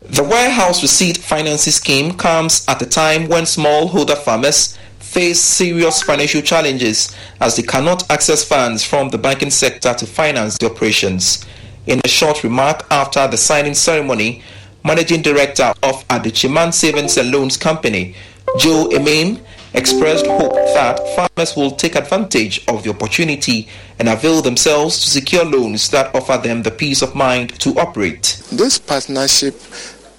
The 0.00 0.24
warehouse 0.24 0.82
receipt 0.82 1.18
financing 1.18 1.72
scheme 1.72 2.16
comes 2.16 2.64
at 2.66 2.82
a 2.82 2.86
time 2.86 3.28
when 3.28 3.44
smallholder 3.44 4.18
farmers 4.18 4.76
face 4.98 5.38
serious 5.40 6.02
financial 6.02 6.42
challenges 6.42 7.14
as 7.40 7.54
they 7.54 7.62
cannot 7.62 8.10
access 8.10 8.42
funds 8.42 8.82
from 8.82 9.08
the 9.10 9.18
banking 9.18 9.50
sector 9.50 9.94
to 9.94 10.04
finance 10.04 10.58
the 10.58 10.66
operations. 10.66 11.46
In 11.86 12.00
a 12.04 12.08
short 12.08 12.42
remark 12.42 12.84
after 12.90 13.28
the 13.28 13.36
signing 13.36 13.74
ceremony, 13.74 14.42
Managing 14.84 15.22
Director 15.22 15.72
of 15.82 16.06
Adehyeman 16.08 16.72
Savings 16.74 17.16
and 17.16 17.30
Loans 17.30 17.56
Company, 17.56 18.14
Joe 18.58 18.88
Emame, 18.92 19.40
expressed 19.74 20.26
hope 20.26 20.52
that 20.74 20.98
farmers 21.16 21.56
will 21.56 21.70
take 21.70 21.94
advantage 21.94 22.64
of 22.68 22.82
the 22.82 22.90
opportunity 22.90 23.68
and 23.98 24.08
avail 24.08 24.42
themselves 24.42 24.98
to 25.00 25.08
secure 25.08 25.44
loans 25.44 25.88
that 25.90 26.14
offer 26.14 26.36
them 26.36 26.62
the 26.62 26.70
peace 26.70 27.00
of 27.00 27.14
mind 27.14 27.58
to 27.60 27.70
operate. 27.78 28.42
This 28.50 28.78
partnership, 28.78 29.54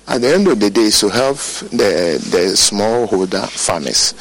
at 0.07 0.21
the 0.21 0.33
end 0.33 0.47
of 0.47 0.59
the 0.59 0.69
day, 0.69 0.83
is 0.83 0.99
to 1.01 1.09
help 1.09 1.37
the, 1.37 2.17
the 2.31 2.53
smallholder 2.55 3.47
farmers. 3.49 4.13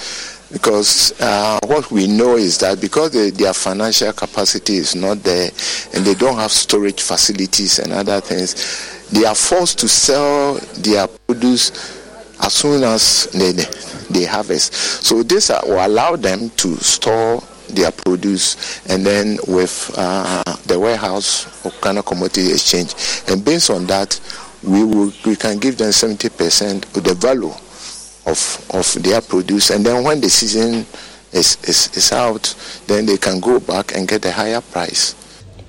Because 0.53 1.19
uh, 1.19 1.59
what 1.65 1.91
we 1.91 2.07
know 2.07 2.37
is 2.37 2.59
that 2.59 2.79
because 2.79 3.13
they, 3.13 3.31
their 3.31 3.55
financial 3.55 4.13
capacity 4.13 4.77
is 4.77 4.95
not 4.95 5.23
there 5.23 5.51
and 5.95 6.05
they 6.05 6.13
don't 6.13 6.37
have 6.37 6.53
storage 6.53 7.01
facilities 7.01 7.79
and 7.79 7.91
other 7.91 8.21
things, 8.21 9.02
they 9.13 9.25
are 9.25 9.35
forced 9.35 9.79
to 9.81 9.89
sell 9.89 10.55
their 10.79 11.07
produce 11.07 11.71
as 12.43 12.53
soon 12.55 12.83
as 12.83 13.27
they, 13.33 13.53
they 14.11 14.25
harvest. 14.25 14.75
So 14.75 15.23
this 15.23 15.51
uh, 15.51 15.61
will 15.65 15.85
allow 15.87 16.17
them 16.17 16.51
to 16.51 16.77
store 16.77 17.43
their 17.69 17.93
produce 17.93 18.85
and 18.89 19.05
then 19.07 19.39
with 19.49 19.93
uh, 19.97 20.43
the 20.67 20.79
warehouse 20.79 21.65
of 21.65 21.79
Ghana 21.81 22.03
Commodity 22.03 22.51
Exchange. 22.53 22.95
And 23.29 23.45
based 23.45 23.71
on 23.71 23.87
that, 23.87 24.19
we 24.63 24.85
will 24.85 25.13
we 25.27 25.37
can 25.37 25.59
give 25.59 25.77
them 25.77 25.91
70% 25.91 26.97
of 26.97 27.05
the 27.05 27.15
value 27.15 27.51
of 28.27 28.67
of 28.71 29.03
their 29.03 29.21
produce 29.21 29.71
and 29.71 29.85
then 29.85 30.05
when 30.05 30.21
the 30.21 30.31
season 30.31 30.87
is, 31.33 31.57
is, 31.65 31.97
is 31.97 32.13
out 32.13 32.55
then 32.87 33.05
they 33.05 33.17
can 33.17 33.41
go 33.41 33.59
back 33.59 33.97
and 33.97 34.07
get 34.07 34.25
a 34.25 34.31
higher 34.31 34.61
price. 34.61 35.17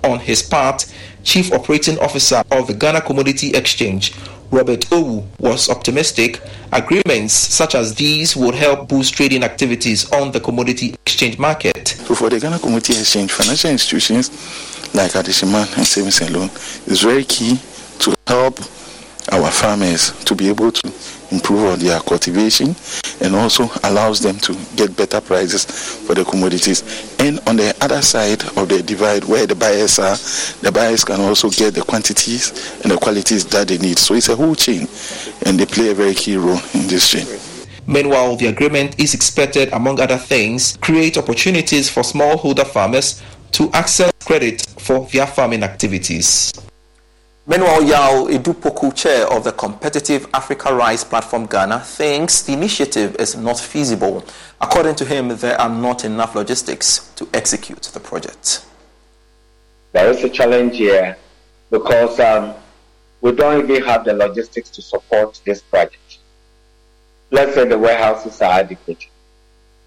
On 0.03 0.19
his 0.19 0.43
part, 0.43 0.85
Chief 1.23 1.51
Operating 1.53 1.97
Officer 1.99 2.43
of 2.51 2.67
the 2.67 2.73
Ghana 2.73 3.01
Commodity 3.01 3.55
Exchange, 3.55 4.13
Robert 4.51 4.81
Owu, 4.91 5.25
was 5.39 5.69
optimistic 5.69 6.41
agreements 6.71 7.33
such 7.33 7.75
as 7.75 7.95
these 7.95 8.35
would 8.35 8.53
help 8.53 8.89
boost 8.89 9.13
trading 9.13 9.43
activities 9.43 10.11
on 10.11 10.31
the 10.31 10.39
commodity 10.39 10.95
exchange 11.05 11.39
market. 11.39 11.87
So 11.87 12.13
for 12.13 12.29
the 12.29 12.39
Ghana 12.39 12.59
Commodity 12.59 12.93
Exchange, 12.99 13.31
financial 13.31 13.71
institutions 13.71 14.29
like 14.93 15.11
Adehyeman 15.11 15.75
and 15.77 15.87
Savings 15.87 16.21
and 16.21 16.31
Loan 16.35 16.49
is 16.85 17.01
very 17.01 17.23
key 17.23 17.59
to 17.99 18.13
help 18.27 18.59
our 19.31 19.49
farmers 19.49 20.11
to 20.25 20.35
be 20.35 20.49
able 20.49 20.71
to 20.71 20.93
improve 21.31 21.63
on 21.63 21.79
their 21.79 21.99
cultivation 22.01 22.75
and 23.21 23.35
also 23.35 23.69
allows 23.83 24.19
them 24.19 24.37
to 24.37 24.53
get 24.75 24.95
better 24.95 25.21
prices 25.21 25.65
for 26.05 26.13
the 26.13 26.23
commodities. 26.23 26.83
And 27.19 27.39
on 27.47 27.55
the 27.55 27.75
other 27.81 28.01
side 28.01 28.43
of 28.57 28.69
the 28.69 28.83
divide 28.83 29.23
where 29.23 29.47
the 29.47 29.55
buyers 29.55 29.97
are, 29.99 30.15
the 30.61 30.71
buyers 30.71 31.03
can 31.03 31.21
also 31.21 31.49
get 31.49 31.73
the 31.73 31.81
quantities 31.81 32.81
and 32.83 32.91
the 32.91 32.97
qualities 32.97 33.45
that 33.47 33.67
they 33.67 33.77
need. 33.77 33.97
So 33.97 34.13
it's 34.13 34.29
a 34.29 34.35
whole 34.35 34.55
chain 34.55 34.87
and 35.45 35.59
they 35.59 35.65
play 35.65 35.89
a 35.89 35.93
very 35.93 36.13
key 36.13 36.37
role 36.37 36.59
in 36.73 36.87
this 36.87 37.09
chain. 37.09 37.25
Meanwhile, 37.85 38.37
the 38.37 38.47
agreement 38.47 38.97
is 38.97 39.13
expected, 39.13 39.73
among 39.73 39.99
other 39.99 40.17
things, 40.17 40.77
create 40.77 41.17
opportunities 41.17 41.89
for 41.89 42.01
smallholder 42.01 42.65
farmers 42.65 43.21
to 43.51 43.69
access 43.73 44.11
credit 44.23 44.61
for 44.79 45.07
their 45.07 45.27
farming 45.27 45.63
activities. 45.63 46.53
Meanwhile, 47.45 47.83
Yao 47.83 48.27
Edupoku, 48.27 48.95
chair 48.95 49.27
of 49.27 49.43
the 49.43 49.51
Competitive 49.51 50.25
Africa 50.33 50.73
Rice 50.73 51.03
Platform 51.03 51.45
Ghana, 51.45 51.81
thinks 51.81 52.41
the 52.41 52.53
initiative 52.53 53.17
is 53.19 53.35
not 53.35 53.59
feasible. 53.59 54.23
According 54.61 54.95
to 54.95 55.05
him, 55.05 55.27
there 55.27 55.59
are 55.59 55.67
not 55.67 56.05
enough 56.05 56.35
logistics 56.35 57.11
to 57.15 57.27
execute 57.33 57.81
the 57.81 57.99
project. 57.99 58.65
There 59.91 60.09
is 60.09 60.23
a 60.23 60.29
challenge 60.29 60.77
here 60.77 61.17
because 61.69 62.17
um, 62.21 62.53
we 63.19 63.33
don't 63.33 63.69
even 63.69 63.83
have 63.83 64.05
the 64.05 64.13
logistics 64.13 64.69
to 64.69 64.81
support 64.81 65.41
this 65.43 65.61
project. 65.61 66.19
Let's 67.29 67.55
say 67.55 67.67
the 67.67 67.77
warehouses 67.77 68.41
are 68.41 68.59
adequate 68.61 69.05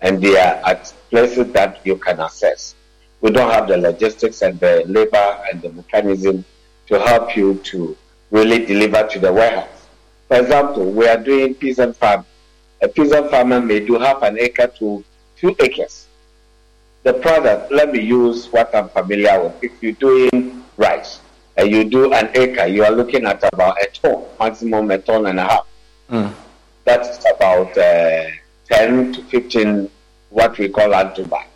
and 0.03 0.21
they 0.21 0.39
are 0.39 0.61
at 0.67 0.93
places 1.09 1.51
that 1.55 1.81
you 1.87 1.97
can 1.97 2.21
access. 2.21 2.75
We 3.23 3.31
don't 3.31 3.51
have 3.51 3.67
the 3.67 3.79
logistics 3.79 4.43
and 4.43 4.61
the 4.61 4.85
labor 4.87 5.39
and 5.51 5.63
the 5.63 5.73
mechanism 5.73 6.45
to 6.87 6.99
help 6.99 7.37
you 7.37 7.55
to 7.65 7.97
really 8.31 8.65
deliver 8.65 9.07
to 9.09 9.19
the 9.19 9.33
warehouse. 9.33 9.87
For 10.29 10.41
example, 10.41 10.91
we 10.91 11.07
are 11.07 11.17
doing 11.17 11.55
peasant 11.55 11.97
farm. 11.97 12.25
A 12.83 12.89
peasant 12.89 13.31
farmer 13.31 13.61
may 13.61 13.81
do 13.81 13.99
half 13.99 14.23
an 14.23 14.39
acre 14.39 14.67
to 14.79 15.05
two 15.37 15.57
acres. 15.61 16.07
The 17.05 17.15
product, 17.15 17.71
let 17.71 17.93
me 17.93 18.01
use 18.01 18.53
what 18.53 18.75
I'm 18.75 18.89
familiar 18.89 19.43
with. 19.45 19.63
If 19.63 19.83
you're 19.83 19.93
doing 19.93 20.65
rice 20.77 21.21
and 21.57 21.71
you 21.71 21.85
do 21.85 22.13
an 22.13 22.31
acre, 22.35 22.67
you 22.67 22.85
are 22.85 22.91
looking 22.91 23.25
at 23.25 23.43
about 23.53 23.81
a 23.81 23.87
ton, 23.87 24.25
maximum 24.41 24.91
a 24.91 24.99
ton 24.99 25.27
and 25.27 25.39
a 25.39 25.45
half. 25.45 25.67
Mm. 26.11 26.35
That's 26.85 27.25
about 27.35 27.77
uh, 27.79 28.25
10 28.69 29.13
to 29.13 29.23
15 29.23 29.91
what 30.31 30.59
we 30.59 30.69
call 30.69 30.95
anto 30.95 31.25
bag. 31.25 31.47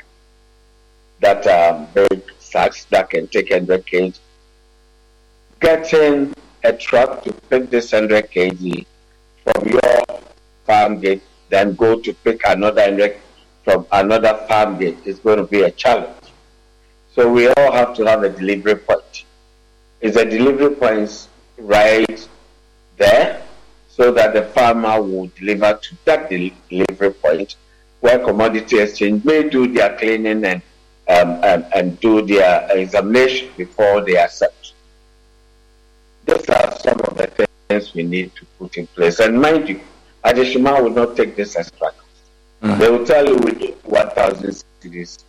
That 1.20 1.47
um, 1.47 1.89
big 1.93 2.23
sacks 2.39 2.85
that 2.86 3.11
can 3.11 3.27
take 3.27 3.51
100 3.51 3.85
kg 3.86 4.19
getting 5.61 6.35
a 6.65 6.73
truck 6.73 7.23
to 7.24 7.32
pick 7.49 7.70
this 7.70 7.93
100 7.93 8.31
kg 8.31 8.87
from 9.45 9.69
your 9.69 10.20
farm 10.66 11.01
gate, 11.01 11.23
then 11.49 11.74
go 11.74 12.01
to 12.01 12.12
pick 12.12 12.41
another 12.47 12.82
100 12.82 13.16
from 13.65 13.87
another 13.93 14.35
farm 14.49 14.78
gate 14.78 14.99
is 15.05 15.19
going 15.19 15.37
to 15.39 15.45
be 15.45 15.62
a 15.62 15.70
challenge. 15.70 16.16
So 17.15 17.31
we 17.31 17.49
all 17.49 17.73
have 17.73 17.95
to 17.97 18.07
have 18.07 18.23
a 18.23 18.31
delivery 18.31 18.77
point. 18.77 19.24
Is 20.01 20.15
the 20.15 20.24
delivery 20.24 20.74
points 20.74 21.28
right 21.59 22.28
there 22.97 23.43
so 23.89 24.11
that 24.12 24.32
the 24.32 24.43
farmer 24.43 25.01
will 25.03 25.31
deliver 25.39 25.74
to 25.74 25.97
that 26.07 26.31
del- 26.31 26.51
delivery 26.69 27.12
point 27.12 27.57
where 28.01 28.19
commodity 28.19 28.78
exchange 28.78 29.24
may 29.24 29.49
do 29.49 29.70
their 29.73 29.97
cleaning 29.99 30.45
and 30.45 30.62
um, 31.09 31.41
and, 31.43 31.66
and 31.74 32.01
do 32.01 32.23
their 32.24 32.66
examination 32.70 33.49
before 33.57 34.01
they 34.01 34.16
accept. 34.16 34.60
These 36.31 36.48
are 36.48 36.78
some 36.78 37.01
of 37.01 37.16
the 37.16 37.48
things 37.69 37.93
we 37.93 38.05
need 38.05 38.35
to 38.36 38.47
put 38.59 38.77
in 38.77 38.86
place. 38.86 39.19
And 39.19 39.40
mind 39.40 39.69
you, 39.69 39.81
Adishima 40.24 40.81
will 40.82 40.90
not 40.90 41.16
take 41.16 41.35
this 41.35 41.57
extra 41.57 41.90
cost. 41.90 41.97
Mm. 42.62 42.78
They 42.78 42.90
will 42.90 43.05
tell 43.05 43.27
you 43.27 43.36
we 43.36 43.52
need 43.52 43.77
1,000 43.85 44.65
cedis, 44.81 45.24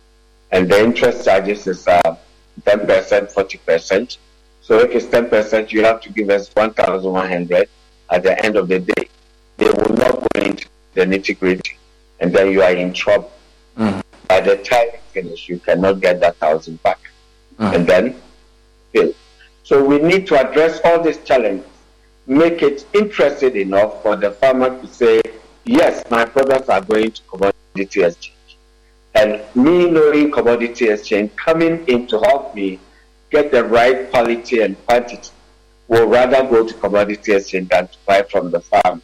and 0.52 0.70
the 0.70 0.78
interest 0.80 1.24
charges 1.24 1.66
is 1.66 1.88
uh, 1.88 2.16
10%, 2.62 3.34
40%. 3.34 4.18
So 4.60 4.78
if 4.78 4.92
it's 4.92 5.06
10%, 5.06 5.72
you 5.72 5.82
have 5.82 6.00
to 6.02 6.12
give 6.12 6.30
us 6.30 6.50
1,100 6.54 7.68
at 8.10 8.22
the 8.22 8.44
end 8.44 8.56
of 8.56 8.68
the 8.68 8.78
day. 8.78 9.08
They 9.56 9.70
will 9.70 9.96
not 9.96 10.20
go 10.20 10.40
into 10.40 10.68
the 10.94 11.02
nitty 11.04 11.38
gritty, 11.38 11.76
and 12.20 12.32
then 12.32 12.52
you 12.52 12.62
are 12.62 12.72
in 12.72 12.92
trouble. 12.92 13.32
Mm. 13.76 14.02
By 14.28 14.40
the 14.40 14.56
time 14.58 14.86
you 14.92 15.00
finish, 15.12 15.48
you 15.48 15.58
cannot 15.58 16.00
get 16.00 16.20
that 16.20 16.36
thousand 16.36 16.80
back. 16.82 17.00
And 17.58 17.86
then 17.86 18.16
fail. 18.92 19.12
So 19.64 19.84
we 19.84 19.98
need 19.98 20.26
to 20.26 20.36
address 20.36 20.80
all 20.84 21.02
these 21.02 21.18
challenges, 21.24 21.66
make 22.26 22.62
it 22.62 22.84
interesting 22.92 23.56
enough 23.56 24.02
for 24.02 24.16
the 24.16 24.32
farmer 24.32 24.80
to 24.80 24.86
say, 24.88 25.22
yes, 25.64 26.02
my 26.10 26.24
products 26.24 26.68
are 26.68 26.80
going 26.80 27.12
to 27.12 27.22
commodity 27.22 28.02
exchange. 28.02 28.58
And 29.14 29.42
me 29.54 29.90
knowing 29.90 30.32
commodity 30.32 30.88
exchange 30.88 31.34
coming 31.36 31.86
in 31.86 32.06
to 32.08 32.18
help 32.18 32.54
me 32.54 32.80
get 33.30 33.52
the 33.52 33.64
right 33.64 34.10
quality 34.10 34.62
and 34.62 34.76
quantity 34.86 35.30
will 35.86 36.08
rather 36.08 36.42
go 36.48 36.66
to 36.66 36.74
commodity 36.74 37.32
exchange 37.32 37.68
than 37.68 37.86
to 37.86 37.98
buy 38.06 38.22
from 38.22 38.50
the 38.50 38.60
farm. 38.60 39.02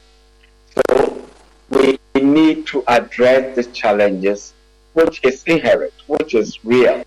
So 0.75 1.27
we 1.71 1.99
need 2.15 2.67
to 2.69 2.83
address 2.89 3.55
the 3.55 3.65
challenges 3.65 4.55
which 4.95 5.21
is 5.23 5.45
inherent, 5.45 5.93
which 6.07 6.35
is 6.35 6.65
real. 6.65 7.05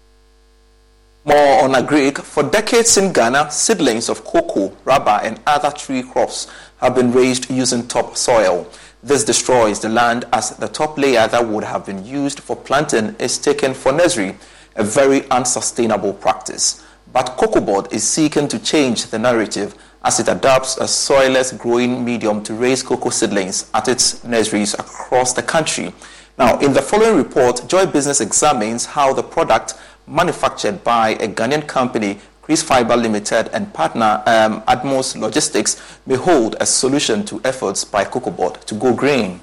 More 1.23 1.63
on 1.63 1.73
agric. 1.73 2.17
For 2.23 2.41
decades 2.41 2.97
in 2.97 3.13
Ghana, 3.13 3.51
seedlings 3.51 4.09
of 4.09 4.23
cocoa, 4.23 4.75
rubber, 4.83 5.19
and 5.21 5.39
other 5.45 5.69
tree 5.69 6.01
crops 6.01 6.47
have 6.77 6.95
been 6.95 7.11
raised 7.11 7.47
using 7.47 7.87
topsoil. 7.87 8.67
This 9.03 9.23
destroys 9.23 9.79
the 9.79 9.89
land 9.89 10.25
as 10.33 10.57
the 10.57 10.67
top 10.67 10.97
layer 10.97 11.27
that 11.27 11.47
would 11.47 11.63
have 11.63 11.85
been 11.85 12.03
used 12.03 12.39
for 12.39 12.55
planting 12.55 13.15
is 13.19 13.37
taken 13.37 13.75
for 13.75 13.91
nursery, 13.91 14.35
a 14.75 14.83
very 14.83 15.29
unsustainable 15.29 16.13
practice. 16.13 16.83
But 17.13 17.37
COCOBOD 17.37 17.93
is 17.93 18.07
seeking 18.07 18.47
to 18.47 18.57
change 18.57 19.05
the 19.05 19.19
narrative 19.19 19.75
as 20.03 20.19
it 20.19 20.27
adopts 20.27 20.77
a 20.77 20.85
soilless 20.85 21.55
growing 21.55 22.03
medium 22.03 22.41
to 22.45 22.55
raise 22.55 22.81
cocoa 22.81 23.11
seedlings 23.11 23.69
at 23.75 23.87
its 23.87 24.23
nurseries 24.23 24.73
across 24.73 25.33
the 25.33 25.43
country. 25.43 25.93
Now, 26.39 26.57
in 26.57 26.73
the 26.73 26.81
following 26.81 27.17
report, 27.17 27.67
Joy 27.67 27.85
Business 27.85 28.21
examines 28.21 28.85
how 28.85 29.13
the 29.13 29.21
product 29.21 29.75
manufactured 30.07 30.83
by 30.83 31.09
a 31.11 31.27
Ghanaian 31.27 31.67
company, 31.67 32.19
Chris 32.41 32.63
Fiber 32.63 32.97
Limited, 32.97 33.49
and 33.53 33.73
partner 33.73 34.23
um, 34.25 34.61
Atmos 34.63 35.19
Logistics 35.19 35.81
may 36.05 36.15
hold 36.15 36.55
a 36.59 36.65
solution 36.65 37.23
to 37.25 37.41
efforts 37.43 37.83
by 37.83 38.03
COCOBOD 38.03 38.65
to 38.65 38.75
go 38.75 38.93
green. 38.93 39.39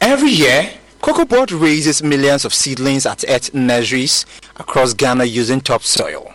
Every 0.00 0.30
year, 0.30 0.70
COCOBOD 1.00 1.60
raises 1.60 2.02
millions 2.02 2.44
of 2.44 2.52
seedlings 2.52 3.06
at 3.06 3.24
its 3.24 3.52
nurseries 3.54 4.26
across 4.56 4.94
Ghana 4.94 5.24
using 5.24 5.60
topsoil. 5.60 6.32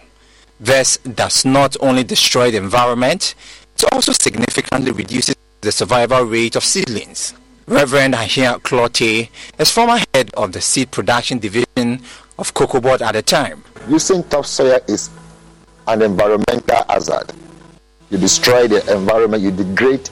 This 0.59 0.97
does 0.97 1.45
not 1.45 1.77
only 1.81 2.03
destroy 2.03 2.49
the 2.51 2.57
environment, 2.57 3.35
it 3.75 3.85
also 3.93 4.11
significantly 4.11 4.91
reduces 4.91 5.35
the 5.61 5.71
survival 5.71 6.23
rate 6.23 6.55
of 6.55 6.63
seedlings. 6.63 7.33
Reverend 7.67 8.13
Ahia 8.13 8.61
Clote 8.63 9.29
is 9.59 9.71
former 9.71 9.99
head 10.13 10.31
of 10.35 10.53
the 10.53 10.61
seed 10.61 10.89
production 10.89 11.37
division 11.37 12.01
of 12.39 12.53
COCOBOD 12.53 13.01
at 13.01 13.13
the 13.13 13.21
time. 13.21 13.63
Using 13.87 14.23
topsoil 14.23 14.79
is 14.87 15.09
an 15.87 16.01
environmental 16.01 16.83
hazard. 16.89 17.31
You 18.09 18.17
destroy 18.17 18.67
the 18.67 18.79
environment, 18.95 19.43
you 19.43 19.51
degrade 19.51 20.09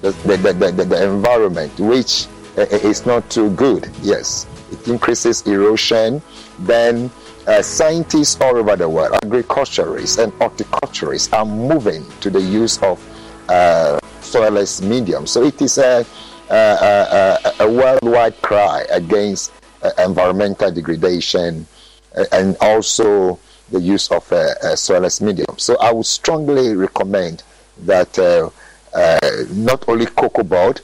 the, 0.00 0.12
the, 0.12 0.36
the, 0.36 0.52
the, 0.72 0.84
the 0.84 1.04
environment, 1.04 1.78
which 1.78 2.26
uh, 2.56 2.62
is 2.62 3.06
not 3.06 3.28
too 3.30 3.50
good. 3.50 3.88
Yes, 4.02 4.46
it 4.70 4.86
increases 4.88 5.46
erosion. 5.46 6.22
Then 6.60 7.10
uh, 7.46 7.62
scientists 7.62 8.40
all 8.40 8.56
over 8.56 8.76
the 8.76 8.88
world, 8.88 9.18
agriculturists 9.24 10.18
and 10.18 10.32
horticulturists, 10.34 11.32
are 11.32 11.44
moving 11.46 12.08
to 12.20 12.30
the 12.30 12.40
use 12.40 12.80
of 12.82 13.02
uh, 13.48 13.98
soilless 14.20 14.82
medium. 14.82 15.26
So 15.26 15.42
it 15.42 15.60
is 15.60 15.78
a, 15.78 16.04
a, 16.50 16.54
a, 16.54 17.54
a 17.60 17.70
worldwide 17.70 18.40
cry 18.42 18.84
against 18.90 19.52
environmental 19.98 20.70
degradation 20.70 21.66
uh, 22.16 22.24
and 22.32 22.56
also 22.60 23.38
the 23.70 23.80
use 23.80 24.10
of 24.10 24.30
a, 24.32 24.54
a 24.62 24.72
soilless 24.74 25.20
medium. 25.20 25.58
So 25.58 25.76
I 25.78 25.92
would 25.92 26.06
strongly 26.06 26.74
recommend 26.74 27.42
that 27.84 28.18
uh, 28.18 28.50
uh, 28.94 29.44
not 29.50 29.88
only 29.88 30.06
COCOBOD, 30.06 30.80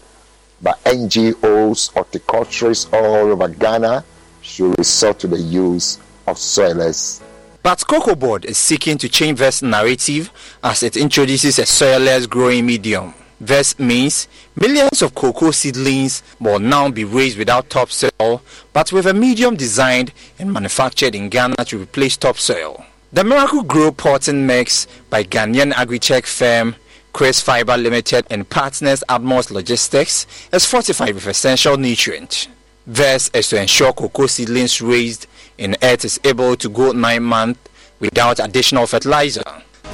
but 0.63 0.83
NGOs, 0.85 1.93
horticulturists 1.93 2.89
all 2.93 3.33
over 3.33 3.49
Ghana 3.49 4.05
should 4.43 4.79
resort 4.79 5.19
to 5.21 5.29
the 5.29 5.39
use 5.39 5.99
of 6.27 6.37
soilless. 6.37 7.23
But 7.63 7.79
COCOBOD 7.79 8.45
is 8.45 8.59
seeking 8.59 8.99
to 8.99 9.09
change 9.09 9.39
this 9.39 9.63
narrative 9.63 10.31
as 10.63 10.83
it 10.83 10.97
introduces 10.97 11.59
a 11.59 11.63
soilless 11.63 12.29
growing 12.29 12.67
medium. 12.67 13.15
This 13.41 13.79
means 13.79 14.29
millions 14.57 15.03
of 15.03 15.15
cocoa 15.15 15.51
seedlings 15.51 16.23
will 16.41 16.59
now 16.59 16.89
be 16.91 17.05
raised 17.05 17.37
without 17.37 17.69
topsoil, 17.69 18.43
but 18.73 18.93
with 18.93 19.07
a 19.07 19.15
medium 19.15 19.57
designed 19.57 20.13
and 20.39 20.53
manufactured 20.53 21.15
in 21.15 21.29
Ghana 21.29 21.57
to 21.67 21.79
replace 21.79 22.17
topsoil. 22.17 22.85
The 23.13 23.25
Miracle 23.25 23.63
Grow 23.63 23.93
potting 23.93 24.47
mix 24.47 24.87
by 25.11 25.25
Ghanaian 25.25 25.73
agri-tech 25.73 26.27
firm 26.27 26.77
Chris 27.13 27.41
Fiber 27.41 27.77
Limited 27.77 28.27
and 28.29 28.49
partners 28.49 29.05
Atmos 29.09 29.51
Logistics 29.53 30.27
is 30.53 30.67
fortified 30.67 31.15
with 31.15 31.27
essential 31.29 31.77
nutrients. 31.77 32.49
This 32.87 33.31
is 33.33 33.49
to 33.51 33.61
ensure 33.61 33.93
cocoa 33.93 34.27
seedlings 34.27 34.83
raised 34.83 35.27
in 35.57 35.77
earth 35.83 36.05
is 36.05 36.19
able 36.25 36.57
to 36.57 36.69
go 36.69 36.91
nine 36.93 37.23
months 37.23 37.61
without 38.01 38.41
additional 38.41 38.87
fertilizer. 38.87 39.43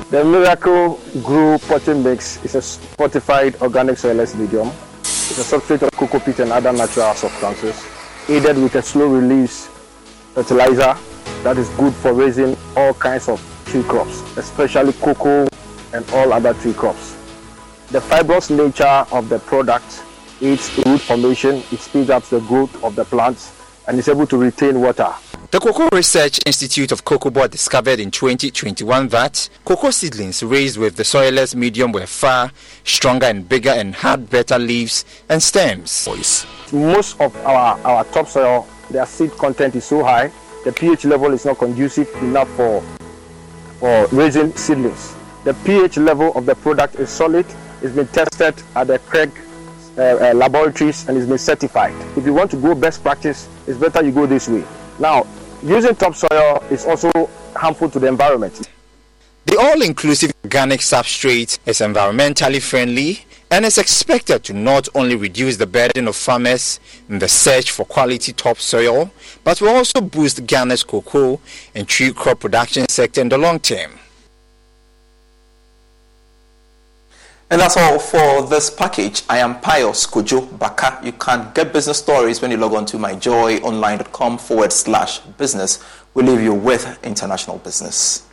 The 0.08 0.24
Miracle 0.24 1.00
Grow 1.22 1.58
potting 1.58 2.02
mix 2.02 2.44
is 2.44 2.54
a 2.54 2.62
fortified 2.62 3.60
organic 3.62 3.96
soilless 3.96 4.34
medium. 4.36 4.68
It's 5.00 5.38
a 5.38 5.58
substrate 5.58 5.82
of 5.82 5.90
cocoa 5.92 6.18
peat 6.18 6.40
and 6.40 6.50
other 6.50 6.72
natural 6.72 7.14
substances, 7.14 7.84
aided 8.28 8.56
with 8.56 8.74
a 8.74 8.82
slow 8.82 9.06
release 9.06 9.68
fertilizer 10.34 10.96
that 11.42 11.58
is 11.58 11.68
good 11.70 11.94
for 11.94 12.12
raising 12.12 12.56
all 12.76 12.94
kinds 12.94 13.28
of 13.28 13.40
tree 13.66 13.82
crops, 13.84 14.22
especially 14.36 14.92
cocoa 14.94 15.46
and 15.92 16.08
all 16.12 16.32
other 16.32 16.54
tree 16.54 16.74
crops. 16.74 17.16
The 17.90 18.00
fibrous 18.00 18.50
nature 18.50 19.06
of 19.12 19.28
the 19.28 19.38
product 19.40 20.02
aids 20.40 20.76
root 20.86 21.00
formation, 21.00 21.62
it 21.70 21.80
speeds 21.80 22.10
up 22.10 22.24
the 22.24 22.40
growth 22.40 22.82
of 22.82 22.96
the 22.96 23.04
plants, 23.04 23.52
and 23.86 23.98
is 23.98 24.08
able 24.08 24.26
to 24.26 24.36
retain 24.36 24.80
water. 24.80 25.12
The 25.50 25.58
Cocoa 25.58 25.88
Research 25.90 26.38
Institute 26.46 26.92
of 26.92 27.04
COCOBOD 27.04 27.50
discovered 27.50 27.98
in 27.98 28.12
2021 28.12 29.08
that 29.08 29.48
cocoa 29.64 29.90
seedlings 29.90 30.44
raised 30.44 30.78
with 30.78 30.94
the 30.94 31.02
soilless 31.02 31.56
medium 31.56 31.90
were 31.90 32.06
far 32.06 32.52
stronger 32.84 33.26
and 33.26 33.48
bigger 33.48 33.70
and 33.70 33.92
had 33.92 34.30
better 34.30 34.60
leaves 34.60 35.04
and 35.28 35.42
stems. 35.42 36.06
Most 36.72 37.20
of 37.20 37.36
our, 37.38 37.76
our 37.84 38.04
topsoil, 38.04 38.68
their 38.92 39.06
seed 39.06 39.32
content 39.32 39.74
is 39.74 39.84
so 39.84 40.04
high, 40.04 40.30
the 40.64 40.70
pH 40.70 41.04
level 41.06 41.32
is 41.32 41.44
not 41.44 41.58
conducive 41.58 42.08
enough 42.22 42.48
for, 42.50 42.80
for 43.80 44.06
raising 44.12 44.52
seedlings. 44.52 45.16
The 45.42 45.54
pH 45.64 45.96
level 45.96 46.32
of 46.34 46.46
the 46.46 46.54
product 46.54 46.94
is 46.94 47.10
solid, 47.10 47.46
it's 47.82 47.92
been 47.92 48.06
tested 48.06 48.54
at 48.76 48.86
the 48.86 49.00
CRIG 49.00 49.32
uh, 49.98 50.02
uh, 50.02 50.32
laboratories 50.32 51.08
and 51.08 51.18
it's 51.18 51.26
been 51.26 51.38
certified. 51.38 51.96
If 52.16 52.24
you 52.24 52.34
want 52.34 52.52
to 52.52 52.56
go 52.56 52.76
best 52.76 53.02
practice, 53.02 53.48
it's 53.66 53.78
better 53.80 54.04
you 54.04 54.12
go 54.12 54.26
this 54.26 54.48
way. 54.48 54.62
Now, 55.00 55.26
using 55.62 55.94
topsoil 55.94 56.62
is 56.70 56.84
also 56.84 57.10
harmful 57.56 57.88
to 57.88 57.98
the 57.98 58.06
environment. 58.06 58.68
The 59.46 59.58
all 59.58 59.80
inclusive 59.80 60.30
organic 60.44 60.80
substrate 60.80 61.58
is 61.64 61.80
environmentally 61.80 62.60
friendly 62.60 63.24
and 63.50 63.64
is 63.64 63.78
expected 63.78 64.44
to 64.44 64.52
not 64.52 64.90
only 64.94 65.16
reduce 65.16 65.56
the 65.56 65.66
burden 65.66 66.06
of 66.06 66.16
farmers 66.16 66.78
in 67.08 67.18
the 67.18 67.28
search 67.28 67.70
for 67.70 67.86
quality 67.86 68.34
topsoil, 68.34 69.10
but 69.42 69.62
will 69.62 69.70
also 69.70 70.02
boost 70.02 70.46
Ghana's 70.46 70.84
cocoa 70.84 71.40
and 71.74 71.88
tree 71.88 72.12
crop 72.12 72.40
production 72.40 72.86
sector 72.90 73.22
in 73.22 73.30
the 73.30 73.38
long 73.38 73.58
term. 73.58 73.92
And 77.52 77.60
that's 77.60 77.76
all 77.76 77.98
for 77.98 78.46
this 78.46 78.70
package. 78.70 79.24
I 79.28 79.38
am 79.38 79.60
Pius 79.60 80.06
Kojo 80.06 80.56
Baka. 80.56 81.00
You 81.02 81.10
can 81.10 81.50
get 81.52 81.72
business 81.72 81.98
stories 81.98 82.40
when 82.40 82.52
you 82.52 82.56
log 82.56 82.74
on 82.74 82.86
to 82.86 82.96
myjoyonline.com 82.96 84.38
forward 84.38 84.72
slash 84.72 85.18
business. 85.18 85.82
We 86.14 86.22
leave 86.22 86.42
you 86.42 86.54
with 86.54 87.04
international 87.04 87.58
business. 87.58 88.29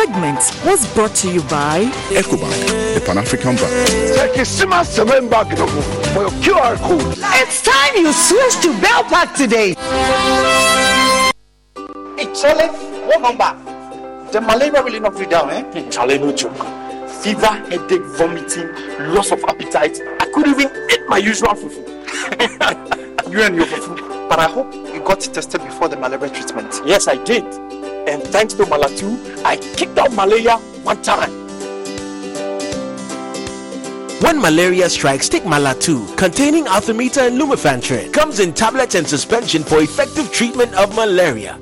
Segment 0.00 0.40
was 0.64 0.80
brought 0.94 1.14
to 1.14 1.30
you 1.30 1.42
by 1.42 1.84
EcoBank, 2.08 2.94
the 2.94 3.02
Pan 3.04 3.18
African 3.18 3.54
Bank. 3.56 3.88
Check 4.16 4.34
your 4.34 4.46
Sima 4.46 4.82
Seven 4.82 5.28
back 5.28 5.48
for 5.48 6.20
your 6.24 6.30
QR 6.40 6.76
code. 6.78 7.18
It's 7.40 7.60
time 7.60 7.96
you 7.96 8.10
switch 8.12 8.56
to 8.62 8.80
Bell 8.80 9.04
Pack 9.04 9.34
today. 9.34 9.74
Hey, 12.16 12.26
Charlie, 12.32 12.70
what 13.08 13.20
number? 13.20 13.50
The 14.32 14.40
malaria 14.40 14.82
really 14.82 15.00
not 15.00 15.16
free 15.16 15.26
down, 15.26 15.50
eh? 15.50 15.90
Charlie, 15.90 16.18
no 16.18 16.32
joke. 16.32 16.56
Fever, 17.22 17.54
headache, 17.68 18.06
vomiting, 18.16 18.68
loss 19.14 19.32
of 19.32 19.44
appetite. 19.44 20.00
I 20.20 20.30
couldn't 20.32 20.58
even 20.58 20.88
eat 20.90 21.02
my 21.08 21.18
usual 21.18 21.50
fufu. 21.50 21.82
you 23.30 23.42
and 23.42 23.54
your 23.54 23.66
fufu. 23.66 24.28
But 24.30 24.38
I 24.38 24.48
hope 24.48 24.72
you 24.72 25.00
got 25.00 25.20
tested 25.20 25.60
before 25.62 25.88
the 25.88 25.96
malaria 25.96 26.30
treatment. 26.30 26.80
Yes, 26.86 27.06
I 27.06 27.22
did. 27.22 27.44
And 28.30 28.36
thanks 28.36 28.54
to 28.54 28.64
Malatu, 28.64 29.44
I 29.44 29.56
kicked 29.56 29.98
out 29.98 30.12
malaria 30.12 30.56
one 30.84 31.02
time. 31.02 31.32
When 34.22 34.40
malaria 34.40 34.88
strikes, 34.88 35.28
take 35.28 35.42
Malatu, 35.42 36.16
containing 36.16 36.66
artemether 36.66 37.26
and 37.26 37.40
lumefantrine. 37.40 38.12
Comes 38.12 38.38
in 38.38 38.54
tablets 38.54 38.94
and 38.94 39.04
suspension 39.04 39.64
for 39.64 39.82
effective 39.82 40.30
treatment 40.30 40.72
of 40.74 40.94
malaria. 40.94 41.58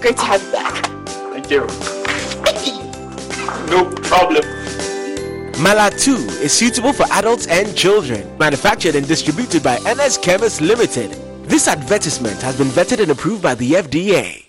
Great 0.00 0.16
to 0.18 0.22
have 0.22 0.40
you 0.44 0.52
back. 0.52 0.86
Thank 1.34 1.50
you. 1.50 1.62
no 3.66 3.90
problem. 4.02 4.44
Malatu 5.58 6.14
is 6.40 6.52
suitable 6.52 6.92
for 6.92 7.06
adults 7.10 7.48
and 7.48 7.76
children. 7.76 8.38
Manufactured 8.38 8.94
and 8.94 9.08
distributed 9.08 9.64
by 9.64 9.78
NS 9.78 10.18
Chemist 10.18 10.60
Limited. 10.60 11.10
This 11.48 11.66
advertisement 11.66 12.40
has 12.42 12.56
been 12.56 12.68
vetted 12.68 13.00
and 13.02 13.10
approved 13.10 13.42
by 13.42 13.56
the 13.56 13.72
FDA. 13.72 14.41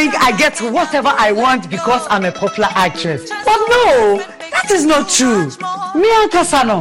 Think 0.00 0.14
I 0.16 0.32
get 0.34 0.58
whatever 0.62 1.12
I 1.12 1.30
want 1.30 1.68
because 1.68 2.06
I'm 2.08 2.24
a 2.24 2.32
popular 2.32 2.70
actress. 2.72 3.28
But 3.28 3.60
no, 3.68 4.16
that 4.54 4.70
is 4.70 4.86
not 4.86 5.10
true. 5.10 5.44
Me 6.00 6.08
and 6.20 6.30
Kasano, 6.32 6.78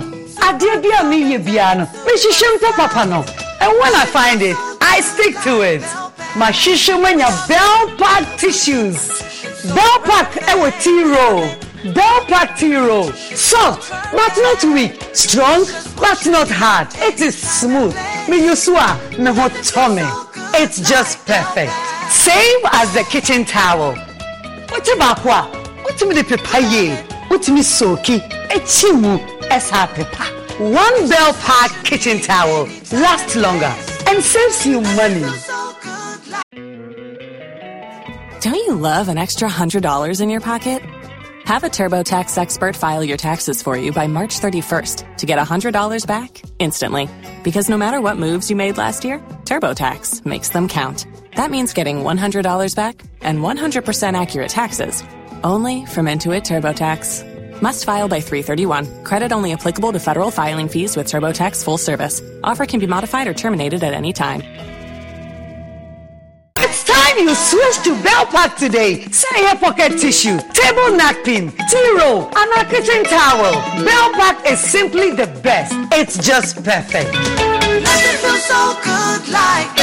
adeɛ 0.48 0.82
bi 0.84 0.90
a 1.00 1.02
meyɛ 1.10 1.38
biara 1.46 1.78
no, 1.80 1.86
mehyehyɛ 2.06 2.48
mpɛ 2.56 2.72
papa 2.80 3.06
no. 3.06 3.20
And 3.60 3.72
when 3.80 3.94
I 3.94 4.06
find 4.06 4.41
it, 4.41 4.56
I 4.80 5.02
stick 5.02 5.36
to 5.44 5.62
it. 5.74 5.82
Mahyehyɛ 6.40 6.96
mu 7.02 7.08
anya 7.08 7.30
Bell 7.50 7.98
Pack 7.98 8.40
tissues. 8.40 8.98
Bell 9.76 10.00
Pack 10.08 10.32
ɛwɔ 10.52 10.68
tea 10.82 11.04
roll. 11.04 11.44
Bell 11.94 12.22
Pack 12.32 12.58
tea 12.58 12.78
roll. 12.78 13.12
Soft 13.36 13.91
but 14.14 14.34
not 14.46 14.64
weak. 14.64 14.96
Strong 15.12 15.66
but 16.00 16.26
not 16.26 16.50
hard. 16.50 16.88
It 17.10 17.20
is 17.20 17.36
smooth. 17.38 17.96
Me 18.30 18.46
use 18.46 18.70
a 18.70 18.96
me 19.20 19.30
ho 19.38 19.50
tɔ 19.68 19.86
me. 19.98 20.08
It's 20.62 20.80
just 20.90 21.26
perfect. 21.26 21.89
Same 22.10 22.61
as 22.73 22.94
the 22.94 23.03
kitchen 23.10 23.45
towel. 23.45 23.91
Wote 24.72 24.94
baako 24.99 25.30
a, 25.30 25.41
wotumi 25.84 26.15
de 26.15 26.23
pepa 26.23 26.60
yie, 26.60 26.95
wotumi 27.30 27.64
soaki, 27.64 28.19
ekyi 28.49 28.99
mu, 28.99 29.18
ɛsa 29.49 29.88
pepa. 29.94 30.26
One 30.60 31.07
Bell 31.07 31.34
Pack 31.34 31.72
kitchen 31.86 32.19
towel 32.19 32.68
lasts 32.91 33.36
longer 33.36 33.73
and 34.07 34.23
saves 34.23 34.65
you 34.65 34.81
money. 34.81 35.26
Don't 38.41 38.56
you 38.56 38.76
love 38.76 39.07
an 39.07 39.18
extra 39.18 39.48
$100 39.48 40.22
in 40.22 40.30
your 40.30 40.41
pocket? 40.41 40.81
Have 41.45 41.64
a 41.64 41.69
TurboTax 41.69 42.38
expert 42.38 42.76
file 42.76 43.03
your 43.03 43.18
taxes 43.18 43.64
for 43.64 43.77
you 43.77 43.91
by 43.91 44.07
March 44.07 44.40
31st 44.40 45.18
to 45.18 45.26
get 45.26 45.40
$100 45.40 46.06
back 46.06 46.41
instantly. 46.60 47.10
Because 47.44 47.69
no 47.69 47.77
matter 47.77 48.02
what 48.02 48.18
moves 48.18 48.49
you 48.49 48.56
made 48.56 48.77
last 48.77 49.03
year, 49.03 49.19
TurboTax 49.45 50.26
makes 50.26 50.49
them 50.49 50.68
count. 50.68 51.06
That 51.40 51.52
means 51.52 51.72
getting 51.72 52.03
$100 52.03 52.76
back 52.76 53.02
and 53.22 53.40
100% 53.40 54.22
accurate 54.22 54.49
taxes 54.49 55.06
only 55.41 55.86
from 55.86 56.07
Intuit 56.07 56.44
TurboTax. 56.44 57.61
Must 57.61 57.86
file 57.86 58.10
by 58.10 58.20
331. 58.20 59.06
Credit 59.06 59.32
only 59.32 59.53
applicable 59.53 59.94
to 59.94 60.02
federal 60.02 60.32
filing 60.32 60.68
fees 60.68 60.98
with 60.98 61.07
TurboTax 61.07 61.64
full 61.64 61.78
service. 61.78 62.22
Offer 62.44 62.66
can 62.66 62.82
be 62.82 62.88
modified 62.88 63.26
or 63.26 63.34
terminated 63.34 63.86
at 63.86 63.94
any 63.94 64.11
time. 64.11 64.41
It's 66.57 66.84
time 66.84 67.18
you 67.20 67.34
switch 67.34 67.86
to 67.86 68.03
Bell 68.03 68.26
Pack 68.26 68.57
today. 68.57 69.06
Say 69.06 69.38
here 69.38 69.56
pocket 69.56 69.98
tissue, 69.98 70.38
table 70.52 70.91
napkin, 70.91 71.53
tea 71.70 71.91
roll, 71.95 72.28
and 72.36 72.52
a 72.57 72.66
kitchen 72.70 73.06
towel. 73.06 73.53
Bell 73.86 74.11
Pack 74.11 74.45
is 74.45 74.60
simply 74.60 75.11
the 75.11 75.28
best. 75.41 75.72
It's 75.94 76.18
just 76.18 76.61
perfect. 76.66 77.14
Nothing 77.14 78.18
feels 78.20 78.44
so 78.44 78.76
good 78.84 79.30
like 79.30 79.78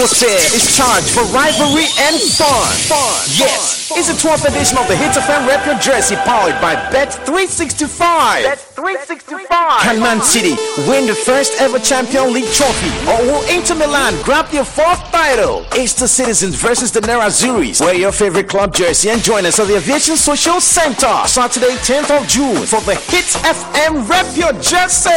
atmosphere 0.00 0.56
is 0.56 0.64
charged 0.74 1.10
for 1.10 1.20
rivalry 1.24 1.84
and 2.08 2.16
fun. 2.16 2.72
Fun. 2.88 3.20
Yes, 3.36 3.92
it's 3.94 4.08
the 4.08 4.16
12th 4.16 4.48
edition 4.48 4.78
of 4.78 4.88
the 4.88 4.96
Hits 4.96 5.18
FM 5.18 5.46
Rep 5.46 5.66
Your 5.66 5.76
Jersey 5.76 6.16
powered 6.24 6.58
by 6.62 6.74
Bet365. 6.88 8.69
Bet365. 8.80 9.80
Can 9.82 10.00
Man 10.00 10.22
City 10.22 10.54
win 10.88 11.06
the 11.06 11.14
first 11.14 11.60
ever 11.60 11.78
Champion 11.78 12.32
League 12.32 12.50
trophy? 12.52 12.88
Or 13.10 13.20
will 13.26 13.44
Inter 13.54 13.74
Milan 13.74 14.14
grab 14.22 14.48
their 14.48 14.64
fourth 14.64 15.00
title? 15.12 15.66
It's 15.72 15.92
the 15.92 16.08
Citizens 16.08 16.54
versus 16.56 16.90
the 16.90 17.00
Nerazzurris. 17.00 17.80
Wear 17.80 17.94
your 17.94 18.12
favorite 18.12 18.48
club 18.48 18.74
jersey 18.74 19.10
and 19.10 19.22
join 19.22 19.44
us 19.44 19.60
at 19.60 19.66
the 19.68 19.76
Aviation 19.76 20.16
Social 20.16 20.60
Center 20.60 21.12
Saturday, 21.26 21.74
10th 21.84 22.10
of 22.10 22.26
June 22.26 22.64
for 22.66 22.80
the 22.82 22.94
Hits 22.94 23.36
FM 23.36 24.08
Rep 24.08 24.26
Your 24.36 24.52
Jersey. 24.60 25.10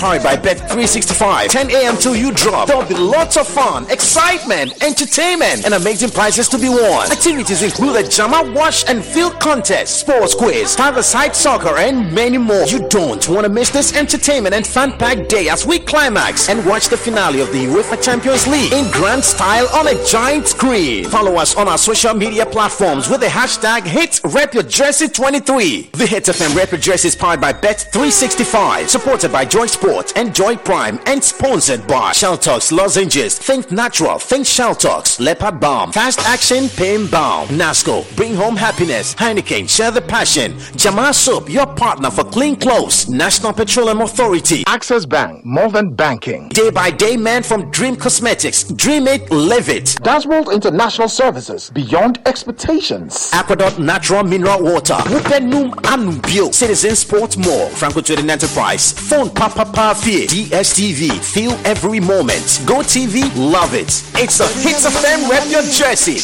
Powered 0.00 0.22
by 0.22 0.36
Bet365. 0.36 1.48
10 1.48 1.70
a.m. 1.70 1.96
till 1.96 2.16
you 2.16 2.32
drop. 2.32 2.66
There'll 2.66 2.84
be 2.84 2.94
lots 2.94 3.36
of 3.36 3.46
fun, 3.46 3.88
excitement, 3.90 4.82
entertainment, 4.82 5.64
and 5.64 5.74
amazing 5.74 6.10
prizes 6.10 6.48
to 6.48 6.58
be 6.58 6.68
won. 6.68 7.12
Activities 7.12 7.62
include 7.62 7.96
a 8.04 8.08
Jama 8.08 8.52
Wash 8.52 8.84
and 8.88 9.04
Field 9.04 9.38
Contest, 9.40 10.00
sports 10.00 10.34
quiz, 10.34 10.74
five-a-side 10.74 11.36
soccer, 11.36 11.76
and 11.76 12.12
many 12.12 12.23
more. 12.32 12.64
You 12.64 12.88
don't 12.88 13.28
want 13.28 13.44
to 13.44 13.50
miss 13.50 13.70
this 13.70 13.94
entertainment 13.94 14.54
and 14.54 14.66
fan 14.66 14.92
packed 14.92 15.28
day 15.28 15.48
as 15.48 15.66
we 15.66 15.78
climax 15.78 16.48
and 16.48 16.64
watch 16.64 16.88
the 16.88 16.96
finale 16.96 17.40
of 17.40 17.52
the 17.52 17.66
UEFA 17.66 18.02
Champions 18.02 18.46
League 18.46 18.72
in 18.72 18.90
grand 18.90 19.22
style 19.22 19.68
on 19.74 19.88
a 19.88 20.04
giant 20.06 20.48
screen. 20.48 21.04
Follow 21.04 21.34
us 21.36 21.54
on 21.54 21.68
our 21.68 21.76
social 21.76 22.14
media 22.14 22.46
platforms 22.46 23.10
with 23.10 23.20
the 23.20 23.26
hashtag 23.26 23.80
HitRepYourJersey23. 23.80 25.92
The 25.92 26.06
Hit 26.06 26.24
FM 26.24 26.56
Rep 26.56 26.70
Your 26.72 26.80
Jersey 26.80 27.08
is 27.08 27.16
powered 27.16 27.40
by 27.40 27.52
Bet365, 27.52 28.88
supported 28.88 29.30
by 29.30 29.44
Joy 29.44 29.66
Sport 29.66 30.14
and 30.16 30.34
Joy 30.34 30.56
Prime, 30.56 30.98
and 31.06 31.22
sponsored 31.22 31.86
by 31.86 32.12
Shell 32.12 32.38
Talks 32.38 32.72
Lozenges, 32.72 33.38
Think 33.38 33.70
Natural, 33.70 34.18
Think 34.18 34.46
Shell 34.46 34.76
Talks, 34.76 35.20
Leopard 35.20 35.60
Balm, 35.60 35.92
Fast 35.92 36.20
Action 36.20 36.70
Pain 36.70 37.06
Balm, 37.06 37.48
Nasco, 37.48 38.06
Bring 38.16 38.34
Home 38.36 38.56
Happiness, 38.56 39.14
Heineken, 39.14 39.68
Share 39.68 39.90
the 39.90 40.00
Passion, 40.00 40.56
Jamal 40.76 41.12
Soap, 41.12 41.50
your 41.50 41.66
partner 41.66 42.10
for 42.14 42.24
clean 42.24 42.54
clothes, 42.56 43.08
National 43.08 43.52
Petroleum 43.52 44.00
Authority, 44.00 44.62
Access 44.66 45.04
Bank, 45.04 45.44
more 45.44 45.68
than 45.68 45.94
banking. 45.94 46.48
Day 46.50 46.70
by 46.70 46.90
Day 46.90 47.16
Man 47.16 47.42
from 47.42 47.70
Dream 47.70 47.96
Cosmetics, 47.96 48.64
Dream 48.64 49.08
It, 49.08 49.30
Live 49.30 49.68
It, 49.68 49.96
Dashboard 50.02 50.48
International 50.48 51.08
Services, 51.08 51.70
beyond 51.70 52.20
expectations. 52.26 53.30
Aquadot 53.32 53.78
Natural 53.78 54.22
Mineral 54.22 54.62
Water, 54.62 54.94
Wupenum 54.94 55.74
Anubio, 55.86 56.50
Citizen 56.52 56.94
Sports 56.94 57.36
Mall, 57.36 57.68
Franco 57.70 58.00
Trading 58.00 58.30
Enterprise, 58.30 58.92
Phone 58.92 59.30
Papa 59.30 59.64
Parfait, 59.72 60.26
DSTV, 60.28 61.18
feel 61.20 61.52
every 61.64 61.98
moment. 61.98 62.62
Go 62.64 62.76
TV, 62.80 63.24
love 63.36 63.74
it. 63.74 63.88
It's 64.22 64.38
a 64.40 64.46
Hits 64.62 64.86
FM 64.86 65.28
Rep 65.28 65.50
Your 65.50 65.62
Jersey. 65.62 66.14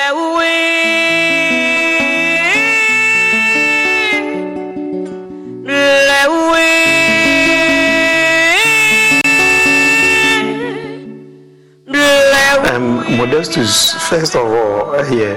Um, 0.00 0.08
Modestus, 13.18 13.92
first 14.08 14.36
of 14.36 14.46
all, 14.46 15.02
here, 15.04 15.36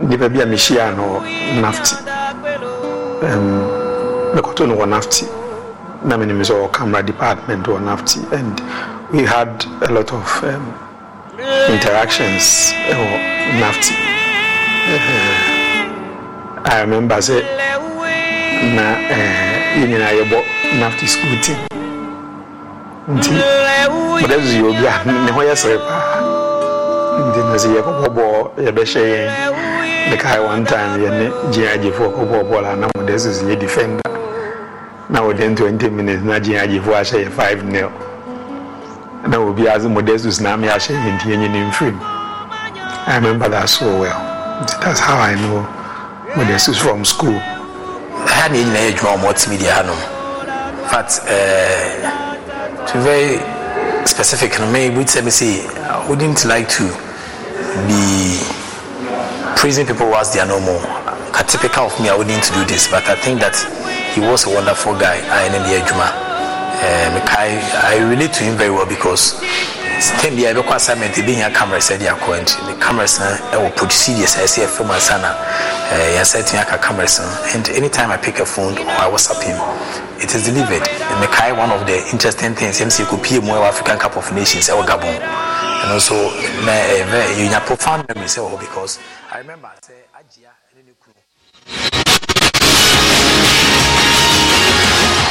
nipa 0.00 0.28
bi 0.28 0.40
a 0.42 0.46
mehyia 0.46 0.94
no 0.94 1.20
nafti. 1.60 1.94
Um, 3.24 3.66
mekɔto 4.36 4.68
no 4.68 4.76
wɔ 4.76 4.86
nafti. 4.86 5.26
Na 6.04 6.16
menim 6.16 6.38
sɛ 6.40 6.54
ɔwɔ 6.54 6.72
camera 6.72 7.02
department 7.02 7.66
wɔ 7.66 7.80
nafti. 7.82 8.20
And 8.32 8.60
we 9.12 9.24
had 9.24 9.64
a 9.82 9.92
lot 9.92 10.12
of 10.12 10.44
um, 10.44 10.83
interactions. 11.68 12.72
Ɛwɔ 12.90 13.18
nafti. 13.60 13.92
Uh, 14.84 16.60
i 16.64 16.80
remember 16.80 17.16
sɛ 17.16 17.42
na 18.74 18.84
uh, 18.92 19.78
yɛ 19.78 19.86
nyinaa 19.88 20.12
yɛbɔ 20.18 20.38
nafti 20.80 21.06
school 21.08 21.36
team. 21.42 21.58
Nti 23.08 23.30
mɔdɛ 24.20 24.36
so 24.42 24.52
yɛ 24.60 24.64
obi 24.70 24.86
a 24.86 24.94
ne 25.24 25.30
ho 25.32 25.40
yɛ 25.42 25.56
sere 25.56 25.78
paa 25.78 26.20
nti 27.28 27.40
na 27.48 27.56
sɛ 27.56 27.68
yɛkɔbɔ 27.76 28.06
bɔɔ 28.16 28.50
yɛbɛhyɛ 28.66 29.02
yɛn 29.14 29.30
mekae 30.10 30.40
one 30.44 30.64
time 30.64 31.00
yɛne 31.00 31.26
gyeagyefoɔ 31.52 32.08
kɔbɔɔ 32.16 32.42
bɔɔl 32.50 32.72
a 32.72 32.76
na 32.76 32.86
mɔdɛ 32.96 33.18
so 33.20 33.28
yɛ 33.44 33.58
defender. 33.58 34.00
Na 35.08 35.22
within 35.26 35.54
20 35.54 35.90
minutes 35.90 36.22
na 36.22 36.38
gyeagyefoɔ 36.38 36.94
ahyɛ 37.00 37.24
yɛ 37.24 37.30
5 37.30 37.64
nil. 37.64 37.90
Na 39.28 39.38
obi 39.38 39.68
ase 39.68 39.88
modestus 39.88 40.40
na 40.40 40.56
me 40.56 40.68
ahyɛ 40.68 40.92
yɛ 40.94 41.10
nti 41.16 41.36
ne 41.36 41.70
mfirim. 41.70 41.98
I 43.06 43.16
remember 43.16 43.48
that 43.48 43.68
so 43.68 44.00
well. 44.00 44.18
That's 44.80 45.00
how 45.00 45.18
i 45.18 45.34
know 45.34 45.62
modestus 46.36 46.78
from 46.78 47.04
school. 47.04 47.38
Ha 47.38 48.48
ne 48.50 48.58
yɛnyina 48.62 48.80
yɛ 48.80 48.92
adwuma 48.92 49.16
ɔma 49.16 49.32
ɔtumi 49.32 49.56
deɛ 49.58 49.72
hanom. 49.76 50.00
But 50.90 51.10
uh, 51.28 52.86
to 52.86 52.98
very 53.00 53.38
specific 54.06 54.58
no 54.58 54.70
me 54.70 54.90
would 54.90 55.08
say 55.08 55.22
me 55.22 55.30
say 55.30 55.66
i 55.66 56.06
wouldn't 56.08 56.44
like 56.44 56.68
to 56.68 56.84
be 57.88 58.38
praising 59.56 59.86
people 59.86 60.08
whilst 60.10 60.34
they 60.34 60.40
are 60.40 60.46
no 60.46 60.60
more. 60.60 60.94
Typical 61.46 61.86
of 61.86 62.00
me 62.00 62.08
i 62.08 62.16
wouldn't 62.16 62.50
do 62.54 62.64
this 62.64 62.88
but 62.90 63.04
i 63.06 63.14
think 63.14 63.38
that 63.38 63.54
he 64.14 64.20
was 64.20 64.46
a 64.46 64.50
wonderful 64.50 64.92
guy 64.98 65.20
i 65.28 65.48
know 65.52 65.60
the 65.68 65.76
adwuma 65.78 66.08
um, 66.84 67.22
I, 67.26 67.96
I 67.96 68.08
relate 68.10 68.32
to 68.34 68.44
him 68.44 68.56
very 68.56 68.70
well 68.70 68.86
because 68.86 69.40
time 70.20 70.36
bi 70.36 70.42
a 70.44 70.54
yɛbɛkɔ 70.54 70.74
assignment 70.74 71.14
ebi 71.16 71.36
nya 71.36 71.50
cameras 71.54 71.90
ɛde 71.90 72.06
akɔ 72.08 72.40
nti 72.42 72.56
the 72.66 72.74
cameras 72.84 73.18
no 73.20 73.26
ɛwɔ 73.52 73.76
procedures 73.76 74.34
a 74.36 74.40
ɛsɛ 74.44 74.64
yɛfam 74.66 74.90
ansa 74.90 75.18
na 75.20 75.30
yɛnsa 76.16 76.42
tumi 76.44 76.60
aka 76.60 76.78
cameras 76.78 77.18
no 77.20 77.26
and 77.54 77.68
anytime 77.70 78.10
I 78.10 78.16
pick 78.16 78.38
a 78.40 78.46
phone 78.46 78.76
or 78.78 78.88
I 78.90 79.08
WhatsApp 79.10 79.42
him 79.42 79.56
it 80.20 80.34
is 80.34 80.44
delivered. 80.46 80.82
Mekae 81.22 81.56
one 81.56 81.70
of 81.70 81.86
the 81.86 81.96
interesting 82.12 82.54
things 82.54 82.80
ɛm 82.80 82.88
sɛ 82.90 83.04
yɛkɔpie 83.06 83.42
mu 83.42 83.52
ɛwɔ 83.52 83.68
African 83.68 83.98
Cup 83.98 84.16
of 84.16 84.32
Nations 84.32 84.68
ɛwɔ 84.68 84.84
Gabon. 84.86 85.20
And 85.84 85.92
also 85.92 86.14
na 86.64 86.72
eh, 86.72 87.04
yɛnya 87.38 87.64
profound 87.66 88.06
ɛwɔ 88.08 88.26
hɔ 88.26 88.52
oh, 88.52 88.56
because 88.58 88.98
I 89.32 89.38
remember 89.38 89.70
sɛ 89.80 89.94
agyea 90.18 90.50
ɛne 90.74 90.84
ne 90.84 90.92
kunu 91.00 91.20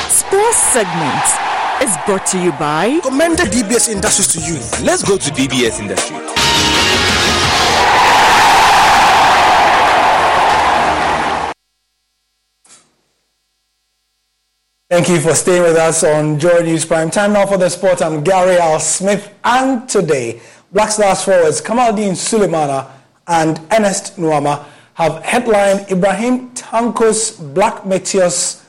Sports 0.10 0.58
segment 0.74 1.43
is 1.84 1.98
brought 2.06 2.26
to 2.26 2.42
you 2.42 2.52
by 2.54 2.98
Commended 3.02 3.48
DBS 3.48 3.90
Industries 3.90 4.28
to 4.30 4.40
you. 4.40 4.56
Let's 4.86 5.04
go 5.04 5.18
to 5.18 5.30
DBS 5.32 5.82
Industry. 5.82 6.16
Thank 14.90 15.10
you 15.10 15.20
for 15.20 15.36
staying 15.36 15.64
with 15.64 15.76
us 15.76 16.06
on 16.06 16.40
Joy 16.40 16.62
News 16.62 16.86
Prime 16.86 17.12
Time. 17.12 17.34
Now 17.34 17.48
for 17.48 17.58
the 17.58 17.68
sport, 17.68 18.02
I'm 18.02 18.24
Gary 18.24 18.58
Al 18.58 18.80
Smith, 18.80 19.34
and 19.44 19.90
today, 19.90 20.40
Black 20.72 20.90
Stars 20.92 21.26
forwards 21.26 21.60
Kamaldeen 21.62 22.14
Sulemana 22.14 22.90
and 23.28 23.60
Ernest 23.74 24.16
Nuamah 24.16 24.66
have 24.94 25.22
headlined 25.24 25.92
Ibrahim 25.92 26.52
Tanko's 26.52 27.32
Black 27.32 27.86
Meteors 27.86 28.63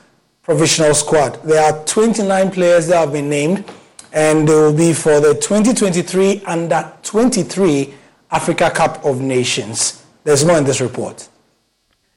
provisional 0.45 0.93
squad. 0.93 1.41
There 1.43 1.61
are 1.61 1.83
29 1.85 2.51
players 2.51 2.87
that 2.87 2.97
have 2.99 3.11
been 3.11 3.29
named, 3.29 3.65
and 4.13 4.47
they 4.47 4.53
will 4.53 4.73
be 4.75 4.93
for 4.93 5.19
the 5.19 5.33
2023 5.33 6.43
Under 6.45 6.93
23 7.01 7.93
Africa 8.29 8.69
Cup 8.69 9.03
of 9.03 9.19
Nations. 9.21 10.05
There's 10.23 10.45
more 10.45 10.57
in 10.59 10.63
this 10.63 10.81
report. 10.81 11.27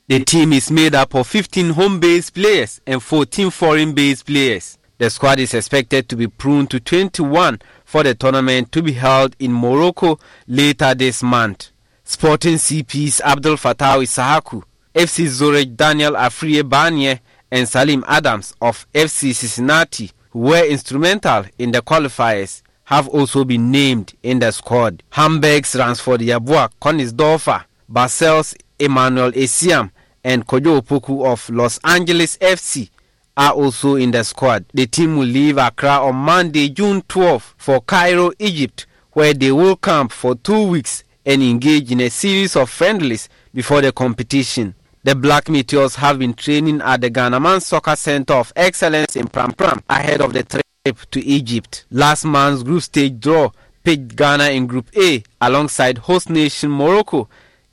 The 0.08 0.24
team 0.24 0.52
is 0.52 0.70
made 0.70 0.94
up 0.94 1.14
of 1.14 1.26
15 1.26 1.70
home 1.70 2.00
based 2.00 2.34
players 2.34 2.80
and 2.86 3.02
14 3.02 3.50
foreign 3.50 3.94
based 3.94 4.26
players. 4.26 4.78
The 4.98 5.08
squad 5.08 5.38
is 5.38 5.54
expected 5.54 6.08
to 6.08 6.16
be 6.16 6.26
pruned 6.26 6.70
to 6.70 6.80
21 6.80 7.60
for 7.84 8.02
the 8.02 8.14
tournament 8.14 8.72
to 8.72 8.82
be 8.82 8.92
held 8.92 9.36
in 9.38 9.52
Morocco 9.52 10.18
later 10.46 10.94
this 10.94 11.22
month. 11.22 11.70
Sporting 12.04 12.54
CPs 12.56 13.20
Abdul 13.20 13.56
Fatawu 13.56 14.02
Issahaku, 14.02 14.62
FC 14.94 15.26
Zurich 15.26 15.76
Daniel 15.76 16.12
Afriyie 16.14 16.62
Barnieh, 16.62 17.20
and 17.50 17.68
Salim 17.68 18.04
Adams 18.06 18.54
of 18.60 18.86
FC 18.92 19.34
Cincinnati, 19.34 20.10
who 20.30 20.40
were 20.40 20.64
instrumental 20.66 21.44
in 21.58 21.70
the 21.72 21.82
qualifiers, 21.82 22.62
have 22.84 23.08
also 23.08 23.44
been 23.44 23.70
named 23.70 24.14
in 24.22 24.38
the 24.38 24.50
squad. 24.50 25.02
Hamburg's 25.10 25.74
Ransford 25.74 26.20
Yeboah 26.20 26.70
Königsdörffer, 26.80 27.64
Basel's 27.88 28.54
Emmanuel 28.78 29.32
Essiam, 29.32 29.90
and 30.24 30.46
Kojo 30.46 30.80
Opoku 30.80 31.26
of 31.26 31.48
Los 31.50 31.78
Angeles 31.84 32.36
FC 32.38 32.90
are 33.36 33.52
also 33.52 33.94
in 33.94 34.10
the 34.10 34.24
squad. 34.24 34.64
The 34.74 34.86
team 34.86 35.16
will 35.16 35.26
leave 35.26 35.58
Accra 35.58 36.04
on 36.04 36.16
Monday, 36.16 36.70
June 36.70 37.02
12 37.08 37.54
for 37.56 37.80
Cairo, 37.82 38.32
Egypt, 38.38 38.86
where 39.12 39.32
they 39.32 39.52
will 39.52 39.76
camp 39.76 40.10
for 40.12 40.34
two 40.34 40.66
weeks 40.68 41.04
and 41.24 41.42
engage 41.42 41.92
in 41.92 42.00
a 42.00 42.08
series 42.08 42.56
of 42.56 42.68
friendlies 42.70 43.28
before 43.54 43.80
the 43.80 43.92
competition. 43.92 44.74
The 45.08 45.14
Black 45.14 45.48
Meteors 45.48 45.94
have 45.94 46.18
been 46.18 46.34
training 46.34 46.82
at 46.82 47.00
the 47.00 47.10
Ghanaman 47.10 47.62
Soccer 47.62 47.96
Center 47.96 48.34
of 48.34 48.52
Excellence 48.54 49.16
in 49.16 49.26
Pram 49.26 49.52
Pram 49.52 49.82
ahead 49.88 50.20
of 50.20 50.34
the 50.34 50.42
trip 50.42 50.98
to 51.12 51.24
Egypt. 51.24 51.86
Last 51.90 52.26
month's 52.26 52.62
group 52.62 52.82
stage 52.82 53.18
draw 53.18 53.48
pitched 53.82 54.16
Ghana 54.16 54.50
in 54.50 54.66
Group 54.66 54.94
A 54.94 55.22
alongside 55.40 55.96
host 55.96 56.28
nation 56.28 56.70
Morocco, 56.70 57.26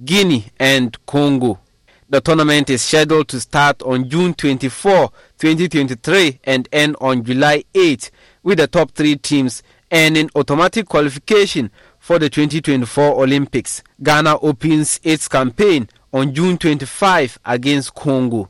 Guinea, 0.06 0.46
and 0.58 0.98
Congo. 1.06 1.60
The 2.08 2.22
tournament 2.22 2.70
is 2.70 2.84
scheduled 2.84 3.28
to 3.28 3.42
start 3.42 3.84
on 3.84 4.08
June 4.08 4.34
24, 4.34 5.10
2023 5.38 6.40
and 6.46 6.70
end 6.72 6.96
on 7.02 7.26
July 7.26 7.66
8, 7.74 8.12
with 8.44 8.60
the 8.60 8.68
top 8.68 8.92
three 8.92 9.18
teams 9.18 9.62
earning 9.92 10.30
automatic 10.36 10.88
qualification 10.88 11.70
for 12.00 12.18
the 12.18 12.30
2024 12.30 13.22
Olympics. 13.22 13.84
Ghana 14.02 14.38
opens 14.40 15.02
its 15.04 15.28
campaign 15.28 15.90
on 16.16 16.34
June 16.34 16.58
25 16.58 17.40
against 17.44 17.94
Congo. 17.94 18.50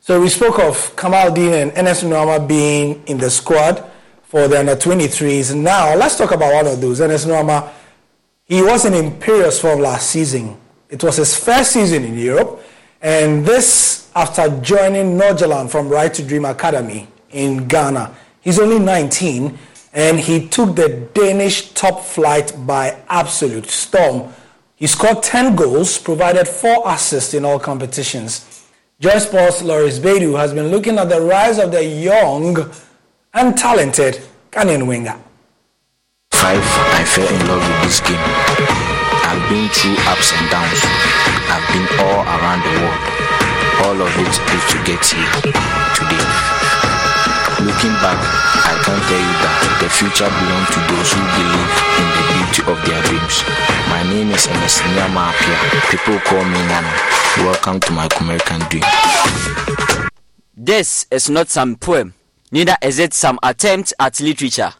So 0.00 0.18
we 0.18 0.30
spoke 0.30 0.58
of 0.60 0.96
Kamaldeen 0.96 1.52
and 1.62 1.72
Ernest 1.76 2.04
Nuamah 2.04 2.48
being 2.48 3.02
in 3.06 3.18
the 3.18 3.28
squad 3.28 3.84
for 4.22 4.48
the 4.48 4.60
under 4.60 4.76
23s. 4.76 5.54
Now 5.54 5.94
let's 5.94 6.16
talk 6.16 6.32
about 6.32 6.54
one 6.54 6.66
of 6.66 6.80
those. 6.80 7.02
Ernest 7.02 7.26
Nuamah, 7.26 7.70
he 8.46 8.62
was 8.62 8.86
in 8.86 8.94
imperious 8.94 9.60
form 9.60 9.80
last 9.80 10.08
season. 10.08 10.56
It 10.88 11.04
was 11.04 11.16
his 11.16 11.36
first 11.36 11.72
season 11.72 12.04
in 12.04 12.16
Europe, 12.16 12.62
and 13.02 13.44
this 13.44 14.10
after 14.16 14.48
joining 14.60 15.18
Nordsjælland 15.18 15.70
from 15.70 15.90
Right 15.90 16.12
to 16.14 16.22
Dream 16.22 16.46
Academy 16.46 17.08
in 17.30 17.68
Ghana. 17.68 18.14
He's 18.40 18.58
only 18.58 18.78
19, 18.78 19.58
and 19.94 20.18
he 20.18 20.48
took 20.48 20.74
the 20.74 21.08
Danish 21.14 21.70
top 21.70 22.04
flight 22.04 22.52
by 22.66 23.00
absolute 23.08 23.66
storm. 23.66 24.32
He 24.74 24.88
scored 24.88 25.22
10 25.22 25.54
goals, 25.54 25.98
provided 25.98 26.48
four 26.48 26.82
assists 26.86 27.32
in 27.32 27.44
all 27.44 27.60
competitions. 27.60 28.64
Joy 28.98 29.18
Sports 29.18 29.62
Loris 29.62 30.00
Bedu 30.00 30.36
has 30.36 30.52
been 30.52 30.68
looking 30.68 30.98
at 30.98 31.08
the 31.08 31.20
rise 31.20 31.58
of 31.58 31.70
the 31.70 31.84
young 31.84 32.56
and 33.32 33.56
talented 33.56 34.20
Ghanaian 34.50 34.86
winger. 34.88 35.18
Five, 36.32 36.58
I 36.60 37.04
fell 37.04 37.28
in 37.28 37.46
love 37.46 37.62
with 37.62 37.82
this 37.84 38.00
game. 38.00 38.18
I've 39.26 39.48
been 39.48 39.68
through 39.70 39.96
ups 40.10 40.32
and 40.34 40.50
downs. 40.50 40.80
I've 41.48 41.66
been 41.72 41.86
all 42.00 42.22
around 42.26 42.62
the 42.62 42.80
world. 42.82 43.14
All 43.86 44.02
of 44.02 44.12
it 44.18 44.28
is 44.28 44.64
to 44.72 44.78
get 44.84 45.04
here 45.06 45.52
today. 45.94 46.53
Looking 47.64 47.96
back, 48.04 48.20
I 48.20 48.76
can 48.84 49.00
tell 49.08 49.24
you 49.24 49.34
that 49.40 49.56
the 49.80 49.88
future 49.88 50.28
belongs 50.28 50.68
to 50.68 50.80
those 50.84 51.10
who 51.16 51.22
believe 51.32 51.72
in 51.96 52.08
the 52.12 52.24
beauty 52.36 52.60
of 52.68 52.76
their 52.84 53.00
dreams. 53.08 53.40
My 53.88 54.02
name 54.04 54.28
is 54.32 54.46
Enesina 54.46 55.08
Mapia. 55.08 55.56
People 55.88 56.20
call 56.28 56.44
me 56.44 56.60
Nana. 56.68 56.92
Welcome 57.38 57.80
to 57.80 57.92
my 57.92 58.06
American 58.20 58.60
dream. 58.68 58.84
This 60.54 61.06
is 61.10 61.30
not 61.30 61.48
some 61.48 61.76
poem, 61.76 62.12
neither 62.52 62.76
is 62.82 62.98
it 62.98 63.14
some 63.14 63.38
attempt 63.42 63.94
at 63.98 64.20
literature. 64.20 64.74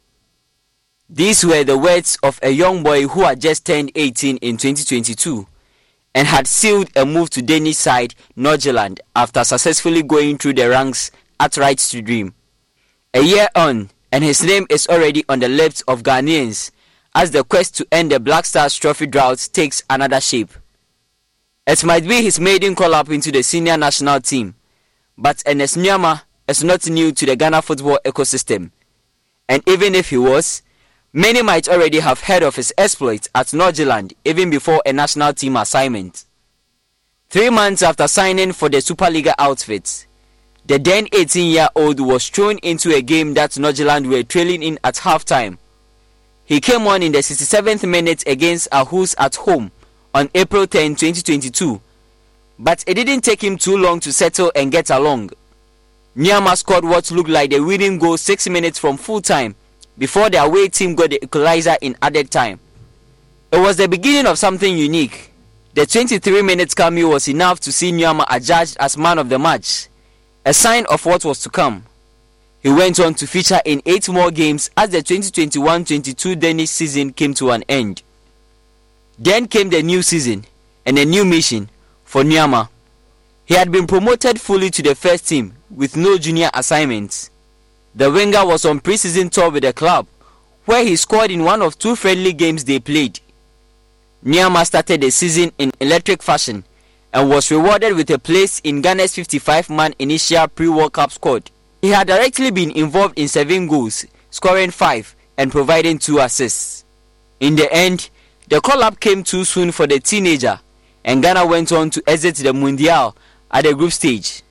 These 1.09 1.43
were 1.43 1.65
the 1.65 1.79
words 1.79 2.19
of 2.23 2.39
a 2.43 2.51
young 2.51 2.83
boy 2.83 3.07
who 3.07 3.23
had 3.23 3.41
just 3.41 3.65
turned 3.65 3.93
18 3.95 4.37
in 4.43 4.59
2022 4.59 5.47
and 6.15 6.27
had 6.29 6.47
sealed 6.47 6.91
a 6.97 7.07
move 7.07 7.31
to 7.31 7.41
Danish 7.41 7.79
side 7.79 8.15
Nordsjælland 8.37 9.01
after 9.17 9.43
successfully 9.43 10.03
going 10.03 10.37
through 10.37 10.53
the 10.53 10.69
ranks 10.69 11.11
at 11.41 11.57
Right 11.57 11.79
to 11.79 12.03
Dream. 12.03 12.35
A 13.17 13.23
year 13.23 13.47
on, 13.55 13.91
and 14.11 14.25
his 14.25 14.43
name 14.43 14.67
is 14.69 14.89
already 14.89 15.25
on 15.29 15.39
the 15.39 15.49
lips 15.49 15.83
of 15.83 16.03
Ghanaians 16.03 16.73
as 17.15 17.31
the 17.31 17.45
quest 17.45 17.77
to 17.77 17.87
end 17.93 18.11
the 18.11 18.19
Black 18.19 18.45
Stars 18.45 18.75
Trophy 18.75 19.07
drought 19.07 19.49
takes 19.53 19.85
another 19.89 20.21
shape. 20.21 20.51
It 21.65 21.85
might 21.85 22.09
be 22.09 22.23
his 22.23 22.41
maiden 22.41 22.75
call 22.75 22.93
up 22.93 23.09
into 23.11 23.31
the 23.31 23.45
senior 23.45 23.77
national 23.77 24.21
team, 24.21 24.57
but 25.17 25.45
Ernest 25.47 25.77
Nuamah 25.77 26.23
is 26.49 26.65
not 26.65 26.89
new 26.89 27.13
to 27.13 27.25
the 27.25 27.37
Ghana 27.37 27.63
football 27.63 28.01
ecosystem. 28.05 28.73
And 29.49 29.63
even 29.69 29.95
if 29.95 30.11
he 30.11 30.17
was, 30.17 30.63
many 31.13 31.41
might 31.41 31.69
already 31.69 32.01
have 32.01 32.19
heard 32.19 32.43
of 32.43 32.57
his 32.57 32.75
exploits 32.77 33.29
at 33.33 33.47
Nordsjælland 33.47 34.15
even 34.25 34.51
before 34.51 34.83
a 34.85 34.93
national 34.93 35.35
team 35.35 35.55
assignment. 35.57 36.25
Three 37.31 37.51
months 37.51 37.85
after 37.85 38.09
signing 38.09 38.53
for 38.53 38.69
the 38.69 38.79
Superliga 38.79 39.35
outfit, 39.39 40.09
the 40.67 40.79
then 40.79 41.07
18 41.13 41.51
year 41.51 41.69
old 41.75 42.01
was 42.01 42.29
thrown 42.29 42.59
into 42.59 42.95
a 42.95 43.03
game 43.03 43.35
that 43.35 43.51
Nordsjælland 43.53 44.07
were 44.07 44.23
trailing 44.23 44.63
in 44.63 44.79
at 44.83 44.95
halftime. 44.97 45.59
He 46.47 46.61
came 46.61 46.87
on 46.87 47.03
in 47.03 47.13
the 47.13 47.19
67th 47.19 47.89
minute 47.89 48.25
against 48.27 48.71
Aarhus 48.71 49.15
at 49.19 49.37
home 49.37 49.71
on 50.15 50.31
April 50.35 50.67
10, 50.67 50.97
2022. 50.97 51.81
But 52.59 52.85
it 52.87 52.95
didn't 52.95 53.23
take 53.23 53.43
him 53.43 53.59
too 53.59 53.77
long 53.77 54.01
to 54.01 54.13
settle 54.13 54.53
and 54.55 54.71
get 54.71 54.91
along. 54.91 55.31
Nuamah 56.17 56.57
scored 56.57 56.85
what 56.85 57.11
looked 57.11 57.29
like 57.31 57.51
the 57.51 57.61
winning 57.61 57.99
goal 57.99 58.17
six 58.17 58.49
minutes 58.49 58.79
from 58.79 58.97
full 58.97 59.21
time 59.21 59.57
before 59.99 60.31
the 60.31 60.43
away 60.43 60.69
team 60.69 60.95
got 60.95 61.11
the 61.11 61.23
equalizer 61.23 61.77
in 61.81 61.97
added 62.01 62.31
time. 62.31 62.61
It 63.53 63.59
was 63.59 63.77
the 63.77 63.89
beginning 63.89 64.27
of 64.27 64.39
something 64.39 64.77
unique. 64.77 65.33
The 65.75 65.87
23 65.87 66.43
minutes 66.43 66.75
cameo 66.75 67.09
was 67.09 67.29
enough 67.29 67.59
to 67.61 67.73
see 67.73 67.91
Nuamah 67.91 68.27
adjudged 68.31 68.77
as 68.79 68.97
man 68.97 69.19
of 69.19 69.29
the 69.29 69.39
match, 69.39 69.89
a 70.45 70.53
sign 70.53 70.85
of 70.87 71.05
what 71.07 71.25
was 71.25 71.41
to 71.41 71.51
come. 71.51 71.85
He 72.63 72.71
went 72.71 72.99
on 73.01 73.15
to 73.15 73.27
feature 73.27 73.61
in 73.65 73.83
eight 73.87 74.09
more 74.09 74.31
games 74.31 74.71
as 74.77 74.91
the 74.91 74.99
2021-22 74.99 76.39
Danish 76.39 76.71
season 76.71 77.13
came 77.13 77.35
to 77.35 77.51
an 77.51 77.63
end. 77.69 78.03
Then 79.19 79.47
came 79.47 79.71
the 79.71 79.83
new 79.83 80.03
season 80.03 80.45
and 80.85 80.99
a 80.99 81.05
new 81.05 81.25
mission 81.25 81.69
for 82.05 82.23
Nuamah. 82.23 82.69
He 83.47 83.55
had 83.55 83.71
been 83.71 83.87
promoted 83.87 84.41
fully 84.41 84.71
to 84.71 84.83
the 84.83 84.95
first 84.95 85.29
team 85.29 85.55
with 85.71 85.97
no 85.97 86.17
junior 86.19 86.51
assignments. 86.55 87.31
The 87.95 88.11
winger 88.11 88.45
was 88.45 88.65
on 88.65 88.81
preseason 88.81 89.31
tour 89.31 89.51
with 89.51 89.63
the 89.63 89.73
club, 89.73 90.07
where 90.65 90.85
he 90.85 90.97
scored 90.97 91.31
in 91.31 91.45
one 91.45 91.63
of 91.63 91.79
two 91.79 91.95
friendly 91.95 92.33
games 92.33 92.65
they 92.65 92.81
played. 92.81 93.21
Nuamah 94.25 94.65
started 94.67 95.03
the 95.03 95.11
season 95.11 95.53
in 95.59 95.71
electric 95.81 96.23
fashion 96.23 96.65
and 97.15 97.31
was 97.31 97.51
rewarded 97.51 97.95
with 97.95 98.11
a 98.11 98.19
place 98.19 98.59
in 98.65 98.83
Ghana's 98.83 99.13
55-man 99.13 99.95
initial 100.01 100.49
pre-World 100.49 100.93
Cup 100.93 101.13
squad. 101.13 101.49
He 101.81 101.91
had 101.91 102.09
directly 102.09 102.51
been 102.51 102.73
involved 102.73 103.17
in 103.17 103.29
seven 103.29 103.69
goals, 103.69 104.05
scoring 104.31 104.73
five 104.73 105.15
and 105.39 105.53
providing 105.53 105.99
two 105.99 106.19
assists. 106.19 106.85
In 107.39 107.55
the 107.55 107.73
end, 107.73 108.11
the 108.49 108.61
call-up 108.61 108.99
came 108.99 109.23
too 109.23 109.45
soon 109.45 109.71
for 109.71 109.87
the 109.87 110.01
teenager, 110.01 110.59
and 111.05 111.23
Ghana 111.23 111.47
went 111.47 111.71
on 111.71 111.91
to 111.91 112.03
exit 112.07 112.37
the 112.37 112.53
Mundial 112.53 113.15
at 113.51 113.65
the 113.65 113.75
group 113.75 113.93
stage. 113.93 114.43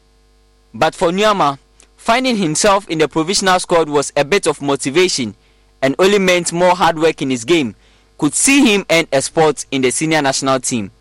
But 0.74 0.96
for 0.96 1.10
Nuamah, 1.10 1.60
finding 1.98 2.38
himself 2.38 2.88
in 2.88 2.98
the 2.98 3.10
provisional 3.10 3.60
squad 3.60 3.90
was 3.90 4.14
a 4.16 4.24
bit 4.24 4.48
of 4.48 4.62
motivation 4.62 5.36
and 5.82 5.96
only 6.00 6.18
meant 6.18 6.54
more 6.54 6.76
hard 6.76 6.98
work 6.98 7.22
in 7.22 7.30
his 7.30 7.44
game 7.44 7.76
could 8.18 8.34
see 8.34 8.74
him 8.74 8.86
earn 8.90 9.06
a 9.12 9.22
spot 9.22 9.66
in 9.70 9.82
the 9.82 9.92
senior 9.92 10.22
national 10.22 10.60
team. 10.62 10.92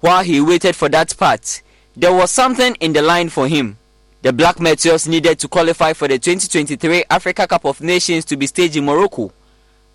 While 0.00 0.24
he 0.24 0.40
waited 0.40 0.76
for 0.76 0.88
that 0.88 1.16
part, 1.16 1.62
there 1.96 2.12
was 2.12 2.30
something 2.30 2.74
in 2.76 2.92
the 2.92 3.02
line 3.02 3.28
for 3.28 3.46
him. 3.48 3.76
The 4.22 4.32
Black 4.32 4.60
Meteors 4.60 5.08
needed 5.08 5.38
to 5.38 5.48
qualify 5.48 5.92
for 5.92 6.08
the 6.08 6.18
2023 6.18 7.04
Africa 7.08 7.46
Cup 7.46 7.64
of 7.64 7.80
Nations 7.80 8.24
to 8.26 8.36
be 8.36 8.46
staged 8.46 8.76
in 8.76 8.84
Morocco 8.84 9.32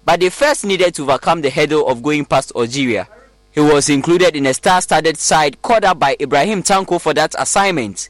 but 0.06 0.20
they 0.20 0.30
first 0.30 0.64
needed 0.64 0.94
to 0.94 1.04
overcome 1.04 1.42
the 1.42 1.50
hurdle 1.50 1.88
of 1.88 2.04
going 2.04 2.24
past 2.26 2.52
Algeria. 2.56 3.08
He 3.52 3.60
was 3.60 3.90
included 3.90 4.36
in 4.36 4.46
a 4.46 4.54
star-studded 4.54 5.18
side 5.18 5.62
called 5.62 5.84
up 5.84 5.98
by 5.98 6.16
Ibrahim 6.20 6.62
Tanko 6.62 7.02
for 7.02 7.14
that 7.16 7.34
assignment, 7.40 8.10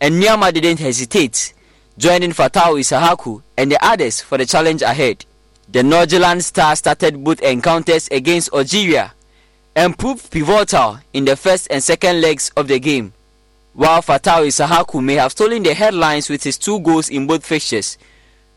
and 0.00 0.20
Nuamah 0.20 0.52
didn't 0.52 0.80
hesitate, 0.80 1.54
joining 1.96 2.32
Fatawu 2.32 2.80
Issahaku 2.80 3.42
and 3.56 3.70
the 3.70 3.84
others 3.84 4.20
for 4.20 4.36
the 4.36 4.46
challenge 4.46 4.82
ahead. 4.82 5.24
The 5.70 5.82
Nordsjælland 5.82 6.42
star 6.42 6.74
started 6.74 7.22
both 7.22 7.40
encounters 7.42 8.08
against 8.08 8.52
Algeria 8.52 9.12
and 9.78 9.96
proved 9.96 10.28
pivotal 10.32 10.98
in 11.12 11.24
the 11.24 11.36
first 11.36 11.68
and 11.70 11.80
second 11.80 12.20
legs 12.20 12.50
of 12.56 12.66
the 12.66 12.80
game. 12.80 13.12
While 13.74 14.02
Fatawu 14.02 14.48
Issahaku 14.48 15.00
may 15.00 15.14
have 15.14 15.30
stolen 15.30 15.62
the 15.62 15.72
headlines 15.72 16.28
with 16.28 16.42
his 16.42 16.58
two 16.58 16.80
goals 16.80 17.10
in 17.10 17.28
both 17.28 17.46
fixtures, 17.46 17.96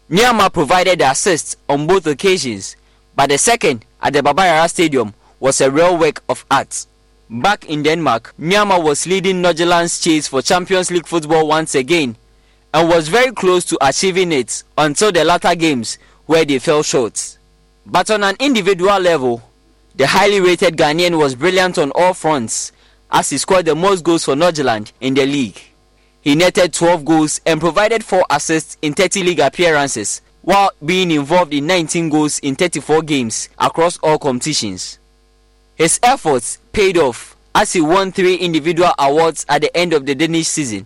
Nuamah 0.10 0.52
provided 0.52 0.98
the 0.98 1.12
assist 1.12 1.60
on 1.70 1.86
both 1.86 2.08
occasions, 2.08 2.76
but 3.16 3.30
the 3.30 3.38
second 3.38 3.86
at 4.02 4.14
the 4.14 4.24
Baba 4.24 4.46
Yara 4.46 4.68
Stadium 4.68 5.14
was 5.40 5.62
a 5.62 5.70
real 5.70 5.96
work 5.96 6.24
of 6.28 6.44
art. 6.50 6.88
Back 7.30 7.70
in 7.70 7.84
Denmark, 7.84 8.34
Nuamah 8.40 8.84
was 8.84 9.06
leading 9.06 9.44
Nordsjælland's 9.44 10.02
chase 10.02 10.28
for 10.28 10.42
Champions 10.42 10.90
League 10.90 11.06
football 11.06 11.48
once 11.48 11.76
again 11.76 12.16
and 12.74 12.90
was 12.90 13.10
very 13.10 13.32
close 13.32 13.64
to 13.66 13.78
achieving 13.80 14.32
it 14.32 14.64
until 14.76 15.12
the 15.12 15.24
latter 15.24 15.54
games 15.54 16.00
where 16.26 16.46
they 16.46 16.58
fell 16.58 16.82
short. 16.82 17.38
But 17.86 18.10
on 18.10 18.24
an 18.24 18.38
individual 18.40 18.98
level, 18.98 19.44
the 19.96 20.08
highly 20.08 20.40
rated 20.40 20.78
Ghanaian 20.78 21.18
was 21.18 21.36
brilliant 21.36 21.78
on 21.78 21.92
all 21.92 22.14
fronts 22.14 22.72
as 23.12 23.30
he 23.30 23.38
scored 23.38 23.66
the 23.66 23.76
most 23.76 24.04
goals 24.04 24.24
for 24.24 24.36
Nordsjælland 24.36 24.92
in 25.02 25.14
the 25.14 25.26
league. 25.26 25.60
He 26.22 26.36
netted 26.36 26.74
12 26.74 27.04
goals 27.04 27.42
and 27.46 27.60
provided 27.60 28.04
4 28.04 28.26
assists 28.30 28.78
in 28.82 28.94
30 28.94 29.24
league 29.24 29.40
appearances, 29.40 30.22
while 30.44 30.72
being 30.84 31.12
involved 31.12 31.54
in 31.54 31.68
19 31.68 32.10
goals 32.10 32.40
in 32.40 32.56
34 32.56 33.02
games 33.02 33.50
across 33.60 33.98
all 34.00 34.18
competitions. 34.18 35.00
His 35.76 36.00
efforts 36.04 36.60
paid 36.72 36.98
off 36.98 37.36
as 37.54 37.74
he 37.74 37.82
won 37.82 38.12
3 38.12 38.36
individual 38.36 38.92
awards 38.98 39.46
at 39.50 39.62
the 39.62 39.76
end 39.76 39.94
of 39.94 40.06
the 40.06 40.16
Danish 40.16 40.48
season. 40.48 40.86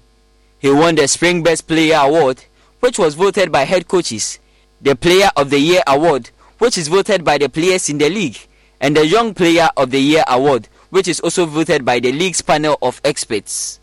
He 0.58 0.72
won 0.72 0.96
the 0.96 1.08
Spring 1.08 1.44
Best 1.44 1.68
Player 1.68 1.98
Award, 1.98 2.44
which 2.80 2.98
was 2.98 3.14
voted 3.14 3.52
by 3.52 3.66
head 3.66 3.88
coaches, 3.88 4.40
the 4.82 4.96
Player 4.96 5.30
of 5.36 5.50
the 5.50 5.60
Year 5.60 5.84
Award, 5.86 6.30
which 6.58 6.78
is 6.78 6.88
voted 6.88 7.24
by 7.24 7.38
the 7.38 7.50
players 7.50 7.90
in 7.90 7.98
the 7.98 8.10
league, 8.10 8.38
and 8.82 8.96
the 8.96 9.06
Young 9.06 9.34
Player 9.34 9.70
of 9.78 9.92
the 9.92 10.00
Year 10.00 10.24
Award, 10.28 10.68
which 10.90 11.08
is 11.08 11.20
also 11.20 11.46
voted 11.46 11.86
by 11.86 12.00
the 12.00 12.12
league's 12.12 12.42
panel 12.42 12.78
of 12.82 13.02
experts. 13.04 13.80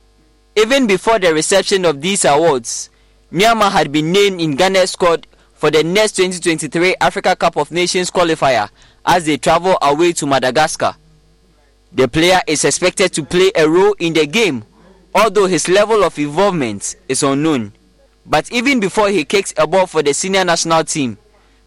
Even 0.56 0.86
before 0.86 1.18
the 1.18 1.32
reception 1.32 1.84
of 1.84 2.00
these 2.00 2.24
awards, 2.24 2.90
Nuamah 3.32 3.70
had 3.70 3.90
been 3.90 4.12
named 4.12 4.40
in 4.40 4.56
Ghana's 4.56 4.90
squad 4.90 5.26
for 5.54 5.70
the 5.70 5.82
next 5.82 6.16
2023 6.16 6.96
Africa 7.00 7.34
Cup 7.36 7.56
of 7.56 7.70
Nations 7.70 8.10
qualifier 8.10 8.68
as 9.06 9.24
they 9.24 9.36
travel 9.36 9.78
away 9.80 10.12
to 10.12 10.26
Madagascar. 10.26 10.94
The 11.92 12.08
player 12.08 12.40
is 12.46 12.64
expected 12.64 13.12
to 13.14 13.24
play 13.24 13.50
a 13.54 13.68
role 13.68 13.94
in 13.98 14.12
the 14.12 14.26
game, 14.26 14.64
although 15.14 15.46
his 15.46 15.68
level 15.68 16.04
of 16.04 16.18
involvement 16.18 16.96
is 17.08 17.22
unknown. 17.22 17.72
But 18.24 18.50
even 18.52 18.80
before 18.80 19.08
he 19.08 19.24
kicks 19.24 19.52
a 19.56 19.66
ball 19.66 19.86
for 19.86 20.02
the 20.02 20.14
senior 20.14 20.44
national 20.44 20.84
team, 20.84 21.18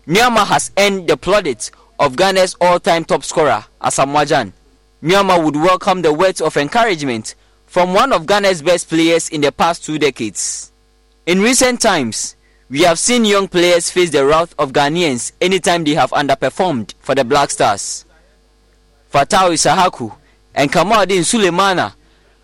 Nuamah 0.07 0.45
has 0.47 0.71
earned 0.77 1.07
the 1.07 1.17
plaudits 1.17 1.71
of 1.99 2.15
Ghana's 2.15 2.55
all-time 2.59 3.05
top 3.05 3.23
scorer, 3.23 3.65
Asamoah 3.81 4.25
Gyan. 4.25 4.53
Nuamah 5.01 5.43
would 5.43 5.55
welcome 5.55 6.01
the 6.01 6.13
words 6.13 6.41
of 6.41 6.57
encouragement 6.57 7.35
from 7.65 7.93
one 7.93 8.11
of 8.11 8.25
Ghana's 8.25 8.61
best 8.61 8.89
players 8.89 9.29
in 9.29 9.41
the 9.41 9.51
past 9.51 9.85
two 9.85 9.97
decades. 9.99 10.71
In 11.25 11.41
recent 11.41 11.81
times, 11.81 12.35
we 12.69 12.81
have 12.81 12.97
seen 12.99 13.25
young 13.25 13.47
players 13.47 13.89
face 13.89 14.09
the 14.09 14.25
wrath 14.25 14.55
of 14.57 14.73
Ghanaians 14.73 15.31
anytime 15.39 15.83
they 15.83 15.93
have 15.93 16.11
underperformed 16.11 16.93
for 16.99 17.13
the 17.15 17.23
Black 17.23 17.51
Stars. 17.51 18.05
Fatawu 19.13 19.53
Issahaku 19.53 20.15
and 20.53 20.71
Kamaldeen 20.71 21.21
Sulemana 21.21 21.93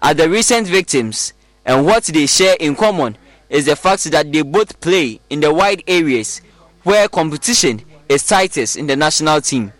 are 0.02 0.14
the 0.14 0.30
recent 0.30 0.68
victims, 0.68 1.34
and 1.65 1.86
what 1.86 2.03
they 2.06 2.26
share 2.28 2.56
in 2.60 2.76
common 2.76 3.18
is 3.49 3.65
the 3.65 3.76
fact 3.76 4.03
that 4.06 4.32
they 4.32 4.41
both 4.41 4.80
play 4.80 5.19
in 5.30 5.40
the 5.40 5.53
wide 5.53 5.84
areas 5.88 6.41
where 6.84 7.07
competition 7.07 7.82
is 8.11 8.25
tightest 8.25 8.75
in 8.75 8.88
the 8.88 8.95
national 8.95 9.39
team. 9.39 9.71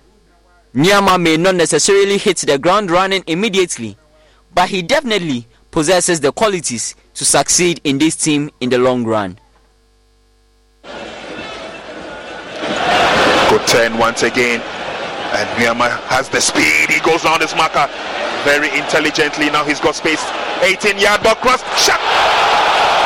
Nuamah 0.74 1.22
may 1.22 1.36
not 1.36 1.56
necessarily 1.56 2.18
hit 2.18 2.38
the 2.38 2.58
ground 2.58 2.90
running 2.90 3.24
immediately, 3.28 3.98
but 4.56 4.70
he 4.70 4.82
definitely 4.82 5.48
possesses 5.70 6.22
the 6.22 6.32
qualities 6.32 6.96
to 7.14 7.26
succeed 7.26 7.82
in 7.84 7.98
this 7.98 8.16
team 8.16 8.50
in 8.62 8.70
the 8.70 8.78
long 8.78 9.04
run. 9.04 9.38
Good 13.50 13.68
turn 13.68 13.98
once 13.98 14.24
again. 14.24 14.62
And 15.34 15.48
Nuamah 15.60 16.00
has 16.08 16.30
the 16.30 16.40
speed. 16.40 16.90
He 16.90 17.00
goes 17.02 17.26
on 17.26 17.42
his 17.42 17.54
marker 17.56 17.88
very 18.44 18.70
intelligently. 18.78 19.50
Now 19.50 19.66
he's 19.66 19.80
got 19.80 19.96
space. 19.96 20.24
18 20.64 20.98
yard 20.98 21.22
ball 21.24 21.36
cross. 21.36 21.60
Shot. 21.76 22.00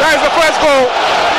That 0.01 0.17
is 0.17 0.21
the 0.21 0.33
first 0.37 0.57
goal. 0.61 1.34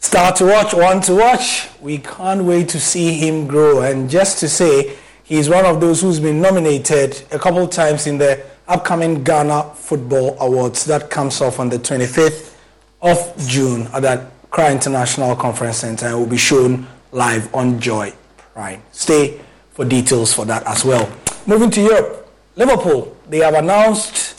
Start 0.00 0.36
to 0.36 0.46
watch, 0.46 0.74
one 0.74 1.00
to 1.02 1.14
watch. 1.14 1.68
We 1.80 1.98
can't 1.98 2.44
wait 2.44 2.68
to 2.70 2.80
see 2.80 3.14
him 3.14 3.46
grow. 3.46 3.82
And 3.82 4.08
just 4.08 4.38
to 4.40 4.48
say, 4.48 4.96
He's 5.28 5.46
one 5.50 5.66
of 5.66 5.78
those 5.78 6.00
who's 6.00 6.20
been 6.20 6.40
nominated 6.40 7.22
a 7.30 7.38
couple 7.38 7.68
times 7.68 8.06
in 8.06 8.16
the 8.16 8.42
upcoming 8.66 9.22
Ghana 9.22 9.74
Football 9.74 10.38
Awards. 10.40 10.86
That 10.86 11.10
comes 11.10 11.42
off 11.42 11.60
on 11.60 11.68
the 11.68 11.76
25th 11.76 12.56
of 13.02 13.36
June 13.46 13.88
at 13.88 14.00
that 14.00 14.32
Accra 14.44 14.72
International 14.72 15.36
Conference 15.36 15.76
Center 15.76 16.06
and 16.06 16.18
will 16.18 16.26
be 16.26 16.38
shown 16.38 16.86
live 17.12 17.54
on 17.54 17.78
Joy 17.78 18.14
Prime. 18.54 18.80
Stay 18.90 19.38
for 19.72 19.84
details 19.84 20.32
for 20.32 20.46
that 20.46 20.66
as 20.66 20.82
well. 20.82 21.12
Moving 21.46 21.70
to 21.72 21.82
Europe, 21.82 22.32
Liverpool, 22.56 23.14
they 23.28 23.40
have 23.40 23.52
announced 23.52 24.37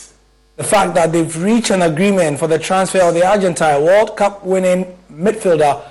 the 0.60 0.65
fact 0.65 0.94
that 0.94 1.14
they've 1.14 1.41
reached 1.41 1.72
an 1.72 1.84
agreement 1.84 2.38
for 2.38 2.45
the 2.45 2.60
transfer 2.60 2.99
of 2.99 3.14
the 3.14 3.26
Argentine 3.26 3.81
World 3.81 4.18
Cup 4.18 4.44
winning 4.44 4.94
midfielder 5.10 5.81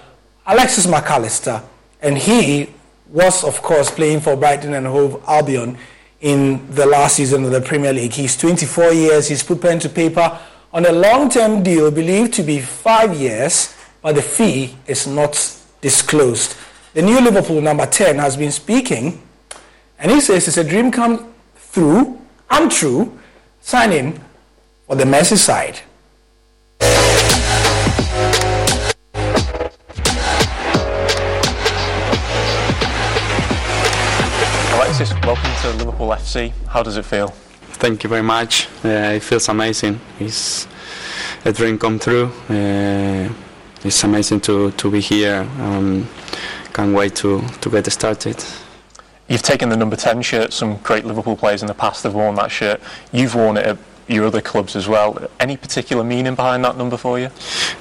Alexis 0.47 0.87
Mac 0.87 1.11
Allister. 1.11 1.63
And 2.03 2.19
he 2.19 2.69
was, 3.09 3.45
of 3.45 3.63
course, 3.63 3.91
playing 3.91 4.21
for 4.21 4.37
Brighton 4.37 4.75
and 4.75 4.87
Hove 4.87 5.25
Albion 5.27 5.79
in 6.21 6.71
the 6.75 6.85
last 6.85 7.17
season 7.17 7.47
of 7.47 7.51
the 7.51 7.63
Premier 7.63 7.95
League. 7.95 8.13
He's 8.13 8.37
24 8.37 8.93
years. 8.93 9.29
He's 9.29 9.43
put 9.43 9.63
pen 9.63 9.79
to 9.79 9.89
paper 9.89 10.39
on 10.71 10.85
a 10.85 10.93
long-term 10.93 11.63
deal 11.63 11.91
believed 11.91 12.35
to 12.35 12.43
be 12.43 12.61
five 12.61 13.19
years, 13.19 13.75
but 14.03 14.17
the 14.17 14.23
fee 14.23 14.77
is 14.87 15.07
not 15.07 15.33
disclosed. 15.81 16.57
The 16.93 17.01
new 17.01 17.19
Liverpool 17.23 17.63
number 17.63 17.87
10 17.87 18.19
has 18.19 18.37
been 18.37 18.53
speaking, 18.53 19.23
and 19.99 20.11
he 20.11 20.21
says 20.21 20.47
it's 20.47 20.59
a 20.59 20.65
dream 20.65 20.91
come 20.91 21.33
through, 21.57 22.21
untrue, 22.51 23.19
signing 23.63 24.21
for 24.89 24.97
the 24.97 25.05
Merseyside. 25.05 25.81
Alexis, 34.73 35.13
welcome 35.23 35.51
to 35.61 35.73
Liverpool 35.77 36.09
FC. 36.09 36.53
How 36.69 36.83
does 36.83 36.97
it 36.97 37.05
feel? 37.05 37.29
Thank 37.83 38.03
you 38.03 38.09
very 38.09 38.23
much. 38.23 38.67
Uh, 38.83 39.17
it 39.17 39.23
feels 39.23 39.49
amazing. 39.51 40.01
It's 40.19 40.67
a 41.45 41.53
dream 41.53 41.79
come 41.79 41.99
true. 41.99 42.33
Uh, 42.49 43.29
it's 43.85 44.03
amazing 44.05 44.41
to, 44.41 44.71
to 44.71 44.91
be 44.91 45.01
here. 45.01 45.47
Um, 45.61 46.09
can't 46.73 46.95
wait 46.95 47.15
to, 47.17 47.47
to 47.61 47.71
get 47.71 47.93
started. 47.93 48.43
You've 49.29 49.43
taken 49.43 49.69
the 49.69 49.77
number 49.77 49.97
10 49.97 50.23
shirt. 50.23 50.55
Some 50.55 50.79
great 50.79 51.05
Liverpool 51.05 51.37
players 51.37 51.61
in 51.61 51.69
the 51.69 51.75
past 51.75 52.05
have 52.05 52.15
worn 52.15 52.37
that 52.37 52.51
shirt. 52.51 52.81
You've 53.13 53.35
worn 53.35 53.59
it 53.59 53.67
at 53.67 53.88
your 54.09 54.27
other 54.27 54.41
clubs 54.41 54.75
as 54.77 54.89
well. 54.89 55.31
Any 55.39 55.57
particular 55.57 56.03
meaning 56.03 56.35
behind 56.35 56.65
that 56.65 56.77
number 56.77 56.97
for 56.97 57.19
you? 57.19 57.31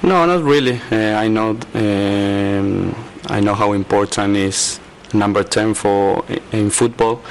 No, 0.02 0.26
not 0.26 0.42
really. 0.42 0.80
Uh, 0.90 1.16
I 1.18 1.28
know 1.28 1.58
um, 1.74 2.94
I 3.26 3.40
know 3.40 3.54
how 3.54 3.72
important 3.72 4.36
is 4.36 4.80
number 5.12 5.42
10 5.42 5.74
for 5.74 6.24
in 6.52 6.70
football. 6.70 7.22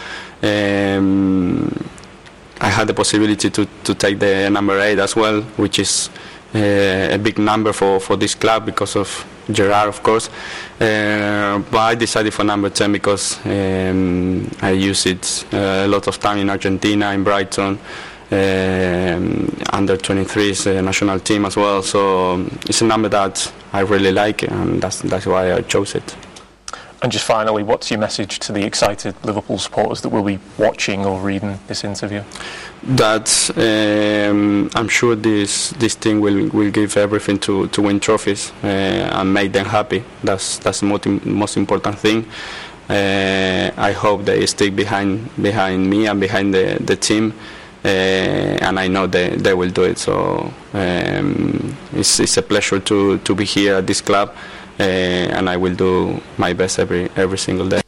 Um, 0.41 1.71
I 2.59 2.69
had 2.69 2.87
the 2.87 2.93
possibility 2.93 3.49
to, 3.49 3.67
to 3.83 3.93
take 3.93 4.19
the 4.19 4.49
number 4.49 4.79
8 4.79 4.99
as 4.99 5.15
well, 5.15 5.41
which 5.57 5.79
is 5.79 6.09
uh, 6.55 7.09
a 7.11 7.17
big 7.17 7.37
number 7.37 7.73
for, 7.73 7.99
for 7.99 8.15
this 8.15 8.33
club 8.35 8.65
because 8.65 8.95
of 8.95 9.25
Gerrard, 9.51 9.89
of 9.89 10.01
course. 10.01 10.29
Uh, 10.79 11.61
but 11.71 11.77
I 11.77 11.95
decided 11.95 12.33
for 12.33 12.43
number 12.43 12.69
10 12.69 12.91
because 12.91 13.37
um, 13.45 14.49
I 14.61 14.71
use 14.71 15.05
it 15.05 15.45
uh, 15.53 15.85
a 15.85 15.87
lot 15.87 16.07
of 16.07 16.19
time 16.19 16.39
in 16.39 16.49
Argentina, 16.49 17.11
in 17.11 17.23
Brighton, 17.23 17.79
under 18.31 19.97
23s 19.97 20.83
national 20.83 21.19
team 21.19 21.45
as 21.45 21.55
well. 21.55 21.81
So 21.81 22.33
um, 22.33 22.59
it's 22.67 22.81
a 22.81 22.85
number 22.85 23.09
that 23.09 23.51
I 23.73 23.81
really 23.81 24.11
like, 24.11 24.43
and 24.43 24.81
that's, 24.81 25.01
that's 25.01 25.25
why 25.25 25.53
I 25.53 25.61
chose 25.61 25.95
it. 25.95 26.15
And 27.01 27.11
just 27.11 27.25
finally, 27.25 27.61
what's 27.61 27.91
your 27.91 27.99
message 27.99 28.39
to 28.39 28.51
the 28.51 28.65
excited 28.65 29.13
Liverpool 29.23 29.59
supporters 29.59 30.01
that 30.01 30.09
will 30.09 30.23
be 30.23 30.39
watching 30.57 31.05
or 31.05 31.19
reading 31.19 31.59
this 31.67 31.83
interview? 31.83 32.23
That 32.83 33.51
um, 33.55 34.71
I'm 34.73 34.87
sure 34.87 35.15
this 35.15 35.69
this 35.77 35.93
team 35.93 36.21
will, 36.21 36.49
will 36.49 36.71
give 36.71 36.97
everything 36.97 37.37
to, 37.39 37.67
to 37.67 37.81
win 37.83 37.99
trophies 37.99 38.51
uh, 38.63 38.67
and 38.67 39.31
make 39.31 39.53
them 39.53 39.67
happy. 39.67 40.03
That's 40.23 40.57
that's 40.57 40.79
the 40.79 40.87
most, 40.87 41.05
most 41.05 41.55
important 41.55 41.99
thing. 41.99 42.25
Uh, 42.89 43.71
I 43.77 43.91
hope 43.91 44.25
they 44.25 44.43
stick 44.47 44.75
behind 44.75 45.29
behind 45.39 45.87
me 45.87 46.07
and 46.07 46.19
behind 46.19 46.53
the, 46.53 46.77
the 46.81 46.95
team. 46.95 47.33
Uh, 47.87 48.59
and 48.67 48.77
I 48.77 48.89
know 48.89 49.07
they, 49.07 49.29
they 49.29 49.53
will 49.53 49.69
do 49.69 49.83
it. 49.83 49.97
So 49.97 50.51
um, 50.73 51.77
it's, 51.93 52.19
it's 52.19 52.35
a 52.35 52.41
pleasure 52.41 52.79
to, 52.81 53.17
to 53.19 53.33
be 53.33 53.45
here 53.45 53.75
at 53.75 53.87
this 53.87 54.01
club. 54.01 54.35
Uh, 54.77 54.83
and 54.83 55.49
I 55.49 55.55
will 55.55 55.73
do 55.73 56.21
my 56.37 56.53
best 56.53 56.77
every 56.79 57.09
every 57.15 57.37
single 57.37 57.67
day. 57.67 57.81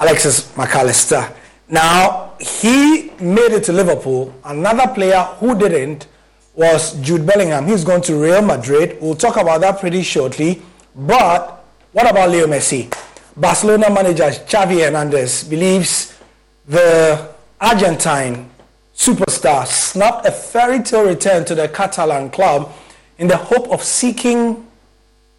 Alexis 0.00 0.54
Mac 0.56 0.74
Allister. 0.74 1.32
Now 1.68 2.32
he 2.40 3.12
made 3.20 3.52
it 3.52 3.64
to 3.64 3.72
Liverpool. 3.72 4.34
Another 4.44 4.92
player 4.92 5.22
who 5.38 5.56
didn't 5.56 6.08
was 6.54 7.00
Jude 7.00 7.24
Bellingham. 7.24 7.66
He's 7.66 7.84
going 7.84 8.02
to 8.02 8.16
Real 8.16 8.42
Madrid. 8.42 8.98
We'll 9.00 9.14
talk 9.14 9.36
about 9.36 9.60
that 9.60 9.78
pretty 9.78 10.02
shortly. 10.02 10.60
But 10.94 11.64
what 11.92 12.10
about 12.10 12.30
Leo 12.30 12.46
Messi? 12.46 12.92
Barcelona 13.36 13.88
manager 13.88 14.24
Xavi 14.24 14.84
Hernandez 14.84 15.44
believes 15.44 16.18
the 16.66 17.29
Argentine 17.60 18.48
superstar 18.94 19.66
snapped 19.66 20.26
a 20.26 20.32
fairy 20.32 20.82
tale 20.82 21.04
return 21.06 21.44
to 21.44 21.54
the 21.54 21.68
Catalan 21.68 22.30
club 22.30 22.72
in 23.18 23.28
the 23.28 23.36
hope 23.36 23.68
of 23.68 23.82
seeking 23.82 24.66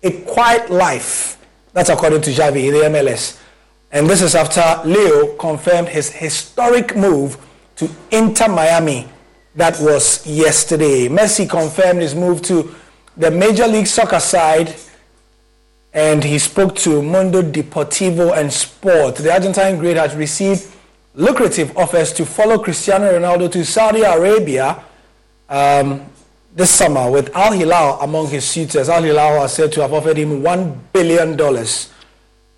a 0.03 0.11
quiet 0.21 0.69
life. 0.69 1.37
That's 1.73 1.89
according 1.89 2.21
to 2.21 2.29
Xavi 2.29 2.67
in 2.67 2.73
the 2.73 2.99
MLS. 2.99 3.39
And 3.91 4.07
this 4.07 4.21
is 4.21 4.35
after 4.35 4.87
Leo 4.87 5.35
confirmed 5.37 5.89
his 5.89 6.11
historic 6.11 6.95
move 6.95 7.37
to 7.77 7.89
Inter 8.11 8.47
Miami. 8.47 9.07
That 9.55 9.79
was 9.79 10.25
yesterday. 10.25 11.07
Messi 11.07 11.49
confirmed 11.49 12.01
his 12.01 12.15
move 12.15 12.41
to 12.43 12.73
the 13.17 13.31
Major 13.31 13.67
League 13.67 13.87
Soccer 13.87 14.19
side 14.19 14.75
and 15.93 16.23
he 16.23 16.39
spoke 16.39 16.75
to 16.77 17.01
Mundo 17.01 17.41
Deportivo 17.41 18.37
and 18.37 18.53
Sport. 18.53 19.15
The 19.15 19.33
Argentine 19.33 19.77
great 19.77 19.97
has 19.97 20.15
received 20.15 20.70
lucrative 21.13 21.75
offers 21.77 22.13
to 22.13 22.25
follow 22.25 22.57
Cristiano 22.57 23.11
Ronaldo 23.11 23.51
to 23.51 23.65
Saudi 23.65 24.01
Arabia. 24.01 24.83
Um, 25.49 26.11
this 26.53 26.69
summer 26.69 27.09
with 27.09 27.33
Al 27.35 27.53
Hilal 27.53 27.99
among 28.01 28.27
his 28.27 28.45
suitors. 28.45 28.89
Al 28.89 29.03
Hilal 29.03 29.39
are 29.39 29.47
said 29.47 29.71
to 29.73 29.81
have 29.81 29.93
offered 29.93 30.17
him 30.17 30.41
$1 30.41 30.77
billion. 30.91 31.37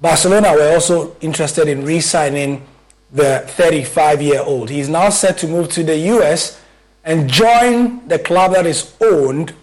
Barcelona 0.02 0.54
were 0.54 0.74
also 0.74 1.16
interested 1.22 1.68
in 1.68 1.86
re 1.86 2.00
signing 2.02 2.66
the 3.12 3.44
35 3.50 4.22
year 4.22 4.42
old. 4.42 4.70
He's 4.70 4.90
now 4.90 5.10
set 5.10 5.38
to 5.40 5.48
move 5.48 5.70
to 5.70 5.84
the 5.84 5.98
US 5.98 6.60
and 7.04 7.30
join 7.30 8.08
the 8.08 8.18
club 8.18 8.54
that 8.54 8.66
is 8.66 8.96
owned 9.02 9.54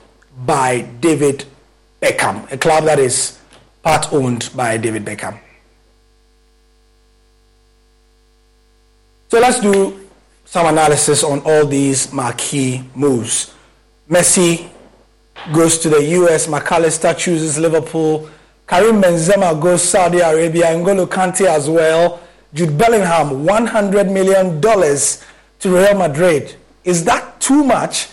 by 0.47 0.83
David 1.01 1.45
Beckham, 2.01 2.51
a 2.53 2.57
club 2.57 2.85
that 2.85 2.99
is 2.99 3.39
part 3.83 4.12
owned 4.12 4.51
by 4.55 4.77
David 4.77 5.05
Beckham. 5.05 5.39
So 9.31 9.39
let's 9.39 9.61
do 9.61 10.09
some 10.44 10.66
analysis 10.66 11.23
on 11.23 11.39
all 11.44 11.65
these 11.65 12.12
marquee 12.12 12.82
moves. 12.97 13.55
Messi 14.11 14.69
goes 15.52 15.78
to 15.78 15.89
the 15.89 16.02
US. 16.02 16.48
Mac 16.48 16.73
Allister 16.73 17.15
chooses 17.15 17.57
Liverpool. 17.57 18.28
Karim 18.66 19.01
Benzema 19.01 19.61
goes 19.61 19.85
Saudi 19.85 20.19
Arabia. 20.19 20.74
N'Golo 20.74 21.07
Kante 21.07 21.47
as 21.47 21.70
well. 21.70 22.19
Jude 22.52 22.77
Bellingham, 22.77 23.47
$100 23.47 24.12
million 24.12 24.61
to 24.61 25.77
Real 25.77 25.97
Madrid. 25.97 26.57
Is 26.82 27.05
that 27.05 27.40
too 27.40 27.62
much 27.62 28.09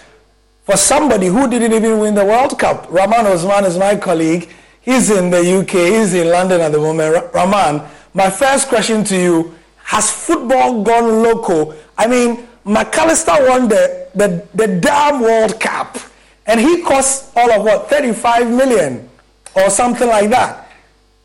for 0.65 0.77
somebody 0.77 1.25
who 1.25 1.49
didn't 1.49 1.73
even 1.73 1.97
win 1.97 2.13
the 2.13 2.25
World 2.25 2.59
Cup? 2.59 2.85
Rahman 2.91 3.25
Osman 3.25 3.65
is 3.65 3.75
my 3.75 3.95
colleague. 3.95 4.49
He's 4.81 5.09
in 5.09 5.31
the 5.31 5.61
UK. 5.61 5.71
He's 5.71 6.13
in 6.13 6.29
London 6.29 6.61
at 6.61 6.73
the 6.73 6.77
moment. 6.77 7.33
Rahman, 7.33 7.81
my 8.13 8.29
first 8.29 8.67
question 8.67 9.03
to 9.05 9.15
you, 9.17 9.56
has 9.87 10.11
football 10.11 10.83
gone 10.83 11.23
loco? 11.23 11.73
I 11.97 12.07
mean, 12.07 12.45
Mac 12.65 12.97
Allister 12.97 13.31
won 13.47 13.69
the, 13.69 14.09
the, 14.13 14.45
the 14.53 14.67
damn 14.67 15.21
World 15.21 15.61
Cup, 15.61 15.97
and 16.45 16.59
he 16.59 16.83
cost 16.83 17.31
all 17.37 17.49
of 17.53 17.63
what, 17.63 17.89
35 17.89 18.51
million 18.51 19.09
or 19.55 19.69
something 19.69 20.09
like 20.09 20.29
that. 20.31 20.69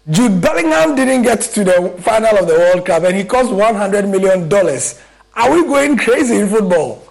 Jude 0.09 0.41
Bellingham 0.41 0.95
didn't 0.95 1.23
get 1.23 1.41
to 1.41 1.65
the 1.65 1.97
final 1.99 2.39
of 2.39 2.47
the 2.47 2.55
World 2.55 2.87
Cup, 2.87 3.03
and 3.03 3.17
he 3.17 3.25
cost 3.25 3.51
100 3.51 4.09
million 4.09 4.49
dollars. 4.49 5.01
Are 5.35 5.53
we 5.53 5.65
going 5.65 5.97
crazy 5.97 6.37
in 6.37 6.49
football? 6.49 7.03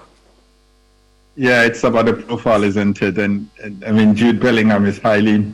Yeah, 1.36 1.64
it's 1.64 1.84
about 1.84 2.06
the 2.06 2.14
profile, 2.14 2.64
isn't 2.64 3.02
it? 3.02 3.18
And, 3.18 3.50
and 3.62 3.84
I 3.84 3.92
mean, 3.92 4.16
Jude 4.16 4.40
Bellingham 4.40 4.86
is 4.86 5.00
highly 5.00 5.54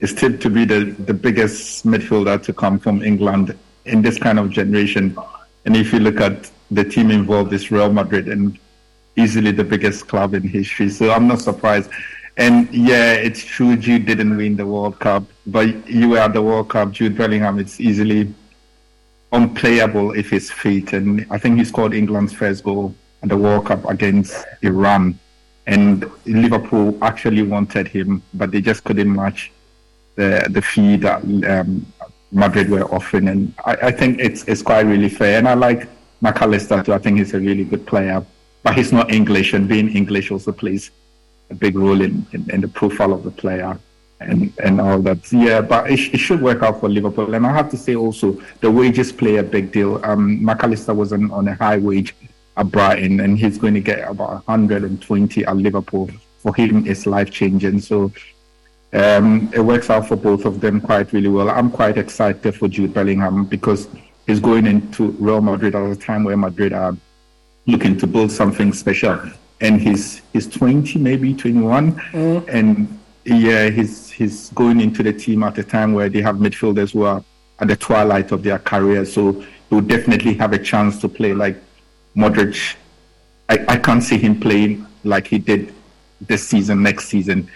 is 0.00 0.14
tipped 0.14 0.40
to 0.42 0.48
be 0.48 0.64
the, 0.64 0.96
the 1.04 1.12
biggest 1.12 1.86
midfielder 1.86 2.42
to 2.44 2.52
come 2.54 2.78
from 2.78 3.02
England 3.02 3.58
in 3.88 4.02
this 4.02 4.18
kind 4.18 4.38
of 4.38 4.50
generation. 4.50 5.16
And 5.64 5.76
if 5.76 5.92
you 5.92 6.00
look 6.00 6.20
at 6.20 6.50
the 6.70 6.84
team 6.84 7.10
involved 7.10 7.52
is 7.52 7.70
Real 7.70 7.92
Madrid 7.92 8.28
and 8.28 8.58
easily 9.16 9.50
the 9.52 9.64
biggest 9.64 10.06
club 10.06 10.34
in 10.34 10.42
history. 10.42 10.88
So 10.88 11.10
I'm 11.10 11.26
not 11.26 11.40
surprised. 11.40 11.90
And 12.36 12.72
yeah, 12.72 13.14
it's 13.14 13.44
true 13.44 13.76
Jude 13.76 14.06
didn't 14.06 14.36
win 14.36 14.56
the 14.56 14.66
World 14.66 15.00
Cup, 15.00 15.24
but 15.46 15.88
you 15.88 16.10
were 16.10 16.18
at 16.18 16.34
the 16.34 16.42
World 16.42 16.70
Cup, 16.70 16.92
Jude 16.92 17.16
Bellingham, 17.16 17.58
it's 17.58 17.80
easily 17.80 18.32
unplayable 19.32 20.12
if 20.12 20.30
he's 20.30 20.50
fit. 20.50 20.92
And 20.92 21.26
I 21.30 21.38
think 21.38 21.58
he 21.58 21.64
scored 21.64 21.94
England's 21.94 22.32
first 22.32 22.62
goal 22.62 22.94
at 23.22 23.28
the 23.28 23.36
World 23.36 23.66
Cup 23.66 23.84
against 23.86 24.46
Iran. 24.62 25.18
And 25.66 26.10
Liverpool 26.24 26.96
actually 27.02 27.42
wanted 27.42 27.88
him, 27.88 28.22
but 28.34 28.52
they 28.52 28.60
just 28.60 28.84
couldn't 28.84 29.12
match 29.12 29.50
the 30.14 30.46
the 30.50 30.62
fee 30.62 30.96
that 30.96 31.22
um, 31.52 31.86
Madrid 32.32 32.68
were 32.68 32.84
offering. 32.94 33.28
And 33.28 33.54
I, 33.64 33.76
I 33.82 33.90
think 33.90 34.20
it's 34.20 34.44
it's 34.44 34.62
quite 34.62 34.86
really 34.86 35.08
fair. 35.08 35.38
And 35.38 35.48
I 35.48 35.54
like 35.54 35.88
Mac 36.20 36.40
Allister 36.42 36.82
too. 36.82 36.92
I 36.92 36.98
think 36.98 37.18
he's 37.18 37.34
a 37.34 37.40
really 37.40 37.64
good 37.64 37.86
player, 37.86 38.24
but 38.62 38.74
he's 38.74 38.92
not 38.92 39.12
English, 39.12 39.52
and 39.54 39.68
being 39.68 39.88
English 39.94 40.30
also 40.30 40.52
plays 40.52 40.90
a 41.50 41.54
big 41.54 41.78
role 41.78 42.00
in, 42.00 42.26
in, 42.32 42.50
in 42.50 42.60
the 42.60 42.68
profile 42.68 43.12
of 43.12 43.22
the 43.24 43.30
player 43.30 43.78
and 44.20 44.52
and 44.62 44.80
all 44.80 45.00
that. 45.00 45.32
Yeah, 45.32 45.60
but 45.60 45.90
it, 45.90 46.14
it, 46.14 46.18
should 46.18 46.42
work 46.42 46.62
out 46.62 46.80
for 46.80 46.88
Liverpool. 46.88 47.34
And 47.34 47.46
I 47.46 47.52
have 47.52 47.70
to 47.70 47.76
say 47.76 47.94
also 47.94 48.40
the 48.60 48.70
wages 48.70 49.12
play 49.12 49.36
a 49.36 49.42
big 49.42 49.72
deal. 49.72 50.04
Um, 50.04 50.44
Mac 50.44 50.62
Allister 50.64 50.94
was 50.94 51.12
on, 51.12 51.30
on 51.30 51.48
a 51.48 51.54
high 51.54 51.78
wage 51.78 52.14
at 52.56 52.70
Brighton, 52.70 53.20
and 53.20 53.38
he's 53.38 53.58
going 53.58 53.74
to 53.74 53.80
get 53.80 54.08
about 54.08 54.46
120 54.48 55.44
at 55.46 55.56
Liverpool. 55.56 56.10
For 56.38 56.54
him, 56.54 56.86
it's 56.86 57.06
life 57.06 57.30
changing. 57.30 57.80
So 57.80 58.12
um, 58.92 59.50
it 59.52 59.60
works 59.60 59.90
out 59.90 60.08
for 60.08 60.16
both 60.16 60.44
of 60.44 60.60
them 60.60 60.80
quite 60.80 61.12
really 61.12 61.28
well. 61.28 61.50
I'm 61.50 61.70
quite 61.70 61.98
excited 61.98 62.54
for 62.54 62.68
Jude 62.68 62.94
Bellingham 62.94 63.44
because 63.44 63.88
he's 64.26 64.40
going 64.40 64.66
into 64.66 65.10
Real 65.12 65.42
Madrid 65.42 65.74
at 65.74 65.90
a 65.90 65.96
time 65.96 66.24
where 66.24 66.36
Madrid 66.36 66.72
are 66.72 66.96
looking 67.66 67.98
to 67.98 68.06
build 68.06 68.32
something 68.32 68.72
special. 68.72 69.20
And 69.60 69.80
he's 69.80 70.22
he's 70.32 70.46
20, 70.46 70.98
maybe 71.00 71.34
21, 71.34 71.92
mm. 71.92 72.48
and 72.48 72.98
yeah, 73.24 73.68
he's 73.68 74.10
he's 74.10 74.50
going 74.50 74.80
into 74.80 75.02
the 75.02 75.12
team 75.12 75.42
at 75.42 75.58
a 75.58 75.64
time 75.64 75.92
where 75.92 76.08
they 76.08 76.22
have 76.22 76.36
midfielders 76.36 76.92
who 76.92 77.02
are 77.02 77.22
at 77.58 77.68
the 77.68 77.76
twilight 77.76 78.30
of 78.30 78.42
their 78.42 78.60
career. 78.60 79.04
So 79.04 79.32
he 79.32 79.46
will 79.74 79.82
definitely 79.82 80.34
have 80.34 80.52
a 80.52 80.58
chance 80.58 80.98
to 81.00 81.08
play 81.08 81.34
like 81.34 81.56
Modric. 82.16 82.76
I, 83.50 83.64
I 83.68 83.76
can't 83.78 84.02
see 84.02 84.16
him 84.16 84.38
playing 84.38 84.86
like 85.04 85.26
he 85.26 85.38
did 85.38 85.74
this 86.20 86.46
season, 86.46 86.82
next 86.82 87.08
season 87.08 87.50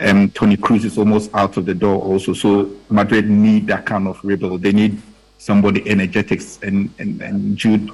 um, 0.00 0.30
Toni 0.30 0.56
Kroos 0.56 0.84
is 0.84 0.98
almost 0.98 1.34
out 1.34 1.56
of 1.56 1.64
the 1.64 1.74
door 1.74 2.02
also. 2.02 2.32
So 2.32 2.70
Madrid 2.90 3.28
need 3.28 3.66
that 3.68 3.86
kind 3.86 4.06
of 4.06 4.20
rebel. 4.22 4.58
They 4.58 4.72
need 4.72 5.00
somebody 5.38 5.88
energetic, 5.88 6.42
and, 6.62 6.92
and, 6.98 7.20
and 7.22 7.56
Jude 7.56 7.90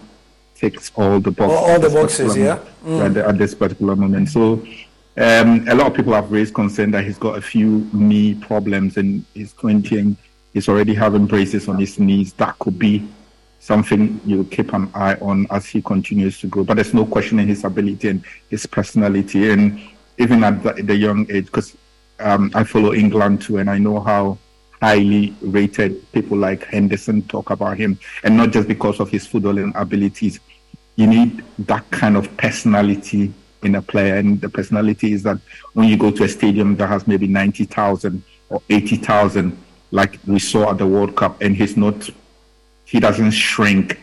ticks 0.55 0.91
all 0.95 1.21
the 1.21 1.31
boxes. 1.31 1.59
All, 1.59 1.71
all 1.71 1.81
the 1.81 1.91
boxes, 1.91 2.37
yeah. 2.37 2.59
Mm. 2.85 3.07
At, 3.07 3.15
the, 3.15 3.29
at, 3.29 3.39
this 3.39 3.55
particular 3.55 3.97
moment. 3.97 4.29
So 4.29 4.55
um, 5.17 5.69
a 5.69 5.75
lot 5.75 5.89
of 5.89 5.95
people 5.95 6.13
have 6.15 6.31
raised 6.31 6.55
concern 6.55 6.91
that 6.93 7.05
he's 7.05 7.19
got 7.19 7.37
a 7.37 7.43
few 7.43 7.89
knee 7.93 8.35
problems 8.35 8.97
and 8.97 9.25
he's 9.35 9.53
20 9.55 9.99
and 9.99 10.17
he's 10.53 10.69
already 10.69 10.95
having 10.95 11.27
braces 11.27 11.69
on 11.69 11.79
his 11.79 11.99
knees. 11.99 12.33
That 12.35 12.59
could 12.59 12.79
be 12.79 13.09
something 13.59 14.21
you 14.25 14.45
keep 14.45 14.73
an 14.73 14.91
eye 14.95 15.15
on 15.17 15.47
as 15.51 15.67
he 15.67 15.83
continues 15.83 16.41
to 16.41 16.47
grow. 16.47 16.65
But 16.65 16.75
there's 16.75 16.95
no 16.95 17.05
questioning 17.05 17.49
his 17.49 17.65
ability 17.65 18.09
and 18.09 18.25
his 18.49 18.67
personality. 18.67 19.51
And 19.51 19.81
even 20.19 20.43
at 20.45 20.63
the, 20.63 20.83
the 20.83 20.97
young 20.97 21.31
age, 21.31 21.47
because 21.47 21.77
um, 22.23 22.51
I 22.55 22.65
follow 22.65 22.93
England 22.93 23.43
too, 23.43 23.59
and 23.59 23.69
I 23.69 23.79
know 23.79 24.01
how 24.01 24.39
highly 24.81 25.35
rated 25.41 26.11
people 26.13 26.37
like 26.37 26.65
Henderson 26.65 27.23
talk 27.23 27.51
about 27.51 27.77
him, 27.77 27.99
and 28.25 28.37
not 28.37 28.51
just 28.51 28.67
because 28.67 29.01
of 29.01 29.11
his 29.11 29.27
footballing 29.27 29.73
abilities. 29.75 30.41
You 30.97 31.07
need 31.07 31.43
that 31.61 31.91
kind 31.91 32.17
of 32.17 32.37
personality 32.37 33.33
in 33.63 33.77
a 33.77 33.83
player, 33.83 34.17
and 34.17 34.41
the 34.41 34.49
personality 34.49 35.13
is 35.13 35.23
that 35.23 35.39
when 35.75 35.89
you 35.89 35.97
go 35.97 36.11
to 36.11 36.25
a 36.25 36.29
stadium 36.29 36.77
that 36.77 36.89
has 36.89 37.07
maybe 37.07 37.27
ninety 37.27 37.65
thousand 37.65 38.23
or 38.49 38.61
eighty 38.69 38.97
thousand, 38.97 39.57
like 39.91 40.19
we 40.27 40.39
saw 40.39 40.71
at 40.71 40.79
the 40.79 40.87
World 40.87 41.17
Cup, 41.17 41.41
and 41.41 41.57
he's 41.57 41.77
not, 41.77 42.11
he 42.85 43.01
doesn't 43.01 43.31
shrink. 43.31 44.01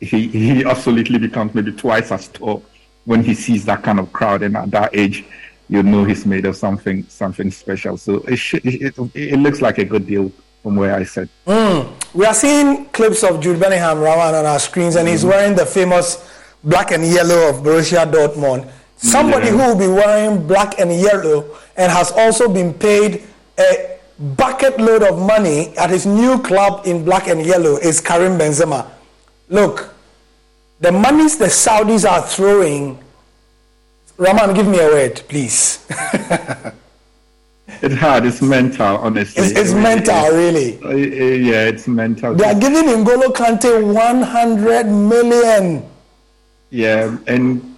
He 0.00 0.28
he 0.28 0.64
absolutely 0.72 1.18
becomes 1.18 1.54
maybe 1.54 1.72
twice 1.72 2.12
as 2.12 2.28
tall 2.28 2.64
when 3.04 3.22
he 3.22 3.34
sees 3.34 3.64
that 3.66 3.82
kind 3.82 3.98
of 3.98 4.12
crowd, 4.12 4.42
and 4.42 4.56
at 4.56 4.70
that 4.70 4.96
age 4.96 5.24
you 5.68 5.82
know 5.82 6.04
he's 6.04 6.26
made 6.26 6.46
of 6.46 6.56
something 6.56 7.04
something 7.08 7.50
special. 7.50 7.96
So 7.96 8.24
it, 8.28 8.40
it, 8.64 8.94
it 9.14 9.38
looks 9.38 9.60
like 9.60 9.78
a 9.78 9.84
good 9.84 10.06
deal 10.06 10.32
from 10.62 10.76
where 10.76 10.94
I 10.94 11.04
said. 11.04 11.28
Mm. 11.46 11.92
We 12.14 12.24
are 12.24 12.34
seeing 12.34 12.86
clips 12.86 13.22
of 13.22 13.40
Jude 13.40 13.60
Bellingham 13.60 13.98
around 13.98 14.34
on 14.34 14.46
our 14.46 14.58
screens, 14.58 14.96
and 14.96 15.08
he's 15.08 15.24
mm. 15.24 15.30
wearing 15.30 15.54
the 15.54 15.66
famous 15.66 16.28
black 16.64 16.90
and 16.90 17.04
yellow 17.04 17.50
of 17.50 17.56
Borussia 17.56 18.10
Dortmund. 18.10 18.70
Somebody 18.96 19.46
yeah. 19.46 19.52
who 19.52 19.58
will 19.58 19.78
be 19.78 19.88
wearing 19.88 20.46
black 20.46 20.78
and 20.80 20.90
yellow 20.92 21.56
and 21.76 21.92
has 21.92 22.10
also 22.12 22.52
been 22.52 22.72
paid 22.72 23.22
a 23.58 23.98
bucket 24.36 24.80
load 24.80 25.02
of 25.02 25.18
money 25.18 25.76
at 25.76 25.90
his 25.90 26.06
new 26.06 26.40
club 26.42 26.86
in 26.86 27.04
black 27.04 27.28
and 27.28 27.44
yellow 27.44 27.76
is 27.76 28.00
Karim 28.00 28.38
Benzema. 28.38 28.90
Look, 29.48 29.94
the 30.80 30.90
monies 30.90 31.38
the 31.38 31.46
Saudis 31.46 32.08
are 32.10 32.22
throwing 32.22 32.98
Rahman, 34.18 34.54
give 34.54 34.66
me 34.66 34.78
a 34.78 34.86
word, 34.86 35.20
please. 35.28 35.84
it's 37.68 37.94
hard. 37.96 38.24
It's 38.24 38.40
mental, 38.40 38.96
honestly. 38.96 39.44
It's, 39.44 39.58
it's 39.58 39.72
mental, 39.74 40.30
really. 40.30 40.82
Uh, 40.82 40.90
yeah, 40.94 41.66
it's 41.66 41.86
mental. 41.86 42.34
They 42.34 42.44
are 42.44 42.58
giving 42.58 42.84
N'Golo 42.84 43.26
Kante 43.34 43.92
100 43.92 44.86
million. 44.86 45.84
Yeah, 46.70 47.18
and 47.26 47.76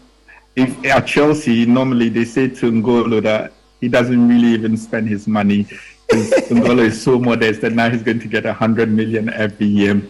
if 0.54 0.84
at 0.84 1.06
Chelsea, 1.06 1.66
normally 1.66 2.08
they 2.08 2.24
say 2.24 2.48
to 2.48 2.70
N'Golo 2.70 3.20
that 3.22 3.52
he 3.80 3.88
doesn't 3.88 4.28
really 4.28 4.48
even 4.48 4.76
spend 4.76 5.08
his 5.08 5.26
money. 5.26 5.64
N'Golo 6.08 6.84
is 6.84 7.02
so 7.02 7.18
modest 7.18 7.62
that 7.62 7.72
now 7.72 7.90
he's 7.90 8.02
going 8.02 8.20
to 8.20 8.28
get 8.28 8.44
100 8.44 8.88
million 8.88 9.28
every 9.30 9.66
year. 9.66 10.00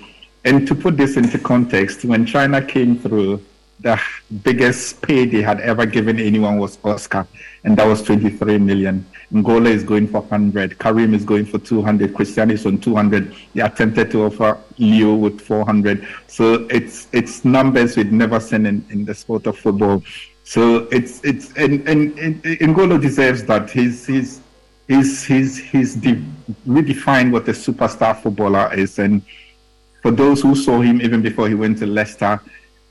And 0.44 0.68
to 0.68 0.74
put 0.74 0.98
this 0.98 1.16
into 1.16 1.38
context, 1.38 2.04
when 2.04 2.26
China 2.26 2.60
came 2.60 2.98
through, 2.98 3.42
the 3.80 4.00
biggest 4.42 5.00
pay 5.02 5.24
they 5.24 5.40
had 5.40 5.60
ever 5.60 5.86
given 5.86 6.18
anyone 6.18 6.58
was 6.58 6.78
Oscar, 6.84 7.26
and 7.64 7.76
that 7.76 7.86
was 7.86 8.02
23 8.02 8.58
million. 8.58 9.06
N'Golo 9.32 9.66
is 9.66 9.84
going 9.84 10.08
for 10.08 10.20
100. 10.20 10.78
Karim 10.78 11.14
is 11.14 11.24
going 11.24 11.44
for 11.44 11.58
200. 11.58 12.14
Christian 12.14 12.50
is 12.50 12.66
on 12.66 12.78
200. 12.78 13.34
They 13.54 13.62
attempted 13.62 14.10
to 14.12 14.24
offer 14.24 14.58
Leo 14.78 15.14
with 15.14 15.40
400. 15.40 16.06
So 16.26 16.66
it's 16.70 17.08
it's 17.12 17.44
numbers 17.44 17.96
we'd 17.96 18.12
never 18.12 18.40
seen 18.40 18.66
in, 18.66 18.84
in 18.90 19.04
the 19.04 19.14
sport 19.14 19.46
of 19.46 19.56
football. 19.56 20.02
So 20.44 20.88
it's 20.90 21.22
it's 21.24 21.52
and 21.56 21.86
and, 21.88 22.18
and 22.18 22.42
N'Golo 22.42 23.00
deserves 23.00 23.44
that. 23.44 23.70
He's 23.70 24.06
he's 24.06 24.40
he's 24.88 25.24
he's 25.24 25.58
he's 25.58 25.94
de- 25.94 26.24
redefined 26.66 27.30
what 27.30 27.46
a 27.48 27.52
superstar 27.52 28.20
footballer 28.20 28.74
is, 28.74 28.98
and 28.98 29.22
for 30.02 30.10
those 30.10 30.40
who 30.40 30.56
saw 30.56 30.80
him 30.80 31.00
even 31.00 31.22
before 31.22 31.48
he 31.48 31.54
went 31.54 31.78
to 31.78 31.86
Leicester 31.86 32.40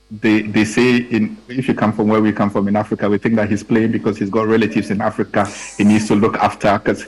they 0.09 0.41
they 0.43 0.63
say 0.63 0.97
in 0.97 1.37
if 1.49 1.67
you 1.67 1.73
come 1.73 1.91
from 1.91 2.07
where 2.07 2.21
we 2.21 2.31
come 2.31 2.49
from 2.49 2.67
in 2.67 2.75
Africa, 2.75 3.09
we 3.09 3.17
think 3.17 3.35
that 3.35 3.49
he's 3.49 3.63
playing 3.63 3.91
because 3.91 4.17
he's 4.17 4.29
got 4.29 4.47
relatives 4.47 4.89
in 4.89 5.01
Africa 5.01 5.45
he 5.77 5.83
needs 5.83 6.07
to 6.07 6.15
look 6.15 6.35
after. 6.37 6.77
Because 6.79 7.05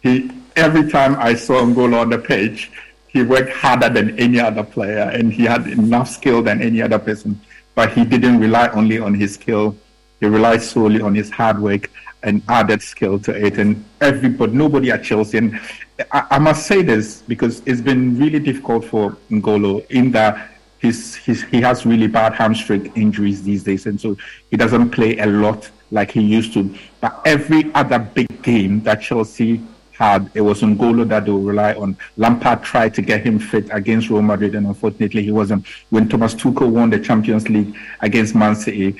he 0.00 0.30
every 0.56 0.90
time 0.90 1.16
I 1.18 1.34
saw 1.34 1.62
N'Golo 1.62 2.00
on 2.00 2.10
the 2.10 2.18
page, 2.18 2.72
he 3.06 3.22
worked 3.22 3.52
harder 3.52 3.88
than 3.88 4.18
any 4.18 4.40
other 4.40 4.64
player 4.64 5.10
and 5.12 5.32
he 5.32 5.44
had 5.44 5.66
enough 5.68 6.08
skill 6.08 6.42
than 6.42 6.60
any 6.60 6.82
other 6.82 6.98
person. 6.98 7.40
But 7.76 7.92
he 7.92 8.04
didn't 8.04 8.40
rely 8.40 8.68
only 8.70 8.98
on 8.98 9.14
his 9.14 9.34
skill; 9.34 9.76
he 10.18 10.26
relied 10.26 10.62
solely 10.62 11.00
on 11.00 11.14
his 11.14 11.30
hard 11.30 11.60
work 11.60 11.88
and 12.24 12.42
added 12.48 12.82
skill 12.82 13.18
to 13.20 13.32
it. 13.32 13.58
And 13.58 13.84
everybody, 14.00 14.52
nobody 14.52 14.90
at 14.90 15.04
Chelsea, 15.04 15.38
and 15.38 15.58
I, 16.10 16.26
I 16.32 16.38
must 16.40 16.66
say 16.66 16.82
this 16.82 17.22
because 17.22 17.62
it's 17.64 17.80
been 17.80 18.18
really 18.18 18.40
difficult 18.40 18.84
for 18.84 19.16
N'Golo 19.30 19.88
in 19.90 20.10
that 20.10 20.50
he's, 20.80 21.14
he's 21.16 21.42
he 21.44 21.60
has 21.60 21.86
really 21.86 22.06
bad 22.06 22.34
hamstring 22.34 22.92
injuries 22.94 23.42
these 23.42 23.62
days, 23.62 23.86
and 23.86 24.00
so 24.00 24.16
he 24.50 24.56
doesn't 24.56 24.90
play 24.90 25.18
a 25.18 25.26
lot 25.26 25.70
like 25.90 26.10
he 26.10 26.20
used 26.20 26.52
to. 26.54 26.74
But 27.00 27.20
every 27.24 27.72
other 27.74 27.98
big 27.98 28.42
game 28.42 28.80
that 28.82 29.02
Chelsea 29.02 29.60
had, 29.92 30.30
it 30.34 30.40
was 30.40 30.62
N'Golo 30.62 31.06
that 31.08 31.26
they 31.26 31.30
would 31.30 31.44
rely 31.44 31.74
on. 31.74 31.96
Lampard 32.16 32.62
tried 32.62 32.94
to 32.94 33.02
get 33.02 33.24
him 33.24 33.38
fit 33.38 33.68
against 33.70 34.08
Real 34.08 34.22
Madrid, 34.22 34.54
and 34.54 34.66
unfortunately 34.66 35.22
he 35.22 35.32
wasn't. 35.32 35.66
When 35.90 36.08
Thomas 36.08 36.34
Tuchel 36.34 36.70
won 36.70 36.90
the 36.90 36.98
Champions 36.98 37.48
League 37.48 37.76
against 38.00 38.34
Man 38.34 38.54
City, 38.54 38.96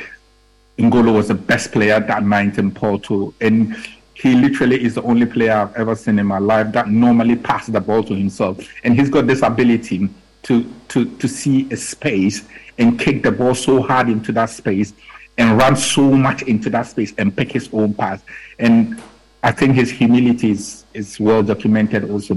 N'Golo 0.78 1.15
was 1.15 1.28
the 1.28 1.35
best 1.35 1.73
player 1.73 2.01
that 2.01 2.23
night 2.23 2.59
in 2.59 2.70
Porto, 2.70 3.35
and 3.40 3.77
he 4.15 4.35
literally 4.35 4.82
is 4.85 4.97
the 4.97 5.02
only 5.02 5.24
player 5.24 5.52
I've 5.52 5.74
ever 5.77 5.94
seen 5.94 6.19
in 6.19 6.27
my 6.27 6.39
life 6.39 6.73
that 6.73 6.89
normally 6.89 7.36
passes 7.36 7.73
the 7.73 7.81
ball 7.81 8.02
to 8.05 8.15
himself. 8.15 8.59
And 8.85 8.94
he's 8.94 9.09
got 9.09 9.27
this 9.27 9.40
ability 9.40 10.11
to, 10.45 10.71
to, 10.89 11.05
to 11.17 11.29
see 11.29 11.71
a 11.71 11.77
space 11.77 12.47
and 12.79 12.99
kick 12.99 13.23
the 13.23 13.31
ball 13.31 13.55
so 13.55 13.83
hard 13.83 14.09
into 14.09 14.33
that 14.33 14.51
space 14.51 14.93
and 15.39 15.57
run 15.57 15.77
so 15.77 16.03
much 16.03 16.43
into 16.43 16.71
that 16.71 16.87
space 16.87 17.15
and 17.19 17.37
pick 17.37 17.53
his 17.53 17.69
own 17.73 17.95
path. 17.95 18.25
And 18.59 19.01
I 19.43 19.53
think 19.53 19.75
his 19.75 19.91
humility 19.91 20.51
is, 20.51 20.85
is 20.93 21.19
well 21.19 21.43
documented 21.43 22.11
also. 22.11 22.37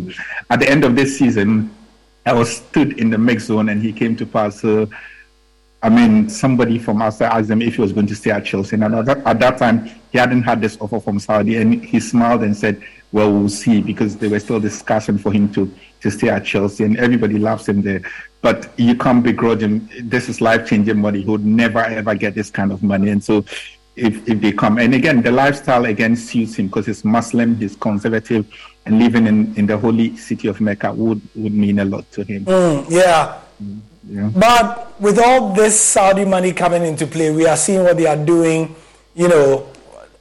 At 0.50 0.60
the 0.60 0.70
end 0.70 0.84
of 0.84 0.96
this 0.96 1.18
season, 1.18 1.74
I 2.26 2.34
was 2.34 2.58
stood 2.58 3.00
in 3.00 3.10
the 3.10 3.18
mix 3.18 3.46
zone 3.46 3.70
and 3.70 3.82
he 3.82 3.92
came 3.92 4.16
to 4.16 4.26
pass. 4.26 4.62
So, 4.62 4.90
I 5.82 5.90
mean, 5.90 6.30
somebody 6.30 6.80
from 6.80 7.02
outside 7.02 7.38
asked 7.38 7.50
him 7.50 7.62
if 7.62 7.76
he 7.76 7.82
was 7.82 7.92
going 7.92 8.08
to 8.08 8.16
stay 8.16 8.32
at 8.32 8.46
Chelsea. 8.46 8.76
And 8.76 8.96
at 8.96 9.06
that, 9.06 9.18
at 9.26 9.40
that 9.40 9.58
time, 9.58 9.86
he 10.12 10.18
hadn't 10.18 10.44
had 10.44 10.62
this 10.62 10.78
offer 10.80 11.02
from 11.02 11.20
Saudi. 11.20 11.58
And 11.58 11.84
he 11.84 12.00
smiled 12.00 12.44
and 12.44 12.56
said, 12.56 12.82
Well, 13.12 13.34
we'll 13.34 13.50
see, 13.50 13.82
because 13.82 14.16
they 14.16 14.30
were 14.30 14.40
still 14.40 14.62
discussing 14.62 15.18
for 15.18 15.34
him 15.34 15.52
to 15.54 15.74
to 16.04 16.12
stay 16.12 16.30
at 16.30 16.46
Chelsea, 16.46 16.84
and 16.84 16.98
everybody 16.98 17.40
loves 17.40 17.68
him 17.68 17.82
there. 17.82 18.02
But 18.42 18.72
you 18.78 18.96
can't 18.96 19.24
begrudge 19.24 19.64
him. 19.64 19.90
This 20.02 20.30
is 20.30 20.42
life 20.42 20.68
changing 20.68 21.00
money. 21.00 21.22
He 21.22 21.30
would 21.30 21.46
never 21.46 21.80
ever 21.80 22.14
get 22.14 22.36
this 22.36 22.52
kind 22.52 22.72
of 22.72 22.84
money. 22.84 23.10
And 23.10 23.24
so, 23.24 23.46
if 23.96 24.28
if 24.28 24.42
they 24.42 24.52
come, 24.52 24.78
and 24.78 24.94
again, 24.94 25.22
the 25.22 25.32
lifestyle 25.32 25.86
again 25.86 26.16
suits 26.16 26.56
him 26.56 26.68
because 26.68 26.86
he's 26.86 27.06
Muslim, 27.06 27.56
he's 27.56 27.76
conservative, 27.76 28.46
and 28.86 29.00
living 29.00 29.28
in, 29.28 29.56
in 29.56 29.66
the 29.66 29.78
holy 29.78 30.16
city 30.18 30.48
of 30.50 30.60
Mecca 30.60 30.92
would 30.92 31.22
would 31.36 31.54
mean 31.54 31.80
a 31.80 31.86
lot 31.86 32.10
to 32.12 32.24
him. 32.24 32.46
Mm, 32.46 32.92
yeah. 32.92 33.40
Yeah. 34.06 34.30
But 34.36 35.00
with 35.00 35.18
all 35.18 35.54
this 35.54 35.80
Saudi 35.80 36.26
money 36.26 36.52
coming 36.52 36.84
into 36.84 37.08
play, 37.08 37.32
we 37.32 37.48
are 37.48 37.56
seeing 37.56 37.84
what 37.84 37.96
they 37.96 38.06
are 38.06 38.18
doing, 38.18 38.76
you 39.16 39.30
know, 39.30 39.70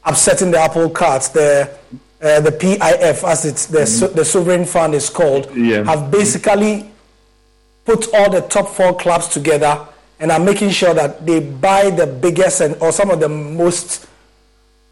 upsetting 0.05 0.53
the 0.53 0.61
apple 0.61 0.89
carts. 0.89 1.29
The 1.29 1.69
uh, 2.23 2.41
the 2.41 2.53
PIF, 2.53 3.25
as 3.29 3.45
it's 3.45 3.67
the, 3.67 3.85
so, 3.85 4.07
the 4.07 4.25
sovereign 4.25 4.65
fund 4.65 4.95
is 4.95 5.11
called, 5.11 5.51
Yeah. 5.57 5.83
have 5.85 6.11
basically 6.11 6.89
put 7.85 8.13
all 8.15 8.31
the 8.31 8.43
top 8.43 8.69
four 8.69 8.97
clubs 8.97 9.29
together 9.29 9.87
and 10.21 10.31
are 10.31 10.39
making 10.39 10.71
sure 10.71 10.95
that 10.95 11.27
they 11.27 11.41
buy 11.41 11.91
the 11.91 12.07
biggest 12.07 12.61
and 12.61 12.77
or 12.81 12.93
some 12.93 13.11
of 13.11 13.19
the 13.19 13.29
most 13.29 14.07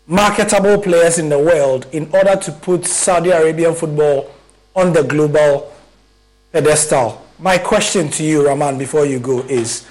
marketable 0.08 0.76
players 0.80 1.18
in 1.18 1.28
the 1.28 1.38
world 1.38 1.86
in 1.92 2.10
order 2.12 2.34
to 2.34 2.50
put 2.50 2.84
Saudi 2.84 3.30
Arabian 3.30 3.74
football 3.76 4.28
on 4.74 4.92
the 4.92 5.02
global 5.04 5.72
pedestal. 6.52 7.24
My 7.38 7.58
question 7.58 8.08
to 8.10 8.24
you, 8.24 8.44
Rahman, 8.44 8.76
before 8.76 9.06
you 9.06 9.20
go 9.20 9.40
is 9.42 9.86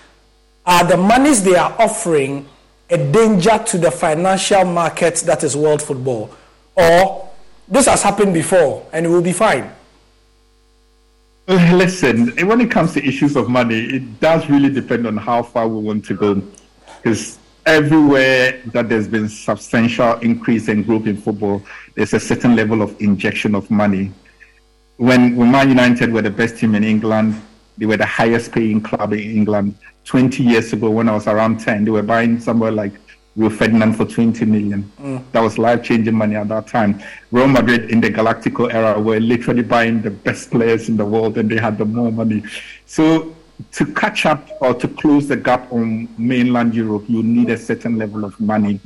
Are 0.66 0.84
the 0.84 0.98
monies 0.98 1.42
they 1.42 1.56
are 1.56 1.74
offering 1.80 2.46
a 2.90 2.98
danger 2.98 3.58
to 3.68 3.78
the 3.78 3.92
financial 3.92 4.66
market 4.66 5.16
that 5.26 5.44
is 5.46 5.56
world 5.56 5.82
football? 5.82 6.32
Or 6.76 7.29
this 7.70 7.86
has 7.86 8.02
happened 8.02 8.34
before 8.34 8.86
and 8.92 9.06
it 9.06 9.10
will 9.10 9.22
be 9.22 9.34
fine? 9.34 9.72
Uh, 11.48 11.72
Listen, 11.74 12.30
when 12.48 12.62
it 12.62 12.70
comes 12.70 12.94
to 12.94 13.04
issues 13.06 13.36
of 13.36 13.50
money, 13.50 13.80
it 13.80 14.20
does 14.20 14.48
really 14.50 14.70
depend 14.70 15.08
on 15.08 15.18
how 15.18 15.42
far 15.42 15.68
we 15.68 15.82
want 15.82 16.06
to 16.06 16.14
go. 16.14 16.42
Because 17.02 17.40
everywhere 17.66 18.62
that 18.68 18.90
there's 18.90 19.08
been 19.08 19.30
substantial 19.30 20.14
increase 20.20 20.68
in 20.68 20.84
group 20.84 21.08
in 21.08 21.18
football, 21.18 21.64
there's 21.96 22.14
a 22.14 22.20
certain 22.20 22.56
level 22.56 22.82
of 22.82 23.00
injection 23.02 23.56
of 23.56 23.70
money. 23.72 24.12
When, 24.98 25.36
when 25.36 25.52
Man 25.52 25.70
United 25.70 26.12
were 26.12 26.22
the 26.22 26.30
best 26.30 26.58
team 26.58 26.76
in 26.76 26.84
England, 26.84 27.42
they 27.78 27.86
were 27.86 27.98
the 27.98 28.06
highest 28.06 28.52
paying 28.52 28.82
club 28.82 29.14
in 29.14 29.20
England. 29.20 29.76
20 30.06 30.44
years 30.44 30.74
ago, 30.74 30.90
when 30.90 31.08
I 31.08 31.14
was 31.14 31.28
around 31.28 31.60
10, 31.60 31.86
they 31.86 31.92
were 31.92 32.04
buying 32.04 32.40
somewhere 32.40 32.72
like 32.72 32.94
Rio 33.40 33.50
Ferdinand 33.50 33.94
for 33.94 34.04
20 34.04 34.44
million. 34.44 34.92
Mm. 35.00 35.24
That 35.32 35.40
was 35.40 35.58
life 35.58 35.82
changing 35.82 36.14
money 36.14 36.36
at 36.36 36.50
that 36.50 36.68
time. 36.68 37.02
Real 37.32 37.48
Madrid 37.48 37.90
in 37.90 38.02
the 38.02 38.10
Galactico 38.10 38.72
era 38.72 39.00
were 39.00 39.22
literally 39.22 39.64
buying 39.64 40.02
the 40.02 40.12
best 40.12 40.52
players 40.52 40.90
in 40.90 40.98
the 40.98 41.06
world 41.06 41.38
and 41.38 41.50
they 41.50 41.56
had 41.56 41.78
the 41.78 41.86
more 41.86 42.12
money. 42.12 42.44
So 42.86 43.34
to 43.72 43.86
catch 43.94 44.26
up 44.26 44.46
or 44.60 44.74
to 44.74 44.90
close 44.90 45.30
the 45.30 45.38
gap 45.38 45.72
on 45.72 46.10
mainland 46.18 46.76
Europe, 46.76 47.06
you 47.08 47.24
need 47.24 47.50
a 47.50 47.58
certain 47.58 47.98
level 47.98 48.26
of 48.26 48.38
money. 48.42 48.82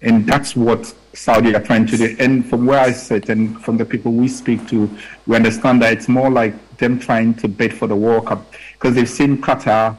And 0.00 0.26
that's 0.26 0.56
what 0.56 0.94
Saudi 1.12 1.54
are 1.54 1.62
trying 1.62 1.84
to 1.88 1.96
do. 1.98 2.16
And 2.18 2.48
from 2.48 2.64
where 2.64 2.80
I 2.80 2.92
sit 2.92 3.28
and 3.28 3.62
from 3.62 3.76
the 3.76 3.84
people 3.84 4.12
we 4.12 4.28
speak 4.28 4.66
to, 4.68 4.88
we 5.26 5.36
understand 5.36 5.82
that 5.82 5.92
it's 5.92 6.08
more 6.08 6.30
like 6.30 6.54
them 6.78 6.98
trying 6.98 7.34
to 7.34 7.48
bid 7.48 7.74
for 7.74 7.86
the 7.86 7.96
World 7.96 8.28
Cup 8.28 8.50
because 8.72 8.94
they've 8.94 9.06
seen 9.06 9.42
Qatar 9.42 9.94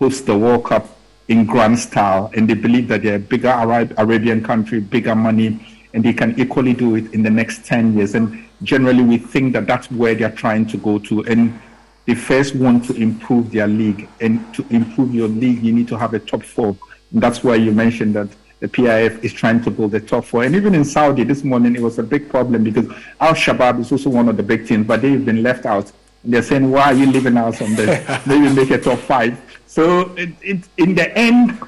host 0.00 0.26
the 0.26 0.36
World 0.36 0.64
Cup 0.64 0.95
in 1.28 1.44
grand 1.44 1.78
style, 1.78 2.30
and 2.36 2.48
they 2.48 2.54
believe 2.54 2.88
that 2.88 3.02
they're 3.02 3.16
a 3.16 3.18
bigger 3.18 3.48
Arab, 3.48 3.94
Arabian 3.98 4.42
country, 4.42 4.80
bigger 4.80 5.14
money, 5.14 5.60
and 5.92 6.04
they 6.04 6.12
can 6.12 6.38
equally 6.38 6.72
do 6.72 6.94
it 6.94 7.12
in 7.12 7.22
the 7.22 7.30
next 7.30 7.64
10 7.64 7.96
years. 7.96 8.14
And 8.14 8.46
generally, 8.62 9.02
we 9.02 9.18
think 9.18 9.52
that 9.54 9.66
that's 9.66 9.90
where 9.90 10.14
they're 10.14 10.30
trying 10.30 10.66
to 10.66 10.76
go 10.76 10.98
to. 10.98 11.24
And 11.24 11.58
they 12.04 12.14
first 12.14 12.54
want 12.54 12.84
to 12.84 12.94
improve 12.94 13.50
their 13.50 13.66
league. 13.66 14.08
And 14.20 14.54
to 14.54 14.64
improve 14.70 15.14
your 15.14 15.28
league, 15.28 15.62
you 15.62 15.72
need 15.72 15.88
to 15.88 15.98
have 15.98 16.14
a 16.14 16.18
top 16.18 16.42
four. 16.42 16.76
And 17.12 17.22
that's 17.22 17.42
why 17.42 17.56
you 17.56 17.72
mentioned 17.72 18.14
that 18.14 18.28
the 18.60 18.68
PIF 18.68 19.22
is 19.22 19.32
trying 19.32 19.62
to 19.64 19.70
build 19.70 19.94
a 19.94 20.00
top 20.00 20.24
four. 20.24 20.44
And 20.44 20.54
even 20.54 20.74
in 20.74 20.84
Saudi 20.84 21.24
this 21.24 21.44
morning, 21.44 21.74
it 21.74 21.82
was 21.82 21.98
a 21.98 22.02
big 22.02 22.28
problem 22.28 22.64
because 22.64 22.86
Al 23.20 23.34
Shabaab 23.34 23.80
is 23.80 23.92
also 23.92 24.10
one 24.10 24.28
of 24.28 24.36
the 24.36 24.42
big 24.42 24.66
teams, 24.66 24.86
but 24.86 25.02
they've 25.02 25.24
been 25.24 25.42
left 25.42 25.66
out. 25.66 25.90
They're 26.24 26.42
saying, 26.42 26.70
why 26.70 26.84
are 26.84 26.94
you 26.94 27.06
leaving 27.06 27.36
us 27.36 27.60
on 27.60 27.74
this? 27.74 28.26
Maybe 28.26 28.52
make 28.54 28.70
a 28.70 28.78
top 28.78 28.98
five. 28.98 29.38
So 29.76 30.14
it, 30.16 30.30
it, 30.40 30.60
in 30.78 30.94
the 30.94 31.14
end, 31.14 31.60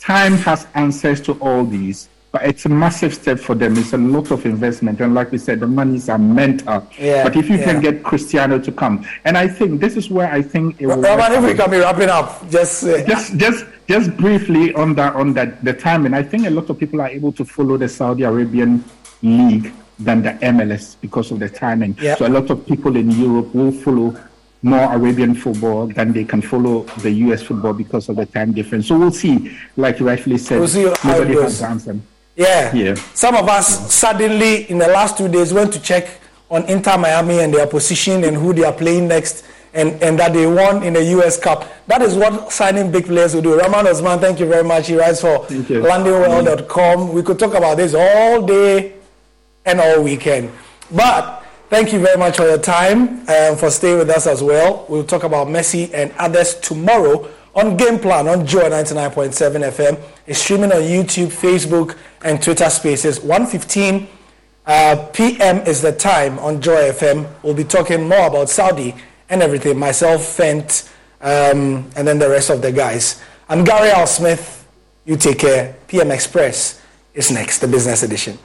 time 0.00 0.32
has 0.38 0.66
answers 0.74 1.20
to 1.20 1.34
all 1.34 1.64
these, 1.64 2.08
but 2.32 2.42
it's 2.42 2.66
a 2.66 2.68
massive 2.68 3.14
step 3.14 3.38
for 3.38 3.54
them. 3.54 3.76
It's 3.78 3.92
a 3.92 3.96
lot 3.96 4.32
of 4.32 4.44
investment. 4.44 5.00
And 5.00 5.14
like 5.14 5.30
we 5.30 5.38
said, 5.38 5.60
the 5.60 5.68
monies 5.68 6.08
are 6.08 6.18
mental. 6.18 6.84
Yeah, 6.98 7.22
but 7.22 7.36
if 7.36 7.48
you 7.48 7.58
yeah. 7.58 7.64
can 7.66 7.80
get 7.80 8.02
Cristiano 8.02 8.58
to 8.58 8.72
come, 8.72 9.06
and 9.24 9.38
I 9.38 9.46
think 9.46 9.80
this 9.80 9.96
is 9.96 10.10
where 10.10 10.32
I 10.32 10.42
think 10.42 10.80
it 10.80 10.88
will 10.88 11.00
Rahman, 11.00 11.32
if 11.32 11.44
we 11.44 11.54
can 11.54 11.70
be 11.70 11.78
wrapping 11.78 12.08
up, 12.08 12.50
just 12.50 12.82
uh, 12.82 13.06
just 13.06 13.36
just 13.36 13.66
just 13.86 14.16
briefly 14.16 14.74
on 14.74 14.96
that 14.96 15.14
on 15.14 15.32
that 15.34 15.64
the 15.64 15.74
timing. 15.74 16.12
I 16.12 16.24
think 16.24 16.48
a 16.48 16.50
lot 16.50 16.68
of 16.70 16.76
people 16.76 17.00
are 17.02 17.08
able 17.08 17.30
to 17.34 17.44
follow 17.44 17.76
the 17.76 17.88
Saudi 17.88 18.24
Arabian 18.24 18.82
league 19.22 19.72
than 20.00 20.22
the 20.22 20.32
MLS 20.42 20.96
because 21.00 21.30
of 21.30 21.38
the 21.38 21.48
timing. 21.48 21.96
So 22.18 22.26
a 22.26 22.34
lot 22.34 22.50
of 22.50 22.66
people 22.66 22.96
in 22.96 23.12
Europe 23.12 23.54
will 23.54 23.70
follow 23.70 24.18
more 24.64 24.92
Arabian 24.94 25.34
football 25.34 25.86
than 25.86 26.12
they 26.12 26.24
can 26.24 26.40
follow 26.40 26.84
the 27.02 27.10
US 27.10 27.42
football 27.42 27.74
because 27.74 28.08
of 28.08 28.16
the 28.16 28.24
time 28.24 28.52
difference. 28.52 28.88
So 28.88 28.98
we'll 28.98 29.12
see. 29.12 29.54
Like 29.76 30.00
you 30.00 30.06
rightfully 30.06 30.38
said, 30.38 30.58
We'll 30.58 30.68
see 30.68 30.84
nobody 31.04 31.34
has 31.34 31.60
the 31.60 31.66
answer. 31.66 31.98
Yeah. 32.34 32.74
Yeah. 32.74 32.94
Some 33.12 33.36
of 33.36 33.46
us 33.46 33.92
suddenly 33.92 34.68
in 34.70 34.78
the 34.78 34.88
last 34.88 35.18
two 35.18 35.28
days 35.28 35.52
went 35.52 35.72
to 35.74 35.80
check 35.80 36.08
on 36.50 36.64
Inter 36.64 36.96
Miami 36.96 37.40
and 37.40 37.52
their 37.52 37.66
position 37.66 38.24
and 38.24 38.36
who 38.36 38.54
they 38.54 38.64
are 38.64 38.72
playing 38.72 39.06
next 39.06 39.44
and, 39.74 40.02
and 40.02 40.18
that 40.18 40.32
they 40.32 40.46
won 40.46 40.82
in 40.82 40.94
the 40.94 41.04
US 41.18 41.38
Cup. 41.38 41.70
That 41.86 42.00
is 42.00 42.16
what 42.16 42.50
signing 42.50 42.90
big 42.90 43.04
players 43.04 43.34
will 43.34 43.42
do. 43.42 43.58
Rahman 43.58 43.86
Osman, 43.86 44.18
thank 44.18 44.40
you 44.40 44.46
very 44.46 44.64
much. 44.64 44.86
He 44.86 44.96
writes 44.96 45.20
for. 45.20 45.40
LondonWorld.com. 45.46 47.12
We 47.12 47.22
could 47.22 47.38
talk 47.38 47.52
about 47.52 47.76
this 47.76 47.92
all 47.94 48.46
day 48.46 48.94
and 49.66 49.78
all 49.78 50.02
weekend. 50.02 50.50
But 50.90 51.43
thank 51.68 51.92
you 51.92 51.98
very 51.98 52.16
much 52.18 52.36
for 52.36 52.44
your 52.44 52.58
time 52.58 53.28
and 53.28 53.58
for 53.58 53.70
staying 53.70 53.98
with 53.98 54.10
us 54.10 54.26
as 54.26 54.42
well. 54.42 54.86
We'll 54.88 55.04
talk 55.04 55.24
about 55.24 55.48
Messi 55.48 55.92
and 55.92 56.12
others 56.18 56.54
tomorrow 56.60 57.28
on 57.54 57.76
Game 57.76 57.98
Plan 57.98 58.28
on 58.28 58.46
Joy 58.46 58.62
99.7 58.70 59.70
FM. 59.70 60.00
It's 60.26 60.38
streaming 60.38 60.72
on 60.72 60.80
YouTube, 60.82 61.28
Facebook, 61.28 61.96
and 62.22 62.42
Twitter 62.42 62.68
Spaces. 62.70 63.20
1:15 63.20 64.06
uh, 64.66 65.06
p.m. 65.12 65.58
is 65.66 65.82
the 65.82 65.92
time 65.92 66.38
on 66.38 66.60
Joy 66.60 66.90
FM. 66.90 67.28
We'll 67.42 67.54
be 67.54 67.64
talking 67.64 68.08
more 68.08 68.26
about 68.26 68.48
Saudi 68.48 68.94
and 69.28 69.42
everything. 69.42 69.78
Myself, 69.78 70.22
Fent, 70.22 70.90
um, 71.20 71.90
and 71.96 72.06
then 72.08 72.18
the 72.18 72.28
rest 72.28 72.50
of 72.50 72.62
the 72.62 72.72
guys. 72.72 73.20
I'm 73.48 73.62
Gary 73.64 73.90
Al 73.90 74.06
Smith. 74.06 74.66
You 75.04 75.16
take 75.16 75.38
care. 75.38 75.76
PM 75.86 76.10
Express 76.10 76.80
is 77.12 77.30
next, 77.30 77.58
the 77.58 77.68
business 77.68 78.02
edition. 78.02 78.38